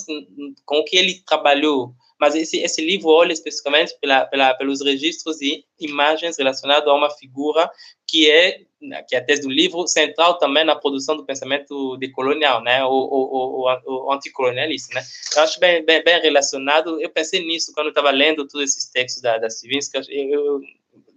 com 0.65 0.79
o 0.79 0.83
que 0.83 0.97
ele 0.97 1.21
trabalhou 1.25 1.93
mas 2.19 2.35
esse, 2.35 2.57
esse 2.59 2.81
livro 2.81 3.09
olha 3.09 3.31
especificamente 3.31 3.95
pela, 3.99 4.25
pela, 4.25 4.53
pelos 4.55 4.81
registros 4.81 5.41
e 5.41 5.63
imagens 5.79 6.37
relacionadas 6.37 6.87
a 6.87 6.93
uma 6.93 7.09
figura 7.09 7.69
que 8.07 8.29
é, 8.29 8.61
que 9.07 9.15
é 9.15 9.19
a 9.19 9.23
tese 9.23 9.41
do 9.41 9.49
livro, 9.49 9.87
central 9.87 10.37
também 10.37 10.63
na 10.63 10.75
produção 10.75 11.15
do 11.15 11.25
pensamento 11.25 11.97
decolonial, 11.97 12.63
né, 12.63 12.83
o, 12.83 12.89
o, 12.89 13.65
o, 13.65 14.07
o 14.07 14.11
anticolonialista, 14.11 14.95
né. 14.95 15.03
Eu 15.35 15.43
acho 15.43 15.59
bem, 15.59 15.83
bem, 15.85 16.03
bem 16.03 16.21
relacionado, 16.21 16.99
eu 17.01 17.09
pensei 17.09 17.45
nisso 17.45 17.71
quando 17.73 17.89
estava 17.89 18.11
lendo 18.11 18.47
todos 18.47 18.69
esses 18.69 18.89
textos 18.89 19.21
da, 19.21 19.37
da 19.37 19.49
Civinsky, 19.49 19.97
eu, 19.97 20.03
eu 20.09 20.61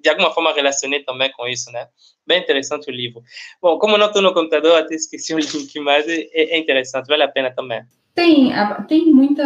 de 0.03 0.09
alguma 0.09 0.33
forma 0.33 0.53
relacionei 0.53 1.03
também 1.03 1.31
com 1.33 1.47
isso, 1.47 1.71
né? 1.71 1.89
Bem 2.27 2.41
interessante 2.41 2.91
o 2.91 2.95
livro. 2.95 3.23
Bom, 3.61 3.79
como 3.79 3.99
não 3.99 4.07
estou 4.07 4.23
no 4.23 4.33
computador, 4.33 4.79
até 4.79 4.95
esqueci 4.95 5.35
o 5.35 5.39
link, 5.39 5.79
mas 5.81 6.07
é, 6.09 6.29
é 6.33 6.59
interessante, 6.59 7.07
vale 7.07 7.23
a 7.23 7.29
pena 7.29 7.51
também. 7.51 7.83
Tem, 8.15 8.53
tem 8.89 9.13
muita. 9.13 9.45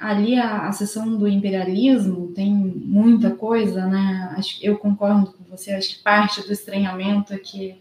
Ali 0.00 0.38
a, 0.38 0.68
a 0.68 0.72
sessão 0.72 1.16
do 1.16 1.26
imperialismo 1.26 2.32
tem 2.34 2.52
muita 2.52 3.30
coisa, 3.30 3.86
né? 3.86 4.34
Acho, 4.36 4.58
eu 4.62 4.78
concordo 4.78 5.32
com 5.32 5.44
você, 5.44 5.72
acho 5.72 5.96
que 5.96 6.02
parte 6.02 6.46
do 6.46 6.52
estranhamento 6.52 7.32
é 7.32 7.38
que, 7.38 7.76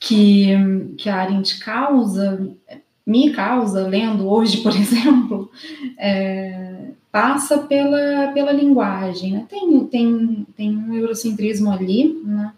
que, 0.00 0.48
que 0.98 1.08
a 1.08 1.16
Arendt 1.16 1.58
causa, 1.60 2.56
me 3.06 3.32
causa, 3.32 3.86
lendo 3.86 4.28
hoje, 4.28 4.62
por 4.62 4.72
exemplo, 4.76 5.50
é, 5.98 6.90
passa 7.12 7.58
pela, 7.58 8.32
pela 8.32 8.50
linguagem. 8.50 9.32
Né? 9.32 9.46
Tem, 9.48 9.84
tem, 9.84 10.46
tem 10.56 10.76
um 10.76 10.94
eurocentrismo 10.94 11.70
ali, 11.70 12.18
né? 12.24 12.52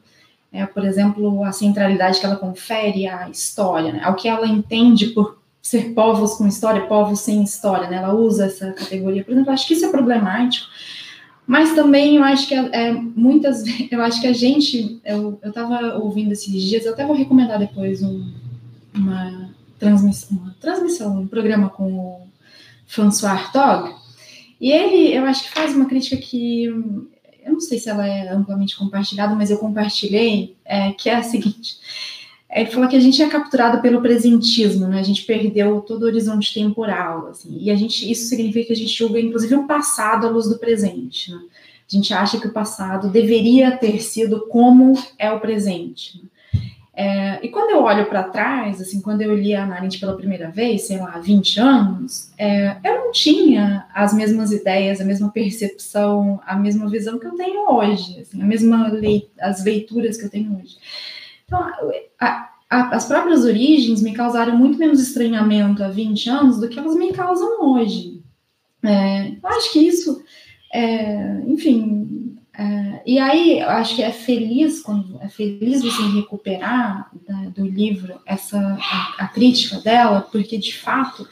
É, 0.53 0.65
por 0.65 0.85
exemplo, 0.85 1.43
a 1.43 1.51
centralidade 1.51 2.21
que 2.21 2.25
ela 2.25 2.37
confere 2.37 3.09
à 3.09 3.29
história, 3.29 3.93
né? 3.93 4.01
ao 4.05 4.15
que 4.15 4.29
ela 4.29 4.47
entende 4.47 5.09
por 5.09 5.37
ser 5.61 5.95
povos 5.95 6.35
com 6.35 6.47
história, 6.47 6.87
povos 6.87 7.21
sem 7.21 7.43
história, 7.43 7.91
né? 7.91 7.97
Ela 7.97 8.15
usa 8.15 8.47
essa 8.47 8.73
categoria. 8.73 9.25
Por 9.25 9.33
exemplo, 9.33 9.53
acho 9.53 9.67
que 9.67 9.75
isso 9.75 9.85
é 9.85 9.91
problemático. 9.91 10.69
Mas 11.45 11.75
também 11.75 12.17
eu 12.17 12.23
acho 12.23 12.47
que 12.47 12.55
é, 12.55 12.69
é 12.73 12.93
muitas 12.93 13.65
eu 13.91 14.01
acho 14.01 14.21
que 14.21 14.29
a 14.29 14.33
gente, 14.33 15.01
eu 15.05 15.41
estava 15.45 15.97
ouvindo 15.97 16.33
esses 16.33 16.53
dias, 16.63 16.85
eu 16.85 16.93
até 16.93 17.05
vou 17.05 17.17
recomendar 17.17 17.59
depois 17.59 18.01
um, 18.01 18.31
uma 18.95 19.51
transmissão, 19.79 20.39
uma 20.39 20.57
transmissão, 20.61 21.21
um 21.21 21.27
programa 21.27 21.69
com 21.69 21.93
o 21.99 22.21
François 22.87 23.33
Hartog, 23.33 24.04
e 24.61 24.71
ele, 24.71 25.15
eu 25.15 25.25
acho 25.25 25.45
que 25.45 25.51
faz 25.51 25.75
uma 25.75 25.87
crítica 25.87 26.17
que 26.17 26.65
eu 27.45 27.53
não 27.53 27.61
sei 27.61 27.79
se 27.79 27.89
ela 27.89 28.07
é 28.07 28.29
amplamente 28.31 28.77
compartilhada, 28.77 29.35
mas 29.35 29.51
eu 29.51 29.59
compartilhei, 29.59 30.57
é, 30.65 30.93
que 30.93 31.09
é 31.09 31.17
a 31.17 31.23
seguinte: 31.25 31.77
ele 32.51 32.71
falou 32.71 32.89
que 32.89 32.97
a 32.97 33.01
gente 33.01 33.23
é 33.23 33.29
capturado 33.29 33.83
pelo 33.83 34.01
presentismo, 34.01 34.87
né? 34.87 34.99
A 34.99 35.03
gente 35.03 35.23
perdeu 35.25 35.81
todo 35.81 36.03
o 36.03 36.07
horizonte 36.07 36.55
temporal, 36.55 37.29
assim, 37.29 37.59
e 37.61 37.71
a 37.71 37.77
gente, 37.77 38.11
isso 38.11 38.29
significa 38.29 38.69
que 38.69 38.73
a 38.73 38.77
gente 38.77 38.97
julga, 38.97 39.21
inclusive, 39.21 39.55
o 39.57 39.67
passado 39.67 40.27
à 40.27 40.31
luz 40.31 40.49
do 40.49 40.59
presente. 40.59 41.31
Né? 41.31 41.41
A 41.91 41.97
gente 41.97 42.15
acha 42.15 42.41
que 42.41 42.47
o 42.47 42.53
passado 42.53 43.11
deveria 43.11 43.77
ter 43.77 44.01
sido 44.01 44.47
como 44.49 44.95
é 45.19 45.31
o 45.31 45.41
presente. 45.41 46.19
Né? 46.23 46.29
É, 46.97 47.45
e 47.45 47.49
quando 47.49 47.71
eu 47.71 47.83
olho 47.83 48.07
para 48.07 48.23
trás, 48.23 48.81
assim, 48.81 49.01
quando 49.01 49.21
eu 49.21 49.35
li 49.35 49.53
a 49.53 49.67
Arendt 49.67 49.99
pela 49.99 50.17
primeira 50.17 50.49
vez, 50.49 50.83
sei 50.83 50.99
lá, 50.99 51.19
20 51.19 51.59
anos, 51.59 52.31
é, 52.39 52.77
eu 52.85 52.95
não 53.07 53.13
tinha 53.13 53.87
as 53.93 54.15
mesmas 54.15 54.53
ideias, 54.53 55.01
a 55.01 55.05
mesma 55.05 55.29
percepção, 55.31 56.41
a 56.47 56.55
mesma 56.55 56.89
visão 56.89 57.19
que 57.19 57.27
eu 57.27 57.35
tenho 57.35 57.69
hoje, 57.69 58.21
assim, 58.21 58.41
a 58.41 58.45
mesma 58.45 58.93
as 59.41 59.65
leituras 59.65 60.17
que 60.17 60.27
eu 60.27 60.31
tenho 60.31 60.57
hoje. 60.57 60.77
Então, 61.45 61.59
a, 62.21 62.51
a, 62.71 62.97
as 62.97 63.07
próprias 63.07 63.45
origens 63.45 64.01
me 64.01 64.13
causaram 64.13 64.57
muito 64.57 64.79
menos 64.79 65.01
estranhamento 65.01 65.83
há 65.83 65.89
20 65.89 66.31
anos 66.31 66.61
do 66.61 66.69
que 66.69 66.79
elas 66.79 66.95
me 66.95 67.13
causam 67.13 67.61
hoje. 67.61 68.23
É, 68.85 69.31
eu 69.31 69.49
acho 69.49 69.73
que 69.73 69.81
isso, 69.81 70.23
é, 70.73 71.41
enfim, 71.47 72.24
é, 72.57 73.03
e 73.05 73.19
aí 73.19 73.59
eu 73.59 73.69
acho 73.69 73.97
que 73.97 74.03
é 74.03 74.13
feliz 74.13 74.81
quando 74.81 75.19
é 75.21 75.29
feliz 75.29 75.83
você 75.83 76.03
recuperar 76.15 77.11
da, 77.27 77.49
do 77.49 77.67
livro 77.67 78.21
essa 78.25 78.57
a, 78.59 79.25
a, 79.25 79.27
crítica 79.27 79.81
dela, 79.81 80.21
porque 80.31 80.57
de 80.57 80.73
fato 80.79 81.29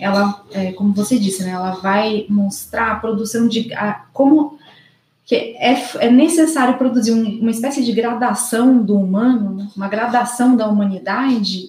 ela, 0.00 0.42
é, 0.50 0.72
como 0.72 0.94
você 0.94 1.18
disse, 1.18 1.44
né, 1.44 1.50
ela 1.50 1.72
vai 1.72 2.24
mostrar 2.26 2.92
a 2.92 2.96
produção 2.96 3.46
de 3.46 3.72
a, 3.74 4.06
como 4.14 4.58
que 5.26 5.34
é, 5.34 5.74
é 5.98 6.10
necessário 6.10 6.78
produzir 6.78 7.12
um, 7.12 7.40
uma 7.40 7.50
espécie 7.50 7.84
de 7.84 7.92
gradação 7.92 8.82
do 8.82 8.98
humano, 8.98 9.54
né, 9.54 9.68
uma 9.76 9.88
gradação 9.88 10.56
da 10.56 10.66
humanidade 10.66 11.68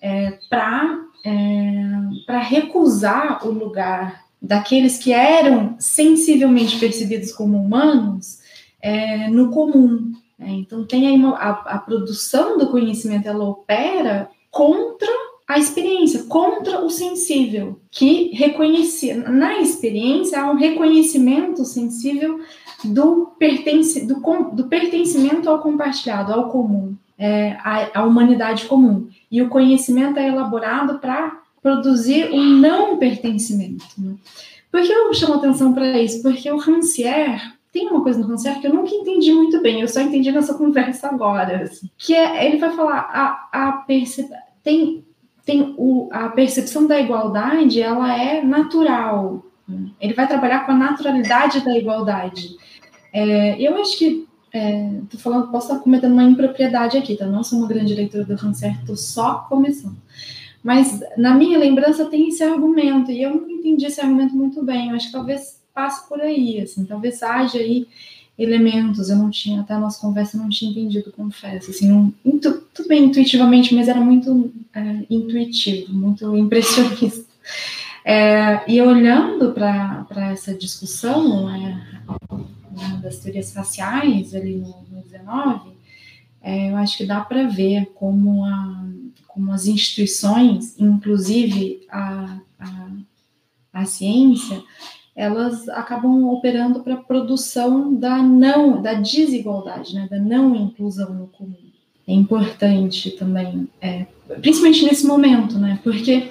é, 0.00 0.38
para 0.48 1.04
é, 1.22 1.82
para 2.24 2.38
recusar 2.38 3.46
o 3.46 3.50
lugar 3.50 4.27
daqueles 4.40 4.98
que 4.98 5.12
eram 5.12 5.76
sensivelmente 5.78 6.78
percebidos 6.78 7.32
como 7.32 7.58
humanos 7.58 8.38
é, 8.80 9.28
no 9.28 9.50
comum. 9.50 10.12
Né? 10.38 10.50
Então, 10.50 10.84
tem 10.84 11.10
uma, 11.10 11.36
a, 11.36 11.50
a 11.50 11.78
produção 11.78 12.56
do 12.56 12.70
conhecimento, 12.70 13.28
ela 13.28 13.44
opera 13.44 14.30
contra 14.50 15.08
a 15.46 15.58
experiência, 15.58 16.24
contra 16.24 16.84
o 16.84 16.90
sensível, 16.90 17.80
que 17.90 18.34
reconhece, 18.34 19.14
na 19.14 19.58
experiência 19.60 20.42
há 20.42 20.50
um 20.50 20.56
reconhecimento 20.56 21.64
sensível 21.64 22.40
do, 22.84 23.32
do, 24.06 24.50
do 24.52 24.64
pertencimento 24.68 25.48
ao 25.48 25.60
compartilhado, 25.60 26.34
ao 26.34 26.50
comum, 26.50 26.94
é, 27.18 27.56
à, 27.62 28.00
à 28.00 28.04
humanidade 28.04 28.66
comum. 28.66 29.08
E 29.30 29.40
o 29.40 29.48
conhecimento 29.48 30.18
é 30.18 30.28
elaborado 30.28 30.98
para 30.98 31.40
produzir 31.68 32.30
um 32.32 32.42
não 32.42 32.96
pertencimento. 32.96 33.84
Né? 33.98 34.14
Por 34.72 34.80
que 34.80 34.90
eu 34.90 35.12
chamo 35.12 35.34
atenção 35.34 35.74
para 35.74 36.00
isso? 36.00 36.22
Porque 36.22 36.50
o 36.50 36.56
Rancière 36.56 37.52
tem 37.70 37.86
uma 37.88 38.02
coisa 38.02 38.18
no 38.18 38.26
Rancière 38.26 38.58
que 38.58 38.66
eu 38.66 38.72
nunca 38.72 38.94
entendi 38.94 39.32
muito 39.32 39.60
bem, 39.60 39.82
eu 39.82 39.88
só 39.88 40.00
entendi 40.00 40.32
nessa 40.32 40.54
conversa 40.54 41.08
agora, 41.08 41.64
assim, 41.64 41.90
que 41.98 42.14
é, 42.14 42.46
ele 42.46 42.56
vai 42.56 42.74
falar, 42.74 42.98
a, 43.12 43.48
a 43.52 43.72
percep... 43.72 44.30
tem, 44.64 45.04
tem 45.44 45.74
o, 45.76 46.08
a 46.10 46.30
percepção 46.30 46.86
da 46.86 46.98
igualdade, 46.98 47.82
ela 47.82 48.16
é 48.16 48.42
natural, 48.42 49.44
né? 49.68 49.90
ele 50.00 50.14
vai 50.14 50.26
trabalhar 50.26 50.64
com 50.64 50.72
a 50.72 50.76
naturalidade 50.76 51.62
da 51.62 51.76
igualdade. 51.76 52.56
É, 53.12 53.60
eu 53.60 53.76
acho 53.76 53.98
que 53.98 54.26
é, 54.50 55.00
tô 55.10 55.18
falando, 55.18 55.50
posso 55.50 55.70
estar 55.70 55.82
cometendo 55.84 56.12
uma 56.12 56.24
impropriedade 56.24 56.96
aqui, 56.96 57.14
tá? 57.14 57.26
Não 57.26 57.44
sou 57.44 57.58
uma 57.58 57.68
grande 57.68 57.94
leitora 57.94 58.24
do 58.24 58.34
Rancière, 58.34 58.78
tô 58.86 58.96
só 58.96 59.46
começando. 59.46 59.96
Mas 60.62 61.00
na 61.16 61.34
minha 61.34 61.58
lembrança 61.58 62.06
tem 62.06 62.28
esse 62.28 62.42
argumento, 62.42 63.10
e 63.10 63.22
eu 63.22 63.34
não 63.34 63.48
entendi 63.48 63.86
esse 63.86 64.00
argumento 64.00 64.34
muito 64.34 64.62
bem. 64.62 64.90
Eu 64.90 64.96
acho 64.96 65.06
que 65.06 65.12
talvez 65.12 65.60
passe 65.72 66.08
por 66.08 66.20
aí, 66.20 66.60
assim, 66.60 66.84
talvez 66.84 67.22
haja 67.22 67.58
aí 67.58 67.86
elementos. 68.38 69.10
Eu 69.10 69.16
não 69.16 69.30
tinha, 69.30 69.60
até 69.60 69.74
a 69.74 69.78
nossa 69.78 70.00
conversa, 70.00 70.38
não 70.38 70.48
tinha 70.48 70.70
entendido, 70.70 71.12
confesso. 71.12 71.70
Assim, 71.70 72.12
intu, 72.24 72.62
tudo 72.74 72.88
bem 72.88 73.04
intuitivamente, 73.04 73.74
mas 73.74 73.88
era 73.88 74.00
muito 74.00 74.52
é, 74.74 75.04
intuitivo, 75.10 75.92
muito 75.92 76.36
impressionista. 76.36 77.26
É, 78.04 78.62
e 78.66 78.80
olhando 78.80 79.52
para 79.52 80.30
essa 80.32 80.54
discussão 80.54 81.50
é, 81.50 81.58
né, 82.72 83.00
das 83.02 83.18
teorias 83.18 83.52
faciais 83.52 84.34
ali 84.34 84.56
no, 84.56 84.68
no 84.90 85.02
19, 85.02 85.72
é, 86.40 86.70
eu 86.70 86.76
acho 86.76 86.96
que 86.96 87.04
dá 87.04 87.20
para 87.20 87.48
ver 87.48 87.92
como 87.94 88.44
a 88.44 88.88
como 89.38 89.52
as 89.52 89.68
instituições, 89.68 90.74
inclusive 90.80 91.86
a, 91.88 92.40
a, 92.58 92.88
a 93.72 93.84
ciência, 93.84 94.60
elas 95.14 95.68
acabam 95.68 96.24
operando 96.28 96.80
para 96.80 96.94
a 96.94 97.02
produção 97.04 97.94
da 97.94 98.20
não, 98.20 98.82
da 98.82 98.94
desigualdade, 98.94 99.94
né, 99.94 100.08
da 100.10 100.18
não 100.18 100.56
inclusão 100.56 101.14
no 101.14 101.28
comum. 101.28 101.54
É 102.06 102.12
importante 102.12 103.12
também, 103.12 103.68
é, 103.80 104.06
principalmente 104.40 104.84
nesse 104.84 105.06
momento, 105.06 105.56
né, 105.56 105.78
porque 105.84 106.30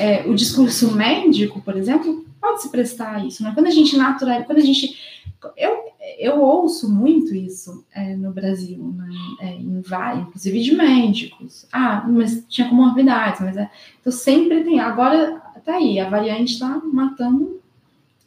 é, 0.00 0.26
o 0.26 0.34
discurso 0.34 0.90
médico, 0.96 1.60
por 1.60 1.76
exemplo, 1.76 2.26
pode 2.40 2.62
se 2.62 2.70
prestar 2.70 3.16
a 3.16 3.24
isso, 3.24 3.42
né? 3.42 3.52
Quando 3.54 3.66
a 3.66 3.70
gente 3.70 3.96
natural, 3.96 4.42
quando 4.44 4.58
a 4.58 4.64
gente 4.64 4.96
eu, 5.56 5.92
eu 6.18 6.40
ouço 6.40 6.92
muito 6.92 7.34
isso 7.34 7.84
é, 7.94 8.14
no 8.16 8.32
Brasil, 8.32 8.94
né? 8.96 9.08
É, 9.40 9.54
em 9.54 9.80
vários, 9.80 10.28
inclusive 10.28 10.62
de 10.62 10.74
médicos. 10.74 11.66
Ah, 11.72 12.06
mas 12.08 12.44
tinha 12.48 12.68
comorbidades, 12.68 13.40
mas 13.40 13.56
é, 13.56 13.70
então 14.00 14.12
sempre 14.12 14.62
tem. 14.64 14.80
Agora 14.80 15.40
tá 15.64 15.74
aí, 15.74 16.00
a 16.00 16.08
variante 16.08 16.54
está 16.54 16.80
matando 16.84 17.60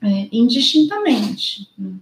é, 0.01 0.27
indistintamente. 0.31 1.69
Né? 1.77 1.93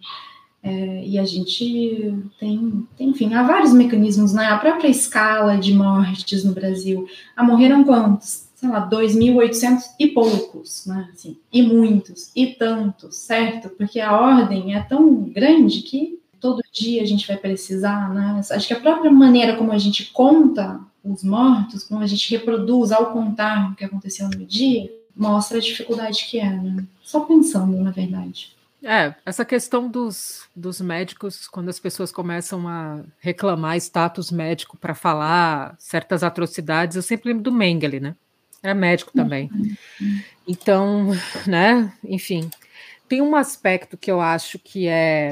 É, 0.62 1.06
e 1.06 1.18
a 1.18 1.26
gente 1.26 2.14
tem, 2.38 2.88
tem, 2.98 3.10
enfim, 3.10 3.34
há 3.34 3.44
vários 3.44 3.74
mecanismos, 3.74 4.34
né? 4.34 4.48
A 4.48 4.58
própria 4.58 4.90
escala 4.90 5.58
de 5.58 5.74
mortes 5.74 6.44
no 6.44 6.54
Brasil. 6.54 7.08
Ah, 7.36 7.44
morreram 7.44 7.84
quantos? 7.84 8.49
Sei 8.60 8.68
lá, 8.68 8.90
2.800 8.90 9.84
e 9.98 10.08
poucos, 10.08 10.86
né? 10.86 11.10
Assim, 11.14 11.38
e 11.52 11.62
muitos, 11.62 12.30
e 12.36 12.48
tantos, 12.48 13.16
certo? 13.16 13.70
Porque 13.70 14.02
a 14.02 14.20
ordem 14.20 14.76
é 14.76 14.82
tão 14.82 15.24
grande 15.24 15.82
que 15.82 16.20
todo 16.42 16.62
dia 16.74 17.02
a 17.02 17.06
gente 17.06 17.26
vai 17.26 17.38
precisar, 17.38 18.14
né? 18.14 18.42
Acho 18.52 18.68
que 18.68 18.74
a 18.74 18.80
própria 18.80 19.10
maneira 19.10 19.56
como 19.56 19.72
a 19.72 19.78
gente 19.78 20.12
conta 20.12 20.78
os 21.02 21.24
mortos, 21.24 21.86
como 21.86 22.02
a 22.02 22.08
gente 22.08 22.30
reproduz 22.32 22.92
ao 22.92 23.14
contar 23.14 23.72
o 23.72 23.76
que 23.76 23.86
aconteceu 23.86 24.28
no 24.28 24.46
dia, 24.46 24.92
mostra 25.16 25.58
a 25.58 25.62
dificuldade 25.62 26.26
que 26.30 26.38
é, 26.38 26.50
né? 26.50 26.84
Só 27.02 27.22
pensando, 27.22 27.82
na 27.82 27.92
verdade. 27.92 28.54
É, 28.84 29.16
essa 29.26 29.46
questão 29.46 29.90
dos, 29.90 30.44
dos 30.54 30.82
médicos, 30.82 31.48
quando 31.48 31.70
as 31.70 31.80
pessoas 31.80 32.12
começam 32.12 32.68
a 32.68 33.04
reclamar 33.20 33.78
status 33.78 34.32
médico 34.32 34.76
para 34.76 34.94
falar 34.94 35.76
certas 35.80 36.24
atrocidades, 36.24 36.98
eu 36.98 37.02
sempre 37.02 37.30
lembro 37.30 37.44
do 37.44 37.54
Mengele, 37.54 38.02
né? 38.02 38.16
Era 38.62 38.74
médico 38.74 39.12
também. 39.14 39.50
Então, 40.48 41.12
né, 41.48 41.94
enfim, 42.04 42.50
tem 43.08 43.22
um 43.22 43.36
aspecto 43.36 43.98
que 43.98 44.12
eu 44.12 44.20
acho 44.20 44.60
que 44.60 44.88
é 44.88 45.30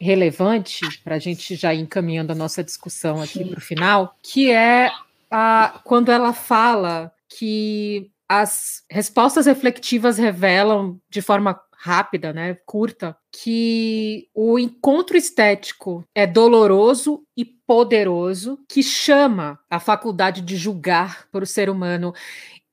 relevante 0.00 0.80
para 1.04 1.16
a 1.16 1.18
gente 1.18 1.54
já 1.54 1.72
ir 1.72 1.80
encaminhando 1.80 2.32
a 2.32 2.36
nossa 2.36 2.62
discussão 2.64 3.22
aqui 3.22 3.44
para 3.44 3.58
o 3.58 3.62
final, 3.62 4.16
que 4.22 4.50
é 4.50 4.90
a, 5.30 5.80
quando 5.84 6.10
ela 6.10 6.32
fala 6.32 7.12
que 7.28 8.10
as 8.28 8.82
respostas 8.90 9.46
reflexivas 9.46 10.18
revelam 10.18 10.98
de 11.08 11.22
forma 11.22 11.60
rápida, 11.82 12.32
né, 12.32 12.56
curta, 12.64 13.16
que 13.30 14.28
o 14.34 14.58
encontro 14.58 15.16
estético 15.16 16.04
é 16.14 16.26
doloroso 16.26 17.24
e 17.36 17.44
poderoso, 17.72 18.58
que 18.68 18.82
chama 18.82 19.58
a 19.70 19.80
faculdade 19.80 20.42
de 20.42 20.58
julgar 20.58 21.26
para 21.32 21.42
o 21.42 21.46
ser 21.46 21.70
humano. 21.70 22.12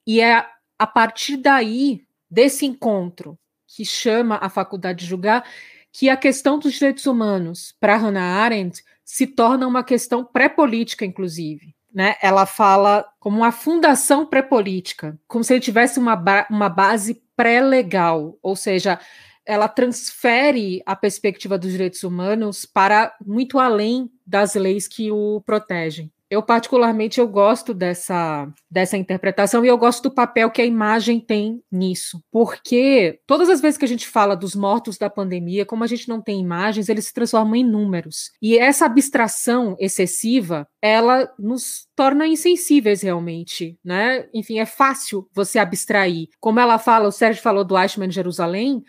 E 0.06 0.20
é 0.20 0.46
a 0.78 0.86
partir 0.86 1.38
daí, 1.38 2.04
desse 2.30 2.66
encontro, 2.66 3.40
que 3.66 3.86
chama 3.86 4.38
a 4.42 4.50
faculdade 4.50 5.00
de 5.00 5.06
julgar, 5.06 5.46
que 5.90 6.10
a 6.10 6.18
questão 6.18 6.60
dos 6.60 6.74
direitos 6.74 7.06
humanos, 7.06 7.74
para 7.80 7.96
Hannah 7.96 8.42
Arendt, 8.44 8.84
se 9.06 9.26
torna 9.26 9.66
uma 9.66 9.86
questão 9.86 10.26
pré-política, 10.26 11.06
inclusive. 11.06 11.74
Né? 11.94 12.18
Ela 12.22 12.46
fala 12.46 13.06
como 13.22 13.38
uma 13.38 13.54
fundação 13.54 14.26
pré-política, 14.26 15.18
como 15.30 15.46
se 15.46 15.54
ele 15.54 15.62
tivesse 15.62 15.98
uma, 15.98 16.18
ba 16.18 16.46
uma 16.50 16.68
base 16.68 17.24
pré-legal, 17.38 18.38
ou 18.44 18.54
seja, 18.54 19.00
ela 19.50 19.68
transfere 19.68 20.80
a 20.86 20.96
perspectiva 20.96 21.58
dos 21.58 21.72
direitos 21.72 22.04
humanos 22.04 22.68
para 22.68 23.16
muito 23.26 23.58
além 23.58 24.08
das 24.24 24.54
leis 24.54 24.88
que 24.88 25.12
o 25.12 25.42
protegem. 25.44 26.12
Eu 26.30 26.44
particularmente 26.44 27.20
eu 27.20 27.28
gosto 27.28 27.74
dessa 27.74 28.48
dessa 28.70 28.96
interpretação 28.96 29.66
e 29.66 29.68
eu 29.68 29.76
gosto 29.80 30.04
do 30.04 30.14
papel 30.14 30.52
que 30.52 30.62
a 30.62 30.66
imagem 30.66 31.20
tem 31.20 31.64
nisso, 31.72 32.24
porque 32.32 33.20
todas 33.26 33.50
as 33.50 33.60
vezes 33.60 33.80
que 33.80 33.86
a 33.86 33.88
gente 33.88 34.08
fala 34.08 34.36
dos 34.36 34.54
mortos 34.54 35.00
da 35.00 35.10
pandemia, 35.10 35.66
como 35.66 35.84
a 35.84 35.88
gente 35.88 36.08
não 36.08 36.22
tem 36.22 36.40
imagens, 36.40 36.88
eles 36.88 37.06
se 37.06 37.14
transformam 37.16 37.56
em 37.56 37.64
números. 37.64 38.32
E 38.40 38.56
essa 38.56 38.86
abstração 38.86 39.76
excessiva, 39.80 40.68
ela 40.80 41.28
nos 41.40 41.88
torna 41.96 42.28
insensíveis 42.28 43.02
realmente, 43.02 43.80
né? 43.84 44.28
Enfim, 44.32 44.60
é 44.60 44.66
fácil 44.68 45.28
você 45.34 45.58
abstrair. 45.58 46.28
Como 46.40 46.60
ela 46.60 46.78
fala, 46.78 47.08
o 47.08 47.12
Sérgio 47.12 47.42
falou 47.42 47.64
do 47.64 47.76
Eichmann 47.76 48.10
em 48.10 48.12
Jerusalém, 48.12 48.84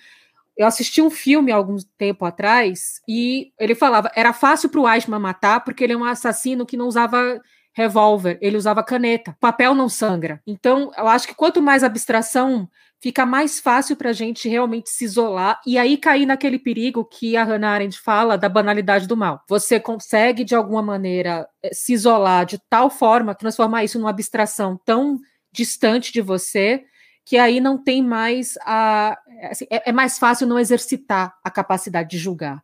eu 0.60 0.66
assisti 0.66 1.00
um 1.00 1.08
filme 1.08 1.50
algum 1.50 1.76
tempo 1.96 2.22
atrás 2.26 3.00
e 3.08 3.50
ele 3.58 3.74
falava 3.74 4.12
era 4.14 4.30
fácil 4.30 4.68
para 4.68 4.80
o 4.80 4.86
Eichmann 4.86 5.18
matar 5.18 5.64
porque 5.64 5.82
ele 5.82 5.94
é 5.94 5.96
um 5.96 6.04
assassino 6.04 6.66
que 6.66 6.76
não 6.76 6.86
usava 6.86 7.40
revólver, 7.72 8.38
ele 8.42 8.58
usava 8.58 8.82
caneta. 8.82 9.34
Papel 9.40 9.74
não 9.74 9.88
sangra. 9.88 10.42
Então, 10.46 10.90
eu 10.98 11.08
acho 11.08 11.26
que 11.26 11.34
quanto 11.34 11.62
mais 11.62 11.82
abstração, 11.82 12.68
fica 13.00 13.24
mais 13.24 13.58
fácil 13.58 13.96
para 13.96 14.10
a 14.10 14.12
gente 14.12 14.50
realmente 14.50 14.90
se 14.90 15.06
isolar 15.06 15.58
e 15.66 15.78
aí 15.78 15.96
cair 15.96 16.26
naquele 16.26 16.58
perigo 16.58 17.06
que 17.06 17.38
a 17.38 17.44
Hannah 17.44 17.70
Arendt 17.70 17.98
fala 17.98 18.36
da 18.36 18.48
banalidade 18.48 19.06
do 19.06 19.16
mal. 19.16 19.40
Você 19.48 19.80
consegue, 19.80 20.44
de 20.44 20.54
alguma 20.54 20.82
maneira, 20.82 21.48
eh, 21.62 21.70
se 21.72 21.94
isolar 21.94 22.44
de 22.44 22.58
tal 22.68 22.90
forma, 22.90 23.34
transformar 23.34 23.82
isso 23.82 23.98
numa 23.98 24.10
abstração 24.10 24.78
tão 24.84 25.18
distante 25.50 26.12
de 26.12 26.20
você, 26.20 26.84
que 27.24 27.36
aí 27.36 27.60
não 27.60 27.78
tem 27.78 28.02
mais 28.02 28.58
a. 28.62 29.18
Assim, 29.50 29.66
é, 29.70 29.90
é 29.90 29.92
mais 29.92 30.18
fácil 30.18 30.46
não 30.46 30.58
exercitar 30.58 31.34
a 31.42 31.50
capacidade 31.50 32.10
de 32.10 32.18
julgar. 32.18 32.62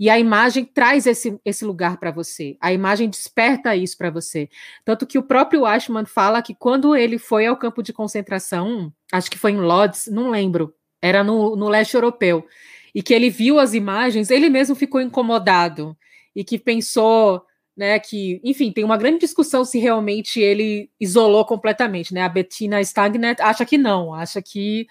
E 0.00 0.08
a 0.08 0.18
imagem 0.18 0.64
traz 0.64 1.06
esse, 1.06 1.40
esse 1.44 1.64
lugar 1.64 1.96
para 1.98 2.12
você. 2.12 2.56
A 2.60 2.72
imagem 2.72 3.10
desperta 3.10 3.74
isso 3.74 3.98
para 3.98 4.10
você. 4.10 4.48
Tanto 4.84 5.06
que 5.06 5.18
o 5.18 5.22
próprio 5.22 5.66
Ashman 5.66 6.06
fala 6.06 6.40
que 6.40 6.54
quando 6.54 6.94
ele 6.94 7.18
foi 7.18 7.46
ao 7.46 7.56
campo 7.56 7.82
de 7.82 7.92
concentração, 7.92 8.92
acho 9.12 9.28
que 9.28 9.38
foi 9.38 9.50
em 9.50 9.60
Lodz, 9.60 10.06
não 10.06 10.30
lembro, 10.30 10.72
era 11.02 11.24
no, 11.24 11.56
no 11.56 11.68
leste 11.68 11.94
europeu, 11.94 12.46
e 12.94 13.02
que 13.02 13.12
ele 13.12 13.28
viu 13.28 13.58
as 13.58 13.74
imagens, 13.74 14.30
ele 14.30 14.48
mesmo 14.48 14.76
ficou 14.76 15.00
incomodado 15.00 15.96
e 16.34 16.44
que 16.44 16.58
pensou, 16.58 17.42
né, 17.78 17.96
que, 18.00 18.40
enfim, 18.42 18.72
tem 18.72 18.82
uma 18.82 18.96
grande 18.96 19.20
discussão 19.20 19.64
se 19.64 19.78
realmente 19.78 20.40
ele 20.40 20.90
isolou 20.98 21.44
completamente, 21.44 22.12
né? 22.12 22.22
A 22.22 22.28
Bettina 22.28 22.80
Stagnet 22.80 23.40
acha 23.40 23.64
que 23.64 23.78
não, 23.78 24.12
acha 24.12 24.42
que 24.42 24.84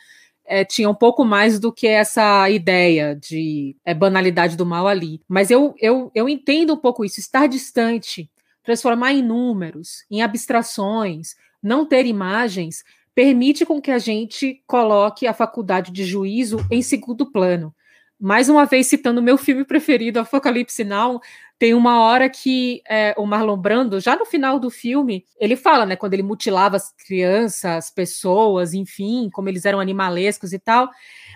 é, 0.45 0.64
tinha 0.64 0.89
um 0.89 0.95
pouco 0.95 1.26
mais 1.26 1.59
do 1.59 1.69
que 1.73 1.85
essa 1.85 2.49
ideia 2.49 3.14
de 3.14 3.76
é, 3.84 3.93
banalidade 3.93 4.55
do 4.55 4.65
mal 4.65 4.88
ali. 4.88 5.19
Mas 5.27 5.51
eu, 5.51 5.76
eu, 5.81 6.09
eu 6.15 6.30
entendo 6.30 6.73
um 6.73 6.77
pouco 6.77 7.03
isso, 7.03 7.19
estar 7.19 7.45
distante, 7.47 8.31
transformar 8.64 9.11
em 9.11 9.22
números, 9.22 10.05
em 10.09 10.22
abstrações, 10.22 11.35
não 11.61 11.85
ter 11.85 12.05
imagens, 12.05 12.85
permite 13.14 13.65
com 13.65 13.81
que 13.81 13.91
a 13.91 13.99
gente 13.99 14.64
coloque 14.65 15.27
a 15.27 15.34
faculdade 15.34 15.91
de 15.91 16.05
juízo 16.05 16.65
em 16.72 16.81
segundo 16.81 17.30
plano. 17.30 17.76
Mais 18.19 18.49
uma 18.49 18.65
vez 18.65 18.88
citando 18.88 19.22
meu 19.22 19.38
filme 19.38 19.64
preferido, 19.64 20.19
Apocalipse 20.19 20.84
Now, 20.84 21.22
tem 21.60 21.73
uma 21.73 22.02
hora 22.02 22.30
que 22.30 22.81
é, 22.88 23.14
o 23.18 23.26
Marlon 23.26 23.57
Brando, 23.57 23.99
já 23.99 24.15
no 24.15 24.26
final 24.26 24.60
do 24.60 24.69
filme, 24.69 25.26
ele 25.39 25.56
fala, 25.56 25.85
né, 25.85 25.95
quando 25.95 26.14
ele 26.14 26.23
mutilava 26.23 26.76
as 26.77 26.91
crianças, 26.91 27.65
as 27.65 27.89
pessoas, 27.91 28.73
enfim, 28.73 29.30
como 29.31 29.49
eles 29.49 29.65
eram 29.65 29.80
animalescos 29.80 30.53
e 30.53 30.60
tal, 30.60 30.89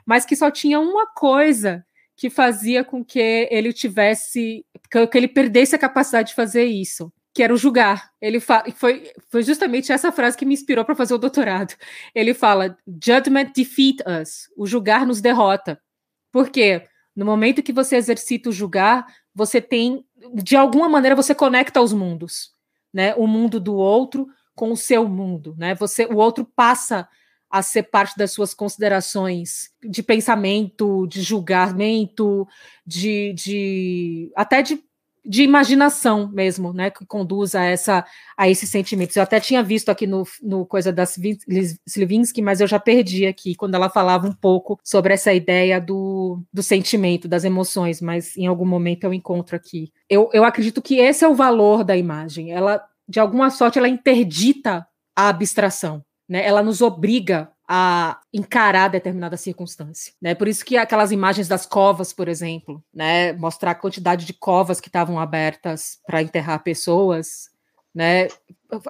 mas 0.06 0.26
que 0.26 0.36
só 0.36 0.50
tinha 0.52 0.80
uma 0.80 1.08
coisa 1.08 1.86
que 2.16 2.30
fazia 2.30 2.84
com 2.84 3.04
que 3.04 3.48
ele 3.50 3.74
tivesse, 3.74 4.64
que 4.90 5.18
ele 5.18 5.28
perdesse 5.28 5.76
a 5.76 5.80
capacidade 5.80 6.30
de 6.30 6.36
fazer 6.36 6.66
isso, 6.66 7.12
que 7.34 7.42
era 7.42 7.54
o 7.54 7.58
julgar. 7.58 8.12
Ele 8.22 8.40
foi, 8.40 9.12
foi 9.30 9.42
justamente 9.44 9.92
essa 9.92 10.12
frase 10.12 10.38
que 10.38 10.46
me 10.46 10.54
inspirou 10.54 10.86
para 10.86 10.96
fazer 10.96 11.16
o 11.16 11.18
doutorado. 11.18 11.74
Ele 12.14 12.36
fala: 12.36 12.78
"Judgment 12.88 13.52
defeat 13.56 14.04
us", 14.22 14.50
o 14.56 14.68
julgar 14.68 15.06
nos 15.06 15.20
derrota. 15.20 15.82
Por 16.32 16.50
quê? 16.50 16.88
No 17.16 17.26
momento 17.26 17.64
que 17.64 17.74
você 17.74 17.98
exercita 17.98 18.50
o 18.50 18.54
julgar, 18.54 19.06
você 19.34 19.62
tem 19.62 20.06
de 20.34 20.56
alguma 20.56 20.88
maneira 20.88 21.16
você 21.16 21.34
conecta 21.34 21.82
os 21.82 21.94
mundos, 21.94 22.52
né? 22.94 23.14
O 23.16 23.28
mundo 23.28 23.60
do 23.60 23.76
outro 23.76 24.28
com 24.56 24.72
o 24.72 24.78
seu 24.78 25.08
mundo, 25.08 25.56
né? 25.58 25.76
Você, 25.76 26.06
o 26.06 26.18
outro 26.18 26.46
passa 26.46 27.08
a 27.50 27.62
ser 27.62 27.84
parte 27.84 28.18
das 28.18 28.32
suas 28.32 28.54
considerações 28.54 29.72
de 29.84 30.02
pensamento, 30.02 31.06
de 31.08 31.22
julgamento, 31.22 32.48
de, 32.86 33.34
de 33.34 34.32
até 34.36 34.62
de 34.62 34.82
de 35.24 35.44
imaginação 35.44 36.30
mesmo, 36.32 36.74
né, 36.74 36.90
que 36.90 37.06
conduz 37.06 37.54
a, 37.54 37.64
essa, 37.64 38.06
a 38.36 38.50
esses 38.50 38.70
sentimentos. 38.70 39.16
Eu 39.16 39.24
até 39.24 39.40
tinha 39.40 39.62
visto 39.62 39.90
aqui 39.90 40.08
no, 40.08 40.24
no 40.42 40.66
coisa 40.66 40.92
da 40.92 41.04
Slivinsky, 41.04 42.42
mas 42.42 42.60
eu 42.60 42.68
já 42.68 42.80
perdi 42.80 43.26
aqui, 43.28 43.54
quando 43.56 43.76
ela 43.76 43.90
falava 43.90 44.28
um 44.28 44.34
pouco 44.34 44.80
sobre 44.84 45.14
essa 45.14 45.34
ideia 45.34 45.80
do, 45.80 46.42
do 46.52 46.64
sentimento, 46.64 47.28
das 47.28 47.44
emoções, 47.44 48.02
mas 48.02 48.36
em 48.36 48.48
algum 48.48 48.66
momento 48.66 49.04
eu 49.04 49.14
encontro 49.14 49.56
aqui. 49.56 49.92
Eu, 50.10 50.30
eu 50.34 50.44
acredito 50.44 50.82
que 50.82 50.96
esse 50.96 51.24
é 51.24 51.28
o 51.28 51.36
valor 51.36 51.84
da 51.84 51.96
imagem. 51.96 52.52
Ela, 52.52 52.84
de 53.08 53.20
alguma 53.20 53.50
sorte, 53.50 53.78
ela 53.78 53.90
interdita 53.90 54.88
a 55.16 55.30
abstração, 55.30 56.04
né? 56.28 56.46
Ela 56.46 56.64
nos 56.64 56.82
obriga 56.82 57.50
a 57.68 58.20
encarar 58.34 58.90
determinada 58.90 59.38
circunstância, 59.38 60.14
né? 60.22 60.36
Por 60.36 60.48
isso 60.48 60.66
que 60.66 60.78
aquelas 60.78 61.12
imagens 61.12 61.48
das 61.48 61.66
covas, 61.66 62.12
por 62.14 62.28
exemplo, 62.28 62.84
né, 62.94 63.34
mostrar 63.34 63.72
a 63.72 63.76
quantidade 63.76 64.26
de 64.26 64.34
covas 64.34 64.82
que 64.82 64.90
estavam 64.90 65.20
abertas 65.20 66.00
para 66.06 66.22
enterrar 66.22 66.64
pessoas, 66.64 67.50
né? 67.94 68.28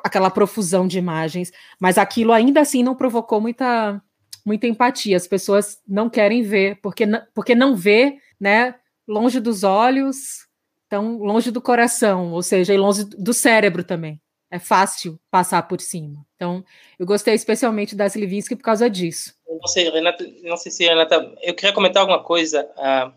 Aquela 0.03 0.29
profusão 0.29 0.87
de 0.87 0.97
imagens, 0.97 1.51
mas 1.79 1.97
aquilo 1.97 2.31
ainda 2.31 2.61
assim 2.61 2.83
não 2.83 2.95
provocou 2.95 3.41
muita 3.41 4.01
muita 4.45 4.67
empatia. 4.67 5.17
As 5.17 5.27
pessoas 5.27 5.79
não 5.87 6.09
querem 6.09 6.41
ver, 6.43 6.79
porque 6.81 7.05
porque 7.33 7.55
não 7.55 7.75
vê, 7.75 8.17
né, 8.39 8.75
longe 9.07 9.39
dos 9.39 9.63
olhos, 9.63 10.47
tão 10.89 11.17
longe 11.19 11.51
do 11.51 11.61
coração, 11.61 12.31
ou 12.31 12.43
seja, 12.43 12.73
e 12.73 12.77
longe 12.77 13.03
do 13.05 13.33
cérebro 13.33 13.83
também 13.83 14.20
é 14.51 14.59
fácil 14.59 15.17
passar 15.31 15.65
por 15.67 15.79
cima. 15.79 16.25
Então, 16.35 16.63
eu 16.99 17.05
gostei 17.05 17.33
especialmente 17.33 17.95
da 17.95 18.05
Slivinsky 18.05 18.55
por 18.55 18.63
causa 18.63 18.89
disso. 18.89 19.33
Não 19.47 19.67
sei, 19.67 19.89
Renata, 19.89 20.25
não 20.43 20.57
sei 20.57 20.71
se 20.71 20.85
Renata, 20.85 21.33
eu 21.41 21.55
queria 21.55 21.73
comentar 21.73 22.01
alguma 22.01 22.21
coisa. 22.21 22.69
Uh, 22.77 23.07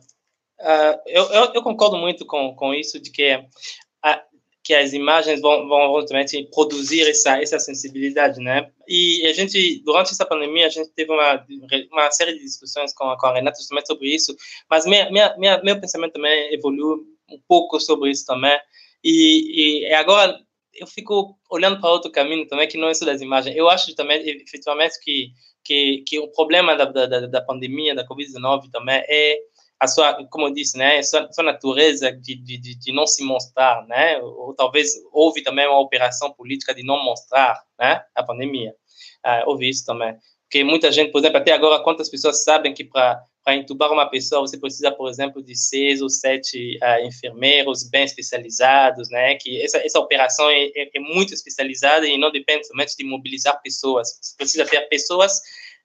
uh, 0.60 1.00
eu, 1.06 1.24
eu, 1.24 1.54
eu, 1.54 1.62
concordo 1.62 1.96
muito 1.96 2.24
com, 2.24 2.54
com 2.54 2.72
isso 2.72 3.00
de 3.00 3.10
que 3.10 3.34
uh, 3.36 4.34
que 4.62 4.72
as 4.72 4.94
imagens 4.94 5.42
vão, 5.42 5.68
vão 5.68 5.92
realmente 5.92 6.48
produzir 6.54 7.02
essa 7.08 7.42
essa 7.42 7.58
sensibilidade, 7.58 8.40
né? 8.40 8.70
E 8.88 9.26
a 9.26 9.32
gente 9.32 9.82
durante 9.84 10.12
essa 10.12 10.24
pandemia 10.24 10.66
a 10.66 10.70
gente 10.70 10.88
teve 10.90 11.12
uma 11.12 11.44
uma 11.92 12.10
série 12.10 12.32
de 12.34 12.44
discussões 12.44 12.94
com 12.94 13.10
a, 13.10 13.18
com 13.18 13.26
a 13.26 13.34
Renata 13.34 13.58
justamente 13.58 13.88
sobre 13.88 14.14
isso, 14.14 14.34
mas 14.70 14.86
minha, 14.86 15.10
minha, 15.10 15.36
minha 15.36 15.62
meu 15.62 15.78
pensamento 15.80 16.14
também 16.14 16.54
evoluiu 16.54 17.04
um 17.30 17.40
pouco 17.48 17.78
sobre 17.80 18.10
isso 18.10 18.24
também. 18.24 18.58
E, 19.02 19.82
e 19.82 19.94
agora 19.94 20.38
eu 20.76 20.86
fico 20.86 21.38
olhando 21.50 21.80
para 21.80 21.90
outro 21.90 22.10
caminho 22.10 22.46
também, 22.46 22.68
que 22.68 22.78
não 22.78 22.88
é 22.88 22.92
isso 22.92 23.04
das 23.04 23.20
imagens. 23.20 23.56
Eu 23.56 23.68
acho 23.68 23.94
também, 23.94 24.20
efetivamente, 24.42 24.98
que, 25.00 25.32
que, 25.64 25.98
que 26.06 26.18
o 26.18 26.28
problema 26.28 26.76
da, 26.76 26.84
da, 26.84 27.26
da 27.26 27.42
pandemia, 27.42 27.94
da 27.94 28.06
Covid-19 28.06 28.70
também 28.70 29.02
é 29.08 29.38
a 29.78 29.86
sua, 29.86 30.24
como 30.28 30.46
eu 30.46 30.52
disse, 30.52 30.78
né, 30.78 30.98
a 30.98 31.02
sua, 31.02 31.24
a 31.24 31.32
sua 31.32 31.44
natureza 31.44 32.10
de, 32.12 32.34
de, 32.36 32.58
de, 32.58 32.92
não 32.92 33.06
se 33.06 33.22
mostrar, 33.22 33.86
né, 33.86 34.18
ou 34.18 34.54
talvez 34.54 34.92
houve 35.12 35.42
também 35.42 35.66
uma 35.66 35.80
operação 35.80 36.32
política 36.32 36.74
de 36.74 36.82
não 36.82 37.02
mostrar, 37.04 37.60
né, 37.78 38.02
a 38.14 38.22
pandemia. 38.22 38.74
Ah, 39.22 39.44
houve 39.46 39.68
isso 39.68 39.84
também. 39.84 40.14
Porque 40.42 40.62
muita 40.62 40.92
gente, 40.92 41.10
por 41.10 41.18
exemplo, 41.18 41.38
até 41.38 41.52
agora, 41.52 41.82
quantas 41.82 42.08
pessoas 42.08 42.44
sabem 42.44 42.72
que 42.72 42.84
para 42.84 43.20
para 43.44 43.56
entubar 43.56 43.92
uma 43.92 44.08
pessoa, 44.08 44.40
você 44.40 44.58
precisa, 44.58 44.90
por 44.90 45.08
exemplo, 45.08 45.42
de 45.42 45.54
seis 45.54 46.00
ou 46.00 46.08
sete 46.08 46.78
uh, 46.82 47.06
enfermeiros 47.06 47.88
bem 47.90 48.04
especializados, 48.04 49.10
né? 49.10 49.34
Que 49.34 49.60
essa, 49.62 49.76
essa 49.78 50.00
operação 50.00 50.48
é, 50.48 50.64
é, 50.74 50.90
é, 50.94 51.00
muito 51.00 51.34
especializada 51.34 52.06
e 52.06 52.16
não 52.16 52.32
depende 52.32 52.66
somente 52.66 52.96
de 52.96 53.04
mobilizar 53.04 53.60
pessoas. 53.62 54.18
Você 54.20 54.34
precisa 54.36 54.64
ter 54.64 54.80
pessoas 54.88 55.42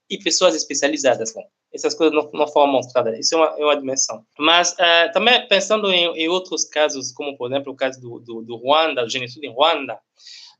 e 0.09 0.17
pessoas 0.17 0.55
especializadas. 0.55 1.33
Bom, 1.33 1.43
essas 1.73 1.93
coisas 1.93 2.15
não, 2.15 2.31
não 2.33 2.47
foram 2.47 2.71
mostradas. 2.71 3.19
Isso 3.19 3.35
é 3.35 3.37
uma, 3.37 3.59
é 3.59 3.65
uma 3.65 3.77
dimensão. 3.77 4.23
Mas 4.39 4.71
uh, 4.71 5.11
também 5.11 5.45
pensando 5.49 5.91
em, 5.91 6.05
em, 6.15 6.29
outros 6.29 6.63
casos, 6.63 7.11
como, 7.11 7.37
por 7.37 7.51
exemplo, 7.51 7.73
o 7.73 7.75
caso 7.75 7.99
do, 7.99 8.19
do, 8.19 8.41
do 8.41 8.55
Ruanda, 8.55 9.03
o 9.03 9.09
genocídio 9.09 9.49
em 9.49 9.53
Ruanda, 9.53 9.99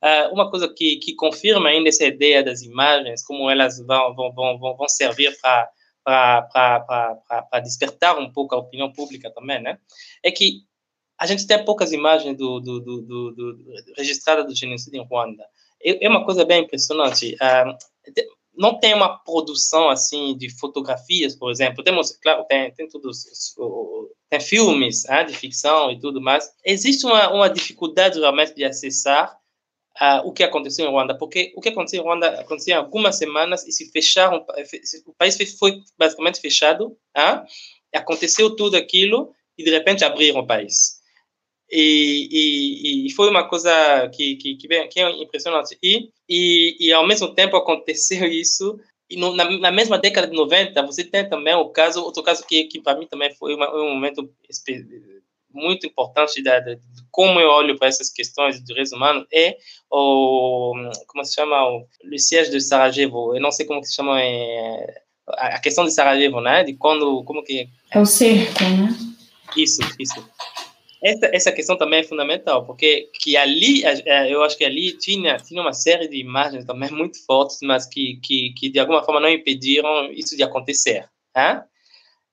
uh, 0.04 0.34
uma 0.34 0.50
coisa 0.50 0.68
que, 0.68 0.98
que 0.98 1.16
confirma 1.16 1.70
ainda 1.70 1.88
essa 1.88 2.04
ideia 2.04 2.44
das 2.44 2.62
imagens, 2.62 3.24
como 3.26 3.50
elas 3.50 3.80
vão, 3.80 4.14
vão, 4.14 4.34
vão, 4.34 4.76
vão 4.76 4.90
servir 4.90 5.34
para 5.42 5.70
para 6.10 7.60
despertar 7.64 8.18
um 8.18 8.32
pouco 8.32 8.56
a 8.56 8.60
opinião 8.60 8.92
pública 8.92 9.32
também, 9.32 9.62
né? 9.62 9.78
É 10.24 10.32
que 10.32 10.64
a 11.18 11.26
gente 11.26 11.46
tem 11.46 11.64
poucas 11.64 11.92
imagens 11.92 12.38
do, 12.38 12.60
do, 12.60 12.80
do, 12.80 13.02
do, 13.02 13.32
do 13.32 13.74
registradas 13.98 14.46
do 14.46 14.56
genocídio 14.56 15.02
em 15.02 15.06
Ruanda. 15.06 15.46
É, 15.84 16.08
uma 16.08 16.26
coisa 16.26 16.46
bem 16.46 16.64
impressionante. 16.64 17.36
Uh, 17.36 17.78
não 18.56 18.80
tem 18.80 18.94
uma 18.94 19.18
produção 19.20 19.90
assim 19.90 20.36
de 20.36 20.50
fotografias, 20.50 21.36
por 21.36 21.52
exemplo. 21.52 21.84
Temos, 21.84 22.12
claro, 22.18 22.44
tem, 22.46 22.72
tem 22.72 22.88
tudo, 22.88 23.12
tem 24.30 24.40
filmes 24.40 25.06
né, 25.06 25.24
de 25.24 25.34
ficção 25.34 25.92
e 25.92 26.00
tudo 26.00 26.22
mais. 26.22 26.52
Existe 26.66 27.06
uma, 27.06 27.32
uma 27.34 27.50
dificuldade 27.50 28.20
realmente 28.20 28.56
de 28.56 28.66
acessar 28.66 29.38
uh, 30.00 30.28
o 30.28 30.32
que 30.32 30.44
aconteceu 30.44 30.86
em 30.86 30.90
Ruanda, 30.90 31.18
porque 31.18 31.54
o 31.56 31.62
que 31.62 31.70
aconteceu 31.70 32.02
em 32.02 32.04
Ruanda 32.04 32.28
aconteceu 32.42 32.76
em 32.76 32.78
algumas 32.78 33.18
semanas 33.18 33.68
e 33.68 33.72
se 33.72 33.92
fecharam, 33.92 34.46
o 35.06 35.14
país 35.14 35.38
foi 35.58 35.82
basicamente 35.98 36.40
fechado, 36.40 36.98
uh, 37.18 37.46
aconteceu 37.94 38.56
tudo 38.56 38.78
aquilo 38.78 39.34
e 39.58 39.64
de 39.64 39.72
repente 39.72 40.06
abriram 40.06 40.40
o 40.40 40.48
país. 40.48 41.00
E, 41.72 42.28
e, 42.32 43.08
e 43.08 43.12
foi 43.12 43.30
uma 43.30 43.48
coisa 43.48 44.10
que, 44.10 44.36
que, 44.38 44.56
que, 44.56 44.88
que 44.88 45.00
é 45.00 45.10
impressionante. 45.22 45.78
E, 45.84 46.10
e, 46.28 46.78
e, 46.80 46.92
ao 46.92 47.06
mesmo 47.06 47.34
tempo 47.34 47.56
aconteceu 47.56 48.26
isso, 48.28 48.80
e 49.10 49.18
no, 49.18 49.36
na, 49.36 49.50
na, 49.58 49.72
mesma 49.72 49.98
década 49.98 50.28
de 50.28 50.36
90, 50.36 50.82
você 50.84 51.04
tem 51.04 51.28
também 51.28 51.54
o 51.56 51.70
caso, 51.70 52.04
outro 52.04 52.24
caso 52.24 52.46
que, 52.46 52.66
que 52.66 52.82
para 52.82 52.98
mim 52.98 53.08
também 53.08 53.34
foi 53.36 53.56
uma, 53.56 53.72
um 53.76 53.94
momento 53.94 54.32
muito 55.52 55.88
importante 55.88 56.42
de, 56.42 56.62
de, 56.62 56.76
de, 56.76 56.82
como 57.12 57.40
eu 57.40 57.50
olho 57.50 57.78
para 57.78 57.88
essas 57.88 58.10
questões 58.10 58.56
de 58.56 58.66
direitos 58.66 58.92
humanos 58.92 59.26
é 59.34 59.58
o 59.92 60.74
como 61.08 61.26
se 61.26 61.34
chama 61.34 61.70
o 61.70 61.86
le 62.04 62.20
siège 62.20 62.52
de 62.52 62.62
Sarajevo 62.62 63.36
eu 63.36 63.42
não 63.42 63.52
sei 63.52 63.66
como 63.66 63.84
se 63.84 63.94
chama 63.94 64.22
é, 64.22 65.02
a 65.28 65.60
questão 65.60 65.86
de 65.86 65.92
Sarajevo 65.92 66.42
né 66.42 66.64
de 66.64 66.74
quando 66.74 67.24
como 67.24 67.44
que 67.44 67.68
é 67.92 68.00
o 68.00 68.06
cerco 68.06 68.64
né 68.64 68.96
isso 69.56 69.82
isso 70.00 70.24
essa, 71.02 71.30
essa 71.34 71.52
questão 71.52 71.78
também 71.78 72.02
é 72.02 72.04
fundamental, 72.04 72.66
porque 72.66 73.10
que 73.14 73.38
ali, 73.38 73.84
é, 73.86 74.34
eu 74.34 74.44
acho 74.44 74.58
que 74.58 74.66
ali 74.66 74.98
tinha, 74.98 75.38
tinha 75.38 75.62
uma 75.62 75.72
série 75.72 76.10
de 76.10 76.18
imagens 76.18 76.66
também 76.66 76.92
muito 76.92 77.24
fortes, 77.26 77.60
mas 77.62 77.86
que, 77.86 78.20
que, 78.22 78.54
que 78.54 78.70
de 78.70 78.80
alguma 78.80 79.02
forma 79.02 79.22
não 79.22 79.30
impediram 79.30 80.12
isso 80.12 80.36
de 80.36 80.44
acontecer. 80.44 81.08
Hein? 81.36 81.62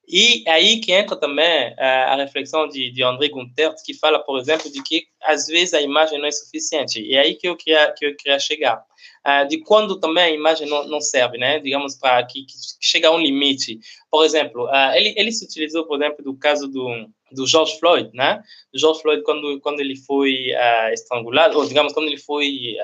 E 0.09 0.45
aí 0.47 0.81
que 0.81 0.93
entra 0.93 1.17
também 1.17 1.75
a 1.79 2.15
reflexão 2.17 2.69
de, 2.69 2.91
de 2.91 3.03
André 3.03 3.29
Gunther, 3.29 3.75
que 3.85 3.93
fala, 3.93 4.21
por 4.21 4.39
exemplo, 4.39 4.71
de 4.71 4.83
que 4.83 5.07
às 5.23 5.47
vezes 5.47 5.75
a 5.75 5.83
imagem 5.83 6.19
não 6.19 6.27
é 6.27 6.31
suficiente. 6.31 7.01
E 7.01 7.15
é 7.15 7.21
aí 7.21 7.35
que 7.35 7.49
eu 7.49 7.57
queria, 7.57 7.93
que 7.93 8.07
eu 8.07 8.17
queria 8.17 8.39
chegar. 8.39 8.85
Uh, 9.27 9.47
de 9.49 9.59
quando 9.59 9.99
também 9.99 10.23
a 10.23 10.31
imagem 10.31 10.69
não, 10.69 10.87
não 10.87 11.01
serve, 11.01 11.37
né? 11.37 11.59
Digamos, 11.59 11.97
para 11.97 12.25
que, 12.25 12.45
que 12.45 12.55
chega 12.81 13.09
a 13.09 13.11
um 13.11 13.19
limite. 13.19 13.81
Por 14.09 14.25
exemplo, 14.25 14.67
uh, 14.67 14.95
ele, 14.95 15.15
ele 15.17 15.33
se 15.33 15.45
utilizou, 15.45 15.85
por 15.87 16.01
exemplo, 16.01 16.25
do 16.25 16.37
caso 16.37 16.69
do, 16.69 16.89
do 17.33 17.47
George 17.47 17.79
Floyd, 17.79 18.11
né? 18.15 18.43
Do 18.73 18.79
George 18.79 19.03
Floyd, 19.03 19.23
quando, 19.23 19.61
quando 19.61 19.81
ele 19.81 19.97
foi 19.97 20.53
uh, 20.53 20.93
estrangulado, 20.93 21.59
ou 21.59 21.67
digamos, 21.67 21.93
quando 21.93 22.07
ele 22.07 22.19
foi. 22.19 22.77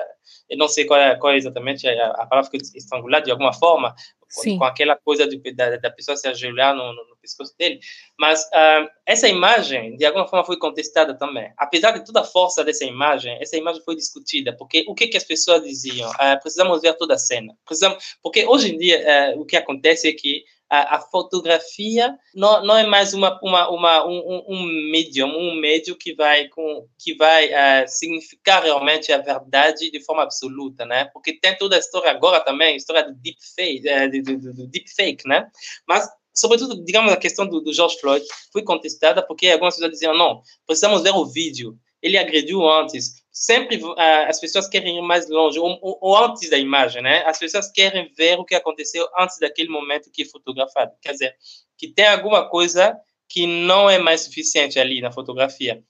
eu 0.49 0.57
não 0.57 0.67
sei 0.67 0.85
qual 0.85 0.99
é, 0.99 1.15
qual 1.15 1.33
é 1.33 1.37
exatamente 1.37 1.87
a, 1.87 2.07
a 2.11 2.25
palavra 2.25 2.49
que 2.49 2.57
estrangulado, 2.57 3.25
de 3.25 3.31
alguma 3.31 3.53
forma, 3.53 3.95
Sim. 4.41 4.57
com 4.57 4.63
aquela 4.63 4.95
coisa 4.95 5.27
de, 5.27 5.37
da, 5.53 5.77
da 5.77 5.91
pessoa 5.91 6.17
se 6.17 6.27
ajoelhar 6.27 6.75
no, 6.75 6.83
no, 6.93 7.07
no 7.09 7.17
pescoço 7.21 7.55
dele. 7.57 7.79
Mas 8.19 8.41
uh, 8.45 8.89
essa 9.05 9.27
imagem, 9.27 9.95
de 9.95 10.05
alguma 10.05 10.27
forma, 10.27 10.45
foi 10.45 10.57
contestada 10.57 11.13
também. 11.17 11.51
Apesar 11.57 11.91
de 11.91 12.03
toda 12.03 12.21
a 12.21 12.25
força 12.25 12.63
dessa 12.63 12.83
imagem, 12.83 13.37
essa 13.39 13.55
imagem 13.55 13.81
foi 13.83 13.95
discutida, 13.95 14.55
porque 14.57 14.83
o 14.87 14.95
que, 14.95 15.07
que 15.07 15.17
as 15.17 15.23
pessoas 15.23 15.63
diziam? 15.63 16.09
Uh, 16.11 16.39
precisamos 16.41 16.81
ver 16.81 16.93
toda 16.95 17.13
a 17.13 17.17
cena. 17.17 17.53
Precisamos, 17.65 18.17
porque 18.21 18.45
hoje 18.45 18.73
em 18.73 18.77
dia, 18.77 19.35
uh, 19.35 19.39
o 19.39 19.45
que 19.45 19.55
acontece 19.55 20.09
é 20.09 20.13
que 20.13 20.43
a, 20.73 20.95
a, 20.95 20.99
fotografia 20.99 22.17
não, 22.33 22.65
não 22.65 22.75
é 22.75 22.83
mais 22.87 23.13
uma, 23.13 23.39
uma, 23.43 23.69
uma 23.69 24.07
um, 24.07 24.43
um 24.47 24.63
médium, 24.89 25.29
um 25.29 25.53
médio 25.53 25.95
que 25.95 26.15
vai 26.15 26.47
com 26.47 26.87
que 26.97 27.13
vai 27.13 27.49
uh, 27.49 27.87
significar 27.87 28.63
realmente 28.63 29.11
a 29.11 29.19
verdade 29.19 29.91
de 29.91 30.03
forma 30.03 30.23
absoluta, 30.23 30.83
né? 30.83 31.05
Porque 31.13 31.39
tem 31.39 31.55
toda 31.55 31.75
a 31.75 31.79
história 31.79 32.09
agora 32.09 32.39
também, 32.39 32.73
a 32.73 32.77
história 32.77 33.03
do 33.03 33.13
deepfake, 33.13 33.83
do, 34.23 34.37
do, 34.37 34.53
do 34.53 34.67
deepfake, 34.67 35.27
né? 35.27 35.47
Mas 35.87 36.09
sobretudo, 36.33 36.83
digamos, 36.83 37.13
a 37.13 37.17
questão 37.17 37.45
do, 37.45 37.61
do 37.61 37.71
George 37.71 37.99
Floyd 37.99 38.25
foi 38.51 38.63
contestada 38.63 39.21
porque 39.21 39.49
algumas 39.49 39.75
pessoas 39.75 39.91
diziam 39.91 40.17
não, 40.17 40.41
precisamos 40.65 41.03
ver 41.03 41.11
o 41.11 41.27
vídeo. 41.27 41.77
Ele 42.01 42.17
agrediu 42.17 42.67
antes, 42.67 43.22
sempre 43.33 43.83
uh, 43.83 43.95
as 44.27 44.39
pessoas 44.39 44.67
querem 44.67 44.99
ir 44.99 45.01
mais 45.01 45.27
longe, 45.27 45.57
ou, 45.57 45.79
ou, 45.81 46.15
antes 46.15 46.51
da 46.51 46.57
imagem, 46.57 47.01
né? 47.01 47.23
As 47.25 47.39
pessoas 47.39 47.71
querem 47.71 48.13
ver 48.15 48.39
o 48.39 48.45
que 48.45 48.53
aconteceu 48.53 49.09
antes 49.17 49.39
daquele 49.39 49.69
momento 49.69 50.11
que 50.11 50.21
é 50.21 50.25
fotografado. 50.25 50.93
Quer 51.01 51.13
dizer, 51.13 51.35
que 51.75 51.87
tem 51.87 52.05
alguma 52.05 52.47
coisa 52.47 52.95
que 53.27 53.47
não 53.47 53.89
é 53.89 53.97
mais 53.97 54.21
suficiente 54.21 54.79
ali 54.79 55.01
na 55.01 55.11
fotografia. 55.11 55.83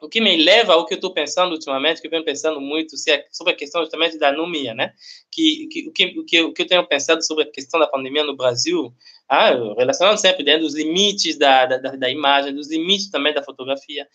O 0.00 0.08
que 0.08 0.20
me 0.20 0.36
leva 0.36 0.74
ao 0.74 0.86
que 0.86 0.94
eu 0.94 0.96
estou 0.96 1.12
pensando 1.12 1.52
ultimamente, 1.52 2.00
que 2.00 2.06
eu 2.06 2.10
venho 2.10 2.24
pensando 2.24 2.60
muito 2.60 2.94
é 3.08 3.26
sobre 3.32 3.54
a 3.54 3.56
questão 3.56 3.80
justamente 3.80 4.18
da 4.18 4.28
anomia, 4.28 4.72
né? 4.72 4.92
Que, 5.30 5.66
que, 5.66 5.88
o, 5.88 5.92
que, 5.92 6.04
o, 6.20 6.24
que, 6.24 6.42
o 6.42 6.52
que 6.52 6.62
eu 6.62 6.66
tenho 6.66 6.86
pensado 6.86 7.24
sobre 7.24 7.44
a 7.44 7.50
questão 7.50 7.80
da 7.80 7.88
pandemia 7.88 8.22
no 8.22 8.36
Brasil, 8.36 8.94
ah, 9.28 9.50
relacionando 9.76 10.20
sempre 10.20 10.44
dentro 10.44 10.62
dos 10.62 10.76
limites 10.76 11.36
da, 11.36 11.66
da, 11.66 11.78
da 11.96 12.10
imagem, 12.10 12.54
dos 12.54 12.70
limites 12.70 13.10
também 13.10 13.34
da 13.34 13.42
fotografia. 13.42 14.06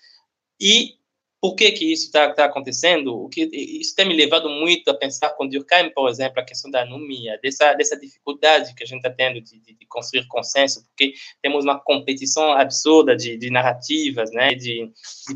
E 0.60 1.01
por 1.42 1.56
que 1.56 1.72
que 1.72 1.92
isso 1.92 2.06
está 2.06 2.32
tá 2.32 2.46
acontecendo? 2.46 3.16
O 3.16 3.28
que 3.28 3.50
isso 3.52 3.96
tem 3.96 4.08
me 4.08 4.16
levado 4.16 4.48
muito 4.48 4.88
a 4.90 4.94
pensar 4.94 5.32
com 5.32 5.48
Durkheim, 5.48 5.90
por 5.90 6.08
exemplo, 6.08 6.40
a 6.40 6.46
questão 6.46 6.70
da 6.70 6.84
anomia, 6.84 7.40
dessa 7.42 7.74
dessa 7.74 8.00
dificuldade 8.00 8.76
que 8.76 8.84
a 8.84 8.86
gente 8.86 9.00
está 9.00 9.10
tendo 9.10 9.42
de, 9.42 9.60
de, 9.60 9.74
de, 9.74 9.86
construir 9.88 10.28
consenso, 10.28 10.84
porque 10.84 11.14
temos 11.42 11.66
uma 11.66 11.80
competição 11.80 12.54
absurda 12.54 13.16
de, 13.16 13.38
de 13.38 13.50
narrativas, 13.50 14.32
né, 14.32 14.54
de, 14.54 14.92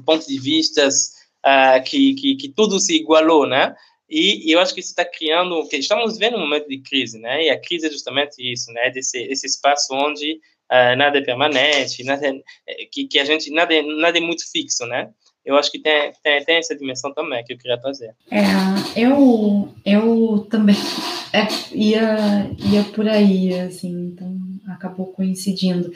pontos 0.05 0.27
de 0.27 0.39
vistas 0.39 1.13
uh, 1.43 1.83
que, 1.83 2.13
que 2.13 2.35
que 2.35 2.49
tudo 2.49 2.79
se 2.79 2.95
igualou, 2.95 3.47
né? 3.47 3.75
E, 4.07 4.47
e 4.47 4.51
eu 4.51 4.59
acho 4.59 4.75
que 4.75 4.81
isso 4.81 4.91
está 4.91 5.03
criando, 5.03 5.67
que 5.67 5.77
estamos 5.77 6.19
vendo 6.19 6.37
um 6.37 6.41
momento 6.41 6.67
de 6.67 6.83
crise, 6.83 7.17
né? 7.17 7.45
E 7.45 7.49
a 7.49 7.59
crise 7.59 7.87
é 7.87 7.89
justamente 7.89 8.35
isso, 8.39 8.71
né? 8.71 8.91
Desse 8.91 9.17
esse 9.23 9.47
espaço 9.47 9.91
onde 9.91 10.33
uh, 10.71 10.95
nada 10.95 11.17
é 11.17 11.21
permanente, 11.21 12.03
nada 12.03 12.27
é, 12.27 12.85
que 12.91 13.07
que 13.07 13.17
a 13.17 13.25
gente 13.25 13.49
nada 13.49 13.73
é, 13.73 13.81
nada 13.81 14.19
é 14.19 14.21
muito 14.21 14.43
fixo, 14.51 14.85
né? 14.85 15.11
Eu 15.45 15.55
acho 15.55 15.71
que 15.71 15.79
tem, 15.79 16.11
tem, 16.23 16.43
tem, 16.43 16.57
essa 16.57 16.75
dimensão 16.75 17.13
também 17.13 17.43
que 17.43 17.53
eu 17.53 17.57
queria 17.57 17.77
trazer. 17.77 18.15
É, 18.31 18.41
eu, 18.95 19.73
eu 19.85 20.47
também 20.49 20.75
é, 21.31 21.47
ia, 21.71 22.49
ia 22.57 22.83
por 22.85 23.07
aí, 23.07 23.53
assim, 23.59 24.07
então 24.07 24.35
acabou 24.67 25.07
coincidindo. 25.07 25.91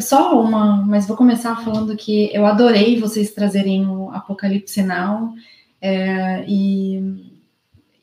Só 0.00 0.40
uma, 0.40 0.76
mas 0.86 1.06
vou 1.06 1.16
começar 1.16 1.62
falando 1.64 1.96
que 1.96 2.30
eu 2.32 2.46
adorei 2.46 2.98
vocês 3.00 3.32
trazerem 3.32 3.86
o 3.86 4.10
Apocalipse 4.10 4.82
Now, 4.82 5.34
é, 5.80 6.44
e, 6.46 7.02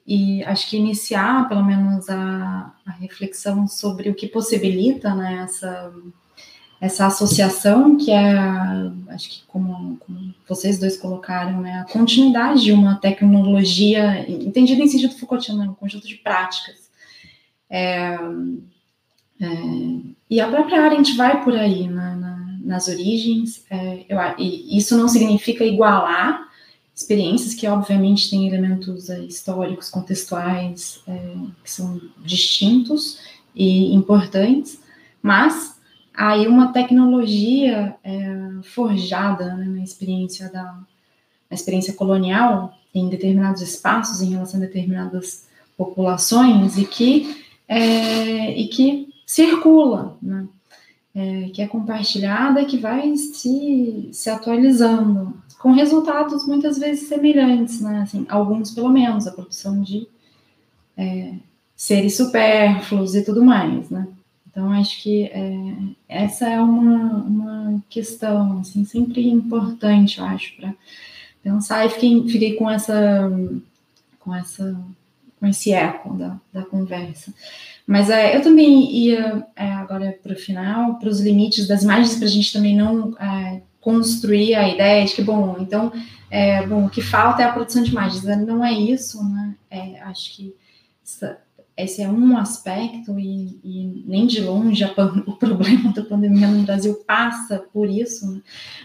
e 0.05 0.43
acho 0.43 0.69
que 0.69 0.77
iniciar, 0.77 1.47
pelo 1.47 1.63
menos, 1.63 2.09
a, 2.09 2.73
a 2.85 2.91
reflexão 2.91 3.65
sobre 3.65 4.09
o 4.09 4.15
que 4.15 4.27
possibilita 4.27 5.15
né, 5.15 5.43
essa 5.45 5.91
essa 6.81 7.05
associação 7.05 7.95
que 7.95 8.09
é, 8.09 8.35
acho 9.09 9.29
que 9.29 9.43
como, 9.47 9.97
como, 9.97 10.33
vocês 10.49 10.79
dois 10.79 10.97
colocaram, 10.97 11.61
né, 11.61 11.79
a 11.79 11.83
continuidade 11.83 12.63
de 12.63 12.71
uma 12.71 12.95
tecnologia, 12.95 14.27
entendida 14.27 14.81
em 14.81 14.87
sentido 14.87 15.13
Foucaultiano, 15.13 15.61
um 15.61 15.75
conjunto 15.75 16.07
de 16.07 16.15
práticas. 16.15 16.89
É, 17.69 18.17
é, 19.39 19.47
e 20.27 20.41
a 20.41 20.47
própria 20.49 20.81
área 20.81 20.95
a 20.95 21.03
gente 21.03 21.15
vai 21.15 21.43
por 21.43 21.55
aí 21.55 21.87
né, 21.87 22.15
na, 22.19 22.57
nas 22.63 22.87
origens, 22.87 23.63
é, 23.69 24.03
eu, 24.09 24.17
isso 24.39 24.97
não 24.97 25.07
significa 25.07 25.63
igualar 25.63 26.49
experiências 26.95 27.53
que 27.53 27.67
obviamente 27.67 28.29
têm 28.29 28.47
elementos 28.47 29.07
é, 29.07 29.19
históricos, 29.19 29.87
contextuais, 29.87 31.01
é, 31.07 31.35
que 31.63 31.69
são 31.69 32.01
distintos 32.25 33.19
e 33.55 33.93
importantes, 33.93 34.81
mas 35.21 35.79
aí 36.13 36.47
uma 36.47 36.71
tecnologia 36.71 37.95
é, 38.03 38.37
forjada 38.63 39.55
né, 39.55 39.65
na 39.65 39.83
experiência 39.83 40.51
da 40.51 40.77
na 41.49 41.55
experiência 41.55 41.93
colonial 41.93 42.73
em 42.95 43.09
determinados 43.09 43.61
espaços 43.61 44.21
em 44.21 44.31
relação 44.31 44.59
a 44.61 44.65
determinadas 44.65 45.45
populações 45.77 46.77
e 46.77 46.85
que 46.85 47.43
é, 47.67 48.51
e 48.57 48.67
que 48.67 49.09
circula, 49.25 50.17
né? 50.21 50.45
É, 51.13 51.49
que 51.49 51.61
é 51.61 51.67
compartilhada, 51.67 52.63
que 52.63 52.77
vai 52.77 53.15
se, 53.17 54.09
se 54.13 54.29
atualizando, 54.29 55.33
com 55.59 55.71
resultados 55.71 56.47
muitas 56.47 56.77
vezes 56.77 57.09
semelhantes, 57.09 57.81
né? 57.81 58.01
Assim, 58.01 58.25
alguns 58.29 58.71
pelo 58.71 58.89
menos, 58.89 59.27
a 59.27 59.31
produção 59.31 59.81
de 59.81 60.07
é, 60.97 61.33
seres 61.75 62.15
supérfluos 62.15 63.15
e 63.15 63.23
tudo 63.23 63.43
mais, 63.43 63.89
né? 63.89 64.07
Então, 64.51 64.69
acho 64.73 65.01
que 65.01 65.23
é, 65.23 65.75
essa 66.09 66.47
é 66.47 66.59
uma, 66.59 67.23
uma 67.23 67.83
questão, 67.89 68.59
assim, 68.59 68.83
sempre 68.83 69.29
importante, 69.29 70.19
eu 70.19 70.25
acho, 70.25 70.55
para 70.57 70.73
pensar. 71.41 71.85
E 71.85 71.89
fiquei, 71.89 72.27
fiquei 72.27 72.53
com 72.55 72.69
essa, 72.69 73.31
com 74.19 74.35
essa, 74.35 74.77
com 75.39 75.47
esse 75.47 75.71
eco 75.71 76.13
da, 76.15 76.37
da 76.51 76.63
conversa. 76.63 77.33
Mas 77.87 78.09
é, 78.09 78.35
eu 78.35 78.41
também 78.41 78.91
ia 78.93 79.47
é, 79.55 79.71
agora 79.71 80.17
para 80.21 80.33
o 80.33 80.37
final, 80.37 80.95
para 80.95 81.09
os 81.09 81.21
limites 81.21 81.65
das 81.65 81.83
imagens, 81.83 82.17
para 82.17 82.25
a 82.25 82.29
gente 82.29 82.51
também 82.51 82.75
não 82.75 83.17
é, 83.17 83.61
construir 83.79 84.55
a 84.55 84.67
ideia 84.67 85.05
de 85.05 85.15
que, 85.15 85.21
bom, 85.21 85.57
então, 85.61 85.93
é, 86.29 86.65
bom, 86.67 86.85
o 86.85 86.89
que 86.89 87.01
falta 87.01 87.41
é 87.41 87.45
a 87.45 87.53
produção 87.53 87.83
de 87.83 87.91
imagens. 87.91 88.23
Não 88.23 88.63
é 88.63 88.73
isso, 88.73 89.23
né? 89.23 89.55
É, 89.69 90.01
acho 90.01 90.35
que 90.35 90.53
esse 91.83 92.01
é 92.01 92.09
um 92.09 92.37
aspecto 92.37 93.19
e, 93.19 93.59
e 93.63 94.03
nem 94.05 94.27
de 94.27 94.41
longe 94.41 94.83
o 95.25 95.33
problema 95.33 95.91
da 95.93 96.03
pandemia 96.03 96.47
no 96.47 96.63
Brasil 96.63 96.95
passa 97.05 97.59
por 97.73 97.89
isso, 97.89 98.31
né? 98.31 98.41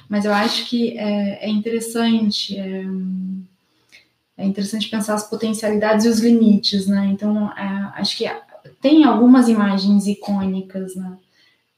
mas 0.08 0.24
eu 0.24 0.32
acho 0.32 0.68
que 0.68 0.96
é, 0.98 1.46
é 1.46 1.48
interessante 1.48 2.58
é, 2.58 2.84
é, 4.38 4.44
interessante 4.44 4.88
pensar 4.88 5.14
as 5.14 5.28
potencialidades 5.28 6.04
e 6.04 6.08
os 6.08 6.20
limites, 6.20 6.86
né? 6.86 7.06
Então 7.06 7.50
é, 7.52 7.92
acho 7.94 8.18
que 8.18 8.30
tem 8.80 9.04
algumas 9.04 9.48
imagens 9.48 10.06
icônicas 10.06 10.94
né? 10.94 11.16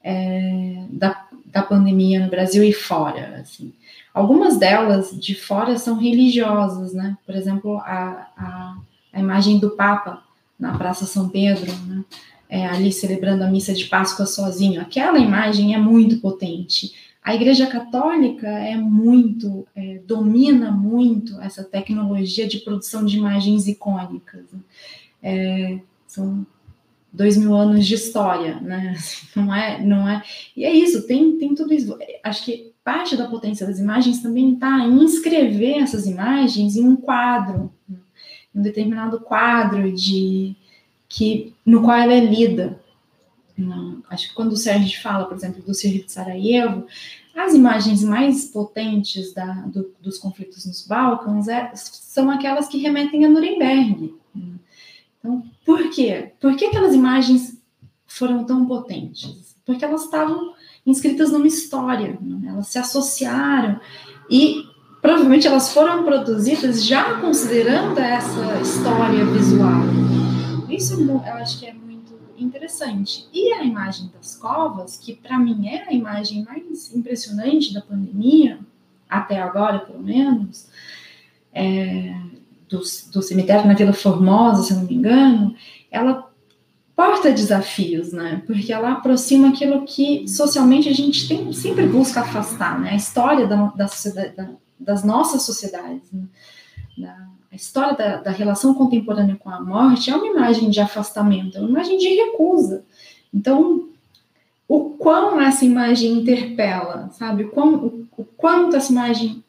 É, 0.01 0.85
da, 0.89 1.27
da 1.45 1.61
pandemia 1.61 2.19
no 2.21 2.29
Brasil 2.29 2.63
e 2.63 2.71
fora, 2.73 3.39
assim. 3.41 3.73
Algumas 4.13 4.57
delas 4.57 5.11
de 5.11 5.35
fora 5.35 5.77
são 5.77 5.97
religiosas, 5.97 6.93
né? 6.93 7.17
Por 7.25 7.35
exemplo, 7.35 7.77
a, 7.79 8.27
a, 8.37 8.77
a 9.13 9.19
imagem 9.19 9.59
do 9.59 9.71
Papa 9.71 10.23
na 10.59 10.77
Praça 10.77 11.05
São 11.05 11.29
Pedro, 11.29 11.71
né? 11.87 12.03
é, 12.49 12.65
ali 12.65 12.91
celebrando 12.91 13.43
a 13.43 13.47
missa 13.47 13.73
de 13.73 13.85
Páscoa 13.85 14.25
sozinho. 14.25 14.81
Aquela 14.81 15.19
imagem 15.19 15.73
é 15.73 15.77
muito 15.77 16.19
potente. 16.19 16.93
a 17.23 17.35
Igreja 17.35 17.67
Católica 17.67 18.47
é 18.47 18.75
muito, 18.75 19.67
é, 19.75 19.99
domina 20.05 20.71
muito 20.71 21.39
essa 21.41 21.63
tecnologia 21.63 22.47
de 22.47 22.59
produção 22.59 23.05
de 23.05 23.17
imagens 23.17 23.67
icônicas. 23.67 24.45
É, 25.21 25.79
são 26.07 26.45
dois 27.11 27.37
mil 27.37 27.55
anos 27.55 27.85
de 27.85 27.93
história, 27.95 28.59
né? 28.59 28.95
Não 29.35 29.53
é, 29.53 29.83
não 29.83 30.09
é. 30.09 30.23
E 30.55 30.65
é 30.65 30.73
isso, 30.73 31.07
tem, 31.07 31.37
tem 31.37 31.55
tudo 31.55 31.73
isso. 31.73 31.97
Acho 32.23 32.43
que 32.45 32.71
parte 32.83 33.15
da 33.15 33.27
potência 33.27 33.65
das 33.65 33.79
imagens 33.79 34.21
também 34.21 34.53
está 34.53 34.79
em 34.79 35.03
inscrever 35.03 35.77
essas 35.83 36.07
imagens 36.07 36.75
em 36.75 36.83
um 36.83 36.95
quadro, 36.95 37.71
um 38.53 38.61
determinado 38.61 39.19
quadro 39.19 39.91
de 39.91 40.55
que 41.07 41.53
no 41.65 41.81
qual 41.81 41.97
ela 41.97 42.13
é 42.13 42.19
lida. 42.19 42.79
Acho 44.09 44.29
que 44.29 44.35
quando 44.35 44.53
o 44.53 44.57
Sérgio 44.57 45.01
fala, 45.01 45.25
por 45.25 45.35
exemplo, 45.35 45.61
do 45.61 45.73
Sirri 45.73 46.03
de 46.03 46.11
Sarajevo, 46.11 46.85
as 47.35 47.53
imagens 47.53 48.03
mais 48.03 48.45
potentes 48.45 49.33
da, 49.33 49.53
do, 49.67 49.93
dos 50.01 50.17
conflitos 50.17 50.65
nos 50.65 50.85
Balcãs 50.85 51.47
é, 51.47 51.71
são 51.75 52.29
aquelas 52.29 52.67
que 52.67 52.77
remetem 52.77 53.25
a 53.25 53.29
Nuremberg. 53.29 54.13
Então, 55.19 55.43
por 55.65 55.89
quê? 55.89 56.31
Por 56.39 56.55
que 56.55 56.65
aquelas 56.65 56.93
imagens 56.93 57.61
foram 58.07 58.45
tão 58.45 58.65
potentes? 58.65 59.55
Porque 59.65 59.83
elas 59.83 60.05
estavam 60.05 60.53
inscritas 60.85 61.31
numa 61.31 61.47
história, 61.47 62.17
né? 62.21 62.49
elas 62.49 62.67
se 62.67 62.79
associaram 62.79 63.79
e 64.29 64.68
provavelmente 65.01 65.47
elas 65.47 65.73
foram 65.73 66.03
produzidas 66.03 66.85
já 66.85 67.19
considerando 67.19 67.97
essa 67.99 68.59
história 68.61 69.25
visual. 69.25 69.81
Isso 70.69 71.01
eu 71.01 71.33
acho 71.33 71.59
que 71.59 71.65
é 71.65 71.73
muito 71.73 72.13
interessante. 72.37 73.27
E 73.33 73.53
a 73.53 73.63
imagem 73.63 74.11
das 74.13 74.35
covas, 74.35 74.97
que 74.97 75.13
para 75.15 75.37
mim 75.37 75.67
é 75.67 75.89
a 75.89 75.93
imagem 75.93 76.43
mais 76.43 76.93
impressionante 76.93 77.73
da 77.73 77.81
pandemia, 77.81 78.59
até 79.09 79.41
agora 79.41 79.79
pelo 79.79 80.01
menos, 80.01 80.67
é, 81.53 82.13
do, 82.69 82.79
do 83.11 83.21
cemitério 83.21 83.67
na 83.67 83.73
Vila 83.73 83.93
Formosa, 83.93 84.63
se 84.63 84.73
eu 84.73 84.77
não 84.77 84.85
me 84.85 84.93
engano, 84.93 85.55
ela 85.89 86.29
porta 86.95 87.31
desafios, 87.31 88.11
né? 88.11 88.43
Porque 88.45 88.71
ela 88.71 88.91
aproxima 88.91 89.49
aquilo 89.49 89.85
que 89.85 90.27
socialmente 90.27 90.89
a 90.89 90.93
gente 90.93 91.27
tem, 91.27 91.51
sempre 91.53 91.87
busca 91.87 92.21
afastar, 92.21 92.79
né? 92.79 92.91
A 92.91 92.95
história 92.95 93.47
da, 93.47 93.67
da, 93.67 93.85
da, 94.35 94.49
das 94.79 95.03
nossas 95.03 95.43
sociedades, 95.43 96.09
né? 96.97 97.15
a 97.51 97.55
história 97.55 97.95
da, 97.95 98.17
da, 98.17 98.31
relação 98.31 98.73
contemporânea 98.73 99.35
com 99.35 99.49
a 99.49 99.59
morte 99.59 100.11
é 100.11 100.15
uma 100.15 100.27
imagem 100.27 100.69
de 100.69 100.79
afastamento, 100.79 101.57
é 101.57 101.61
uma 101.61 101.69
imagem 101.69 101.97
de 101.97 102.07
recusa. 102.07 102.83
Então, 103.33 103.89
o 104.67 104.91
quão 104.91 105.41
essa 105.41 105.65
imagem 105.65 106.13
interpela, 106.13 107.09
sabe? 107.13 107.45
O, 107.45 107.49
quão, 107.49 107.75
o, 107.75 108.07
o 108.17 108.23
quanto 108.23 108.75
essa 108.75 108.91
imagem 108.91 109.43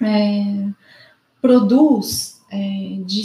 é, 0.00 0.68
produz 1.40 2.40
é, 2.50 2.98
de, 3.04 3.24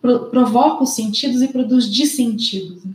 pro, 0.00 0.30
provoca 0.30 0.84
os 0.84 0.94
sentidos 0.94 1.42
e 1.42 1.48
produz 1.48 1.90
dissentidos. 1.90 2.82
Né? 2.84 2.94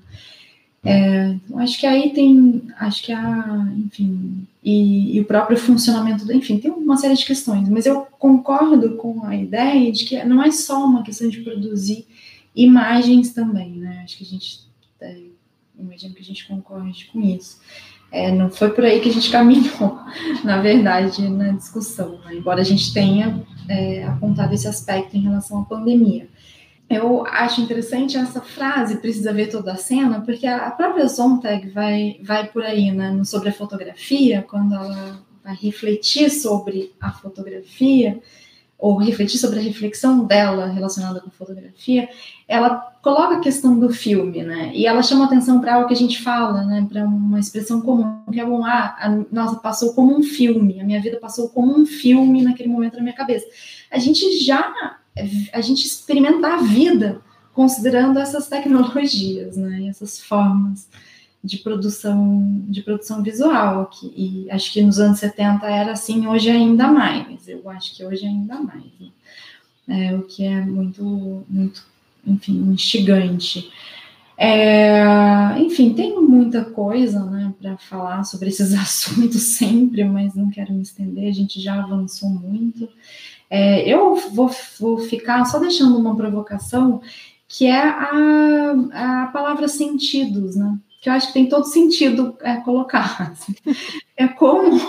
É, 0.85 1.35
acho 1.59 1.80
que 1.80 1.85
aí 1.85 2.11
tem, 2.13 2.63
acho 2.80 3.03
que 3.03 3.11
a, 3.11 3.67
enfim, 3.77 4.47
e, 4.64 5.18
e, 5.18 5.19
o 5.19 5.26
próprio 5.26 5.57
funcionamento, 5.57 6.31
enfim, 6.31 6.57
tem 6.57 6.72
uma 6.72 6.95
série 6.95 7.15
de 7.15 7.26
questões, 7.26 7.68
mas 7.68 7.85
eu 7.85 8.07
concordo 8.18 8.95
com 8.95 9.26
a 9.26 9.35
ideia 9.35 9.91
de 9.91 10.06
que 10.06 10.23
não 10.23 10.41
é 10.41 10.52
só 10.52 10.85
uma 10.85 11.03
questão 11.03 11.27
de 11.27 11.41
produzir 11.41 12.07
imagens 12.56 13.34
também, 13.34 13.72
né? 13.72 14.02
Acho 14.03 14.18
que 14.18 14.23
a 14.23 14.27
gente, 14.27 14.61
é, 15.02 15.18
imagino 15.77 16.14
que 16.14 16.22
a 16.22 16.26
gente 16.26 16.48
concorde 16.48 17.10
com 17.11 17.22
isso. 17.22 17.60
É, 18.10 18.31
não 18.31 18.49
foi 18.49 18.69
por 18.69 18.85
aí 18.85 19.02
que 19.02 19.10
a 19.10 19.14
gente 19.14 19.30
caminhou, 19.31 19.99
na 20.44 20.61
verdade, 20.61 21.27
na 21.27 21.52
discussão, 21.52 22.19
né? 22.19 22.35
embora 22.35 22.61
a 22.61 22.65
gente 22.65 22.94
tenha 22.94 23.44
é, 23.68 24.06
apontado 24.06 24.53
esse 24.53 24.68
aspecto 24.68 25.18
em 25.18 25.22
relação 25.22 25.61
à 25.61 25.65
pandemia. 25.65 26.30
Eu 26.89 27.26
acho 27.26 27.61
interessante 27.61 28.18
essa 28.18 28.41
frase, 28.41 28.97
precisa 28.97 29.34
ver 29.34 29.47
toda 29.47 29.73
a 29.73 29.77
cena, 29.77 30.22
porque 30.22 30.45
a 30.45 30.69
própria 30.72 31.07
Zontag 31.07 31.69
vai, 31.69 32.19
vai 32.23 32.47
por 32.47 32.64
aí, 32.64 32.91
né, 32.91 33.23
sobre 33.23 33.49
a 33.49 33.53
fotografia, 33.53 34.45
quando 34.47 34.76
ela 34.76 35.19
vai 35.43 35.55
refletir 35.55 36.30
sobre 36.30 36.93
a 37.01 37.11
fotografia, 37.11 38.22
ou 38.84 38.97
refletir 38.97 39.38
sobre 39.38 39.60
a 39.60 39.61
reflexão 39.61 40.26
dela 40.26 40.68
relacionada 40.68 41.22
com 41.22 41.30
fotografia, 41.30 42.10
ela 42.49 42.76
coloca 43.01 43.38
a 43.38 43.39
questão 43.39 43.80
do 43.80 43.89
filme, 43.89 44.43
né? 44.43 44.72
E 44.76 44.85
ela 44.85 45.01
chama 45.01 45.23
atenção 45.23 45.61
para 45.61 45.76
algo 45.76 45.88
que 45.88 45.93
a 45.93 45.97
gente 45.97 46.22
fala, 46.22 46.65
né? 46.65 46.85
Para 46.91 47.05
uma 47.05 47.39
expressão 47.39 47.80
comum, 47.80 48.26
que 48.30 48.41
é 48.41 48.45
bom, 48.45 48.65
ah, 48.65 48.93
a 48.99 49.10
nossa 49.31 49.55
passou 49.55 49.93
como 49.93 50.14
um 50.14 50.22
filme, 50.22 50.81
a 50.81 50.84
minha 50.84 51.01
vida 51.01 51.18
passou 51.18 51.47
como 51.47 51.73
um 51.80 51.85
filme 51.85 52.41
naquele 52.41 52.68
momento 52.68 52.97
na 52.97 53.03
minha 53.03 53.15
cabeça. 53.15 53.45
A 53.89 53.97
gente 53.97 54.38
já 54.39 54.97
a 55.52 55.61
gente 55.61 55.85
experimentar 55.85 56.60
a 56.60 56.64
vida 56.64 57.22
considerando 57.53 58.18
essas 58.19 58.48
tecnologias, 58.48 59.56
né? 59.56 59.88
Essas 59.88 60.19
formas 60.19 60.88
de 61.44 61.57
produção 61.57 62.64
de 62.69 62.81
produção 62.81 63.22
visual 63.22 63.88
que 63.88 64.07
e 64.15 64.48
acho 64.49 64.72
que 64.72 64.81
nos 64.81 64.98
anos 64.98 65.19
70 65.19 65.68
era 65.68 65.91
assim 65.91 66.26
hoje 66.26 66.49
ainda 66.49 66.88
mais 66.88 67.48
eu 67.49 67.69
acho 67.69 67.94
que 67.94 68.06
hoje 68.06 68.26
ainda 68.26 68.61
mais 68.61 68.85
né? 69.85 70.07
é, 70.07 70.15
o 70.15 70.23
que 70.23 70.45
é 70.45 70.61
muito 70.61 71.44
muito 71.49 71.85
enfim 72.26 72.53
instigante 72.72 73.69
é, 74.38 75.03
enfim 75.60 75.94
tem 75.94 76.18
muita 76.22 76.64
coisa 76.64 77.26
né 77.26 77.53
para 77.61 77.77
falar 77.77 78.23
sobre 78.23 78.48
esses 78.48 78.72
assuntos 78.73 79.41
sempre 79.41 80.06
mas 80.06 80.34
não 80.35 80.49
quero 80.49 80.72
me 80.72 80.81
estender 80.81 81.27
a 81.27 81.34
gente 81.34 81.60
já 81.60 81.84
avançou 81.84 82.30
muito 82.30 82.88
é, 83.53 83.88
eu 83.88 84.15
vou, 84.15 84.49
vou 84.80 84.97
ficar 84.97 85.45
só 85.45 85.59
deixando 85.59 85.97
uma 85.97 86.15
provocação 86.15 87.01
que 87.47 87.67
é 87.67 87.77
a, 87.77 88.71
a 88.93 89.27
palavra 89.27 89.67
sentidos 89.67 90.55
né 90.55 90.80
que 91.03 91.09
eu 91.09 91.13
acho 91.13 91.27
que 91.27 91.34
tem 91.34 91.49
todo 91.49 91.65
sentido 91.65 92.38
é, 92.39 92.55
colocar. 92.61 93.34
Assim. 93.34 93.53
É 94.15 94.25
como 94.25 94.80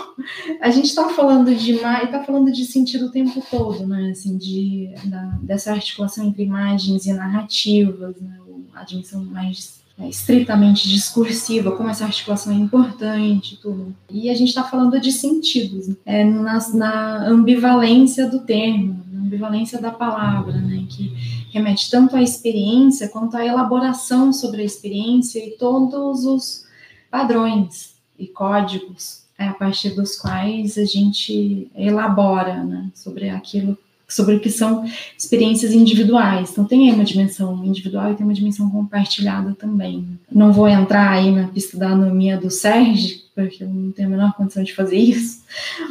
a 0.61 0.71
gente 0.71 0.85
está 0.85 1.09
falando 1.09 1.53
de 1.53 1.73
e 1.73 2.05
está 2.05 2.23
falando 2.23 2.53
de 2.53 2.65
sentido 2.67 3.07
o 3.07 3.11
tempo 3.11 3.43
todo, 3.51 3.85
né? 3.85 4.11
Assim, 4.13 4.37
de, 4.37 4.95
da, 5.07 5.23
dessa 5.43 5.73
articulação 5.73 6.25
entre 6.25 6.45
imagens 6.45 7.07
e 7.07 7.13
narrativas, 7.13 8.21
né? 8.21 8.39
a 8.75 8.85
dimensão 8.85 9.25
mais 9.25 9.84
é, 9.99 10.09
estritamente 10.09 10.89
discursiva, 10.89 11.73
como 11.73 11.89
essa 11.89 12.05
articulação 12.05 12.53
é 12.53 12.57
importante, 12.57 13.59
tudo. 13.61 13.95
E 14.11 14.29
a 14.29 14.35
gente 14.35 14.49
está 14.49 14.65
falando 14.65 15.01
de 15.01 15.13
sentidos, 15.13 15.89
né? 15.89 15.97
é, 16.05 16.25
na, 16.25 16.69
na 16.75 17.29
ambivalência 17.29 18.29
do 18.29 18.41
termo, 18.41 19.05
na 19.13 19.21
ambivalência 19.21 19.81
da 19.81 19.91
palavra, 19.91 20.61
né? 20.61 20.85
Que 20.89 21.13
remete 21.53 21.89
tanto 21.91 22.17
à 22.17 22.23
experiência 22.23 23.09
quanto 23.09 23.37
à 23.37 23.45
elaboração 23.45 24.33
sobre 24.33 24.63
a 24.63 24.65
experiência 24.65 25.39
e 25.39 25.53
todos 25.53 26.25
os 26.25 26.65
padrões 27.09 27.95
e 28.19 28.27
códigos 28.27 29.25
é, 29.39 29.47
a 29.47 29.55
partir 29.55 29.91
dos 29.91 30.17
quais 30.17 30.77
a 30.79 30.85
gente 30.85 31.71
elabora 31.75 32.63
né, 32.65 32.91
sobre 32.95 33.29
aquilo, 33.29 33.77
sobre 34.15 34.37
o 34.37 34.41
que 34.41 34.51
são 34.51 34.85
experiências 35.17 35.73
individuais. 35.73 36.51
Então 36.51 36.65
tem 36.65 36.93
uma 36.93 37.05
dimensão 37.05 37.65
individual 37.65 38.13
e 38.13 38.15
tem 38.15 38.25
uma 38.25 38.35
dimensão 38.35 38.71
compartilhada 38.71 39.55
também. 39.55 40.19
Não 40.31 40.53
vou 40.53 40.69
entrar 40.69 41.11
aí 41.11 41.31
na 41.31 41.49
pista 41.49 41.77
da 41.77 41.91
anomia 41.91 42.37
do 42.37 42.51
Sérgio, 42.51 43.19
porque 43.35 43.65
eu 43.65 43.69
não 43.69 43.93
tenho 43.93 44.09
a 44.09 44.11
menor 44.11 44.33
condição 44.35 44.63
de 44.63 44.75
fazer 44.75 44.97
isso, 44.97 45.43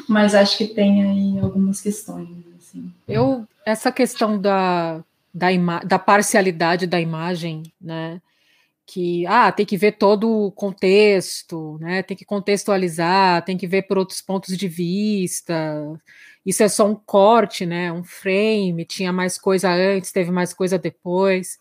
mas 0.07 0.35
acho 0.35 0.57
que 0.57 0.67
tem 0.67 1.03
aí 1.03 1.39
algumas 1.39 1.81
questões. 1.81 2.29
Assim. 2.57 2.91
Eu, 3.07 3.45
essa 3.65 3.91
questão 3.91 4.39
da 4.39 5.03
da, 5.33 5.47
da 5.83 5.97
parcialidade 5.97 6.85
da 6.85 7.01
imagem, 7.01 7.63
né? 7.81 8.21
Que 8.85 9.25
ah, 9.25 9.51
tem 9.51 9.65
que 9.65 9.77
ver 9.77 9.93
todo 9.93 10.29
o 10.29 10.51
contexto, 10.51 11.77
né? 11.79 12.03
Tem 12.03 12.15
que 12.15 12.25
contextualizar, 12.25 13.43
tem 13.43 13.57
que 13.57 13.65
ver 13.65 13.83
por 13.83 13.97
outros 13.97 14.21
pontos 14.21 14.55
de 14.55 14.67
vista. 14.67 15.53
Isso 16.45 16.64
é 16.64 16.70
só 16.70 16.88
um 16.88 16.95
corte, 16.95 17.65
né? 17.65 17.91
Um 17.91 18.03
frame, 18.03 18.86
tinha 18.86 19.14
mais 19.14 19.38
coisa 19.38 19.72
antes, 19.72 20.11
teve 20.11 20.32
mais 20.32 20.53
coisa 20.53 20.78
depois. 20.78 21.60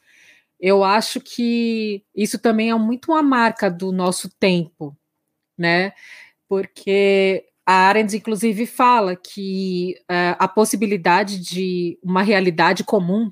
Eu 0.60 0.84
acho 0.84 1.20
que 1.20 2.04
isso 2.14 2.38
também 2.38 2.70
é 2.70 2.74
muito 2.74 3.12
uma 3.12 3.22
marca 3.22 3.70
do 3.70 3.92
nosso 3.92 4.28
tempo, 4.38 4.96
né? 5.58 5.92
Porque 6.48 7.46
a 7.66 7.88
Arendt, 7.88 8.16
inclusive, 8.16 8.66
fala 8.66 9.16
que 9.16 9.96
uh, 10.02 10.36
a 10.38 10.48
possibilidade 10.48 11.38
de 11.38 11.98
uma 12.02 12.22
realidade 12.22 12.84
comum 12.84 13.30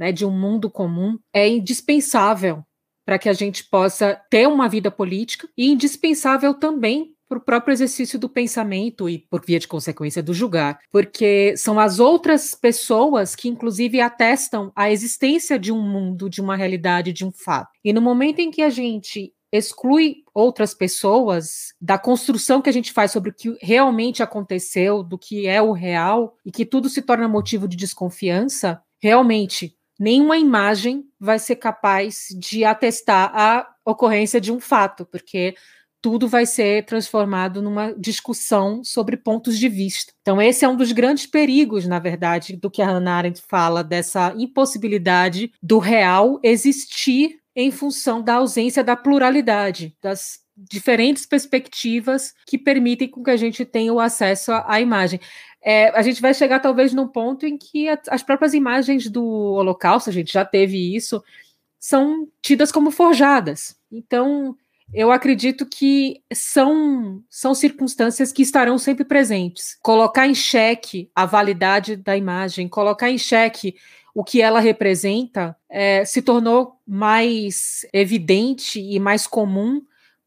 né, 0.00 0.10
de 0.12 0.24
um 0.24 0.30
mundo 0.30 0.70
comum, 0.70 1.18
é 1.30 1.46
indispensável 1.46 2.64
para 3.04 3.18
que 3.18 3.28
a 3.28 3.34
gente 3.34 3.64
possa 3.64 4.14
ter 4.30 4.48
uma 4.48 4.66
vida 4.66 4.90
política 4.90 5.46
e 5.54 5.70
indispensável 5.70 6.54
também 6.54 7.14
para 7.30 7.38
o 7.38 7.40
próprio 7.40 7.72
exercício 7.72 8.18
do 8.18 8.28
pensamento 8.28 9.08
e, 9.08 9.18
por 9.18 9.46
via 9.46 9.60
de 9.60 9.68
consequência, 9.68 10.20
do 10.20 10.34
julgar, 10.34 10.80
porque 10.90 11.56
são 11.56 11.78
as 11.78 12.00
outras 12.00 12.56
pessoas 12.56 13.36
que, 13.36 13.48
inclusive, 13.48 14.00
atestam 14.00 14.72
a 14.74 14.90
existência 14.90 15.56
de 15.56 15.70
um 15.70 15.80
mundo, 15.80 16.28
de 16.28 16.40
uma 16.40 16.56
realidade, 16.56 17.12
de 17.12 17.24
um 17.24 17.30
fato. 17.30 17.70
E 17.84 17.92
no 17.92 18.02
momento 18.02 18.40
em 18.40 18.50
que 18.50 18.62
a 18.62 18.68
gente 18.68 19.32
exclui 19.52 20.24
outras 20.34 20.74
pessoas 20.74 21.72
da 21.80 21.96
construção 21.98 22.60
que 22.60 22.68
a 22.68 22.72
gente 22.72 22.92
faz 22.92 23.12
sobre 23.12 23.30
o 23.30 23.34
que 23.34 23.56
realmente 23.62 24.24
aconteceu, 24.24 25.04
do 25.04 25.16
que 25.16 25.46
é 25.46 25.62
o 25.62 25.70
real, 25.70 26.36
e 26.44 26.50
que 26.50 26.66
tudo 26.66 26.88
se 26.88 27.00
torna 27.00 27.28
motivo 27.28 27.68
de 27.68 27.76
desconfiança, 27.76 28.82
realmente 29.00 29.76
nenhuma 30.00 30.36
imagem 30.36 31.04
vai 31.18 31.38
ser 31.38 31.56
capaz 31.56 32.26
de 32.36 32.64
atestar 32.64 33.30
a 33.34 33.68
ocorrência 33.84 34.40
de 34.40 34.50
um 34.50 34.58
fato, 34.58 35.04
porque 35.04 35.54
tudo 36.02 36.26
vai 36.28 36.46
ser 36.46 36.84
transformado 36.84 37.60
numa 37.60 37.92
discussão 37.92 38.82
sobre 38.82 39.16
pontos 39.16 39.58
de 39.58 39.68
vista. 39.68 40.12
Então, 40.22 40.40
esse 40.40 40.64
é 40.64 40.68
um 40.68 40.76
dos 40.76 40.92
grandes 40.92 41.26
perigos, 41.26 41.86
na 41.86 41.98
verdade, 41.98 42.56
do 42.56 42.70
que 42.70 42.80
a 42.82 42.86
Hannah 42.86 43.16
Arendt 43.16 43.42
fala, 43.46 43.84
dessa 43.84 44.34
impossibilidade 44.36 45.52
do 45.62 45.78
real 45.78 46.40
existir 46.42 47.40
em 47.54 47.70
função 47.70 48.22
da 48.22 48.34
ausência 48.34 48.82
da 48.82 48.96
pluralidade, 48.96 49.94
das 50.00 50.40
diferentes 50.56 51.26
perspectivas 51.26 52.34
que 52.46 52.58
permitem 52.58 53.08
com 53.08 53.22
que 53.22 53.30
a 53.30 53.36
gente 53.36 53.64
tenha 53.64 53.92
o 53.92 54.00
acesso 54.00 54.52
à, 54.52 54.80
imagem. 54.80 55.20
É, 55.62 55.88
a 55.90 56.02
gente 56.02 56.20
vai 56.20 56.34
chegar 56.34 56.60
talvez 56.60 56.92
num 56.92 57.08
ponto 57.08 57.46
em 57.46 57.56
que 57.56 57.88
as 58.08 58.22
próprias 58.22 58.54
imagens 58.54 59.08
do 59.08 59.24
Holocausto, 59.24 60.10
a 60.10 60.12
gente 60.12 60.32
já 60.32 60.44
teve 60.44 60.94
isso, 60.94 61.22
são 61.78 62.28
tidas 62.42 62.70
como 62.70 62.90
forjadas. 62.90 63.76
Então, 63.90 64.56
eu 64.92 65.12
acredito 65.12 65.64
que 65.64 66.22
são, 66.32 67.22
são 67.28 67.54
circunstâncias 67.54 68.32
que 68.32 68.42
estarão 68.42 68.78
sempre 68.78 69.04
presentes. 69.04 69.76
Colocar 69.82 70.26
em 70.26 70.34
xeque 70.34 71.10
a 71.14 71.24
validade 71.24 71.96
da 71.96 72.16
imagem, 72.16 72.68
colocar 72.68 73.10
em 73.10 73.18
xeque 73.18 73.76
o 74.14 74.24
que 74.24 74.42
ela 74.42 74.58
representa, 74.58 75.56
é, 75.68 76.04
se 76.04 76.20
tornou 76.20 76.80
mais 76.86 77.86
evidente 77.92 78.80
e 78.80 78.98
mais 78.98 79.26
comum 79.26 79.82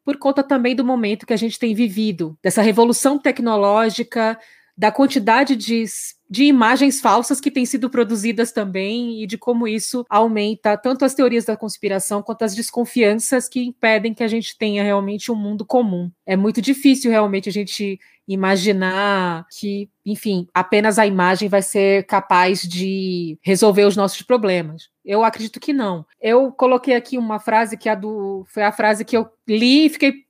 por 0.06 0.18
conta 0.18 0.44
também 0.44 0.76
do 0.76 0.84
momento 0.84 1.26
que 1.26 1.34
a 1.34 1.38
gente 1.38 1.58
tem 1.58 1.74
vivido, 1.74 2.38
dessa 2.42 2.62
revolução 2.62 3.18
tecnológica, 3.18 4.38
da 4.76 4.92
quantidade 4.92 5.56
de, 5.56 5.86
de 6.30 6.46
imagens 6.46 7.00
falsas 7.00 7.40
que 7.40 7.52
têm 7.52 7.66
sido 7.66 7.90
produzidas 7.90 8.52
também 8.52 9.22
e 9.22 9.28
de 9.28 9.38
como 9.38 9.68
isso 9.68 10.06
aumenta 10.10 10.76
tanto 10.76 11.06
as 11.06 11.14
teorias 11.14 11.46
da 11.46 11.56
conspiração 11.56 12.24
quanto 12.24 12.44
as 12.44 12.56
desconfianças 12.56 13.48
que 13.48 13.64
impedem 13.64 14.14
que 14.14 14.24
a 14.24 14.28
gente 14.28 14.58
tenha 14.58 14.84
realmente 14.84 15.32
um 15.32 15.36
mundo 15.36 15.66
comum. 15.66 16.12
É 16.26 16.36
muito 16.36 16.62
difícil 16.62 17.12
realmente 17.12 17.50
a 17.50 17.52
gente 17.52 18.00
imaginar 18.28 19.46
que, 19.52 19.90
enfim, 20.06 20.48
apenas 20.54 20.98
a 20.98 21.06
imagem 21.06 21.50
vai 21.50 21.62
ser 21.62 22.06
capaz 22.06 22.62
de 22.62 23.38
resolver 23.42 23.84
os 23.84 23.98
nossos 23.98 24.22
problemas. 24.22 24.90
Eu 25.04 25.24
acredito 25.24 25.60
que 25.60 25.74
não. 25.74 26.06
Eu 26.22 26.52
coloquei 26.52 26.96
aqui 26.96 27.18
uma 27.18 27.40
frase 27.40 27.78
que 27.78 27.90
é 27.90 27.92
a 27.92 27.96
do 27.96 28.46
foi 28.48 28.64
a 28.64 28.72
frase 28.72 29.04
que 29.04 29.18
eu 29.18 29.28
li 29.48 29.86
e 29.86 29.90
fiquei 29.90 30.23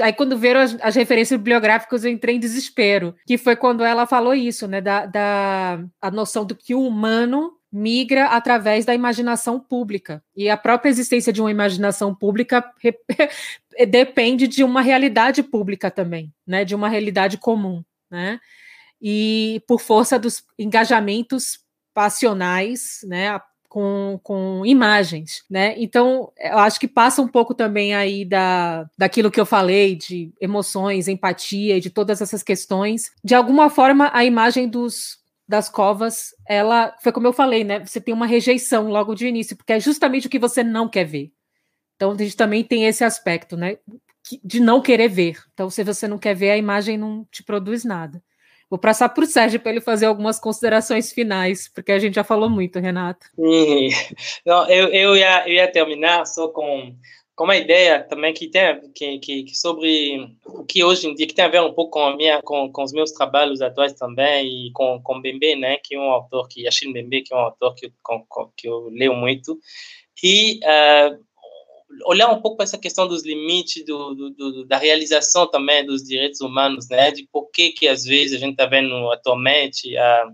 Aí, 0.00 0.12
quando 0.12 0.38
viram 0.38 0.60
as, 0.60 0.76
as, 0.80 0.94
referências 0.94 1.38
bibliográficas, 1.38 2.04
eu 2.04 2.10
entrei 2.10 2.36
em 2.36 2.40
desespero. 2.40 3.14
Que 3.26 3.36
foi 3.36 3.54
quando 3.54 3.84
ela 3.84 4.06
falou 4.06 4.32
isso, 4.32 4.66
né? 4.66 4.80
Da, 4.80 5.04
da 5.04 5.84
a 6.00 6.10
noção 6.10 6.44
do 6.46 6.54
que 6.54 6.74
o 6.74 6.86
humano 6.86 7.52
migra 7.70 8.26
através 8.26 8.84
da 8.84 8.94
imaginação 8.94 9.60
pública. 9.60 10.22
E 10.34 10.48
a 10.48 10.56
própria 10.56 10.90
existência 10.90 11.32
de 11.32 11.40
uma 11.40 11.50
imaginação 11.50 12.14
pública 12.14 12.64
depende 13.88 14.48
de 14.48 14.64
uma 14.64 14.80
realidade 14.80 15.42
pública 15.42 15.90
também, 15.90 16.32
né? 16.46 16.64
De 16.64 16.74
uma 16.74 16.88
realidade 16.88 17.36
comum, 17.36 17.84
né? 18.10 18.40
E 19.00 19.62
por 19.68 19.80
força 19.80 20.18
dos 20.18 20.42
engajamentos 20.58 21.60
passionais, 21.92 23.00
né? 23.04 23.38
Com, 23.70 24.18
com 24.24 24.66
imagens, 24.66 25.44
né? 25.48 25.76
Então, 25.78 26.32
eu 26.36 26.58
acho 26.58 26.80
que 26.80 26.88
passa 26.88 27.22
um 27.22 27.28
pouco 27.28 27.54
também 27.54 27.94
aí 27.94 28.24
da, 28.24 28.84
daquilo 28.98 29.30
que 29.30 29.40
eu 29.40 29.46
falei, 29.46 29.94
de 29.94 30.32
emoções, 30.40 31.06
empatia 31.06 31.76
e 31.76 31.80
de 31.80 31.88
todas 31.88 32.20
essas 32.20 32.42
questões. 32.42 33.12
De 33.22 33.32
alguma 33.32 33.70
forma, 33.70 34.10
a 34.12 34.24
imagem 34.24 34.68
dos, 34.68 35.18
das 35.46 35.68
covas, 35.68 36.34
ela 36.48 36.92
foi 37.00 37.12
como 37.12 37.28
eu 37.28 37.32
falei, 37.32 37.62
né? 37.62 37.78
Você 37.78 38.00
tem 38.00 38.12
uma 38.12 38.26
rejeição 38.26 38.88
logo 38.88 39.14
de 39.14 39.28
início, 39.28 39.56
porque 39.56 39.74
é 39.74 39.78
justamente 39.80 40.26
o 40.26 40.30
que 40.30 40.38
você 40.40 40.64
não 40.64 40.88
quer 40.88 41.04
ver. 41.04 41.30
Então, 41.94 42.10
a 42.10 42.18
gente 42.18 42.36
também 42.36 42.64
tem 42.64 42.86
esse 42.86 43.04
aspecto, 43.04 43.56
né? 43.56 43.78
De 44.42 44.58
não 44.58 44.82
querer 44.82 45.08
ver. 45.08 45.38
Então, 45.54 45.70
se 45.70 45.84
você 45.84 46.08
não 46.08 46.18
quer 46.18 46.34
ver, 46.34 46.50
a 46.50 46.56
imagem 46.56 46.98
não 46.98 47.24
te 47.30 47.44
produz 47.44 47.84
nada. 47.84 48.20
Vou 48.70 48.78
passar 48.78 49.08
para 49.08 49.24
o 49.24 49.26
Sérgio 49.26 49.58
para 49.58 49.72
ele 49.72 49.80
fazer 49.80 50.06
algumas 50.06 50.38
considerações 50.38 51.12
finais, 51.12 51.68
porque 51.68 51.90
a 51.90 51.98
gente 51.98 52.14
já 52.14 52.22
falou 52.22 52.48
muito, 52.48 52.78
Renato. 52.78 53.26
Não, 54.46 54.64
eu, 54.70 54.88
eu, 54.88 55.16
ia, 55.16 55.48
eu 55.48 55.54
ia 55.54 55.66
terminar 55.66 56.24
só 56.24 56.46
com, 56.46 56.94
com 57.34 57.44
uma 57.44 57.56
ideia 57.56 58.00
também 58.04 58.32
que 58.32 58.48
tem 58.48 58.80
que, 58.94 59.18
que, 59.18 59.42
que, 59.42 59.56
sobre 59.56 60.36
o 60.46 60.64
que 60.64 60.84
hoje 60.84 61.08
em 61.08 61.14
dia 61.16 61.26
que 61.26 61.34
tem 61.34 61.44
a 61.44 61.48
ver 61.48 61.60
um 61.62 61.72
pouco 61.72 61.92
com 61.92 62.04
a 62.04 62.16
minha 62.16 62.40
com, 62.42 62.70
com 62.70 62.84
os 62.84 62.92
meus 62.92 63.10
trabalhos 63.10 63.60
atuais 63.60 63.94
também 63.94 64.68
e 64.68 64.72
com 64.72 65.02
com 65.02 65.20
Bembe, 65.20 65.56
né, 65.56 65.76
que 65.82 65.96
é 65.96 65.98
um 65.98 66.10
autor 66.10 66.46
que 66.46 66.68
Achille 66.68 66.92
Bembe, 66.92 67.22
que 67.22 67.34
é 67.34 67.36
um 67.36 67.40
autor 67.40 67.74
que 67.74 67.92
com, 68.02 68.24
que 68.56 68.68
eu 68.68 68.88
leio 68.90 69.14
muito 69.14 69.58
e 70.22 70.60
uh, 70.62 71.18
olhar 72.06 72.30
um 72.30 72.40
pouco 72.40 72.56
para 72.56 72.64
essa 72.64 72.78
questão 72.78 73.06
dos 73.06 73.24
limites 73.24 73.84
do, 73.84 74.14
do, 74.14 74.30
do, 74.30 74.66
da 74.66 74.76
realização 74.76 75.50
também 75.50 75.84
dos 75.84 76.02
direitos 76.02 76.40
humanos, 76.40 76.88
né? 76.88 77.10
De 77.10 77.28
por 77.32 77.50
que 77.50 77.70
que 77.70 77.88
às 77.88 78.04
vezes 78.04 78.36
a 78.36 78.38
gente 78.38 78.52
está 78.52 78.66
vendo 78.66 79.10
atualmente 79.12 79.96
a, 79.96 80.28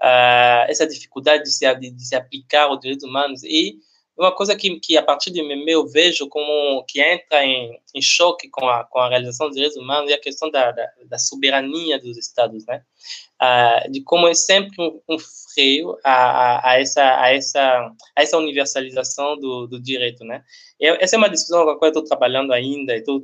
a, 0.00 0.66
essa 0.68 0.86
dificuldade 0.86 1.44
de 1.44 1.52
se, 1.52 1.74
de, 1.76 1.90
de 1.90 2.06
se 2.06 2.14
aplicar 2.14 2.70
os 2.70 2.80
direitos 2.80 3.06
humanos 3.06 3.42
e 3.44 3.78
uma 4.16 4.30
coisa 4.30 4.54
que, 4.54 4.78
que 4.78 4.96
a 4.96 5.02
partir 5.02 5.32
de 5.32 5.42
mim 5.42 5.64
eu 5.66 5.88
vejo 5.88 6.28
como 6.28 6.84
que 6.84 7.00
entra 7.02 7.44
em, 7.44 7.76
em 7.94 8.00
choque 8.00 8.48
com 8.48 8.68
a, 8.68 8.84
com 8.84 9.00
a 9.00 9.08
realização 9.08 9.48
dos 9.48 9.56
direitos 9.56 9.76
humanos 9.76 10.10
é 10.10 10.14
a 10.14 10.20
questão 10.20 10.50
da, 10.50 10.70
da, 10.70 10.88
da 11.06 11.18
soberania 11.18 11.98
dos 11.98 12.16
estados, 12.16 12.64
né? 12.64 12.82
Ah, 13.40 13.86
de 13.90 14.02
como 14.02 14.28
é 14.28 14.34
sempre 14.34 14.80
um, 14.80 15.00
um 15.08 15.16
a, 16.04 16.12
a, 16.12 16.70
a, 16.70 16.80
essa, 16.80 17.20
a, 17.20 17.32
essa, 17.32 17.92
a 18.16 18.22
essa 18.22 18.38
universalização 18.38 19.38
do, 19.38 19.66
do 19.66 19.80
direito, 19.80 20.24
né? 20.24 20.42
Eu, 20.78 20.96
essa 21.00 21.16
é 21.16 21.18
uma 21.18 21.30
discussão 21.30 21.64
com 21.64 21.70
a 21.70 21.78
qual 21.78 21.88
eu 21.88 21.92
estou 21.92 22.04
trabalhando 22.04 22.52
ainda, 22.52 22.94
estou 22.96 23.20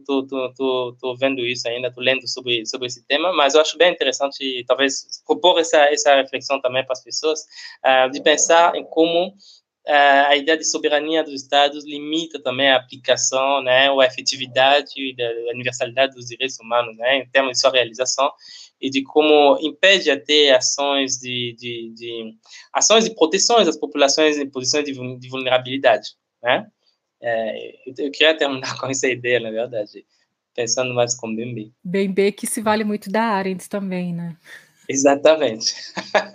vendo 1.18 1.40
isso 1.40 1.68
ainda, 1.68 1.88
estou 1.88 2.02
lendo 2.02 2.26
sobre, 2.28 2.64
sobre 2.66 2.86
esse 2.86 3.04
tema, 3.06 3.32
mas 3.32 3.54
eu 3.54 3.60
acho 3.60 3.76
bem 3.76 3.92
interessante, 3.92 4.64
talvez, 4.66 5.22
propor 5.26 5.58
essa, 5.58 5.78
essa 5.92 6.14
reflexão 6.16 6.60
também 6.60 6.84
para 6.84 6.92
as 6.92 7.02
pessoas, 7.02 7.40
uh, 7.84 8.10
de 8.10 8.22
pensar 8.22 8.74
em 8.76 8.84
como 8.84 9.34
a 9.86 10.36
ideia 10.36 10.56
de 10.56 10.64
soberania 10.64 11.24
dos 11.24 11.42
estados 11.42 11.84
limita 11.84 12.40
também 12.40 12.70
a 12.70 12.76
aplicação, 12.76 13.62
né, 13.62 13.90
ou 13.90 14.00
a 14.00 14.06
efetividade 14.06 15.14
da 15.16 15.30
universalidade 15.52 16.14
dos 16.14 16.26
direitos 16.26 16.58
humanos, 16.60 16.96
né, 16.96 17.18
em 17.18 17.28
termos 17.30 17.52
de 17.52 17.60
sua 17.60 17.70
realização 17.70 18.30
e 18.80 18.88
de 18.88 19.02
como 19.02 19.58
impede 19.60 20.10
até 20.10 20.52
ações 20.52 21.18
de, 21.18 21.54
de, 21.58 21.92
de 21.94 22.34
ações 22.72 23.04
de 23.04 23.14
proteção 23.14 23.62
das 23.64 23.76
populações 23.76 24.38
em 24.38 24.48
posições 24.48 24.84
de, 24.84 24.92
de 25.18 25.28
vulnerabilidade, 25.28 26.10
né? 26.42 26.66
É, 27.22 27.74
eu 27.86 28.10
queria 28.10 28.36
terminar 28.36 28.76
com 28.80 28.86
essa 28.86 29.06
ideia, 29.06 29.40
na 29.40 29.50
verdade, 29.50 30.06
pensando 30.54 30.94
mais 30.94 31.14
como 31.14 31.36
Bembe. 31.36 31.72
Bembe 31.84 32.32
que 32.32 32.46
se 32.46 32.62
vale 32.62 32.84
muito 32.84 33.10
da 33.10 33.22
Arendt 33.22 33.68
também, 33.68 34.14
né? 34.14 34.36
Exatamente. 34.88 35.74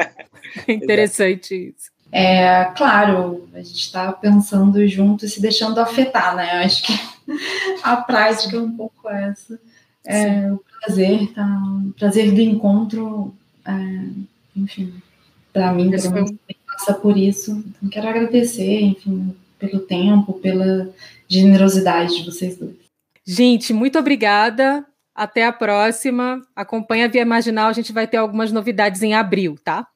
interessante 0.68 1.70
isso. 1.70 1.96
É, 2.12 2.66
claro, 2.78 3.50
a 3.54 3.58
gente 3.58 3.82
está 3.82 4.12
pensando 4.14 4.86
junto 4.88 5.26
e 5.26 5.30
se 5.30 5.42
deixando 5.42 5.80
afetar, 5.80 6.36
né? 6.36 6.62
Eu 6.62 6.66
acho 6.66 6.84
que 6.84 6.94
a 7.84 7.98
prática 7.98 8.56
é 8.56 8.60
um 8.60 8.72
pouco 8.72 9.10
essa. 9.10 9.60
É, 10.06 10.52
o 10.52 10.62
prazer, 10.80 11.34
tá? 11.34 11.46
O 11.88 11.94
prazer 11.94 12.32
do 12.32 12.42
encontro, 12.42 13.34
é, 13.66 13.74
enfim, 14.56 14.94
para 15.52 15.74
mim, 15.74 15.90
pelo 15.90 16.12
menos, 16.12 16.34
passa 16.68 16.94
por 16.94 17.18
isso. 17.18 17.52
Então, 17.52 17.90
quero 17.90 18.08
agradecer, 18.08 18.82
enfim, 18.82 19.36
pelo 19.58 19.80
tempo, 19.80 20.34
pela 20.34 20.90
generosidade 21.28 22.18
de 22.18 22.26
vocês 22.26 22.58
dois. 22.58 22.76
Gente, 23.26 23.74
muito 23.74 23.98
obrigada. 23.98 24.86
Até 25.14 25.46
a 25.46 25.54
próxima. 25.54 26.42
Acompanha 26.56 27.06
a 27.06 27.08
Via 27.08 27.26
Marginal, 27.26 27.70
a 27.70 27.74
gente 27.74 27.94
vai 27.94 28.06
ter 28.06 28.18
algumas 28.18 28.52
novidades 28.52 29.02
em 29.02 29.14
abril, 29.14 29.56
tá? 29.64 29.88